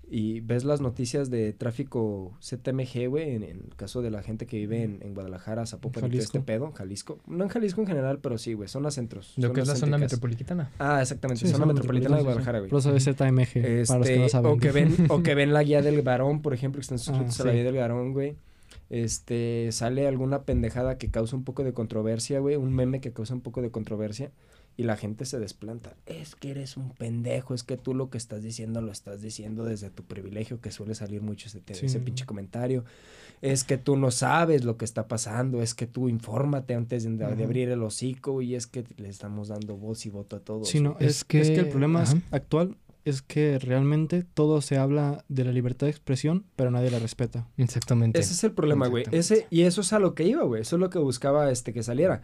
y 0.08 0.40
ves 0.40 0.64
las 0.64 0.80
noticias 0.80 1.30
de 1.30 1.52
tráfico 1.52 2.36
CTMG, 2.40 3.08
güey, 3.08 3.34
en, 3.34 3.42
en 3.42 3.60
el 3.66 3.74
caso 3.76 4.02
de 4.02 4.10
la 4.10 4.22
gente 4.22 4.46
que 4.46 4.56
vive 4.58 4.82
en, 4.84 4.98
en 5.02 5.14
Guadalajara, 5.14 5.66
Zapopan 5.66 5.98
y 5.98 6.00
todo 6.02 6.10
Jalisco. 6.10 6.38
este 6.38 6.40
pedo, 6.46 6.70
Jalisco. 6.72 7.18
No 7.26 7.42
en 7.44 7.50
Jalisco 7.50 7.80
en 7.80 7.86
general, 7.88 8.18
pero 8.20 8.38
sí, 8.38 8.52
güey, 8.54 8.68
zonas 8.68 8.94
centros. 8.94 9.32
Lo 9.36 9.52
que 9.52 9.62
es 9.62 9.66
la 9.68 9.74
zona 9.76 9.98
metropolitana. 9.98 10.70
Ah, 10.78 11.00
exactamente, 11.02 11.40
Sí, 11.40 11.46
zona 11.46 11.58
zona 11.64 11.72
metropolitana 11.72 12.16
de 12.18 12.22
Guadalajara, 12.22 12.58
güey. 12.60 12.70
Plaza 12.70 12.92
de 12.92 13.00
ZMG, 13.00 13.86
para 13.88 13.98
los 13.98 14.08
que 14.08 14.16
no 14.18 14.24
Este, 14.24 14.28
saben. 14.28 14.52
O 14.52 14.58
que 14.58 14.70
ven, 14.70 14.94
o 15.10 15.22
que 15.22 15.34
ven 15.34 15.52
la 15.52 15.62
guía 15.64 15.82
del 15.82 16.00
varón, 16.02 16.40
por 16.40 16.54
ejemplo, 16.54 16.78
que 16.78 16.82
están 16.82 16.98
suscritos 17.00 17.40
Ah, 17.40 17.42
a 17.42 17.46
la 17.46 17.50
sí. 17.52 17.56
guía 17.56 17.64
del 17.64 17.76
varón, 17.76 18.12
güey. 18.12 18.36
Este, 18.90 19.68
sale 19.72 20.06
alguna 20.06 20.42
pendejada 20.42 20.96
que 20.98 21.10
causa 21.10 21.34
un 21.34 21.42
poco 21.44 21.64
de 21.64 21.72
controversia, 21.72 22.38
güey, 22.38 22.54
un 22.56 22.72
meme 22.72 23.00
que 23.00 23.12
causa 23.12 23.34
un 23.34 23.40
poco 23.40 23.60
de 23.60 23.70
controversia 23.70 24.30
y 24.76 24.84
la 24.84 24.96
gente 24.96 25.24
se 25.24 25.38
desplanta. 25.38 25.96
Es 26.06 26.36
que 26.36 26.50
eres 26.50 26.76
un 26.76 26.90
pendejo, 26.90 27.54
es 27.54 27.62
que 27.62 27.76
tú 27.76 27.94
lo 27.94 28.10
que 28.10 28.18
estás 28.18 28.42
diciendo 28.42 28.80
lo 28.80 28.92
estás 28.92 29.22
diciendo 29.22 29.64
desde 29.64 29.90
tu 29.90 30.04
privilegio, 30.04 30.60
que 30.60 30.70
suele 30.70 30.94
salir 30.94 31.22
mucho 31.22 31.48
ese, 31.48 31.62
Sí. 31.72 31.86
ese 31.86 32.00
pinche 32.00 32.26
comentario. 32.26 32.84
Es 33.42 33.64
que 33.64 33.78
tú 33.78 33.96
no 33.96 34.10
sabes 34.10 34.64
lo 34.64 34.76
que 34.76 34.84
está 34.84 35.08
pasando, 35.08 35.62
es 35.62 35.74
que 35.74 35.86
tú 35.86 36.08
infórmate 36.08 36.74
antes 36.74 37.04
de, 37.04 37.24
abrir 37.24 37.68
el 37.70 37.82
hocico 37.82 38.42
y 38.42 38.54
es 38.54 38.66
que 38.66 38.84
le 38.96 39.08
estamos 39.08 39.48
dando 39.48 39.76
voz 39.76 40.06
y 40.06 40.10
voto 40.10 40.36
a 40.36 40.40
todos. 40.40 40.68
Sí, 40.68 40.80
no, 40.80 40.96
es, 41.00 41.24
que, 41.24 41.40
es 41.40 41.50
que 41.50 41.60
el 41.60 41.68
problema 41.68 42.02
ajá. 42.02 42.16
actual 42.30 42.76
es 43.06 43.22
que 43.22 43.58
realmente 43.60 44.24
todo 44.24 44.60
se 44.60 44.78
habla 44.78 45.24
de 45.28 45.44
la 45.44 45.52
libertad 45.52 45.86
de 45.86 45.92
expresión, 45.92 46.44
pero 46.56 46.70
nadie 46.72 46.90
la 46.90 46.98
respeta. 46.98 47.46
Exactamente. 47.56 48.18
Ese 48.18 48.32
es 48.32 48.42
el 48.42 48.50
problema, 48.52 48.88
güey. 48.88 49.04
Ese, 49.12 49.46
y 49.48 49.62
eso 49.62 49.82
es 49.82 49.92
a 49.92 50.00
lo 50.00 50.14
que 50.14 50.24
iba, 50.24 50.42
güey. 50.42 50.62
Eso 50.62 50.74
es 50.76 50.80
lo 50.80 50.90
que 50.90 50.98
buscaba 50.98 51.50
este 51.50 51.72
que 51.72 51.84
saliera. 51.84 52.22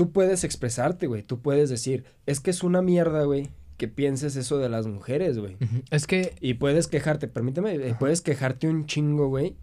Tú 0.00 0.12
puedes 0.12 0.44
expresarte, 0.44 1.06
güey. 1.06 1.22
Tú 1.22 1.40
puedes 1.42 1.68
decir, 1.68 2.04
es 2.24 2.40
que 2.40 2.50
es 2.50 2.62
una 2.62 2.80
mierda, 2.80 3.24
güey, 3.24 3.50
que 3.76 3.86
pienses 3.86 4.34
eso 4.34 4.56
de 4.56 4.70
las 4.70 4.86
mujeres, 4.86 5.38
güey. 5.38 5.58
Es 5.90 6.06
que 6.06 6.34
Y 6.40 6.54
puedes 6.54 6.86
quejarte, 6.86 7.28
permíteme, 7.28 7.74
eh, 7.74 7.94
puedes 7.98 8.22
quejarte 8.22 8.66
un 8.66 8.86
chingo, 8.86 9.28
güey. 9.28 9.56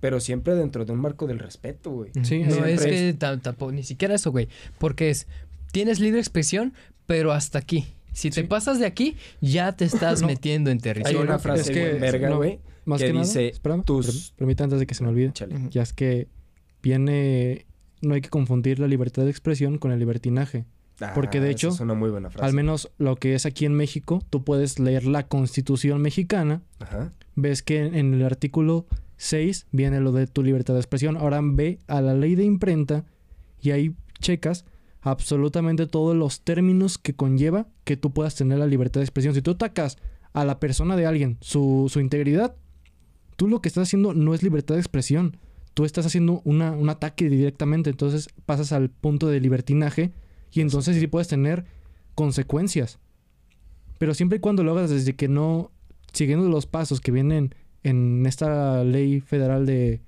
Pero 0.00 0.20
siempre 0.20 0.54
dentro 0.54 0.84
de 0.84 0.92
un 0.92 0.98
marco 0.98 1.26
del 1.26 1.38
respeto, 1.38 1.90
güey. 1.92 2.10
Sí, 2.24 2.40
no 2.42 2.50
siempre 2.50 2.74
es 2.74 2.82
que 2.82 3.14
ta- 3.18 3.38
tampoco, 3.38 3.72
ni 3.72 3.82
siquiera 3.82 4.14
eso, 4.14 4.30
güey. 4.30 4.48
Porque 4.78 5.08
es, 5.08 5.26
tienes 5.72 5.98
libre 5.98 6.20
expresión, 6.20 6.74
pero 7.06 7.32
hasta 7.32 7.58
aquí. 7.58 7.86
Si 8.12 8.28
te 8.28 8.42
Sí. 8.42 8.46
pasas 8.46 8.78
de 8.78 8.84
aquí, 8.86 9.16
ya 9.40 9.72
te 9.72 9.86
estás 9.86 10.20
No. 10.20 10.26
metiendo 10.26 10.70
en 10.70 10.76
Hay 10.76 10.82
territorio. 10.82 11.22
una 11.22 11.36
es 11.36 11.42
frase 11.42 11.72
que- 11.72 11.92
verga, 11.94 12.28
no, 12.28 12.36
güey. 12.36 12.60
Más 12.84 13.00
que 13.00 13.12
que, 13.12 13.18
dice, 13.18 13.48
espérame, 13.48 13.82
tus- 13.84 14.32
permítame 14.36 14.64
antes 14.64 14.80
de 14.80 14.86
que 14.86 14.94
se 14.94 15.02
me 15.04 15.08
olvide. 15.08 15.32
Chale. 15.32 15.54
Ya 15.70 15.80
es 15.82 15.94
que 15.94 16.28
viene, 16.82 17.66
no 18.02 18.14
hay 18.14 18.20
que 18.20 18.28
confundir 18.30 18.78
la 18.78 18.86
libertad 18.88 19.24
de 19.24 19.30
expresión 19.30 19.78
con 19.78 19.92
el 19.92 19.98
libertinaje. 19.98 20.64
Porque, 21.14 21.40
de 21.40 21.48
Ah, 21.48 21.50
hecho, 21.52 21.68
esa 21.68 21.76
es 21.76 21.80
una 21.80 21.94
muy 21.94 22.10
buena 22.10 22.28
frase. 22.30 22.44
Al 22.46 22.52
menos 22.52 22.90
lo 22.98 23.16
que 23.16 23.34
es 23.34 23.46
aquí 23.46 23.64
en 23.64 23.72
México, 23.74 24.22
tú 24.28 24.44
puedes 24.44 24.78
leer 24.78 25.06
la 25.06 25.26
constitución 25.28 26.02
mexicana, 26.02 26.60
Ajá. 26.78 27.12
ves 27.36 27.62
que 27.62 27.78
en, 27.86 27.94
en 27.94 28.12
el 28.14 28.22
artículo 28.26 28.84
6 29.16 29.66
viene 29.72 30.00
lo 30.00 30.12
de 30.12 30.26
tu 30.26 30.42
libertad 30.42 30.74
de 30.74 30.80
expresión. 30.80 31.16
Ahora 31.16 31.40
ve 31.42 31.78
a 31.86 32.02
la 32.02 32.12
ley 32.14 32.34
de 32.34 32.44
imprenta 32.44 33.04
y 33.62 33.70
ahí 33.70 33.94
checas 34.20 34.66
absolutamente 35.00 35.86
todos 35.86 36.14
los 36.14 36.42
términos 36.42 36.98
que 36.98 37.14
conlleva 37.14 37.66
que 37.84 37.96
tú 37.96 38.12
puedas 38.12 38.34
tener 38.34 38.58
la 38.58 38.66
libertad 38.66 39.00
de 39.00 39.04
expresión. 39.04 39.34
Si 39.34 39.40
tú 39.40 39.52
atacas 39.52 39.96
a 40.34 40.44
la 40.44 40.60
persona 40.60 40.96
de 40.96 41.06
alguien, 41.06 41.38
su, 41.40 41.88
su 41.90 42.00
integridad, 42.00 42.54
tú 43.36 43.48
lo 43.48 43.62
que 43.62 43.68
estás 43.68 43.88
haciendo 43.88 44.12
no 44.12 44.34
es 44.34 44.42
libertad 44.42 44.74
de 44.74 44.80
expresión. 44.82 45.38
Tú 45.74 45.84
estás 45.84 46.06
haciendo 46.06 46.42
una, 46.44 46.72
un 46.72 46.88
ataque 46.88 47.28
directamente. 47.28 47.90
Entonces 47.90 48.28
pasas 48.46 48.72
al 48.72 48.90
punto 48.90 49.28
de 49.28 49.40
libertinaje 49.40 50.12
y 50.52 50.60
entonces 50.60 50.98
sí 50.98 51.06
puedes 51.06 51.28
tener 51.28 51.64
consecuencias. 52.14 52.98
Pero 53.98 54.14
siempre 54.14 54.38
y 54.38 54.40
cuando 54.40 54.64
lo 54.64 54.72
hagas 54.72 54.90
desde 54.90 55.14
que 55.14 55.28
no, 55.28 55.70
siguiendo 56.12 56.48
los 56.48 56.66
pasos 56.66 57.00
que 57.00 57.12
vienen 57.12 57.54
en 57.82 58.24
esta 58.26 58.84
ley 58.84 59.20
federal 59.20 59.66
de, 59.66 60.00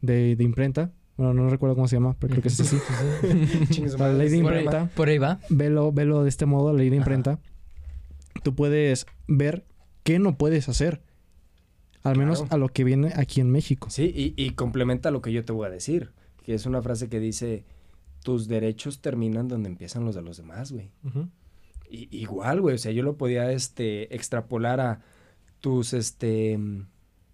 de, 0.00 0.36
de 0.36 0.44
imprenta, 0.44 0.92
bueno, 1.20 1.34
no 1.34 1.50
recuerdo 1.50 1.74
cómo 1.74 1.86
se 1.86 1.96
llama, 1.96 2.16
pero 2.18 2.30
creo 2.30 2.42
que 2.42 2.48
es 2.48 2.60
así. 2.60 2.78
La 3.98 4.10
ley 4.10 4.30
de 4.30 4.38
imprenta. 4.38 4.88
por 4.96 5.08
ahí 5.08 5.18
va. 5.18 5.38
velo, 5.50 5.92
velo 5.92 6.22
de 6.22 6.30
este 6.30 6.46
modo, 6.46 6.72
ley 6.72 6.88
de 6.88 6.96
imprenta, 6.96 7.40
tú 8.42 8.54
puedes 8.54 9.04
ver 9.28 9.66
qué 10.02 10.18
no 10.18 10.38
puedes 10.38 10.70
hacer. 10.70 11.02
Al 12.02 12.16
menos 12.16 12.40
Claro. 12.40 12.54
a 12.54 12.58
lo 12.58 12.68
que 12.68 12.84
viene 12.84 13.12
aquí 13.16 13.40
en 13.40 13.50
México. 13.50 13.90
Sí, 13.90 14.12
y, 14.14 14.34
y 14.42 14.50
complementa 14.50 15.10
lo 15.10 15.20
que 15.20 15.32
yo 15.32 15.44
te 15.44 15.52
voy 15.52 15.66
a 15.66 15.70
decir, 15.70 16.10
que 16.44 16.54
es 16.54 16.64
una 16.66 16.80
frase 16.82 17.08
que 17.08 17.20
dice, 17.20 17.64
tus 18.22 18.48
derechos 18.48 19.00
terminan 19.00 19.48
donde 19.48 19.68
empiezan 19.68 20.04
los 20.04 20.14
de 20.14 20.22
los 20.22 20.36
demás, 20.38 20.72
güey. 20.72 20.90
Y, 21.90 22.08
igual, 22.16 22.60
güey, 22.60 22.74
o 22.76 22.78
sea, 22.78 22.92
yo 22.92 23.02
lo 23.02 23.16
podía, 23.16 23.50
este, 23.52 24.14
extrapolar 24.14 24.80
a 24.80 25.00
tus, 25.60 25.92
este, 25.92 26.58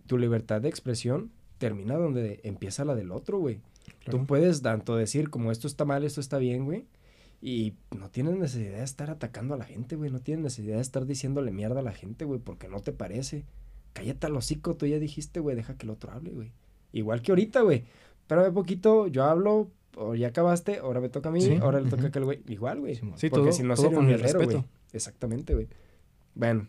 tu 0.06 0.18
libertad 0.18 0.60
de 0.60 0.68
expresión 0.68 1.30
termina 1.58 1.94
donde 1.94 2.40
empieza 2.42 2.84
la 2.84 2.94
del 2.94 3.12
otro, 3.12 3.38
güey. 3.38 3.60
Claro. 4.00 4.18
Tú 4.20 4.26
puedes 4.26 4.62
tanto 4.62 4.96
decir 4.96 5.30
como 5.30 5.52
esto 5.52 5.66
está 5.66 5.84
mal, 5.84 6.04
esto 6.04 6.20
está 6.20 6.38
bien, 6.38 6.64
güey. 6.64 6.86
Y 7.40 7.74
no 7.96 8.10
tienes 8.10 8.36
necesidad 8.36 8.78
de 8.78 8.84
estar 8.84 9.10
atacando 9.10 9.54
a 9.54 9.58
la 9.58 9.64
gente, 9.64 9.94
güey. 9.94 10.10
No 10.10 10.20
tienes 10.20 10.42
necesidad 10.42 10.76
de 10.76 10.82
estar 10.82 11.06
diciéndole 11.06 11.52
mierda 11.52 11.80
a 11.80 11.82
la 11.82 11.92
gente, 11.92 12.24
güey, 12.24 12.40
porque 12.40 12.68
no 12.68 12.80
te 12.80 12.92
parece. 12.92 13.44
Cállate 13.96 14.26
al 14.26 14.36
hocico, 14.36 14.76
tú 14.76 14.84
ya 14.84 14.98
dijiste, 14.98 15.40
güey, 15.40 15.56
deja 15.56 15.74
que 15.78 15.86
el 15.86 15.90
otro 15.90 16.12
hable, 16.12 16.32
güey. 16.32 16.52
Igual 16.92 17.22
que 17.22 17.32
ahorita, 17.32 17.62
güey. 17.62 17.84
Espérame 18.20 18.52
poquito, 18.52 19.06
yo 19.06 19.24
hablo, 19.24 19.70
o 19.96 20.14
ya 20.14 20.28
acabaste, 20.28 20.78
ahora 20.80 21.00
me 21.00 21.08
toca 21.08 21.30
a 21.30 21.32
mí, 21.32 21.40
Sí, 21.40 21.56
ahora 21.62 21.80
le 21.80 21.88
toca 21.88 22.02
a 22.02 22.06
aquel 22.08 22.24
güey. 22.24 22.42
Igual, 22.46 22.80
güey. 22.80 22.96
Sí, 22.96 23.00
porque 23.02 23.28
todo, 23.28 23.52
si 23.52 23.62
no 23.62 23.74
todo 23.74 23.84
sería 23.86 23.98
un 23.98 24.04
con 24.04 24.12
el 24.14 24.20
respeto. 24.20 24.44
güey. 24.52 24.64
Exactamente, 24.92 25.54
güey. 25.54 25.68
Bueno, 26.34 26.68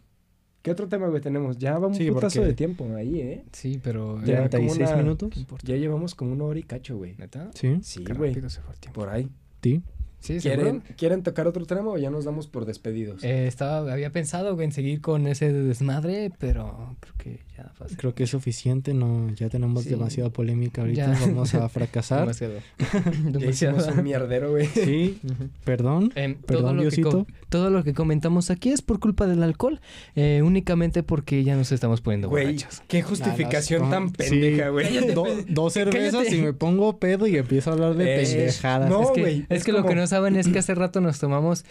¿qué 0.62 0.72
otro 0.72 0.88
tema, 0.88 1.08
güey, 1.10 1.22
tenemos? 1.22 1.58
Ya 1.58 1.78
va 1.78 1.88
un 1.88 1.96
Sí, 1.96 2.10
putazo 2.10 2.36
porque- 2.40 2.48
de 2.48 2.54
tiempo 2.54 2.86
ahí, 2.96 3.20
¿eh? 3.20 3.44
Sí, 3.52 3.80
pero... 3.84 4.22
Ya, 4.24 4.38
como 4.38 4.50
36 4.50 4.90
una- 4.92 4.98
minutos. 5.04 5.46
Ya 5.64 5.76
llevamos 5.76 6.16
como 6.16 6.32
una 6.32 6.46
hora 6.46 6.60
y 6.60 6.64
cacho, 6.64 6.96
güey. 6.98 7.16
¿Neta? 7.18 7.50
Sí, 7.54 7.80
Sí, 7.82 8.04
Qué 8.06 8.14
güey. 8.14 8.32
rápido 8.32 8.50
se 8.50 8.62
fue 8.62 8.74
el 8.74 8.80
tiempo. 8.80 9.02
Por 9.02 9.10
ahí. 9.10 9.30
sí. 9.62 9.82
Sí, 10.20 10.40
¿Quieren. 10.40 10.82
¿Quieren 10.98 11.24
tocar 11.24 11.48
otro 11.48 11.66
tema 11.66 11.90
o 11.92 11.98
ya 11.98 12.10
nos 12.10 12.26
damos 12.26 12.48
por 12.48 12.66
despedidos? 12.66 13.24
Eh, 13.24 13.48
estaba, 13.48 13.92
había 13.94 14.12
pensado 14.12 14.60
en 14.62 14.72
seguir 14.72 15.00
con 15.00 15.28
ese 15.28 15.54
desmadre, 15.54 16.32
pero 16.40 16.96
creo 17.00 17.14
que 17.18 17.30
demasiado 17.30 17.74
fácil. 17.76 17.98
Creo 17.98 18.16
que 18.16 18.24
es 18.24 18.30
suficiente, 18.32 18.94
no, 18.94 19.30
ya 19.36 19.50
tenemos 19.50 19.84
Sí. 19.84 19.90
demasiada 19.90 20.30
polémica 20.32 20.82
ahorita, 20.82 21.14
Ya. 21.14 21.20
vamos 21.22 21.54
a 21.56 21.70
fracasar. 21.70 22.22
Demasiado. 22.22 22.54
Ya 23.26 23.40
demasiado. 23.40 23.94
un 23.94 24.04
mierdero, 24.04 24.52
güey. 24.52 24.66
Sí, 24.68 25.20
perdón. 25.64 26.12
Em, 26.16 26.36
Perdón, 26.36 26.64
todo, 26.64 26.74
lo 26.74 26.78
que 26.80 26.96
Diosito. 26.96 27.28
todo 27.50 27.70
lo 27.70 27.84
que 27.84 27.94
comentamos 27.94 28.50
aquí 28.52 28.70
es 28.72 28.82
por 28.82 29.00
culpa 29.00 29.28
del 29.28 29.44
alcohol, 29.44 29.80
eh, 30.16 30.42
únicamente 30.44 31.04
porque 31.04 31.44
ya 31.44 31.56
nos 31.56 31.72
estamos 31.72 32.02
poniendo 32.02 32.30
Güey, 32.30 32.56
borrachos. 32.56 32.82
qué 32.88 33.02
justificación 33.02 33.82
Nada, 33.84 33.92
tan 33.94 34.12
pendeja, 34.12 34.70
güey. 34.70 35.14
Do- 35.14 35.26
dos 35.48 35.74
cervezas 35.74 36.22
cállate. 36.24 36.36
y 36.38 36.42
me 36.42 36.54
pongo 36.54 36.98
pedo 36.98 37.28
y 37.28 37.38
empiezo 37.38 37.70
a 37.70 37.74
hablar 37.74 37.96
de 37.96 38.16
Eh, 38.16 38.26
pendejadas. 38.26 38.90
no, 38.90 39.04
es 39.04 39.12
que, 39.12 39.22
güey, 39.22 39.40
es 39.50 39.58
es 39.60 39.64
que 39.64 39.72
lo 39.72 39.86
que 39.86 39.96
no 39.96 40.07
saben 40.08 40.36
es 40.36 40.48
que 40.48 40.60
hace 40.60 40.76
rato 40.76 41.02
nos 41.02 41.20
tomamos 41.20 41.66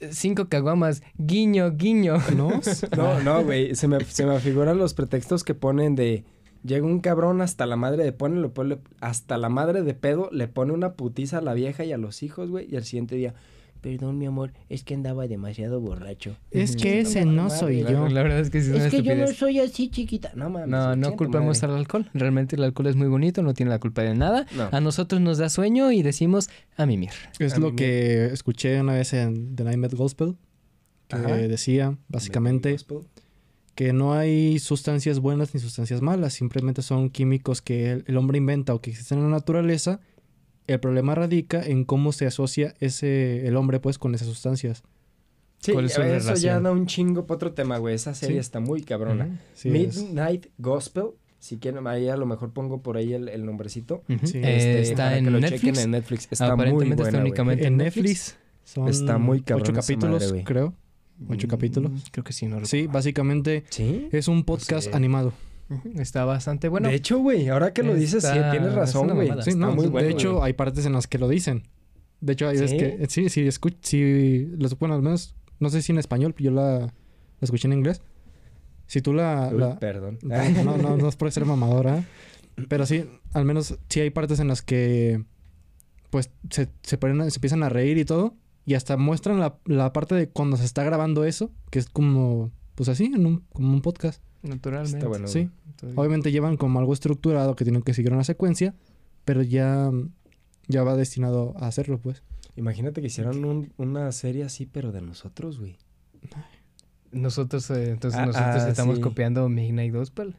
eh, 0.00 0.10
cinco 0.12 0.48
caguamas. 0.48 1.02
Guiño, 1.16 1.72
guiño. 1.72 2.16
¿No? 2.36 2.60
No, 2.96 3.20
no, 3.20 3.44
güey. 3.44 3.74
Se 3.74 3.88
me, 3.88 4.00
se 4.04 4.26
me 4.26 4.38
figuran 4.40 4.78
los 4.78 4.94
pretextos 4.94 5.44
que 5.44 5.54
ponen 5.54 5.94
de. 5.94 6.24
Llega 6.62 6.86
un 6.86 7.00
cabrón 7.00 7.42
hasta 7.42 7.66
la 7.66 7.76
madre 7.76 8.04
de 8.04 8.12
pone, 8.12 8.40
lo 8.40 8.54
pone 8.54 8.78
hasta 9.00 9.36
la 9.36 9.50
madre 9.50 9.82
de 9.82 9.92
pedo, 9.92 10.30
le 10.32 10.48
pone 10.48 10.72
una 10.72 10.94
putiza 10.94 11.38
a 11.38 11.42
la 11.42 11.52
vieja 11.52 11.84
y 11.84 11.92
a 11.92 11.98
los 11.98 12.22
hijos, 12.22 12.50
güey. 12.50 12.66
Y 12.70 12.76
al 12.76 12.84
siguiente 12.84 13.16
día, 13.16 13.34
perdón, 13.84 14.16
mi 14.16 14.24
amor, 14.24 14.54
es 14.70 14.82
que 14.82 14.94
andaba 14.94 15.28
demasiado 15.28 15.78
borracho. 15.78 16.38
Es 16.50 16.74
que 16.74 17.00
ese 17.00 17.26
no 17.26 17.50
soy 17.50 17.82
yo. 17.82 18.08
la 18.08 18.22
verdad 18.22 18.40
es 18.40 18.48
que 18.48 18.62
sí 18.62 18.70
es 18.70 18.76
una 18.76 18.86
Es 18.86 18.90
que 18.90 19.02
yo 19.02 19.14
no 19.14 19.26
soy 19.26 19.60
así, 19.60 19.90
chiquita. 19.90 20.32
No 20.34 20.48
mames. 20.48 20.70
No, 20.70 20.96
no 20.96 21.14
culpamos 21.16 21.58
madre. 21.60 21.74
al 21.74 21.80
alcohol. 21.80 22.08
Realmente 22.14 22.56
el 22.56 22.64
alcohol 22.64 22.86
es 22.86 22.96
muy 22.96 23.08
bonito, 23.08 23.42
no 23.42 23.52
tiene 23.52 23.68
la 23.68 23.78
culpa 23.78 24.00
de 24.00 24.14
nada. 24.14 24.46
No. 24.56 24.70
A 24.72 24.80
nosotros 24.80 25.20
nos 25.20 25.36
da 25.36 25.50
sueño 25.50 25.92
y 25.92 26.02
decimos 26.02 26.48
a 26.78 26.86
mimir. 26.86 27.10
Es 27.38 27.52
A 27.52 27.58
lo 27.58 27.76
que 27.76 28.24
escuché 28.32 28.80
una 28.80 28.94
vez 28.94 29.12
en 29.12 29.54
The 29.54 29.64
Night 29.64 29.76
Met 29.76 29.92
Gospel, 29.92 30.36
que 31.08 31.16
Ajá. 31.16 31.36
decía 31.36 31.98
básicamente 32.08 32.78
que 33.74 33.92
no 33.92 34.14
hay 34.14 34.60
sustancias 34.60 35.18
buenas 35.18 35.52
ni 35.52 35.60
sustancias 35.60 36.00
malas, 36.00 36.32
simplemente 36.32 36.80
son 36.80 37.10
químicos 37.10 37.60
que 37.60 37.90
el, 37.90 38.04
el 38.06 38.16
hombre 38.16 38.38
inventa 38.38 38.72
o 38.72 38.80
que 38.80 38.88
existen 38.92 39.18
en 39.18 39.24
la 39.24 39.30
naturaleza. 39.30 40.00
El 40.66 40.80
problema 40.80 41.14
radica 41.14 41.62
en 41.62 41.84
cómo 41.84 42.12
se 42.12 42.26
asocia 42.26 42.74
ese 42.80 43.46
el 43.46 43.56
hombre 43.56 43.80
pues 43.80 43.98
con 43.98 44.14
esas 44.14 44.28
sustancias. 44.28 44.82
Sí, 45.60 45.72
¿Cuál 45.72 45.86
es 45.86 45.92
su 45.94 46.02
eso 46.02 46.34
ya 46.34 46.60
da 46.60 46.70
un 46.72 46.86
chingo 46.86 47.26
para 47.26 47.36
otro 47.36 47.52
tema, 47.52 47.78
güey. 47.78 47.94
Esa 47.94 48.14
serie 48.14 48.36
Sí. 48.36 48.40
está 48.40 48.60
muy 48.60 48.82
cabrona. 48.82 49.26
Ujú. 49.26 49.34
Sí, 49.54 49.68
es- 49.76 49.96
Midnight 50.02 50.46
Gospel. 50.58 51.06
Si 51.38 51.58
quieren, 51.58 51.86
ahí 51.86 52.08
a 52.08 52.16
lo 52.16 52.24
mejor 52.24 52.52
pongo 52.52 52.80
por 52.82 52.96
ahí 52.96 53.12
el, 53.12 53.28
el 53.28 53.44
nombrecito. 53.44 54.02
Sí. 54.24 54.38
Eh, 54.38 54.56
Este, 54.56 54.80
está 54.82 55.18
en 55.18 55.24
que 55.26 55.30
lo 55.30 55.40
Netflix. 55.40 55.78
en 55.78 55.90
Netflix. 55.90 56.28
Está 56.30 56.56
muy 56.56 56.70
buena, 56.70 56.94
está 56.94 57.18
únicamente 57.18 57.66
en 57.66 57.76
Netflix 57.76 58.36
son 58.64 58.88
Está 58.88 59.18
muy 59.18 59.42
cabrón 59.42 59.62
ocho 59.68 59.72
capítulos, 59.74 60.24
madre, 60.30 60.44
creo. 60.44 60.74
Ocho 61.28 61.46
Mm, 61.46 61.50
capítulos. 61.50 61.92
Creo 62.10 62.24
que 62.24 62.32
sí, 62.32 62.46
no 62.46 62.64
Sí, 62.64 62.78
recuerdo. 62.78 62.94
básicamente 62.94 63.64
¿Sí? 63.68 64.08
es 64.10 64.26
un 64.28 64.42
podcast 64.44 64.88
sé. 64.90 64.96
animado. 64.96 65.32
Está 65.96 66.24
bastante 66.24 66.68
bueno. 66.68 66.88
de 66.88 66.94
hecho, 66.94 67.18
güey, 67.18 67.48
ahora 67.48 67.72
que 67.72 67.82
lo 67.82 67.94
dices, 67.94 68.22
sí, 68.24 68.32
tienes 68.50 68.68
es 68.70 68.74
razón, 68.74 69.14
güey. 69.14 69.30
Sí, 69.42 69.54
no, 69.56 69.74
muy 69.74 69.88
de 70.02 70.10
hecho 70.10 70.42
hay 70.42 70.52
partes 70.52 70.84
en 70.86 70.92
las 70.92 71.06
que 71.06 71.18
lo 71.18 71.28
dicen. 71.28 71.62
De 72.20 72.32
hecho, 72.34 72.48
hay 72.48 72.58
veces 72.58 72.70
¿Sí? 72.70 72.76
que 72.78 73.06
sí, 73.08 73.28
sí, 73.28 73.42
escuch- 73.46 73.78
sí, 73.82 74.46
lo 74.58 74.68
bueno, 74.78 74.94
al 74.94 75.02
menos 75.02 75.34
no 75.60 75.68
sé 75.70 75.82
si 75.82 75.92
en 75.92 75.98
español, 75.98 76.34
yo 76.38 76.50
la, 76.50 76.78
la 76.80 76.90
escuché 77.40 77.66
en 77.68 77.74
inglés. 77.74 78.02
Si 78.86 79.00
tú 79.00 79.12
la, 79.14 79.50
Uy, 79.52 79.58
la- 79.58 79.78
perdón. 79.78 80.18
no, 80.22 80.76
no, 80.76 80.96
no 80.96 81.08
es 81.08 81.16
por 81.16 81.30
ser 81.32 81.44
mamadora, 81.46 82.04
pero 82.68 82.86
sí, 82.86 83.04
al 83.32 83.44
menos 83.44 83.78
sí 83.88 84.00
hay 84.00 84.10
partes 84.10 84.40
en 84.40 84.48
las 84.48 84.62
que 84.62 85.24
pues 86.10 86.30
se, 86.50 86.68
se, 86.82 86.98
ponen- 87.00 87.28
se 87.30 87.38
empiezan 87.38 87.62
a 87.62 87.68
reír 87.68 87.98
y 87.98 88.04
todo 88.04 88.34
y 88.66 88.74
hasta 88.74 88.96
muestran 88.96 89.40
la, 89.40 89.58
la 89.64 89.92
parte 89.92 90.14
de 90.14 90.28
cuando 90.28 90.56
se 90.56 90.64
está 90.64 90.84
grabando 90.84 91.24
eso, 91.24 91.50
que 91.70 91.78
es 91.78 91.88
como 91.88 92.50
pues 92.74 92.88
así, 92.88 93.04
en 93.06 93.26
un, 93.26 93.44
como 93.52 93.72
un 93.72 93.80
podcast. 93.82 94.22
Naturalmente. 94.44 94.98
Está 94.98 95.08
bueno, 95.08 95.26
Sí. 95.26 95.48
Entonces, 95.70 95.98
Obviamente 95.98 96.30
llevan 96.30 96.56
como 96.56 96.78
algo 96.78 96.92
estructurado 96.92 97.56
que 97.56 97.64
tienen 97.64 97.82
que 97.82 97.94
seguir 97.94 98.12
una 98.12 98.24
secuencia, 98.24 98.74
pero 99.24 99.42
ya, 99.42 99.90
ya 100.68 100.82
va 100.84 100.94
destinado 100.96 101.54
a 101.58 101.66
hacerlo, 101.66 101.98
pues. 101.98 102.22
Imagínate 102.56 103.00
que 103.00 103.08
hicieran 103.08 103.44
un- 103.44 103.72
una 103.78 104.12
serie 104.12 104.44
así, 104.44 104.66
pero 104.66 104.92
de 104.92 105.00
nosotros, 105.02 105.58
güey. 105.58 105.76
Nosotros, 107.12 107.70
eh, 107.70 107.90
entonces 107.90 108.18
Ah, 108.20 108.26
nosotros 108.26 108.62
ah, 108.62 108.68
estamos 108.68 108.96
sí. 108.96 109.00
copiando 109.02 109.48
Midnight 109.48 109.92
Gospel. 109.94 110.34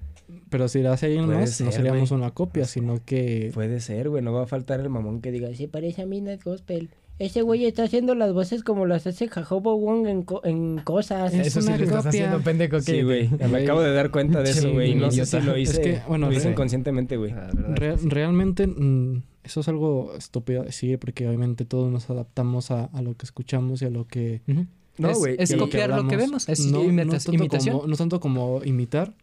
Pero 0.49 0.68
si 0.68 0.82
la 0.82 0.94
hace 0.94 1.06
alguien 1.06 1.27
más, 1.27 1.38
no 1.40 1.48
ser, 1.48 1.72
seríamos 1.72 2.11
una 2.11 2.32
copia, 2.32 2.65
sino 2.65 3.03
que... 3.06 3.52
Puede 3.53 3.80
ser, 3.80 4.10
güey. 4.10 4.23
No 4.23 4.34
va 4.34 4.44
a 4.44 4.48
faltar 4.48 4.80
el 4.80 4.90
mamón 4.90 5.22
que 5.22 5.32
diga, 5.32 5.53
se 5.53 5.68
parece 5.68 6.02
a 6.02 6.06
Midnight 6.06 6.44
Gospel. 6.44 6.90
Ese 7.18 7.42
güey 7.44 7.66
está 7.66 7.84
haciendo 7.84 8.14
las 8.14 8.34
voces 8.34 8.62
como 8.64 8.86
las 8.86 9.08
hace 9.08 9.30
Jacobo 9.30 9.78
Wong 9.80 10.06
en, 10.08 10.24
co- 10.24 10.42
en 10.44 10.80
cosas. 10.84 11.34
Es 11.34 11.48
Eso 11.48 11.62
sí 11.62 11.68
una 11.70 11.78
lo 11.78 11.84
estás 11.86 12.06
copia. 12.06 12.10
haciendo, 12.26 12.42
pendejo. 12.44 12.82
Sí, 12.82 13.04
güey. 13.04 13.30
Me 13.50 13.64
acabo 13.64 13.82
de 13.82 13.94
dar 13.94 14.12
cuenta 14.12 14.42
de 14.44 14.50
eso, 14.52 14.64
Sí, 14.64 14.72
güey. 14.74 14.96
No 14.96 15.10
sé 15.12 15.26
si 15.26 15.40
lo 15.40 15.58
hice, 15.58 15.72
Es 15.74 15.80
que, 15.80 16.02
bueno, 16.10 16.30
lo 16.30 16.36
hice 16.36 16.50
inconscientemente, 16.52 17.16
güey. 17.16 17.32
Verdad 17.32 17.76
Re- 17.76 17.94
es 17.94 18.04
realmente 18.04 18.68
mm, 18.68 19.24
eso 19.46 19.62
es 19.62 19.68
algo 19.70 20.14
estúpido 20.18 20.64
decir 20.64 21.00
porque 21.00 21.26
obviamente 21.28 21.64
todos 21.64 21.90
nos 21.90 22.10
adaptamos 22.10 22.72
a, 22.72 22.86
a 22.86 23.02
lo 23.02 23.14
que 23.16 23.26
escuchamos 23.26 23.82
y 23.82 23.86
a 23.86 23.90
lo 23.90 24.06
que... 24.08 24.42
Ujú. 24.48 24.66
No, 24.98 25.10
es, 25.10 25.18
güey, 25.18 25.36
es 25.40 25.52
lo 25.52 25.60
copiar 25.66 25.90
lo 25.90 26.08
que 26.08 26.16
vemos. 26.18 26.48
Es 26.50 26.66
no, 26.68 26.82
no 26.84 27.12
tanto 27.12 27.34
imitación. 27.34 27.76
Como, 27.78 27.88
no 27.88 27.96
tanto 27.98 28.20
como 28.22 28.62
imitar, 28.64 29.14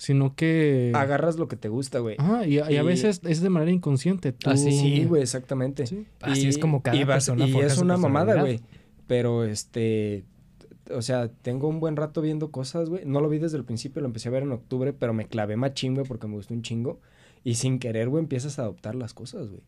sino 0.00 0.34
que... 0.34 0.92
Agarras 0.94 1.36
lo 1.38 1.46
que 1.46 1.56
te 1.56 1.68
gusta, 1.68 1.98
güey. 1.98 2.16
Ajá, 2.18 2.46
y, 2.46 2.58
a- 2.58 2.70
y 2.72 2.76
a 2.78 2.82
Y- 2.82 2.86
veces 2.86 3.20
es 3.24 3.42
de 3.42 3.50
manera 3.50 3.70
inconsciente. 3.70 4.32
Tú... 4.32 4.48
Así. 4.48 4.72
Sí, 4.72 5.04
güey, 5.04 5.20
exactamente. 5.20 5.86
Sí. 5.86 6.06
Así 6.22 6.48
es 6.48 6.56
como 6.56 6.82
cada 6.82 6.96
y 6.96 7.04
vas- 7.04 7.26
persona 7.26 7.46
Y 7.46 7.54
es 7.60 7.76
una 7.76 7.98
mamada, 7.98 8.40
güey. 8.40 8.60
Pero, 9.06 9.44
este... 9.44 10.24
O 10.94 11.02
sea, 11.02 11.28
tengo 11.28 11.68
un 11.68 11.80
buen 11.80 11.96
rato 11.96 12.22
viendo 12.22 12.50
cosas, 12.50 12.88
güey. 12.88 13.04
No 13.04 13.20
lo 13.20 13.28
vi 13.28 13.38
desde 13.38 13.58
el 13.58 13.64
principio, 13.64 14.00
lo 14.00 14.06
empecé 14.08 14.28
a 14.28 14.32
ver 14.32 14.42
en 14.42 14.52
octubre, 14.52 14.92
pero 14.94 15.12
me 15.12 15.26
clavé 15.26 15.56
machín, 15.56 15.94
güey, 15.94 16.06
porque 16.06 16.26
me 16.26 16.34
gustó 16.34 16.54
un 16.54 16.62
chingo. 16.62 16.98
Y 17.44 17.56
sin 17.56 17.78
querer, 17.78 18.08
güey, 18.08 18.22
empiezas 18.22 18.58
a 18.58 18.62
adoptar 18.62 18.94
las 18.94 19.12
cosas, 19.12 19.50
güey. 19.50 19.60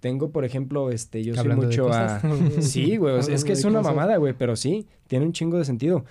Tengo, 0.00 0.30
por 0.32 0.44
ejemplo, 0.44 0.90
este, 0.90 1.22
yo 1.22 1.34
soy 1.34 1.40
Hablando 1.42 1.62
de 1.62 1.68
mucho 1.68 1.92
a... 1.92 2.20
cosas. 2.20 2.64
Sí, 2.64 2.96
güey, 2.96 3.18
es 3.20 3.44
que 3.44 3.52
es 3.52 3.64
una 3.64 3.78
cosas. 3.78 3.94
mamada, 3.94 4.16
güey, 4.16 4.34
pero 4.36 4.56
sí, 4.56 4.86
tiene 5.06 5.26
un 5.26 5.32
chingo 5.32 5.58
de 5.58 5.64
sentido. 5.64 6.04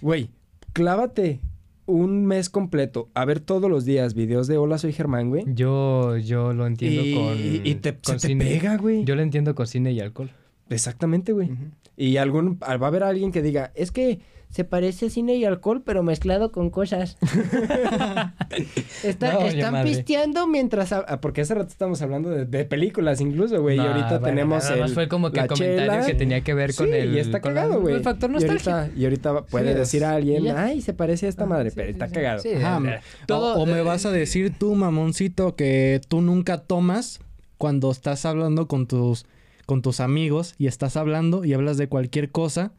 Güey, 0.00 0.30
clávate 0.72 1.40
un 1.86 2.26
mes 2.26 2.48
completo 2.48 3.08
a 3.14 3.24
ver 3.24 3.40
todos 3.40 3.70
los 3.70 3.84
días 3.84 4.14
videos 4.14 4.46
de 4.46 4.56
Hola, 4.56 4.78
soy 4.78 4.92
Germán, 4.92 5.28
güey. 5.28 5.44
Yo, 5.54 6.16
yo 6.16 6.52
lo 6.52 6.66
entiendo 6.66 7.02
Y, 7.04 7.14
con. 7.14 7.66
y 7.66 7.74
te, 7.76 7.96
con 7.96 8.18
se 8.18 8.28
te 8.28 8.36
pega, 8.36 8.76
güey. 8.76 9.04
Yo 9.04 9.16
lo 9.16 9.22
entiendo 9.22 9.54
con 9.54 9.66
cine 9.66 9.92
y 9.92 10.00
alcohol. 10.00 10.30
Exactamente, 10.70 11.32
güey. 11.32 11.50
Y 11.96 12.16
algún, 12.16 12.58
va 12.60 12.66
a 12.68 12.86
haber 12.88 13.02
alguien 13.04 13.32
que 13.32 13.42
diga, 13.42 13.70
es 13.74 13.90
que 13.90 14.20
se 14.54 14.62
parece 14.62 15.10
cine 15.10 15.34
y 15.34 15.44
alcohol, 15.44 15.82
pero 15.84 16.04
mezclado 16.04 16.52
con 16.52 16.70
cosas. 16.70 17.16
Está- 19.02 19.32
No, 19.32 19.40
están 19.40 19.72
madre. 19.72 19.90
pisteando 19.90 20.46
mientras... 20.46 20.92
ah, 20.92 21.18
Porque 21.20 21.40
hace 21.40 21.54
rato 21.54 21.70
estamos 21.70 22.00
hablando 22.02 22.30
de, 22.30 22.44
de 22.44 22.64
películas 22.64 23.20
incluso, 23.20 23.60
güey. 23.60 23.76
y 23.76 23.80
ahorita 23.80 24.08
bueno, 24.20 24.24
tenemos 24.26 24.62
nada 24.64 24.76
más 24.76 24.90
el, 24.90 24.94
fue 24.94 25.08
como 25.08 25.32
que 25.32 25.40
el 25.40 25.48
comentario 25.48 25.90
chela. 25.92 26.06
que 26.06 26.14
tenía 26.14 26.40
que 26.42 26.54
ver 26.54 26.72
con 26.74 26.86
Sí, 26.86 26.92
el. 26.92 27.14
y 27.14 27.18
está 27.18 27.40
cagado, 27.40 27.80
güey. 27.80 27.96
El 27.96 28.02
factor 28.02 28.30
Y 28.30 28.34
nostalgia. 28.34 28.78
ahorita, 28.82 28.96
y 29.00 29.04
ahorita 29.04 29.42
puede 29.46 29.74
decir 29.74 30.04
a 30.04 30.12
alguien, 30.14 30.44
Y 30.44 30.50
ay, 30.50 30.80
se 30.80 30.94
parece 30.94 31.26
a 31.26 31.28
esta 31.30 31.44
Ah, 31.44 31.46
madre, 31.48 31.70
sí, 31.70 31.76
pero 31.76 31.88
sí, 31.88 31.92
está 31.92 32.06
sí. 32.08 32.14
cagado. 32.14 32.38
Sí, 32.40 32.52
Ajá, 32.54 33.00
todo, 33.26 33.56
o, 33.56 33.62
o 33.62 33.66
me 33.66 33.78
eh, 33.78 33.82
vas 33.82 34.06
a 34.06 34.12
decir 34.12 34.52
tú, 34.56 34.74
mamoncito, 34.76 35.56
que 35.56 36.00
tú 36.08 36.20
nunca 36.20 36.58
tomas 36.58 37.18
cuando 37.58 37.90
estás 37.90 38.24
hablando 38.24 38.68
con 38.68 38.86
tus, 38.86 39.26
con 39.66 39.82
tus 39.82 39.98
amigos 39.98 40.54
y 40.58 40.68
estás 40.68 40.96
hablando 40.96 41.44
y 41.44 41.54
hablas 41.54 41.76
de 41.76 41.88
cualquier 41.88 42.30
cosa. 42.30 42.72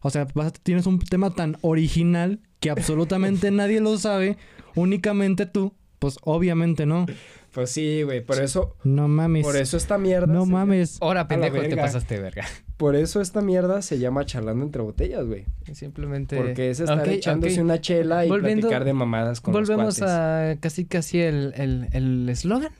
O 0.00 0.10
sea, 0.10 0.26
vas- 0.34 0.52
tienes 0.62 0.86
un 0.86 0.98
tema 0.98 1.30
tan 1.34 1.56
original 1.62 2.40
que 2.60 2.70
absolutamente 2.70 3.50
nadie 3.50 3.80
lo 3.80 3.96
sabe, 3.98 4.36
únicamente 4.74 5.46
tú. 5.46 5.74
Pues 5.98 6.16
obviamente 6.22 6.86
no. 6.86 7.06
Pues 7.50 7.70
sí, 7.72 8.02
güey, 8.04 8.24
por 8.24 8.40
eso, 8.40 8.76
No 8.84 9.08
mames. 9.08 9.44
por 9.44 9.56
eso 9.56 9.76
esta 9.76 9.98
mierda... 9.98 10.32
no 10.32 10.44
se- 10.44 10.52
mames. 10.52 10.98
Ahora, 11.00 11.26
pendejo, 11.26 11.58
te 11.60 11.76
pasaste, 11.76 12.20
verga. 12.20 12.44
Por 12.76 12.94
eso 12.94 13.20
esta 13.20 13.40
mierda 13.40 13.82
se 13.82 13.98
llama 13.98 14.24
charlando 14.24 14.64
entre 14.64 14.80
botellas, 14.82 15.26
güey. 15.26 15.46
Simplemente. 15.72 16.36
Porque 16.36 16.70
es 16.70 16.78
estar 16.78 17.08
echándose 17.08 17.60
una 17.60 17.80
chela 17.80 18.24
y 18.24 18.28
Volviendo- 18.28 18.68
platicar 18.68 18.84
de 18.84 18.92
mamadas 18.92 19.40
con 19.40 19.52
Volvemos 19.54 19.98
los 19.98 20.08
a 20.08 20.54
casi 20.60 20.84
casi 20.84 21.18
el 21.20 21.52
el- 21.56 21.88
el 21.92 22.28
eslogan 22.28 22.70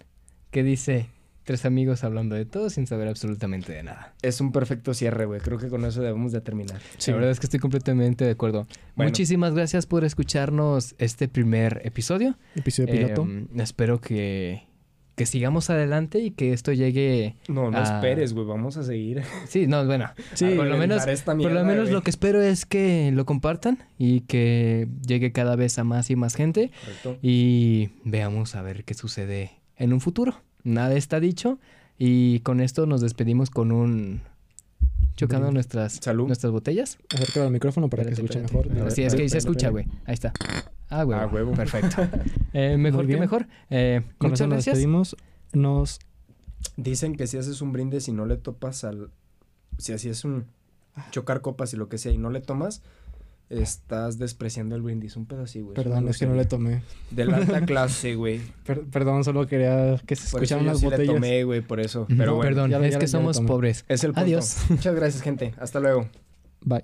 que 0.53 0.63
dice 0.63 1.09
tres 1.49 1.65
amigos 1.65 2.05
hablando 2.05 2.35
de 2.35 2.45
todo 2.45 2.69
sin 2.69 2.87
saber 2.87 3.09
absolutamente 3.09 3.73
de 3.73 3.83
nada. 3.83 4.13
Es 4.21 4.43
un 4.43 4.53
perfecto 4.53 4.93
cierre, 4.93 5.25
güey. 5.25 5.41
Creo 5.41 5.57
que 5.57 5.69
con 5.69 5.83
eso 5.87 6.03
debemos 6.03 6.31
de 6.31 6.43
terminar. 6.43 6.79
Sí. 6.99 7.11
La 7.11 7.17
verdad 7.17 7.31
es 7.31 7.41
que 7.41 7.47
estoy 7.47 7.59
completamente 7.59 8.27
de 8.27 8.33
acuerdo. 8.33 8.67
Bueno. 8.97 9.09
Muchísimas 9.09 9.55
gracias 9.55 9.87
por 9.87 10.05
escucharnos 10.05 10.95
este 10.99 11.27
primer 11.27 11.81
episodio. 11.87 12.37
Episodio 12.55 12.93
piloto. 12.93 13.23
Em, 13.23 13.49
espero 13.59 13.99
que, 13.99 14.65
que 15.17 15.25
sigamos 15.25 15.71
adelante 15.71 16.19
y 16.19 16.33
que 16.33 16.53
esto 16.53 16.71
llegue... 16.75 17.37
No, 17.49 17.71
no 17.71 17.83
esperes, 17.83 18.35
güey. 18.35 18.47
Vamos 18.47 18.77
a 18.77 18.83
seguir. 18.83 19.23
Sí, 19.49 19.67
no, 19.67 19.87
bueno. 19.87 20.11
Sí, 20.35 20.51
por 20.55 20.67
lo 20.67 20.77
menos, 20.77 21.07
esta 21.07 21.35
por 21.35 21.51
lo, 21.51 21.65
menos 21.65 21.89
lo 21.89 22.03
que 22.03 22.11
espero 22.11 22.43
es 22.43 22.67
que 22.67 23.11
lo 23.11 23.25
compartan 23.25 23.79
y 23.97 24.21
que 24.21 24.87
llegue 25.07 25.33
cada 25.33 25.57
vez 25.57 25.79
a 25.79 25.85
más 25.85 26.11
y 26.11 26.17
más 26.17 26.35
gente. 26.35 26.73
Correcto. 26.83 27.19
y 27.23 27.89
veamos 28.05 28.55
a 28.55 28.61
ver 28.61 28.85
qué 28.85 28.93
sucede 28.93 29.53
en 29.79 29.95
un 29.95 30.03
futuro. 30.03 30.43
Nada 30.69 30.95
está 30.95 31.21
dicho 31.21 31.59
y 31.99 32.41
con 32.41 32.61
esto 32.61 32.87
nos 32.87 33.01
despedimos 33.01 33.51
con 33.51 33.73
un 33.73 34.21
chocando 35.17 35.51
nuestras 35.51 35.95
Salud. 35.95 36.27
nuestras 36.27 36.53
botellas. 36.53 36.99
Acércalo 37.13 37.47
al 37.47 37.53
micrófono 37.53 37.89
para 37.89 38.05
que 38.05 38.15
se 38.15 38.23
escuche 38.23 38.41
espérate. 38.41 38.69
mejor. 38.69 38.81
A 38.81 38.85
ver, 38.85 38.93
Sí, 38.93 39.03
es 39.03 39.15
que 39.15 39.23
ahí 39.23 39.29
se 39.29 39.39
escucha, 39.39 39.71
güey. 39.71 39.87
Ahí 40.05 40.15
está. 40.15 40.33
Ah, 40.91 41.05
huevo. 41.05 41.21
Ah, 41.21 41.27
huevo. 41.27 41.53
Perfecto. 41.55 41.97
Eh, 42.55 42.77
mejor 42.79 43.07
que 43.07 43.17
mejor. 43.19 43.47
Eh, 43.69 44.03
Con 44.17 44.31
muchas 44.31 44.41
eso 44.41 44.47
nos 44.49 44.57
gracias. 44.57 44.77
despedimos. 44.77 45.17
Nos... 45.53 45.99
Dicen 46.77 47.15
que 47.15 47.27
si 47.27 47.37
haces 47.37 47.61
un 47.61 47.73
brindis 47.73 48.09
y 48.09 48.13
no 48.13 48.25
le 48.27 48.37
topas 48.37 48.85
al... 48.85 49.11
Si 49.77 49.93
así 49.93 50.09
es 50.09 50.25
un 50.25 50.47
chocar 51.11 51.41
copas 51.43 51.73
y 51.75 51.77
lo 51.77 51.89
que 51.89 51.99
sea 51.99 52.11
y 52.11 52.19
no 52.19 52.31
le 52.31 52.41
tomas, 52.41 52.83
estás 53.51 54.19
despreciando 54.19 54.77
el 54.77 54.83
brindis. 54.83 55.17
Un 55.17 55.27
pedo 55.27 55.43
así, 55.43 55.61
güey. 55.61 55.75
Perdón, 55.75 56.09
es 56.09 56.19
que 56.19 56.27
no 56.27 56.35
le 56.35 56.45
tomé. 56.45 56.83
De 57.11 57.25
la 57.25 57.39
alta 57.39 57.61
clase, 57.67 58.15
güey. 58.15 58.41
Per- 58.65 58.85
perdón, 58.85 59.25
solo 59.25 59.47
quería 59.47 59.97
que 60.07 60.17
se 60.17 60.25
escucharan 60.27 60.67
las 60.67 60.79
sí 60.81 60.85
le 60.87 60.91
botellas. 60.91 61.15
tomé, 61.15 61.45
güey, 61.45 61.61
por 61.61 61.81
eso. 61.81 62.07
No, 62.09 62.17
Pero 62.17 62.35
bueno, 62.37 62.49
perdón, 62.51 62.71
ya- 62.71 62.77
es 62.79 62.83
ya- 62.83 62.99
que 62.99 63.07
ya 63.07 63.19
le 63.19 63.23
somos 63.23 63.41
pobres. 63.41 63.85
es 63.89 64.05
el 64.05 64.11
punto. 64.13 64.21
Adiós. 64.23 64.57
Muchas 64.69 64.95
gracias, 64.95 65.23
gente. 65.23 65.55
Hasta 65.59 65.81
luego. 65.81 66.09
Bye. 66.65 66.81